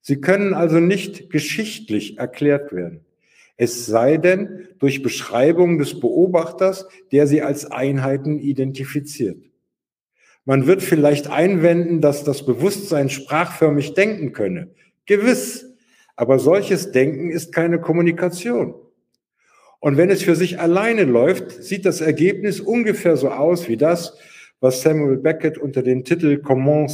Sie 0.00 0.20
können 0.20 0.54
also 0.54 0.78
nicht 0.78 1.30
geschichtlich 1.30 2.18
erklärt 2.18 2.72
werden. 2.72 3.04
Es 3.56 3.86
sei 3.86 4.16
denn 4.16 4.68
durch 4.78 5.02
Beschreibung 5.02 5.78
des 5.78 6.00
Beobachters, 6.00 6.88
der 7.12 7.26
sie 7.26 7.42
als 7.42 7.70
Einheiten 7.70 8.38
identifiziert. 8.38 9.44
Man 10.44 10.66
wird 10.66 10.82
vielleicht 10.82 11.28
einwenden, 11.28 12.00
dass 12.00 12.24
das 12.24 12.44
Bewusstsein 12.44 13.10
sprachförmig 13.10 13.94
denken 13.94 14.32
könne. 14.32 14.70
Gewiss, 15.06 15.66
aber 16.16 16.38
solches 16.38 16.90
Denken 16.90 17.30
ist 17.30 17.52
keine 17.52 17.80
Kommunikation. 17.80 18.74
Und 19.78 19.96
wenn 19.96 20.10
es 20.10 20.22
für 20.22 20.36
sich 20.36 20.60
alleine 20.60 21.04
läuft, 21.04 21.50
sieht 21.62 21.84
das 21.84 22.00
Ergebnis 22.00 22.60
ungefähr 22.60 23.16
so 23.16 23.30
aus 23.30 23.68
wie 23.68 23.76
das, 23.76 24.16
was 24.60 24.82
Samuel 24.82 25.18
Beckett 25.18 25.58
unter 25.58 25.82
dem 25.82 26.04
Titel 26.04 26.38
Comment 26.38 26.90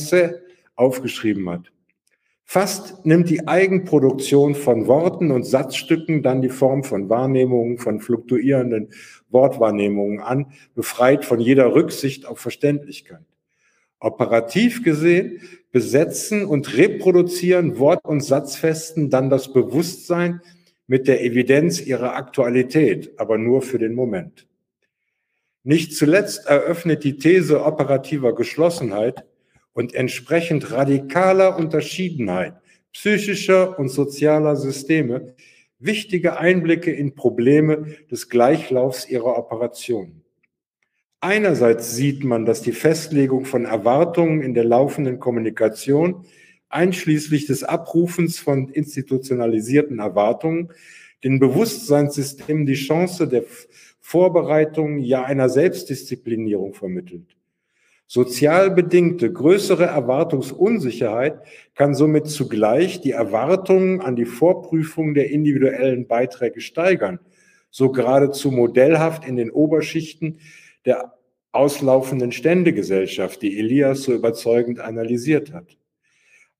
aufgeschrieben 0.74 1.48
hat. 1.50 1.70
Fast 2.50 3.04
nimmt 3.04 3.28
die 3.28 3.46
Eigenproduktion 3.46 4.54
von 4.54 4.86
Worten 4.86 5.32
und 5.32 5.42
Satzstücken 5.42 6.22
dann 6.22 6.40
die 6.40 6.48
Form 6.48 6.82
von 6.82 7.10
Wahrnehmungen, 7.10 7.76
von 7.76 8.00
fluktuierenden 8.00 8.88
Wortwahrnehmungen 9.28 10.20
an, 10.20 10.46
befreit 10.74 11.26
von 11.26 11.40
jeder 11.40 11.74
Rücksicht 11.74 12.24
auf 12.24 12.38
Verständlichkeit. 12.38 13.20
Operativ 14.00 14.82
gesehen 14.82 15.42
besetzen 15.72 16.46
und 16.46 16.74
reproduzieren 16.74 17.78
Wort- 17.78 18.06
und 18.06 18.24
Satzfesten 18.24 19.10
dann 19.10 19.28
das 19.28 19.52
Bewusstsein 19.52 20.40
mit 20.86 21.06
der 21.06 21.22
Evidenz 21.22 21.82
ihrer 21.82 22.14
Aktualität, 22.16 23.12
aber 23.18 23.36
nur 23.36 23.60
für 23.60 23.78
den 23.78 23.92
Moment. 23.92 24.46
Nicht 25.64 25.94
zuletzt 25.94 26.46
eröffnet 26.46 27.04
die 27.04 27.18
These 27.18 27.62
operativer 27.62 28.34
Geschlossenheit 28.34 29.27
und 29.78 29.94
entsprechend 29.94 30.72
radikaler 30.72 31.56
Unterschiedenheit 31.56 32.54
psychischer 32.92 33.78
und 33.78 33.90
sozialer 33.90 34.56
Systeme 34.56 35.36
wichtige 35.78 36.36
Einblicke 36.36 36.90
in 36.90 37.14
Probleme 37.14 37.86
des 38.10 38.28
Gleichlaufs 38.28 39.08
ihrer 39.08 39.38
Operationen. 39.38 40.24
Einerseits 41.20 41.94
sieht 41.94 42.24
man, 42.24 42.44
dass 42.44 42.60
die 42.60 42.72
Festlegung 42.72 43.44
von 43.44 43.66
Erwartungen 43.66 44.42
in 44.42 44.52
der 44.52 44.64
laufenden 44.64 45.20
Kommunikation 45.20 46.26
einschließlich 46.70 47.46
des 47.46 47.62
Abrufens 47.62 48.40
von 48.40 48.70
institutionalisierten 48.70 50.00
Erwartungen 50.00 50.72
den 51.22 51.38
Bewusstseinssystemen 51.38 52.66
die 52.66 52.74
Chance 52.74 53.28
der 53.28 53.44
Vorbereitung, 54.00 54.98
ja 54.98 55.22
einer 55.22 55.48
Selbstdisziplinierung 55.48 56.74
vermittelt. 56.74 57.37
Sozial 58.10 58.70
bedingte 58.70 59.30
größere 59.30 59.84
Erwartungsunsicherheit 59.84 61.40
kann 61.74 61.94
somit 61.94 62.26
zugleich 62.28 63.02
die 63.02 63.10
Erwartungen 63.10 64.00
an 64.00 64.16
die 64.16 64.24
Vorprüfung 64.24 65.12
der 65.12 65.30
individuellen 65.30 66.06
Beiträge 66.06 66.62
steigern, 66.62 67.18
so 67.70 67.92
geradezu 67.92 68.50
modellhaft 68.50 69.28
in 69.28 69.36
den 69.36 69.50
Oberschichten 69.50 70.38
der 70.86 71.18
auslaufenden 71.52 72.32
Ständegesellschaft, 72.32 73.42
die 73.42 73.58
Elias 73.58 74.04
so 74.04 74.14
überzeugend 74.14 74.80
analysiert 74.80 75.52
hat. 75.52 75.76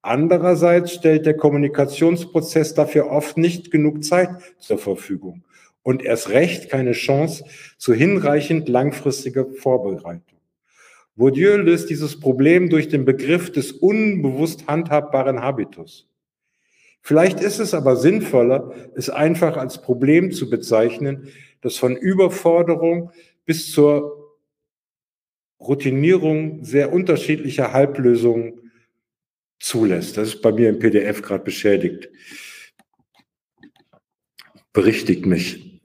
Andererseits 0.02 0.92
stellt 0.92 1.24
der 1.24 1.38
Kommunikationsprozess 1.38 2.74
dafür 2.74 3.10
oft 3.10 3.38
nicht 3.38 3.70
genug 3.70 4.04
Zeit 4.04 4.28
zur 4.58 4.76
Verfügung 4.76 5.44
und 5.82 6.04
erst 6.04 6.28
recht 6.28 6.68
keine 6.68 6.92
Chance 6.92 7.46
zu 7.78 7.94
hinreichend 7.94 8.68
langfristiger 8.68 9.46
Vorbereitung. 9.46 10.37
Bourdieu 11.18 11.56
löst 11.56 11.90
dieses 11.90 12.20
Problem 12.20 12.70
durch 12.70 12.86
den 12.86 13.04
Begriff 13.04 13.50
des 13.50 13.72
unbewusst 13.72 14.68
handhabbaren 14.68 15.42
Habitus. 15.42 16.08
Vielleicht 17.02 17.40
ist 17.40 17.58
es 17.58 17.74
aber 17.74 17.96
sinnvoller, 17.96 18.72
es 18.94 19.10
einfach 19.10 19.56
als 19.56 19.82
Problem 19.82 20.30
zu 20.30 20.48
bezeichnen, 20.48 21.26
das 21.60 21.76
von 21.76 21.96
Überforderung 21.96 23.10
bis 23.44 23.72
zur 23.72 24.38
Routinierung 25.58 26.64
sehr 26.64 26.92
unterschiedlicher 26.92 27.72
Halblösungen 27.72 28.70
zulässt. 29.58 30.18
Das 30.18 30.28
ist 30.28 30.40
bei 30.40 30.52
mir 30.52 30.68
im 30.68 30.78
PDF 30.78 31.22
gerade 31.22 31.42
beschädigt. 31.42 32.10
Berichtigt 34.72 35.26
mich. 35.26 35.82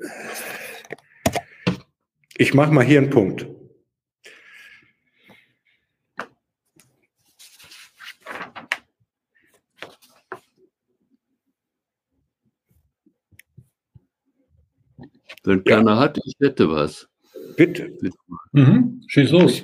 Ich 2.37 2.53
mache 2.53 2.71
mal 2.71 2.85
hier 2.85 2.99
einen 2.99 3.09
Punkt. 3.09 3.47
Wenn 15.43 15.63
keiner 15.63 15.97
hat, 15.97 16.19
ich 16.23 16.35
hätte 16.39 16.69
was. 16.71 17.07
Bitte. 17.57 17.91
Mhm. 18.53 19.01
Schieß 19.07 19.31
los. 19.31 19.63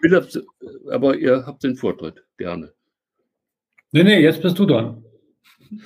Will, 0.00 0.44
aber 0.90 1.16
ihr 1.16 1.46
habt 1.46 1.62
den 1.62 1.76
Vortritt, 1.76 2.24
gerne. 2.36 2.72
Nee, 3.92 4.02
nee, 4.02 4.20
jetzt 4.20 4.42
bist 4.42 4.58
du 4.58 4.66
dran. 4.66 5.04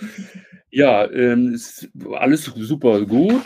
Ja, 0.69 1.11
ähm, 1.11 1.55
ist 1.55 1.89
alles 2.13 2.45
super 2.45 3.01
gut. 3.07 3.45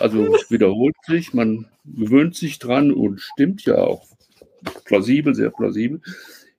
Also 0.00 0.34
es 0.34 0.50
wiederholt 0.50 0.96
sich, 1.06 1.32
man 1.32 1.66
gewöhnt 1.84 2.34
sich 2.34 2.58
dran 2.58 2.90
und 2.90 3.20
stimmt 3.20 3.64
ja 3.66 3.76
auch 3.76 4.04
plausibel, 4.84 5.34
sehr 5.34 5.50
plausibel. 5.50 6.00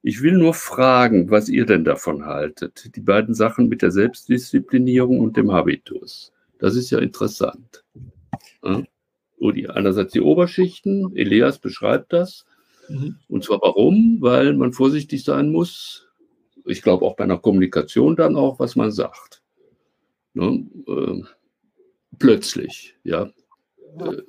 Ich 0.02 0.22
will 0.22 0.38
nur 0.38 0.54
fragen, 0.54 1.30
was 1.30 1.50
ihr 1.50 1.66
denn 1.66 1.84
davon 1.84 2.26
haltet. 2.26 2.96
Die 2.96 3.02
beiden 3.02 3.36
Sachen 3.36 3.68
mit 3.68 3.82
der 3.82 3.92
Selbstdisziplinierung 3.92 5.20
und 5.20 5.36
dem 5.36 5.52
Habitus. 5.52 6.32
Das 6.58 6.76
ist 6.76 6.90
ja 6.90 7.00
interessant. 7.00 7.81
Ja? 8.64 8.84
Die, 9.54 9.70
einerseits 9.70 10.14
die 10.14 10.22
Oberschichten, 10.22 11.16
Elias 11.16 11.58
beschreibt 11.58 12.14
das. 12.14 12.46
Mhm. 12.90 13.18
Und 13.28 13.44
zwar 13.44 13.60
warum? 13.62 14.18
Weil 14.20 14.54
man 14.54 14.72
vorsichtig 14.72 15.24
sein 15.24 15.50
muss. 15.50 16.08
Ich 16.66 16.84
glaube 16.84 17.06
auch 17.06 17.16
bei 17.16 17.24
einer 17.24 17.40
Kommunikation 17.40 18.16
dann 18.16 18.36
auch, 18.36 18.60
was 18.60 18.76
man 18.76 18.92
sagt. 18.92 19.42
Ne? 20.34 20.66
Äh, 20.88 21.24
plötzlich, 22.20 22.96
ja. 23.04 23.32
ja. 23.98 24.12
Äh, 24.12 24.22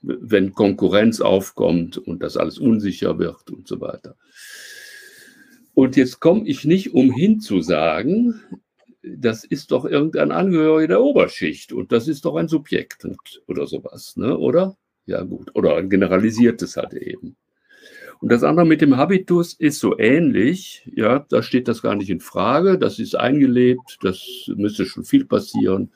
wenn 0.00 0.52
Konkurrenz 0.52 1.20
aufkommt 1.20 1.96
und 1.96 2.22
das 2.22 2.36
alles 2.36 2.58
unsicher 2.58 3.18
wird 3.18 3.50
und 3.50 3.68
so 3.68 3.80
weiter. 3.80 4.16
Und 5.74 5.96
jetzt 5.96 6.20
komme 6.20 6.46
ich 6.46 6.64
nicht 6.64 6.92
umhin 6.92 7.40
zu 7.40 7.60
sagen, 7.60 8.40
das 9.02 9.44
ist 9.44 9.72
doch 9.72 9.84
irgendein 9.84 10.32
Angehöriger 10.32 10.88
der 10.88 11.02
Oberschicht 11.02 11.72
und 11.72 11.92
das 11.92 12.08
ist 12.08 12.24
doch 12.24 12.36
ein 12.36 12.48
Subjekt 12.48 13.06
oder 13.46 13.66
sowas, 13.66 14.16
ne? 14.16 14.36
oder? 14.36 14.76
Ja, 15.06 15.22
gut. 15.22 15.50
Oder 15.54 15.76
ein 15.76 15.90
generalisiertes 15.90 16.76
halt 16.76 16.94
eben. 16.94 17.36
Und 18.20 18.30
das 18.30 18.44
andere 18.44 18.64
mit 18.64 18.80
dem 18.80 18.96
Habitus 18.96 19.52
ist 19.54 19.80
so 19.80 19.98
ähnlich. 19.98 20.88
Ja, 20.94 21.26
da 21.28 21.42
steht 21.42 21.66
das 21.66 21.82
gar 21.82 21.96
nicht 21.96 22.08
in 22.08 22.20
Frage. 22.20 22.78
Das 22.78 23.00
ist 23.00 23.16
eingelebt. 23.16 23.98
Das 24.02 24.48
müsste 24.54 24.86
schon 24.86 25.02
viel 25.04 25.24
passieren, 25.24 25.90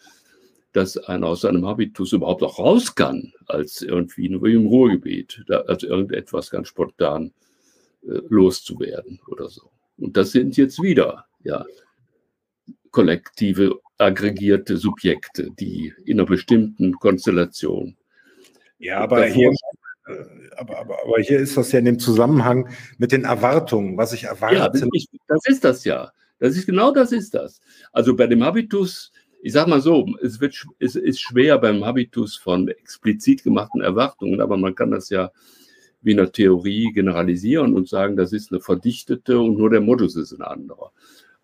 dass 0.73 0.97
einer 0.97 1.29
aus 1.29 1.43
seinem 1.43 1.65
Habitus 1.65 2.13
überhaupt 2.13 2.43
auch 2.43 2.59
raus 2.59 2.97
kann, 2.97 3.33
als 3.47 3.81
irgendwie 3.81 4.29
nur 4.29 4.45
im 4.49 4.67
Ruhrgebiet, 4.67 5.45
als 5.49 5.85
irgendetwas 5.85 6.51
ganz 6.51 6.67
spontan 6.67 7.33
äh, 8.03 8.19
loszuwerden 8.29 9.21
oder 9.29 9.49
so. 9.49 9.71
Und 9.97 10.17
das 10.17 10.33
sind 10.33 10.57
jetzt 10.57 10.83
wieder, 10.83 11.27
ja, 11.45 11.65
kollektive, 12.97 13.79
aggregierte 13.99 14.79
Subjekte, 14.79 15.51
die 15.61 15.93
in 16.07 16.19
einer 16.19 16.27
bestimmten 16.27 16.95
Konstellation. 16.95 17.95
Ja, 18.79 19.01
aber 19.01 19.27
hier, 19.27 19.51
äh, 20.07 20.13
aber, 20.57 20.79
aber, 20.79 20.97
aber 21.05 21.19
hier 21.21 21.39
ist 21.39 21.59
das 21.59 21.73
ja 21.73 21.79
in 21.81 21.85
dem 21.85 21.99
Zusammenhang 21.99 22.71
mit 22.97 23.13
den 23.13 23.25
Erwartungen, 23.25 23.99
was 23.99 24.15
ich 24.15 24.25
erwarte. 24.25 24.57
Ja, 24.57 24.69
das, 24.71 24.83
ich, 24.95 25.09
das 25.29 25.47
ist 25.47 25.63
das 25.63 25.85
ja. 25.85 26.11
Das 26.39 26.57
ist 26.57 26.65
genau 26.65 26.91
das 26.91 27.13
ist 27.13 27.35
das. 27.35 27.61
Also 27.93 28.17
bei 28.17 28.27
dem 28.27 28.43
Habitus, 28.43 29.13
ich 29.43 29.53
sage 29.53 29.69
mal 29.69 29.83
so, 29.83 30.07
es, 30.23 30.41
wird, 30.41 30.65
es 30.79 30.97
ist 30.97 31.21
schwer 31.21 31.59
beim 31.59 31.85
Habitus 31.85 32.35
von 32.35 32.69
explizit 32.69 33.43
gemachten 33.45 33.83
Erwartungen, 33.83 34.41
aber 34.41 34.57
man 34.57 34.75
kann 34.75 34.91
das 34.91 35.11
ja 35.11 35.31
wie 36.01 36.13
in 36.13 36.17
der 36.17 36.33
Theorie 36.33 36.93
generalisieren 36.95 37.75
und 37.75 37.91
sagen, 37.91 38.17
das 38.17 38.33
ist 38.33 38.53
eine 38.53 38.61
verdichtete 38.63 39.39
und 39.39 39.59
nur 39.59 39.69
der 39.69 39.83
Modus 39.83 40.17
ist 40.17 40.33
ein 40.33 40.41
anderer. 40.41 40.93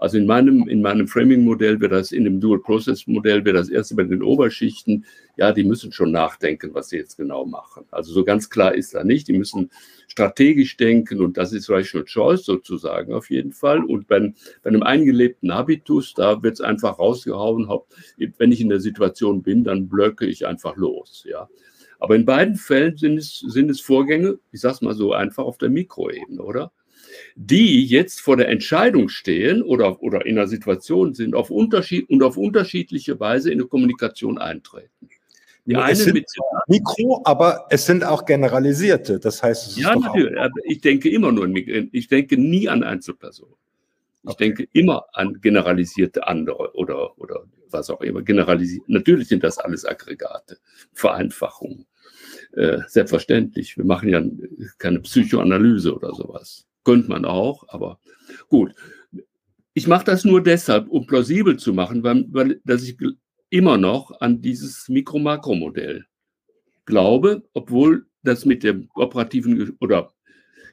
Also 0.02 0.18
in 0.18 0.26
meinem, 0.26 0.66
in 0.66 0.82
meinem 0.82 1.06
Framing-Modell 1.06 1.80
wäre 1.80 1.94
das, 1.94 2.10
in 2.10 2.24
dem 2.24 2.40
Dual-Process-Modell 2.40 3.44
wäre 3.44 3.56
das 3.56 3.68
erste 3.68 3.94
bei 3.94 4.02
den 4.02 4.20
Oberschichten, 4.20 5.04
ja, 5.36 5.52
die 5.52 5.62
müssen 5.62 5.92
schon 5.92 6.10
nachdenken, 6.10 6.74
was 6.74 6.88
sie 6.88 6.96
jetzt 6.96 7.18
genau 7.18 7.46
machen. 7.46 7.84
Also 7.92 8.12
so 8.12 8.24
ganz 8.24 8.50
klar 8.50 8.74
ist 8.74 8.96
da 8.96 9.04
nicht. 9.04 9.28
Die 9.28 9.32
müssen 9.32 9.70
strategisch 10.08 10.76
denken 10.76 11.20
und 11.20 11.36
das 11.36 11.52
ist 11.52 11.70
Rational 11.70 12.04
Choice 12.04 12.44
sozusagen 12.44 13.12
auf 13.14 13.30
jeden 13.30 13.52
Fall. 13.52 13.84
Und 13.84 14.08
bei, 14.08 14.34
bei 14.64 14.70
einem 14.70 14.82
eingelebten 14.82 15.54
Habitus, 15.54 16.14
da 16.14 16.42
wird 16.42 16.54
es 16.54 16.60
einfach 16.60 16.98
rausgehauen. 16.98 17.70
Wenn 18.38 18.50
ich 18.50 18.60
in 18.60 18.70
der 18.70 18.80
Situation 18.80 19.44
bin, 19.44 19.62
dann 19.62 19.88
blöcke 19.88 20.26
ich 20.26 20.48
einfach 20.48 20.74
los, 20.74 21.24
ja. 21.30 21.48
Aber 22.00 22.16
in 22.16 22.24
beiden 22.24 22.56
Fällen 22.56 22.96
sind 22.96 23.18
es, 23.18 23.38
sind 23.38 23.70
es 23.70 23.80
Vorgänge, 23.80 24.40
ich 24.50 24.62
sage 24.62 24.74
es 24.74 24.82
mal 24.82 24.94
so 24.94 25.12
einfach, 25.12 25.44
auf 25.44 25.58
der 25.58 25.70
Mikroebene, 25.70 26.42
oder? 26.42 26.72
Die 27.35 27.85
jetzt 27.85 28.20
vor 28.20 28.36
der 28.36 28.49
Entscheidung 28.49 29.09
stehen 29.09 29.62
oder, 29.62 30.03
oder 30.03 30.27
in 30.27 30.39
einer 30.39 30.49
Situation 30.49 31.15
sind 31.15 31.35
auf 31.35 31.51
Unterschied 31.51 32.09
und 32.11 32.23
auf 32.23 32.36
unterschiedliche 32.36 33.19
Weise 33.20 33.51
in 33.51 33.61
eine 33.61 33.69
Kommunikation 33.69 34.39
eintreten. 34.39 35.09
Die 35.65 35.74
ja, 35.74 35.94
sind 35.94 36.15
mit 36.15 36.27
Mikro, 36.66 37.23
aber 37.24 37.66
es 37.70 37.86
sind 37.86 38.05
auch 38.05 38.24
generalisierte. 38.24 39.20
Das 39.20 39.43
heißt, 39.43 39.78
ja, 39.78 39.94
natürlich. 39.94 40.36
Ich 40.65 40.81
denke 40.81 41.09
immer 41.09 41.31
nur, 41.31 41.49
ich 41.55 42.09
denke 42.09 42.36
nie 42.36 42.69
an 42.69 42.82
Einzelpersonen. 42.82 43.55
Ich 44.24 44.31
okay. 44.31 44.44
denke 44.44 44.69
immer 44.73 45.05
an 45.12 45.40
generalisierte 45.40 46.27
andere 46.27 46.74
oder, 46.74 47.16
oder 47.19 47.44
was 47.70 47.90
auch 47.90 48.01
immer. 48.01 48.23
Generalisiert. 48.23 48.89
Natürlich 48.89 49.28
sind 49.28 49.44
das 49.44 49.59
alles 49.59 49.85
Aggregate, 49.85 50.59
Vereinfachungen. 50.93 51.86
Äh, 52.53 52.78
selbstverständlich. 52.86 53.77
Wir 53.77 53.85
machen 53.85 54.09
ja 54.09 54.23
keine 54.78 55.01
Psychoanalyse 55.01 55.94
oder 55.94 56.15
sowas. 56.15 56.66
Könnte 56.84 57.09
man 57.09 57.24
auch, 57.24 57.64
aber 57.68 58.00
gut. 58.48 58.74
Ich 59.74 59.86
mache 59.86 60.04
das 60.04 60.24
nur 60.24 60.42
deshalb, 60.42 60.88
um 60.88 61.06
plausibel 61.06 61.56
zu 61.56 61.72
machen, 61.72 62.02
weil, 62.02 62.26
weil 62.30 62.60
dass 62.64 62.82
ich 62.82 62.96
immer 63.48 63.78
noch 63.78 64.20
an 64.20 64.42
dieses 64.42 64.88
Mikro-Makro-Modell 64.88 66.06
glaube, 66.84 67.42
obwohl 67.52 68.06
das 68.22 68.44
mit 68.44 68.62
dem 68.62 68.88
operativen 68.94 69.76
oder 69.80 70.12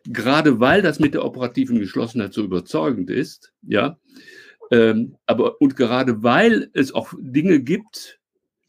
gerade 0.06 0.60
weil 0.60 0.82
das 0.82 1.00
mit 1.00 1.14
der 1.14 1.26
operativen 1.26 1.80
Geschlossenheit 1.80 2.34
so 2.34 2.44
überzeugend 2.44 3.10
ist, 3.10 3.54
ja, 3.62 4.00
ähm, 4.72 5.18
aber 5.26 5.62
und 5.62 5.76
gerade 5.76 6.24
weil 6.24 6.70
es 6.74 6.94
auch 6.94 7.14
Dinge 7.20 7.60
gibt, 7.60 8.20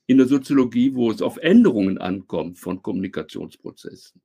in 0.06 0.18
der 0.18 0.26
Soziologie, 0.26 0.94
wo 0.94 1.10
es 1.10 1.22
auf 1.22 1.36
Änderungen 1.36 1.98
ankommt 1.98 2.58
von 2.58 2.82
Kommunikationsprozessen. 2.82 4.20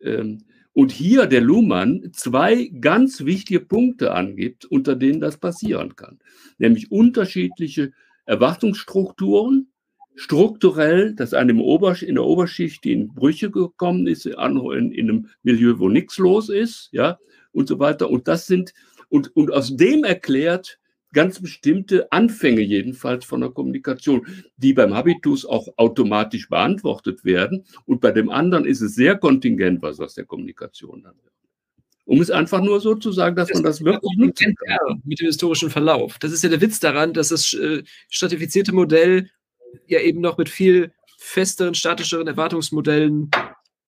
Ähm, 0.00 0.44
und 0.74 0.90
hier 0.92 1.26
der 1.26 1.40
Luhmann 1.40 2.10
zwei 2.12 2.70
ganz 2.80 3.24
wichtige 3.24 3.60
Punkte 3.60 4.12
angibt, 4.12 4.64
unter 4.64 4.96
denen 4.96 5.20
das 5.20 5.36
passieren 5.36 5.96
kann. 5.96 6.18
Nämlich 6.58 6.90
unterschiedliche 6.90 7.92
Erwartungsstrukturen, 8.24 9.68
strukturell, 10.14 11.14
dass 11.14 11.34
einem 11.34 11.58
in 11.58 12.14
der 12.14 12.24
Oberschicht, 12.24 12.86
in 12.86 13.08
Brüche 13.08 13.50
gekommen 13.50 14.06
ist, 14.06 14.26
in, 14.26 14.92
in 14.92 15.10
einem 15.10 15.28
Milieu, 15.42 15.78
wo 15.78 15.88
nichts 15.88 16.18
los 16.18 16.48
ist, 16.48 16.88
ja, 16.92 17.18
und 17.52 17.68
so 17.68 17.78
weiter. 17.78 18.10
Und 18.10 18.28
das 18.28 18.46
sind, 18.46 18.72
und, 19.08 19.34
und 19.36 19.52
aus 19.52 19.76
dem 19.76 20.04
erklärt 20.04 20.78
ganz 21.12 21.40
bestimmte 21.40 22.10
Anfänge 22.10 22.62
jedenfalls 22.62 23.24
von 23.24 23.40
der 23.40 23.50
Kommunikation, 23.50 24.26
die 24.56 24.72
beim 24.72 24.94
Habitus 24.94 25.44
auch 25.44 25.68
automatisch 25.76 26.48
beantwortet 26.48 27.24
werden. 27.24 27.64
Und 27.86 28.00
bei 28.00 28.10
dem 28.10 28.30
anderen 28.30 28.64
ist 28.64 28.80
es 28.80 28.94
sehr 28.94 29.16
kontingent, 29.16 29.82
was 29.82 30.00
aus 30.00 30.14
der 30.14 30.24
Kommunikation 30.24 31.02
dann 31.02 31.14
wird. 31.22 31.32
Um 32.04 32.20
es 32.20 32.30
einfach 32.30 32.60
nur 32.60 32.80
so 32.80 32.94
zu 32.96 33.12
sagen, 33.12 33.36
dass 33.36 33.48
das 33.48 33.56
man 33.56 33.64
das 33.64 33.84
wirklich 33.84 34.16
nutzen 34.16 34.54
kann. 34.56 35.02
Mit 35.04 35.20
dem 35.20 35.26
historischen 35.26 35.70
Verlauf. 35.70 36.18
Das 36.18 36.32
ist 36.32 36.42
ja 36.42 36.48
der 36.48 36.60
Witz 36.60 36.80
daran, 36.80 37.12
dass 37.12 37.28
das 37.28 37.54
äh, 37.54 37.84
stratifizierte 38.08 38.72
Modell 38.72 39.30
ja 39.86 40.00
eben 40.00 40.20
noch 40.20 40.36
mit 40.36 40.48
viel 40.48 40.92
festeren, 41.18 41.74
statischeren 41.74 42.26
Erwartungsmodellen 42.26 43.30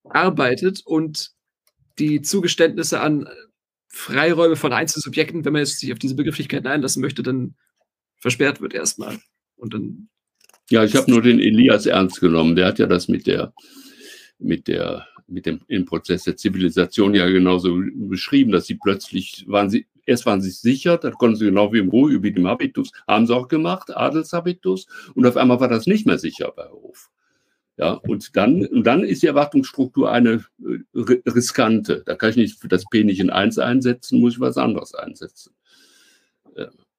arbeitet 0.05 0.83
und 0.85 1.33
die 1.99 2.23
Zugeständnisse 2.23 3.01
an 3.01 3.29
Freiräume 3.95 4.57
von 4.57 4.73
Einzelsubjekten, 4.73 5.45
wenn 5.45 5.53
man 5.53 5.61
jetzt 5.61 5.79
sich 5.79 5.93
auf 5.93 5.99
diese 5.99 6.17
Begrifflichkeiten 6.17 6.67
einlassen 6.67 7.01
möchte, 7.01 7.23
dann 7.23 7.55
versperrt 8.17 8.61
wird 8.61 8.75
erstmal. 8.75 9.19
Und 9.57 9.73
dann. 9.73 10.09
Ja, 10.69 10.83
ich 10.83 10.97
habe 10.97 11.11
nur 11.11 11.23
den 11.23 11.39
Elias 11.39 11.87
ernst 11.87 12.21
genommen. 12.21 12.57
Der 12.57 12.67
hat 12.67 12.79
ja 12.79 12.87
das 12.87 13.07
mit 13.07 13.27
der, 13.27 13.55
mit 14.39 14.67
der, 14.67 15.07
mit 15.29 15.47
dem 15.47 15.61
im 15.69 15.85
Prozess 15.85 16.25
der 16.25 16.37
Zivilisation 16.37 17.15
ja 17.15 17.27
genauso 17.29 17.81
beschrieben, 17.95 18.51
dass 18.51 18.67
sie 18.67 18.75
plötzlich 18.75 19.45
waren 19.47 19.71
sie, 19.71 19.87
erst 20.07 20.27
waren 20.27 20.43
sie 20.43 20.51
sicher, 20.51 20.99
da 20.99 21.11
konnten 21.13 21.37
sie 21.37 21.47
genau 21.47 21.73
wie 21.73 21.79
im 21.79 21.89
Ruhe 21.89 22.13
über 22.13 22.31
dem 22.31 22.49
Habitus, 22.49 22.91
haben 23.07 23.27
sie 23.27 23.35
auch 23.35 23.49
gemacht, 23.49 23.95
Adelshabitus, 23.95 24.87
und 25.15 25.25
auf 25.25 25.37
einmal 25.37 25.61
war 25.61 25.69
das 25.69 25.87
nicht 25.87 26.07
mehr 26.07 26.19
sicher 26.19 26.53
bei 26.55 26.67
Hof. 26.69 27.11
Ja, 27.77 27.95
und 27.95 28.37
dann, 28.37 28.67
und 28.67 28.85
dann 28.85 29.03
ist 29.03 29.23
die 29.23 29.27
Erwartungsstruktur 29.27 30.11
eine 30.11 30.45
äh, 30.63 31.01
riskante. 31.27 32.03
Da 32.07 32.15
kann 32.15 32.31
ich 32.31 32.37
nicht 32.37 32.61
für 32.61 32.69
das 32.69 32.85
P 32.89 33.03
nicht 33.03 33.19
in 33.19 33.31
1 33.31 33.59
einsetzen, 33.59 34.21
muss 34.21 34.35
ich 34.35 34.41
was 34.41 34.57
anderes 34.57 34.95
einsetzen. 34.95 35.55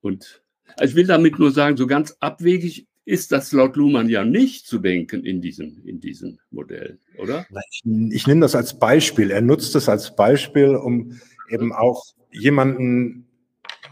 Und 0.02 0.43
also 0.77 0.91
ich 0.91 0.95
will 0.95 1.07
damit 1.07 1.39
nur 1.39 1.52
sagen, 1.52 1.77
so 1.77 1.88
ganz 1.88 2.15
abwegig 2.19 2.88
ist 3.06 3.31
das 3.31 3.52
laut 3.52 3.76
Luhmann 3.76 4.10
ja 4.10 4.26
nicht 4.26 4.68
zu 4.68 4.80
denken 4.80 5.23
in 5.23 5.41
diesem, 5.41 5.81
in 5.85 5.99
diesem 5.99 6.39
Modell, 6.52 6.99
oder? 7.18 7.45
Ich, 7.72 7.84
ich 8.11 8.27
nehme 8.27 8.41
das 8.41 8.56
als 8.56 8.77
Beispiel. 8.77 9.31
Er 9.31 9.41
nutzt 9.41 9.76
es 9.76 9.88
als 9.88 10.15
Beispiel, 10.15 10.76
um 10.76 11.19
eben 11.49 11.72
auch 11.72 12.03
jemanden, 12.31 13.27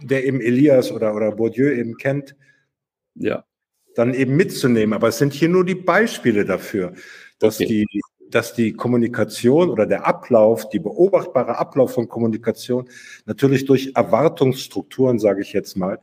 der 0.01 0.26
eben 0.26 0.41
Elias 0.41 0.91
oder, 0.91 1.15
oder 1.15 1.31
Bourdieu 1.31 1.72
eben 1.72 1.95
kennt, 1.97 2.35
ja 3.15 3.45
dann 3.95 4.14
eben 4.14 4.36
mitzunehmen. 4.36 4.94
Aber 4.94 5.10
es 5.10 5.18
sind 5.18 5.34
hier 5.34 5.49
nur 5.49 5.65
die 5.65 5.76
Beispiele 5.76 6.45
dafür, 6.45 6.94
dass 7.40 7.60
okay. 7.60 7.86
die 7.90 8.02
dass 8.34 8.53
die 8.56 8.74
Kommunikation 8.74 9.70
oder 9.70 9.86
der 9.86 10.07
Ablauf, 10.07 10.68
die 10.70 10.80
beobachtbare 10.80 11.57
Ablauf 11.57 11.94
von 11.94 12.10
Kommunikation 12.10 12.90
natürlich 13.26 13.65
durch 13.65 13.91
Erwartungsstrukturen, 13.94 15.20
sage 15.20 15.41
ich 15.41 15.53
jetzt 15.53 15.78
mal, 15.78 15.99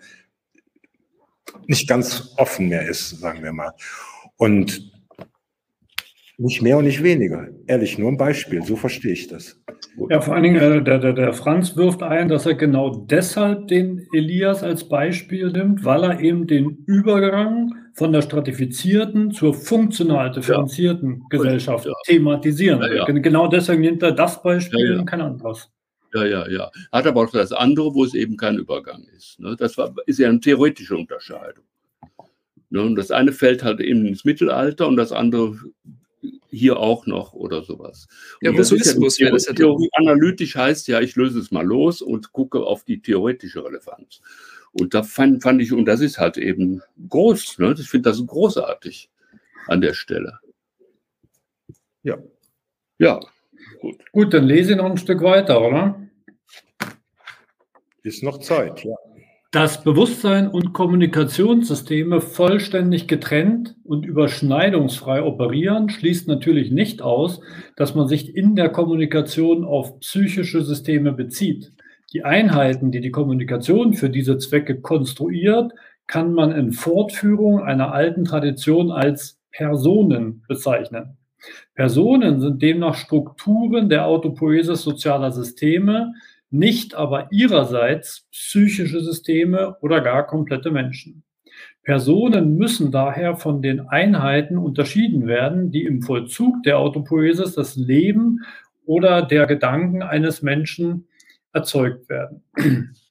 nicht 1.66 1.88
ganz 1.88 2.34
offen 2.36 2.68
mehr 2.68 2.88
ist, 2.88 3.10
sagen 3.20 3.42
wir 3.42 3.52
mal. 3.52 3.72
Und 4.36 4.92
nicht 6.40 6.62
mehr 6.62 6.78
und 6.78 6.84
nicht 6.84 7.02
weniger. 7.02 7.48
Ehrlich, 7.66 7.98
nur 7.98 8.08
ein 8.08 8.16
Beispiel, 8.16 8.62
so 8.62 8.74
verstehe 8.74 9.12
ich 9.12 9.28
das. 9.28 9.60
Ja, 10.08 10.22
vor 10.22 10.34
allen 10.34 10.42
Dingen, 10.42 10.56
äh, 10.56 10.82
der, 10.82 10.98
der, 10.98 11.12
der 11.12 11.32
Franz 11.34 11.76
wirft 11.76 12.02
ein, 12.02 12.28
dass 12.28 12.46
er 12.46 12.54
genau 12.54 13.04
deshalb 13.10 13.68
den 13.68 14.06
Elias 14.14 14.62
als 14.62 14.88
Beispiel 14.88 15.50
nimmt, 15.50 15.84
weil 15.84 16.02
er 16.02 16.20
eben 16.20 16.46
den 16.46 16.82
Übergang 16.86 17.74
von 17.92 18.12
der 18.12 18.22
stratifizierten 18.22 19.32
zur 19.32 19.52
funktional 19.52 20.30
differenzierten 20.30 21.20
ja. 21.20 21.26
Gesellschaft 21.28 21.84
ja. 21.84 21.92
thematisieren 22.06 22.80
will. 22.80 22.96
Ja, 22.96 23.04
genau 23.04 23.46
deswegen 23.46 23.82
nimmt 23.82 24.02
er 24.02 24.12
das 24.12 24.42
Beispiel 24.42 24.98
und 24.98 25.04
kein 25.04 25.20
anderes. 25.20 25.70
Ja, 26.14 26.24
ja, 26.24 26.48
ja. 26.48 26.70
Hat 26.90 27.06
aber 27.06 27.20
auch 27.20 27.30
das 27.30 27.52
andere, 27.52 27.94
wo 27.94 28.04
es 28.04 28.14
eben 28.14 28.36
kein 28.38 28.56
Übergang 28.56 29.04
ist. 29.16 29.38
Ne? 29.38 29.56
Das 29.58 29.76
war, 29.76 29.94
ist 30.06 30.18
ja 30.18 30.28
eine 30.28 30.40
theoretische 30.40 30.96
Unterscheidung. 30.96 31.64
Ne? 32.70 32.80
Und 32.80 32.96
das 32.96 33.10
eine 33.10 33.32
fällt 33.32 33.62
halt 33.62 33.80
eben 33.80 34.06
ins 34.06 34.24
Mittelalter 34.24 34.88
und 34.88 34.96
das 34.96 35.12
andere 35.12 35.54
hier 36.50 36.78
auch 36.78 37.06
noch 37.06 37.32
oder 37.32 37.62
sowas. 37.62 38.08
Ja, 38.40 38.52
das 38.52 38.72
ist 38.72 38.86
ja, 38.86 38.92
Theorie, 38.94 39.42
ja 39.46 39.52
Theorie 39.52 39.88
analytisch 39.92 40.56
heißt 40.56 40.88
ja, 40.88 41.00
ich 41.00 41.16
löse 41.16 41.38
es 41.38 41.50
mal 41.50 41.64
los 41.64 42.02
und 42.02 42.32
gucke 42.32 42.60
auf 42.60 42.84
die 42.84 43.00
theoretische 43.00 43.64
Relevanz. 43.64 44.20
Und 44.72 44.94
da 44.94 45.02
fand, 45.02 45.42
fand 45.42 45.60
ich, 45.62 45.72
und 45.72 45.84
das 45.84 46.00
ist 46.00 46.18
halt 46.18 46.36
eben 46.36 46.82
groß, 47.08 47.58
ne? 47.58 47.74
ich 47.78 47.88
finde 47.88 48.10
das 48.10 48.24
großartig 48.24 49.10
an 49.66 49.80
der 49.80 49.94
Stelle. 49.94 50.38
Ja. 52.02 52.18
Ja, 52.98 53.20
gut. 53.80 53.96
Gut, 54.12 54.34
dann 54.34 54.44
lese 54.44 54.72
ich 54.72 54.76
noch 54.76 54.90
ein 54.90 54.98
Stück 54.98 55.22
weiter, 55.22 55.60
oder? 55.60 56.00
Ist 58.02 58.22
noch 58.22 58.38
Zeit, 58.38 58.84
ja. 58.84 58.94
Dass 59.52 59.82
Bewusstsein 59.82 60.46
und 60.46 60.72
Kommunikationssysteme 60.72 62.20
vollständig 62.20 63.08
getrennt 63.08 63.74
und 63.82 64.06
überschneidungsfrei 64.06 65.24
operieren, 65.24 65.88
schließt 65.88 66.28
natürlich 66.28 66.70
nicht 66.70 67.02
aus, 67.02 67.40
dass 67.74 67.96
man 67.96 68.06
sich 68.06 68.36
in 68.36 68.54
der 68.54 68.68
Kommunikation 68.68 69.64
auf 69.64 69.98
psychische 69.98 70.62
Systeme 70.62 71.10
bezieht. 71.12 71.72
Die 72.12 72.22
Einheiten, 72.22 72.92
die 72.92 73.00
die 73.00 73.10
Kommunikation 73.10 73.94
für 73.94 74.08
diese 74.08 74.38
Zwecke 74.38 74.80
konstruiert, 74.80 75.72
kann 76.06 76.32
man 76.32 76.52
in 76.52 76.70
Fortführung 76.70 77.60
einer 77.60 77.92
alten 77.92 78.24
Tradition 78.24 78.92
als 78.92 79.40
Personen 79.50 80.44
bezeichnen. 80.46 81.16
Personen 81.74 82.40
sind 82.40 82.62
demnach 82.62 82.94
Strukturen 82.94 83.88
der 83.88 84.06
Autopoiesis 84.06 84.82
sozialer 84.82 85.32
Systeme, 85.32 86.12
nicht 86.50 86.94
aber 86.94 87.28
ihrerseits 87.30 88.26
psychische 88.30 89.00
Systeme 89.00 89.76
oder 89.80 90.00
gar 90.00 90.26
komplette 90.26 90.70
Menschen. 90.70 91.22
Personen 91.82 92.56
müssen 92.56 92.90
daher 92.90 93.36
von 93.36 93.62
den 93.62 93.80
Einheiten 93.80 94.58
unterschieden 94.58 95.26
werden, 95.26 95.70
die 95.70 95.84
im 95.84 96.02
Vollzug 96.02 96.62
der 96.62 96.78
Autopoiesis 96.78 97.54
das 97.54 97.76
Leben 97.76 98.40
oder 98.84 99.22
der 99.22 99.46
Gedanken 99.46 100.02
eines 100.02 100.42
Menschen 100.42 101.06
erzeugt 101.52 102.08
werden. 102.08 102.42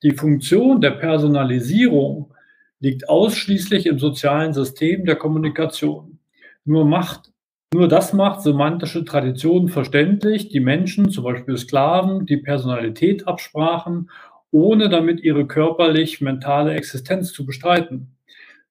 Die 0.04 0.12
Funktion 0.12 0.82
der 0.82 0.92
Personalisierung 0.92 2.34
liegt 2.80 3.10
ausschließlich 3.10 3.86
im 3.86 4.00
sozialen 4.00 4.54
System 4.54 5.06
der 5.06 5.16
Kommunikation. 5.16 6.20
Nur 6.64 6.86
macht 6.86 7.29
nur 7.74 7.88
das 7.88 8.14
macht 8.14 8.42
semantische 8.42 9.06
Traditionen 9.06 9.70
verständlich, 9.70 10.50
die 10.50 10.60
Menschen, 10.60 11.12
zum 11.12 11.24
Beispiel 11.24 11.56
Sklaven, 11.56 12.26
die 12.26 12.38
Personalität 12.38 13.28
absprachen, 13.28 14.10
ohne 14.52 14.90
damit 14.90 15.22
ihre 15.22 15.46
körperlich-mentale 15.46 16.74
Existenz 16.74 17.32
zu 17.32 17.46
bestreiten. 17.46 18.16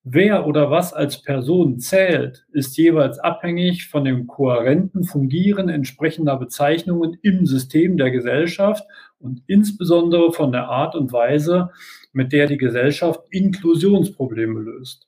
Wer 0.02 0.46
oder 0.46 0.70
was 0.70 0.92
als 0.92 1.22
Person 1.22 1.78
zählt, 1.78 2.46
ist 2.52 2.76
jeweils 2.76 3.18
abhängig 3.18 3.88
von 3.88 4.04
dem 4.04 4.26
kohärenten 4.26 5.04
Fungieren 5.04 5.68
entsprechender 5.68 6.36
Bezeichnungen 6.36 7.18
im 7.22 7.46
System 7.46 7.98
der 7.98 8.10
Gesellschaft 8.10 8.84
und 9.20 9.42
insbesondere 9.46 10.32
von 10.32 10.50
der 10.50 10.68
Art 10.68 10.94
und 10.96 11.12
Weise, 11.12 11.70
mit 12.12 12.32
der 12.32 12.46
die 12.46 12.56
Gesellschaft 12.56 13.20
Inklusionsprobleme 13.30 14.60
löst. 14.60 15.06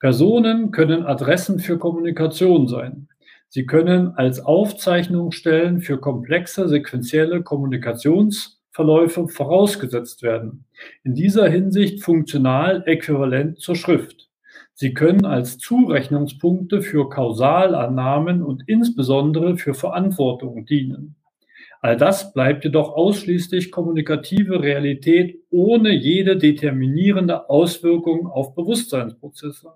Personen 0.00 0.72
können 0.72 1.06
Adressen 1.06 1.60
für 1.60 1.78
Kommunikation 1.78 2.66
sein. 2.66 3.08
Sie 3.54 3.66
können 3.66 4.14
als 4.16 4.40
Aufzeichnungsstellen 4.40 5.82
für 5.82 6.00
komplexe 6.00 6.70
sequentielle 6.70 7.42
Kommunikationsverläufe 7.42 9.28
vorausgesetzt 9.28 10.22
werden. 10.22 10.64
In 11.04 11.14
dieser 11.14 11.50
Hinsicht 11.50 12.02
funktional 12.02 12.82
äquivalent 12.86 13.60
zur 13.60 13.76
Schrift. 13.76 14.30
Sie 14.72 14.94
können 14.94 15.26
als 15.26 15.58
Zurechnungspunkte 15.58 16.80
für 16.80 17.10
Kausalannahmen 17.10 18.42
und 18.42 18.62
insbesondere 18.68 19.58
für 19.58 19.74
Verantwortung 19.74 20.64
dienen. 20.64 21.16
All 21.82 21.98
das 21.98 22.32
bleibt 22.32 22.64
jedoch 22.64 22.94
ausschließlich 22.94 23.70
kommunikative 23.70 24.62
Realität 24.62 25.42
ohne 25.50 25.92
jede 25.92 26.38
determinierende 26.38 27.50
Auswirkung 27.50 28.28
auf 28.28 28.54
Bewusstseinsprozesse. 28.54 29.74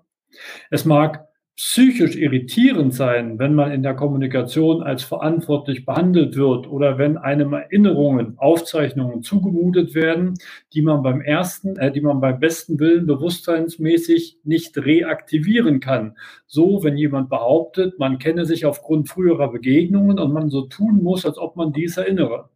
Es 0.71 0.83
mag 0.83 1.27
psychisch 1.57 2.15
irritierend 2.15 2.93
sein, 2.93 3.39
wenn 3.39 3.55
man 3.55 3.71
in 3.71 3.81
der 3.81 3.95
Kommunikation 3.95 4.83
als 4.83 5.03
verantwortlich 5.03 5.87
behandelt 5.87 6.35
wird 6.35 6.67
oder 6.67 6.99
wenn 6.99 7.17
einem 7.17 7.51
Erinnerungen, 7.53 8.37
Aufzeichnungen 8.37 9.23
zugemutet 9.23 9.95
werden, 9.95 10.35
die 10.73 10.83
man 10.83 11.01
beim 11.01 11.19
ersten, 11.19 11.75
äh, 11.77 11.91
die 11.91 12.01
man 12.01 12.21
beim 12.21 12.39
besten 12.39 12.79
Willen 12.79 13.07
bewusstseinsmäßig 13.07 14.37
nicht 14.43 14.77
reaktivieren 14.77 15.79
kann. 15.79 16.15
So, 16.45 16.83
wenn 16.83 16.95
jemand 16.95 17.29
behauptet, 17.29 17.97
man 17.97 18.19
kenne 18.19 18.45
sich 18.45 18.67
aufgrund 18.67 19.09
früherer 19.09 19.51
Begegnungen 19.51 20.19
und 20.19 20.31
man 20.31 20.51
so 20.51 20.67
tun 20.67 21.01
muss, 21.01 21.25
als 21.25 21.39
ob 21.39 21.55
man 21.55 21.73
dies 21.73 21.97
erinnere. 21.97 22.49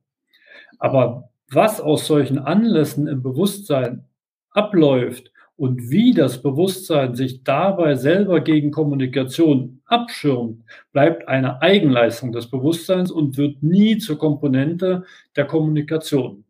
Aber 0.78 1.32
was 1.50 1.82
aus 1.82 2.06
solchen 2.06 2.38
Anlässen 2.38 3.08
im 3.08 3.24
Bewusstsein 3.24 4.06
abläuft, 4.52 5.32
und 5.62 5.92
wie 5.92 6.12
das 6.16 6.42
Bewusstsein 6.42 7.14
sich 7.14 7.44
dabei 7.44 7.94
selber 7.94 8.42
gegen 8.42 8.72
Kommunikation 8.72 9.80
abschirmt, 9.86 10.64
bleibt 10.92 11.28
eine 11.28 11.62
Eigenleistung 11.62 12.32
des 12.32 12.50
Bewusstseins 12.50 13.12
und 13.12 13.38
wird 13.38 13.62
nie 13.62 14.00
zur 14.00 14.18
Komponente 14.18 15.04
der 15.36 15.46
Kommunikation. 15.46 16.46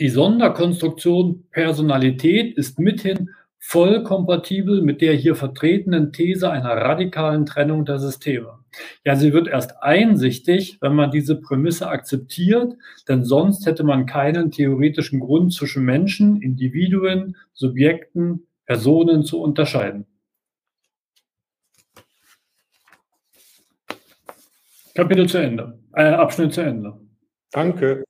Die 0.00 0.08
Sonderkonstruktion 0.08 1.44
Personalität 1.52 2.56
ist 2.58 2.80
mithin 2.80 3.30
voll 3.68 4.04
kompatibel 4.04 4.80
mit 4.80 5.00
der 5.00 5.14
hier 5.14 5.34
vertretenen 5.34 6.12
These 6.12 6.48
einer 6.48 6.70
radikalen 6.70 7.46
Trennung 7.46 7.84
der 7.84 7.98
Systeme. 7.98 8.60
Ja, 9.04 9.16
sie 9.16 9.32
wird 9.32 9.48
erst 9.48 9.82
einsichtig, 9.82 10.78
wenn 10.80 10.94
man 10.94 11.10
diese 11.10 11.34
Prämisse 11.34 11.88
akzeptiert, 11.88 12.76
denn 13.08 13.24
sonst 13.24 13.66
hätte 13.66 13.82
man 13.82 14.06
keinen 14.06 14.52
theoretischen 14.52 15.18
Grund 15.18 15.52
zwischen 15.52 15.84
Menschen, 15.84 16.40
Individuen, 16.42 17.36
Subjekten, 17.54 18.46
Personen 18.66 19.24
zu 19.24 19.42
unterscheiden. 19.42 20.06
Kapitel 24.94 25.28
zu 25.28 25.38
Ende, 25.38 25.76
äh, 25.92 26.04
Abschnitt 26.04 26.54
zu 26.54 26.60
Ende. 26.60 26.92
Danke. 27.50 28.04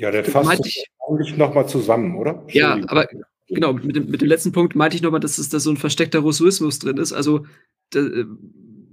Ja, 0.00 0.10
der 0.10 0.24
fasst 0.24 0.48
eigentlich 0.48 1.36
nochmal 1.36 1.68
zusammen, 1.68 2.16
oder? 2.16 2.42
Ja, 2.48 2.80
aber 2.86 3.06
genau, 3.46 3.74
mit 3.74 3.94
dem, 3.94 4.10
mit 4.10 4.22
dem 4.22 4.28
letzten 4.28 4.50
Punkt 4.50 4.74
meinte 4.74 4.96
ich 4.96 5.02
nochmal, 5.02 5.20
dass 5.20 5.36
es 5.36 5.50
da 5.50 5.60
so 5.60 5.68
ein 5.70 5.76
versteckter 5.76 6.20
Rousseauismus 6.20 6.78
drin 6.78 6.96
ist. 6.96 7.12
Also, 7.12 7.44
da, 7.90 8.00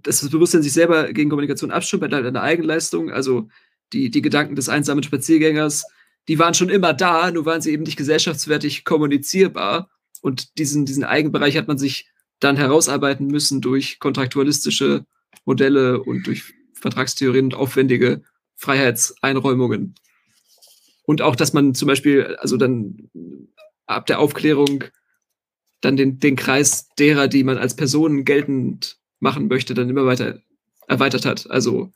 dass 0.03 0.19
das 0.19 0.29
Bewusstsein 0.29 0.63
sich 0.63 0.73
selber 0.73 1.13
gegen 1.13 1.29
Kommunikation 1.29 1.71
abstimmt, 1.71 2.01
bei 2.01 2.07
einer 2.07 2.41
Eigenleistung. 2.41 3.09
Also, 3.09 3.47
die, 3.93 4.11
die 4.11 4.21
Gedanken 4.21 4.57
des 4.57 4.67
einsamen 4.67 5.01
Spaziergängers, 5.01 5.85
die 6.27 6.39
waren 6.39 6.53
schon 6.53 6.67
immer 6.67 6.93
da, 6.93 7.31
nur 7.31 7.45
waren 7.45 7.61
sie 7.61 7.71
eben 7.71 7.83
nicht 7.83 7.97
gesellschaftswertig 7.97 8.83
kommunizierbar. 8.83 9.89
Und 10.21 10.57
diesen, 10.57 10.85
diesen 10.85 11.05
Eigenbereich 11.05 11.55
hat 11.55 11.69
man 11.69 11.77
sich 11.77 12.09
dann 12.41 12.57
herausarbeiten 12.57 13.27
müssen 13.27 13.61
durch 13.61 13.99
kontraktualistische 13.99 15.05
Modelle 15.45 16.03
und 16.03 16.27
durch 16.27 16.53
Vertragstheorien 16.73 17.45
und 17.45 17.53
aufwendige 17.53 18.23
Freiheitseinräumungen. 18.57 19.95
Und 21.07 21.21
auch, 21.21 21.37
dass 21.37 21.53
man 21.53 21.73
zum 21.73 21.87
Beispiel, 21.87 22.35
also 22.39 22.57
dann 22.57 23.09
ab 23.85 24.07
der 24.07 24.19
Aufklärung 24.19 24.83
dann 25.79 25.95
den, 25.95 26.19
den 26.19 26.35
Kreis 26.35 26.89
derer, 26.99 27.29
die 27.29 27.45
man 27.45 27.57
als 27.57 27.77
Personen 27.77 28.25
geltend 28.25 28.99
machen 29.21 29.47
möchte, 29.47 29.73
dann 29.73 29.89
immer 29.89 30.05
weiter 30.05 30.41
erweitert 30.85 31.25
hat. 31.25 31.49
Also 31.49 31.93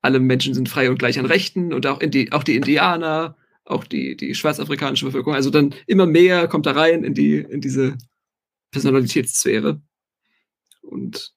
alle 0.00 0.20
Menschen 0.20 0.54
sind 0.54 0.70
frei 0.70 0.88
und 0.88 0.98
gleich 0.98 1.18
an 1.18 1.26
Rechten 1.26 1.74
und 1.74 1.86
auch, 1.86 1.98
die, 1.98 2.32
auch 2.32 2.44
die 2.44 2.56
Indianer, 2.56 3.36
auch 3.66 3.84
die, 3.84 4.16
die 4.16 4.34
schwarzafrikanische 4.34 5.04
Bevölkerung. 5.04 5.34
Also 5.34 5.50
dann 5.50 5.74
immer 5.86 6.06
mehr 6.06 6.48
kommt 6.48 6.64
da 6.64 6.72
rein 6.72 7.04
in, 7.04 7.12
die, 7.12 7.36
in 7.36 7.60
diese 7.60 7.98
Personalitätssphäre. 8.70 9.82
Und 10.80 11.34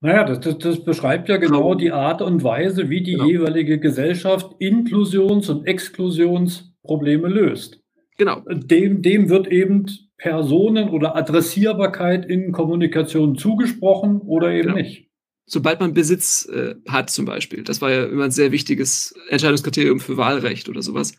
naja, 0.00 0.24
das, 0.24 0.40
das, 0.40 0.58
das 0.58 0.84
beschreibt 0.84 1.28
ja 1.28 1.38
genau 1.38 1.74
die 1.74 1.90
Art 1.90 2.20
und 2.20 2.44
Weise, 2.44 2.90
wie 2.90 3.02
die 3.02 3.12
genau. 3.12 3.26
jeweilige 3.26 3.78
Gesellschaft 3.78 4.54
Inklusions- 4.58 5.48
und 5.48 5.66
Exklusionsprobleme 5.66 7.28
löst. 7.28 7.80
Genau. 8.18 8.42
Dem, 8.48 9.02
dem 9.02 9.28
wird 9.28 9.48
eben 9.48 9.86
Personen 10.18 10.90
oder 10.90 11.16
Adressierbarkeit 11.16 12.26
in 12.26 12.52
Kommunikation 12.52 13.36
zugesprochen 13.36 14.20
oder 14.20 14.50
eben 14.50 14.68
genau. 14.68 14.76
nicht. 14.76 15.08
Sobald 15.46 15.80
man 15.80 15.94
Besitz 15.94 16.46
äh, 16.46 16.74
hat, 16.88 17.10
zum 17.10 17.24
Beispiel, 17.24 17.62
das 17.62 17.80
war 17.80 17.90
ja 17.90 18.04
immer 18.04 18.24
ein 18.24 18.30
sehr 18.30 18.52
wichtiges 18.52 19.14
Entscheidungskriterium 19.28 20.00
für 20.00 20.16
Wahlrecht 20.16 20.68
oder 20.68 20.82
sowas. 20.82 21.14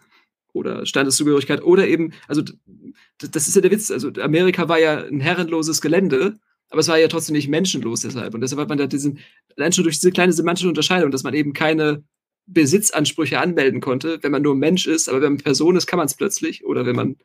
Oder 0.54 0.86
Standeszugehörigkeit. 0.86 1.64
Oder 1.64 1.88
eben, 1.88 2.14
also 2.28 2.42
das 3.20 3.48
ist 3.48 3.56
ja 3.56 3.62
der 3.62 3.72
Witz, 3.72 3.92
also 3.92 4.12
Amerika 4.22 4.68
war 4.68 4.80
ja 4.80 5.04
ein 5.04 5.20
herrenloses 5.20 5.82
Gelände 5.82 6.40
aber 6.70 6.80
es 6.80 6.88
war 6.88 6.98
ja 6.98 7.08
trotzdem 7.08 7.36
nicht 7.36 7.48
menschenlos 7.48 8.02
deshalb. 8.02 8.34
Und 8.34 8.42
deshalb 8.42 8.60
hat 8.60 8.70
man 8.70 8.78
da 8.78 8.88
diesen, 8.88 9.20
allein 9.56 9.72
schon 9.72 9.84
durch 9.84 10.00
diese 10.00 10.12
kleine 10.12 10.34
semantische 10.34 10.68
Unterscheidung, 10.68 11.12
dass 11.12 11.24
man 11.24 11.34
eben 11.34 11.54
keine 11.54 12.04
Besitzansprüche 12.46 13.40
anmelden 13.40 13.82
konnte, 13.82 14.20
wenn 14.22 14.32
man 14.32 14.42
nur 14.42 14.56
Mensch 14.56 14.88
ist, 14.88 15.10
aber 15.10 15.22
wenn 15.22 15.34
man 15.34 15.44
Person 15.44 15.76
ist, 15.76 15.88
kann 15.88 15.98
man 15.98 16.08
es 16.08 16.16
plötzlich. 16.16 16.66
Oder 16.66 16.86
wenn 16.86 16.96
man 16.96 17.16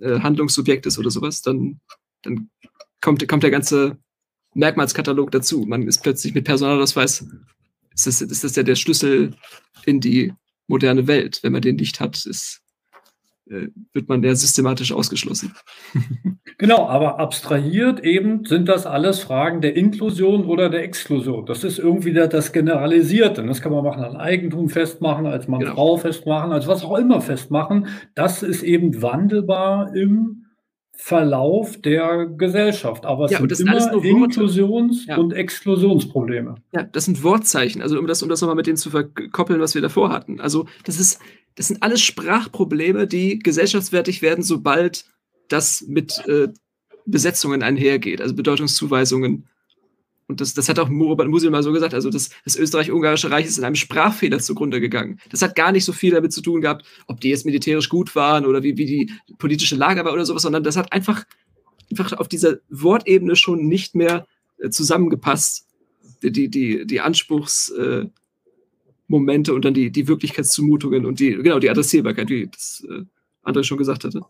äh, 0.00 0.20
Handlungssubjekt 0.20 0.86
ist 0.86 0.98
oder 0.98 1.10
sowas, 1.10 1.42
dann, 1.42 1.80
dann 2.22 2.50
kommt, 3.00 3.26
kommt 3.26 3.42
der 3.42 3.50
ganze 3.50 3.98
Merkmalskatalog 4.54 5.30
dazu. 5.30 5.64
Man 5.66 5.86
ist 5.86 6.02
plötzlich 6.02 6.34
mit 6.34 6.44
Personalausweis, 6.44 7.26
ist 7.94 8.06
das, 8.06 8.20
ist 8.20 8.44
das 8.44 8.56
ja 8.56 8.62
der 8.62 8.76
Schlüssel 8.76 9.34
in 9.84 10.00
die 10.00 10.32
moderne 10.66 11.06
Welt. 11.06 11.40
Wenn 11.42 11.52
man 11.52 11.62
den 11.62 11.76
nicht 11.76 12.00
hat, 12.00 12.24
ist, 12.26 12.62
wird 13.92 14.08
man 14.08 14.22
ja 14.22 14.34
systematisch 14.34 14.92
ausgeschlossen. 14.92 15.54
Genau, 16.58 16.86
aber 16.88 17.18
abstrahiert 17.18 18.00
eben 18.00 18.44
sind 18.44 18.68
das 18.68 18.84
alles 18.84 19.20
Fragen 19.20 19.62
der 19.62 19.76
Inklusion 19.76 20.44
oder 20.44 20.68
der 20.68 20.84
Exklusion. 20.84 21.46
Das 21.46 21.64
ist 21.64 21.78
irgendwie 21.78 22.12
das 22.12 22.52
Generalisierte. 22.52 23.42
Das 23.46 23.62
kann 23.62 23.72
man 23.72 23.82
machen 23.82 24.04
an 24.04 24.18
Eigentum 24.18 24.68
festmachen, 24.68 25.24
als 25.24 25.48
Mann 25.48 25.60
genau. 25.60 25.72
Frau 25.72 25.96
festmachen, 25.96 26.52
als 26.52 26.66
was 26.66 26.84
auch 26.84 26.98
immer 26.98 27.22
festmachen. 27.22 27.86
Das 28.14 28.42
ist 28.42 28.62
eben 28.62 29.00
wandelbar 29.00 29.96
im 29.96 30.44
Verlauf 30.92 31.80
der 31.80 32.26
Gesellschaft. 32.26 33.06
Aber 33.06 33.24
es 33.24 33.30
ja, 33.30 33.38
sind 33.38 33.60
immer 33.60 34.04
Inklusions- 34.04 35.06
ja. 35.06 35.16
und 35.16 35.32
Exklusionsprobleme. 35.32 36.56
Ja, 36.74 36.82
das 36.82 37.06
sind 37.06 37.24
Wortzeichen. 37.24 37.80
Also 37.80 37.98
um 37.98 38.06
das, 38.06 38.22
um 38.22 38.28
das 38.28 38.42
nochmal 38.42 38.56
mit 38.56 38.66
denen 38.66 38.76
zu 38.76 38.90
verkoppeln, 38.90 39.60
was 39.60 39.74
wir 39.74 39.80
davor 39.80 40.10
hatten. 40.12 40.40
Also 40.40 40.66
das 40.84 41.00
ist, 41.00 41.20
das 41.54 41.68
sind 41.68 41.82
alles 41.82 42.00
Sprachprobleme, 42.00 43.06
die 43.06 43.38
gesellschaftswertig 43.38 44.22
werden, 44.22 44.42
sobald 44.42 45.04
das 45.48 45.82
mit 45.82 46.18
äh, 46.26 46.48
Besetzungen 47.06 47.62
einhergeht, 47.62 48.20
also 48.20 48.34
Bedeutungszuweisungen. 48.34 49.48
Und 50.26 50.40
das, 50.40 50.54
das 50.54 50.68
hat 50.68 50.78
auch 50.78 50.88
Murat 50.88 51.26
Musil 51.26 51.50
mal 51.50 51.64
so 51.64 51.72
gesagt, 51.72 51.92
also 51.92 52.08
das, 52.08 52.30
das 52.44 52.54
Österreich-Ungarische 52.54 53.32
Reich 53.32 53.46
ist 53.46 53.58
in 53.58 53.64
einem 53.64 53.74
Sprachfehler 53.74 54.38
zugrunde 54.38 54.80
gegangen. 54.80 55.18
Das 55.28 55.42
hat 55.42 55.56
gar 55.56 55.72
nicht 55.72 55.84
so 55.84 55.92
viel 55.92 56.12
damit 56.12 56.32
zu 56.32 56.40
tun 56.40 56.60
gehabt, 56.60 56.86
ob 57.08 57.20
die 57.20 57.30
jetzt 57.30 57.44
militärisch 57.44 57.88
gut 57.88 58.14
waren 58.14 58.46
oder 58.46 58.62
wie, 58.62 58.76
wie 58.76 58.86
die 58.86 59.12
politische 59.38 59.74
Lage 59.74 60.04
war 60.04 60.12
oder 60.12 60.24
sowas, 60.24 60.42
sondern 60.42 60.62
das 60.62 60.76
hat 60.76 60.92
einfach, 60.92 61.24
einfach 61.90 62.12
auf 62.12 62.28
dieser 62.28 62.58
Wortebene 62.68 63.34
schon 63.34 63.66
nicht 63.66 63.96
mehr 63.96 64.28
äh, 64.58 64.70
zusammengepasst. 64.70 65.66
Die, 66.22 66.48
die, 66.48 66.86
die 66.86 67.00
Anspruchsmomente 67.00 68.06
äh, 68.06 68.19
und 69.10 69.64
dann 69.64 69.74
die, 69.74 69.90
die 69.90 70.08
Wirklichkeitszumutungen 70.08 71.04
und 71.06 71.20
die, 71.20 71.34
genau, 71.34 71.58
die 71.58 71.70
Adressierbarkeit, 71.70 72.28
wie 72.28 72.48
das 72.48 72.86
äh, 72.88 73.02
André 73.48 73.64
schon 73.64 73.78
gesagt 73.78 74.04
hatte. 74.04 74.22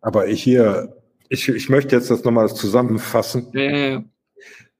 Aber 0.00 0.28
ich 0.28 0.42
hier, 0.42 0.96
ich, 1.28 1.48
ich 1.48 1.68
möchte 1.68 1.96
jetzt 1.96 2.10
das 2.10 2.24
nochmal 2.24 2.52
zusammenfassen. 2.54 3.48
Ja, 3.52 3.62
ja, 3.62 3.76
ja. 3.76 4.04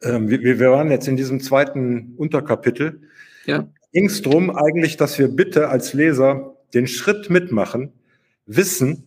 Ähm, 0.03 0.29
wir, 0.29 0.43
wir 0.43 0.71
waren 0.71 0.91
jetzt 0.91 1.09
in 1.09 1.17
diesem 1.17 1.41
zweiten 1.41 2.15
Unterkapitel. 2.17 3.01
Ja. 3.47 3.69
Ging 3.93 4.07
es 4.07 4.23
darum 4.23 4.51
eigentlich, 4.51 4.97
dass 4.97 5.19
wir 5.19 5.29
bitte 5.29 5.69
als 5.69 5.93
Leser 5.93 6.57
den 6.75 6.87
Schritt 6.87 7.31
mitmachen, 7.31 7.93
Wissen 8.47 9.07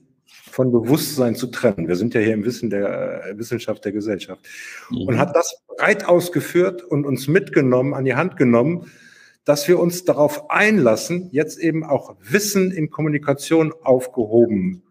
von 0.56 0.72
Bewusstsein 0.72 1.36
zu 1.36 1.48
trennen. 1.48 1.88
Wir 1.88 1.98
sind 1.98 2.14
ja 2.14 2.22
hier 2.22 2.34
im 2.34 2.46
Wissen 2.46 2.70
der 2.70 3.26
äh, 3.26 3.38
Wissenschaft 3.38 3.84
der 3.84 3.92
Gesellschaft. 3.92 4.42
Mhm. 4.90 5.08
Und 5.08 5.20
hat 5.20 5.36
das 5.36 5.64
breit 5.68 6.06
ausgeführt 6.08 6.82
und 6.82 7.06
uns 7.06 7.28
mitgenommen, 7.28 7.94
an 7.94 8.06
die 8.06 8.16
Hand 8.16 8.38
genommen, 8.38 8.90
dass 9.46 9.68
wir 9.68 9.80
uns 9.80 10.04
darauf 10.04 10.50
einlassen, 10.50 11.30
jetzt 11.32 11.60
eben 11.60 11.84
auch 11.84 12.16
Wissen 12.20 12.72
in 12.72 12.90
Kommunikation 12.90 13.74
aufgehoben 13.84 14.84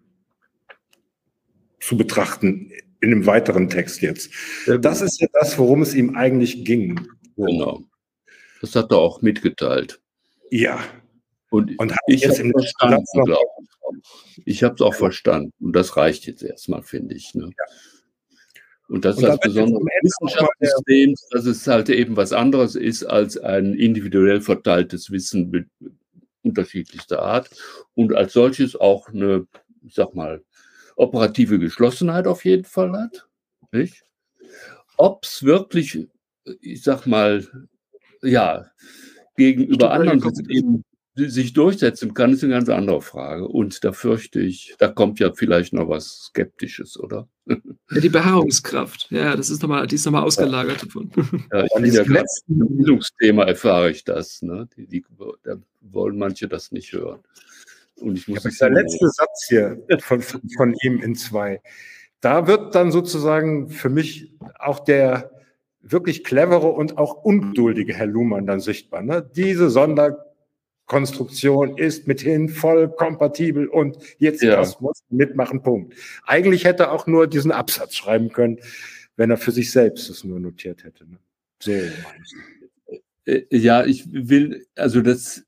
zu 1.80 1.96
betrachten 1.96 2.70
in 3.00 3.12
einem 3.12 3.26
weiteren 3.26 3.68
Text 3.68 4.00
jetzt. 4.00 4.30
Das 4.80 5.02
ist 5.02 5.20
ja 5.20 5.26
das, 5.34 5.58
worum 5.58 5.82
es 5.82 5.94
ihm 5.94 6.16
eigentlich 6.16 6.64
ging. 6.64 7.06
Genau. 7.36 7.82
Das 8.60 8.74
hat 8.74 8.92
er 8.92 8.98
auch 8.98 9.20
mitgeteilt. 9.20 10.00
Ja. 10.50 10.82
Und, 11.50 11.78
und 11.78 11.92
ich 12.06 12.26
habe 12.26 12.50
verstanden, 12.50 13.04
ich 14.46 14.62
habe 14.62 14.74
es 14.74 14.80
auch 14.80 14.94
verstanden. 14.94 15.52
Und 15.60 15.74
das 15.74 15.96
reicht 15.96 16.26
jetzt 16.26 16.42
erstmal, 16.42 16.82
finde 16.82 17.14
ich. 17.14 17.34
Ne? 17.34 17.50
Ja. 17.50 17.74
Und 18.88 19.04
das 19.04 19.16
und 19.16 19.24
ist 19.24 19.28
das 19.30 19.40
Besondere 19.40 19.80
Wissenschaftssystems, 19.80 21.28
dass 21.30 21.46
es 21.46 21.66
halt 21.66 21.88
eben 21.88 22.16
was 22.16 22.32
anderes 22.32 22.74
ist 22.74 23.04
als 23.04 23.38
ein 23.38 23.74
individuell 23.74 24.40
verteiltes 24.40 25.10
Wissen 25.10 25.70
unterschiedlichster 26.42 27.22
Art 27.22 27.50
und 27.94 28.14
als 28.14 28.34
solches 28.34 28.76
auch 28.76 29.08
eine, 29.08 29.46
ich 29.82 29.94
sag 29.94 30.14
mal, 30.14 30.42
operative 30.96 31.58
Geschlossenheit 31.58 32.26
auf 32.26 32.44
jeden 32.44 32.64
Fall 32.64 32.92
hat. 32.92 33.26
Ob 34.96 35.24
es 35.24 35.42
wirklich, 35.42 36.06
ich 36.60 36.82
sag 36.82 37.06
mal, 37.06 37.46
ja, 38.22 38.70
gegenüber 39.36 39.92
anderen 39.92 40.20
Systemen 40.20 40.84
sich 41.16 41.52
durchsetzen 41.52 42.12
kann, 42.14 42.32
ist 42.32 42.42
eine 42.42 42.54
ganz 42.54 42.68
andere 42.68 43.00
Frage. 43.00 43.46
Und 43.46 43.84
da 43.84 43.92
fürchte 43.92 44.40
ich, 44.40 44.74
da 44.78 44.88
kommt 44.88 45.20
ja 45.20 45.32
vielleicht 45.32 45.72
noch 45.72 45.88
was 45.88 46.24
Skeptisches, 46.26 46.98
oder? 46.98 47.28
Ja, 47.46 48.00
die 48.00 48.08
Beharrungskraft, 48.08 49.08
ja, 49.10 49.36
das 49.36 49.50
ist 49.50 49.62
nochmal, 49.62 49.86
die 49.86 49.94
ist 49.94 50.04
nochmal 50.04 50.24
ausgelagert 50.24 50.82
davon. 50.82 51.10
Ja, 51.52 51.64
ich 51.64 51.72
bin 51.74 51.92
ja 51.92 52.02
im 52.48 52.76
Bildungsthema 52.76 53.44
erfahre 53.44 53.90
ich 53.90 54.04
das. 54.04 54.42
Ne? 54.42 54.68
Die, 54.76 54.86
die, 54.86 55.04
da 55.44 55.56
wollen 55.80 56.18
manche 56.18 56.48
das 56.48 56.72
nicht 56.72 56.92
hören. 56.92 57.20
Und 57.96 58.18
ich 58.18 58.26
muss 58.26 58.42
ja, 58.42 58.50
der 58.68 58.82
letzte 58.82 59.08
Satz 59.08 59.46
hier 59.48 59.80
von, 60.00 60.20
von 60.22 60.74
ihm 60.82 61.00
in 61.00 61.14
zwei. 61.14 61.60
Da 62.20 62.46
wird 62.46 62.74
dann 62.74 62.90
sozusagen 62.90 63.68
für 63.68 63.90
mich 63.90 64.32
auch 64.58 64.80
der 64.80 65.30
wirklich 65.80 66.24
clevere 66.24 66.68
und 66.68 66.98
auch 66.98 67.22
ungeduldige 67.22 67.94
Herr 67.94 68.06
Luhmann 68.06 68.46
dann 68.46 68.60
sichtbar. 68.60 69.02
Ne? 69.02 69.28
Diese 69.36 69.70
Sonderkonstruktion 70.86 71.78
ist 71.78 72.06
mithin 72.06 72.48
voll 72.48 72.88
kompatibel 72.88 73.68
und 73.68 73.96
jetzt 74.18 74.42
ja. 74.42 74.56
das 74.56 74.80
muss 74.80 75.02
mitmachen, 75.08 75.62
Punkt. 75.62 75.94
Eigentlich 76.24 76.64
hätte 76.64 76.84
er 76.84 76.92
auch 76.92 77.06
nur 77.06 77.26
diesen 77.26 77.52
Absatz 77.52 77.96
schreiben 77.96 78.30
können, 78.30 78.58
wenn 79.16 79.30
er 79.30 79.36
für 79.36 79.52
sich 79.52 79.70
selbst 79.70 80.10
es 80.10 80.24
nur 80.24 80.40
notiert 80.40 80.84
hätte. 80.84 81.08
Ne? 81.08 81.18
So. 81.60 81.72
Äh, 83.26 83.44
ja, 83.50 83.84
ich 83.86 84.04
will, 84.12 84.66
also 84.74 85.00
das 85.00 85.43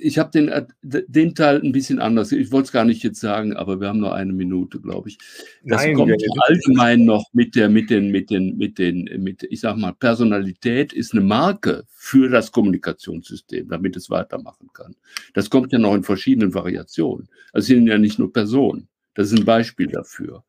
ich 0.00 0.18
habe 0.18 0.30
den, 0.30 0.50
den 0.82 1.34
Teil 1.34 1.60
ein 1.62 1.72
bisschen 1.72 1.98
anders. 1.98 2.32
Ich 2.32 2.52
wollte 2.52 2.66
es 2.66 2.72
gar 2.72 2.84
nicht 2.84 3.02
jetzt 3.02 3.20
sagen, 3.20 3.56
aber 3.56 3.80
wir 3.80 3.88
haben 3.88 4.00
nur 4.00 4.14
eine 4.14 4.32
Minute, 4.32 4.80
glaube 4.80 5.08
ich. 5.08 5.18
Das 5.64 5.82
Nein, 5.82 5.94
kommt 5.94 6.10
ja, 6.10 6.28
allgemein 6.46 7.04
noch 7.04 7.24
mit 7.32 7.54
der, 7.54 7.68
mit 7.68 7.90
den, 7.90 8.10
mit 8.10 8.30
den, 8.30 8.56
mit 8.56 8.78
den, 8.78 9.08
mit, 9.18 9.42
ich 9.44 9.60
sag 9.60 9.76
mal, 9.76 9.92
Personalität 9.92 10.92
ist 10.92 11.12
eine 11.12 11.22
Marke 11.22 11.84
für 11.88 12.28
das 12.28 12.52
Kommunikationssystem, 12.52 13.68
damit 13.68 13.96
es 13.96 14.10
weitermachen 14.10 14.68
kann. 14.72 14.94
Das 15.34 15.50
kommt 15.50 15.72
ja 15.72 15.78
noch 15.78 15.94
in 15.94 16.04
verschiedenen 16.04 16.54
Variationen. 16.54 17.28
Also 17.52 17.64
es 17.64 17.66
sind 17.66 17.86
ja 17.86 17.98
nicht 17.98 18.18
nur 18.18 18.32
Personen. 18.32 18.88
Das 19.14 19.32
ist 19.32 19.38
ein 19.38 19.44
Beispiel 19.44 19.88
dafür. 19.88 20.44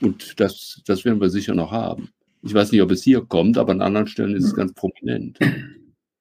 Und 0.00 0.40
das, 0.40 0.82
das 0.86 1.04
werden 1.04 1.20
wir 1.20 1.30
sicher 1.30 1.54
noch 1.54 1.70
haben. 1.70 2.10
Ich 2.42 2.54
weiß 2.54 2.72
nicht, 2.72 2.82
ob 2.82 2.90
es 2.90 3.02
hier 3.02 3.22
kommt, 3.22 3.58
aber 3.58 3.72
an 3.72 3.80
anderen 3.80 4.06
Stellen 4.06 4.34
ist 4.34 4.44
es 4.44 4.54
ganz 4.54 4.72
prominent 4.74 5.38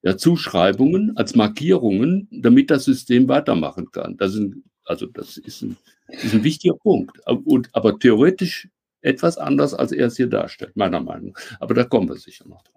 ja, 0.03 0.17
Zuschreibungen 0.17 1.17
als 1.17 1.35
Markierungen, 1.35 2.27
damit 2.31 2.69
das 2.69 2.85
System 2.85 3.27
weitermachen 3.27 3.89
kann. 3.91 4.17
Das 4.17 4.34
ist 4.34 4.39
ein, 4.39 4.63
also 4.85 5.07
das 5.07 5.38
ist 5.38 5.61
ein, 5.63 5.77
ist 6.07 6.34
ein 6.34 6.43
wichtiger 6.43 6.75
Punkt. 6.75 7.19
Und, 7.45 7.69
aber 7.73 7.97
theoretisch 7.97 8.67
etwas 9.01 9.38
anders, 9.38 9.73
als 9.73 9.91
er 9.91 10.07
es 10.07 10.17
hier 10.17 10.27
darstellt, 10.27 10.75
meiner 10.75 10.99
Meinung 10.99 11.31
nach. 11.34 11.61
Aber 11.61 11.73
da 11.73 11.84
kommen 11.85 12.09
wir 12.09 12.15
sicher 12.15 12.47
noch 12.47 12.61
drauf. 12.63 12.73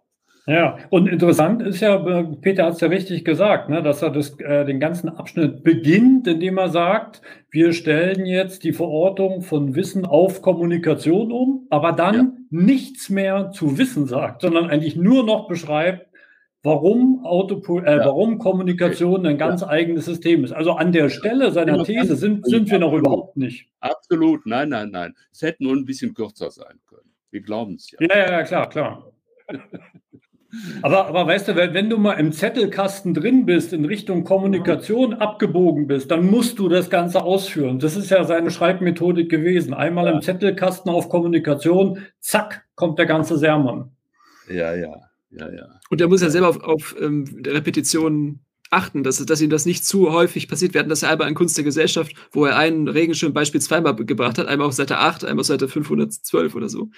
Ja, 0.49 0.79
und 0.91 1.09
interessant 1.09 1.61
ist 1.61 1.81
ja, 1.81 1.97
äh, 2.07 2.25
Peter 2.41 2.67
hat 2.67 2.75
es 2.75 2.81
ja 2.81 2.87
richtig 2.87 3.25
gesagt, 3.25 3.69
ne, 3.69 3.83
dass 3.83 4.01
er 4.03 4.11
das, 4.11 4.39
äh, 4.39 4.65
den 4.65 4.79
ganzen 4.79 5.09
Abschnitt 5.09 5.65
beginnt, 5.65 6.29
indem 6.29 6.59
er 6.59 6.69
sagt, 6.69 7.21
wir 7.51 7.73
stellen 7.73 8.27
jetzt 8.27 8.63
die 8.63 8.73
Verortung 8.73 9.43
von 9.43 9.75
Wissen 9.75 10.07
auf 10.07 10.43
Kommunikation 10.43 11.33
um, 11.33 11.67
aber 11.69 11.91
dann 11.91 12.15
ja. 12.15 12.33
nichts 12.51 13.11
mehr 13.11 13.51
zu 13.51 13.77
Wissen 13.77 14.07
sagt, 14.07 14.43
sondern 14.43 14.71
eigentlich 14.71 14.95
nur 14.95 15.25
noch 15.25 15.49
beschreibt, 15.49 16.07
warum, 16.67 17.25
Auto, 17.25 17.79
äh, 17.79 17.97
ja. 17.97 18.05
warum 18.05 18.39
Kommunikation 18.39 19.25
ein 19.25 19.39
ganz 19.39 19.63
ja. 19.63 19.69
eigenes 19.69 20.05
System 20.05 20.45
ist. 20.45 20.53
Also 20.53 20.73
an 20.73 20.93
der 20.93 21.09
Stelle 21.09 21.51
seiner 21.53 21.83
These 21.85 22.17
sind, 22.17 22.45
sind 22.45 22.71
wir 22.71 22.79
noch 22.79 22.93
überhaupt 22.93 23.37
nicht. 23.37 23.69
Absolut, 23.81 24.45
nein, 24.45 24.69
nein, 24.69 24.91
nein. 24.91 25.15
Es 25.33 25.43
hätte 25.43 25.63
nur 25.63 25.75
ein 25.75 25.85
bisschen 25.85 26.13
kürzer 26.13 26.51
sein 26.51 26.79
können. 26.87 27.11
Wir 27.31 27.41
glauben 27.41 27.77
es 27.77 27.91
ja. 27.91 27.99
Ja, 28.01 28.31
ja, 28.31 28.43
klar, 28.43 28.69
klar. 28.69 29.13
aber, 30.83 31.07
aber 31.07 31.27
weißt 31.27 31.49
du, 31.49 31.57
wenn 31.57 31.89
du 31.89 31.99
mal 31.99 32.15
im 32.15 32.33
Zettelkasten 32.33 33.15
drin 33.15 33.47
bist, 33.47 33.73
in 33.73 33.85
Richtung 33.85 34.25
Kommunikation 34.25 35.15
abgebogen 35.15 35.87
bist, 35.87 36.11
dann 36.11 36.27
musst 36.27 36.59
du 36.59 36.69
das 36.69 36.91
Ganze 36.91 37.23
ausführen. 37.23 37.79
Das 37.79 37.97
ist 37.97 38.11
ja 38.11 38.25
seine 38.25 38.51
Schreibmethodik 38.51 39.31
gewesen. 39.31 39.73
Einmal 39.73 40.07
ja. 40.07 40.13
im 40.13 40.21
Zettelkasten 40.21 40.91
auf 40.91 41.09
Kommunikation, 41.09 42.01
zack, 42.19 42.67
kommt 42.75 42.99
der 42.99 43.07
ganze 43.07 43.39
Sermon. 43.39 43.93
Ja, 44.49 44.75
ja 44.75 45.06
ja, 45.39 45.53
ja. 45.53 45.81
Und 45.91 46.01
er 46.01 46.09
muss 46.09 46.23
ja 46.23 46.31
selber 46.31 46.49
auf, 46.49 46.61
auf 46.61 46.97
ähm, 47.01 47.25
Repetitionen 47.47 48.41
achten, 48.71 49.05
dass, 49.05 49.25
dass 49.25 49.41
ihm 49.41 49.51
das 49.51 49.67
nicht 49.67 49.85
zu 49.85 50.13
häufig 50.13 50.49
passiert. 50.49 50.75
Wir 50.75 50.81
hatten 50.81 50.91
das 50.91 51.03
ja 51.03 51.11
einmal 51.11 51.29
in 51.29 51.35
Kunst 51.35 51.57
der 51.57 51.65
Gesellschaft, 51.65 52.13
wo 52.33 52.47
er 52.47 52.57
einen 52.57 52.89
Regenschirm-Beispiel 52.89 53.61
zweimal 53.61 53.95
gebracht 53.95 54.39
hat, 54.39 54.47
einmal 54.47 54.67
auf 54.67 54.75
Seite 54.75 54.99
8, 54.99 55.25
einmal 55.25 55.41
auf 55.41 55.47
Seite 55.47 55.69
512 55.69 56.55
oder 56.55 56.69
so. 56.69 56.91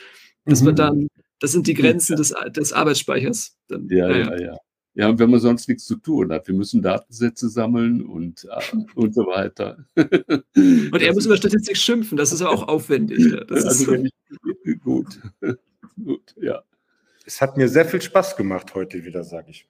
Das 0.45 0.63
mhm. 0.63 0.77
dann, 0.77 1.09
das 1.41 1.53
sind 1.53 1.67
die 1.67 1.75
Grenzen 1.75 2.17
des, 2.17 2.35
des 2.57 2.73
Arbeitsspeichers. 2.73 3.57
Dann, 3.69 3.89
ja, 3.91 4.09
ja, 4.09 4.17
ja, 4.17 4.41
ja. 4.41 4.57
Ja, 4.95 5.09
und 5.09 5.21
wenn 5.21 5.31
man 5.31 5.39
sonst 5.39 5.69
nichts 5.69 5.85
zu 5.85 5.95
tun 5.95 6.33
hat, 6.33 6.49
wir 6.49 6.55
müssen 6.57 6.83
Datensätze 6.83 7.49
sammeln 7.49 8.03
und, 8.03 8.49
äh, 8.51 8.77
und 8.97 9.15
so 9.15 9.27
weiter. 9.27 9.85
Und 9.95 11.01
er 11.01 11.15
muss 11.15 11.27
über 11.27 11.37
Statistik 11.37 11.77
schimpfen, 11.77 12.19
das 12.19 12.33
ist 12.33 12.43
auch 12.43 12.67
aufwendig. 12.67 13.33
Das 13.47 13.65
also, 13.65 13.93
ist 13.93 14.11
ich, 14.65 14.81
gut. 14.83 15.21
gut, 16.03 16.35
ja. 16.41 16.63
Es 17.29 17.43
hat 17.43 17.59
mir 17.59 17.69
sehr 17.69 17.85
viel 17.85 18.01
Spaß 18.01 18.37
gemacht 18.37 18.75
heute 18.75 19.05
wieder, 19.05 19.23
sage 19.23 19.51
ich. 19.51 19.69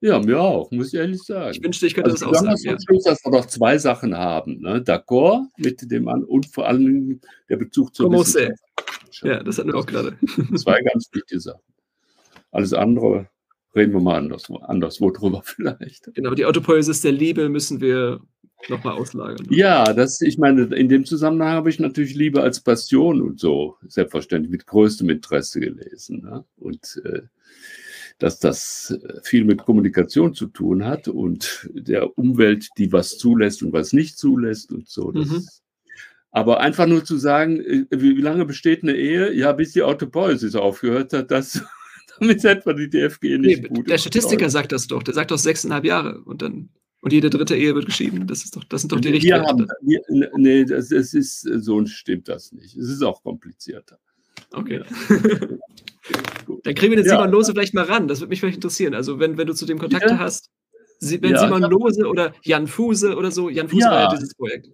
Ja, 0.00 0.18
mir 0.18 0.40
auch, 0.40 0.72
muss 0.72 0.88
ich 0.88 0.94
ehrlich 0.94 1.22
sagen. 1.22 1.52
Ich 1.52 1.62
wünschte, 1.62 1.86
ich 1.86 1.94
könnte 1.94 2.10
also 2.10 2.26
das 2.26 2.36
auch 2.36 2.44
sagen. 2.44 2.58
Ja. 2.64 2.76
Schluss, 2.84 3.04
dass 3.04 3.24
wir 3.24 3.30
noch 3.30 3.46
zwei 3.46 3.78
Sachen 3.78 4.16
haben. 4.16 4.60
Ne? 4.60 4.80
D'accord 4.80 5.44
mit 5.56 5.88
dem 5.88 6.08
an 6.08 6.24
und 6.24 6.46
vor 6.46 6.66
allem 6.66 7.20
der 7.48 7.58
Bezug 7.58 7.94
zur 7.94 8.10
Wissenschaft. 8.10 8.58
Ja, 9.22 9.40
das 9.40 9.58
hatten 9.58 9.68
wir 9.68 9.78
auch 9.78 9.86
gerade. 9.86 10.18
Zwei 10.56 10.82
ganz 10.82 11.08
wichtige 11.12 11.38
Sachen. 11.38 11.62
Alles 12.50 12.72
andere 12.72 13.28
reden 13.74 13.92
wir 13.92 14.00
mal 14.00 14.16
anders, 14.16 14.50
anderswo 14.62 15.10
drüber 15.10 15.42
vielleicht. 15.44 16.12
Genau, 16.14 16.34
die 16.34 16.44
Autopoiesis 16.44 17.00
der 17.02 17.12
Liebe 17.12 17.48
müssen 17.48 17.80
wir 17.80 18.20
nochmal 18.68 18.94
auslagern. 18.94 19.46
Ja, 19.50 19.92
das, 19.92 20.20
ich 20.20 20.38
meine, 20.38 20.62
in 20.74 20.88
dem 20.88 21.04
Zusammenhang 21.04 21.50
habe 21.52 21.70
ich 21.70 21.78
natürlich 21.78 22.14
Liebe 22.14 22.42
als 22.42 22.60
Passion 22.60 23.22
und 23.22 23.40
so 23.40 23.76
selbstverständlich 23.86 24.50
mit 24.50 24.66
größtem 24.66 25.08
Interesse 25.08 25.60
gelesen. 25.60 26.22
Ne? 26.22 26.44
Und 26.56 27.00
äh, 27.04 27.22
dass 28.18 28.38
das 28.38 28.90
äh, 28.90 29.20
viel 29.22 29.44
mit 29.44 29.64
Kommunikation 29.64 30.34
zu 30.34 30.46
tun 30.46 30.84
hat 30.84 31.08
und 31.08 31.68
der 31.72 32.18
Umwelt, 32.18 32.68
die 32.76 32.92
was 32.92 33.16
zulässt 33.18 33.62
und 33.62 33.72
was 33.72 33.92
nicht 33.92 34.18
zulässt 34.18 34.72
und 34.72 34.88
so. 34.88 35.10
Mhm. 35.10 35.46
Aber 36.30 36.60
einfach 36.60 36.86
nur 36.86 37.04
zu 37.04 37.16
sagen, 37.16 37.60
äh, 37.60 37.86
wie 37.90 38.20
lange 38.20 38.44
besteht 38.44 38.82
eine 38.82 38.94
Ehe? 38.94 39.32
Ja, 39.32 39.52
bis 39.52 39.72
die 39.72 39.82
Autopoiesis 39.82 40.54
aufgehört 40.54 41.12
hat, 41.12 41.30
das, 41.30 41.64
damit 42.20 42.44
etwa 42.44 42.72
die 42.72 42.88
DFG 42.88 43.38
nicht 43.38 43.62
nee, 43.62 43.68
gut. 43.68 43.90
Der 43.90 43.98
Statistiker 43.98 44.48
sagt 44.50 44.72
das 44.72 44.86
doch. 44.86 45.02
Der 45.02 45.14
sagt 45.14 45.30
doch 45.30 45.38
sechseinhalb 45.38 45.84
Jahre 45.84 46.20
und 46.22 46.42
dann 46.42 46.70
und 47.02 47.12
jede 47.12 47.30
dritte 47.30 47.56
Ehe 47.56 47.74
wird 47.74 47.86
geschieden. 47.86 48.26
Das, 48.26 48.44
ist 48.44 48.54
doch, 48.56 48.64
das 48.64 48.82
sind 48.82 48.92
doch 48.92 49.00
die 49.00 49.08
richtigen. 49.08 49.66
Wir 49.80 50.00
nee, 50.36 50.64
das, 50.64 50.90
das 50.90 51.14
ist, 51.14 51.40
so 51.40 51.84
stimmt 51.86 52.28
das 52.28 52.52
nicht. 52.52 52.76
Es 52.76 52.90
ist 52.90 53.02
auch 53.02 53.22
komplizierter. 53.22 53.98
Okay. 54.52 54.80
Ja. 54.80 54.84
Dann 56.64 56.74
kriegen 56.74 56.92
wir 56.92 56.96
den 56.96 57.06
ja. 57.06 57.12
Simon 57.12 57.30
Lose 57.30 57.52
vielleicht 57.52 57.74
mal 57.74 57.84
ran. 57.84 58.08
Das 58.08 58.20
würde 58.20 58.30
mich 58.30 58.40
vielleicht 58.40 58.56
interessieren. 58.56 58.94
Also, 58.94 59.18
wenn, 59.18 59.38
wenn 59.38 59.46
du 59.46 59.54
zu 59.54 59.64
dem 59.64 59.78
Kontakte 59.78 60.10
ja. 60.10 60.18
hast, 60.18 60.50
wenn 61.00 61.36
Simon 61.36 61.62
Lose 61.62 62.06
oder 62.06 62.34
Jan 62.42 62.66
Fuse 62.66 63.16
oder 63.16 63.30
so, 63.30 63.48
Jan 63.48 63.68
Fuse 63.68 63.86
war 63.86 64.02
ja 64.02 64.10
dieses 64.10 64.34
Projekt. 64.34 64.68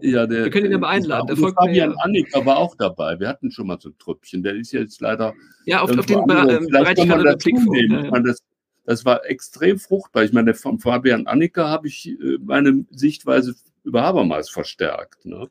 Ja, 0.00 0.26
der, 0.26 0.44
wir 0.44 0.50
können 0.50 0.66
ihn 0.66 0.72
ja 0.72 0.78
mal 0.78 0.90
einladen. 0.90 1.26
Der 1.26 1.36
folgt 1.36 1.58
Fabian 1.58 1.90
ja. 1.90 1.96
Annika 1.98 2.44
war 2.44 2.58
auch 2.58 2.74
dabei. 2.76 3.18
Wir 3.18 3.28
hatten 3.28 3.50
schon 3.50 3.66
mal 3.66 3.78
so 3.80 3.88
ein 3.90 3.98
Trüppchen. 3.98 4.42
Der 4.42 4.54
ist 4.54 4.72
jetzt 4.72 5.00
leider. 5.00 5.34
Ja, 5.64 5.80
auf, 5.80 5.96
auf 5.96 6.06
den 6.06 6.24
bereite 6.26 7.02
ich 7.02 7.08
gerade 7.08 7.36
Blick 7.36 7.58
vor. 7.60 7.76
Ja, 7.76 8.20
das, 8.20 8.42
das 8.84 9.04
war 9.04 9.24
extrem 9.26 9.78
fruchtbar. 9.78 10.24
Ich 10.24 10.32
meine, 10.32 10.54
von 10.54 10.78
Fabian 10.78 11.26
Annika 11.26 11.68
habe 11.68 11.88
ich 11.88 12.08
äh, 12.08 12.38
meine 12.40 12.86
Sichtweise 12.90 13.54
über 13.84 14.02
Habermas 14.02 14.50
verstärkt. 14.50 15.24
Ne? 15.24 15.48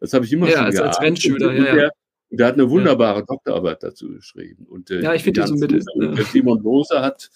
Das 0.00 0.12
habe 0.12 0.24
ich 0.24 0.32
immer 0.32 0.48
ja, 0.48 0.56
schon 0.56 0.66
als, 0.66 0.80
als 0.80 1.00
Rennschüler, 1.00 1.52
ja, 1.52 1.74
der, 1.74 1.90
der, 2.30 2.46
hat 2.46 2.54
eine 2.54 2.70
wunderbare 2.70 3.20
ja. 3.20 3.24
Doktorarbeit 3.26 3.82
dazu 3.82 4.08
geschrieben. 4.08 4.66
Und, 4.68 4.90
äh, 4.90 5.00
ja, 5.00 5.14
ich 5.14 5.22
finde 5.22 5.42
die 5.42 5.46
so 5.48 5.54
mittel. 5.54 5.84
Der 5.96 6.24
Simon 6.24 6.62
Lose 6.62 7.00
hat, 7.00 7.30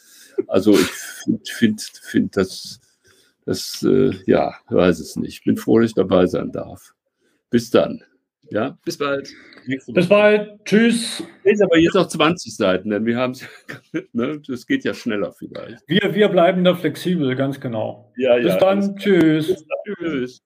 also 0.47 0.73
ich 0.73 0.87
finde 0.87 1.43
find, 1.45 1.81
find 1.81 2.37
das, 2.37 2.81
das 3.47 3.83
äh, 3.83 4.11
ja, 4.27 4.55
weiß 4.69 5.01
es 5.01 5.17
nicht. 5.17 5.39
Ich 5.39 5.45
bin 5.45 5.57
froh, 5.57 5.79
dass 5.79 5.91
ich 5.91 5.95
dabei 5.95 6.27
sein 6.27 6.53
darf. 6.53 6.93
Bis 7.49 7.71
dann. 7.71 8.03
Ja? 8.51 8.77
Bis 8.85 8.99
bald. 8.99 9.31
Bis 9.67 10.09
bald. 10.09 10.65
Tschüss. 10.65 11.23
Ist 11.43 11.63
aber 11.63 11.79
jetzt 11.79 11.97
auch 11.97 12.07
20 12.07 12.57
Seiten, 12.57 12.91
denn 12.91 13.07
wir 13.07 13.17
haben 13.17 13.33
es, 13.33 13.45
ne, 14.13 14.41
das 14.47 14.67
geht 14.67 14.85
ja 14.85 14.95
schneller 14.95 15.33
vielleicht. 15.33 15.83
Wir, 15.89 16.15
wir 16.15 16.29
bleiben 16.29 16.63
da 16.65 16.75
flexibel, 16.75 17.35
ganz 17.35 17.61
genau. 17.61 18.13
Ja, 18.17 18.37
Bis 18.37 18.47
ja, 18.47 18.59
dann. 18.59 18.97
Tschüss. 18.97 19.49
Bis 19.49 19.65
dann. 19.67 19.95
Tschüss. 19.97 20.43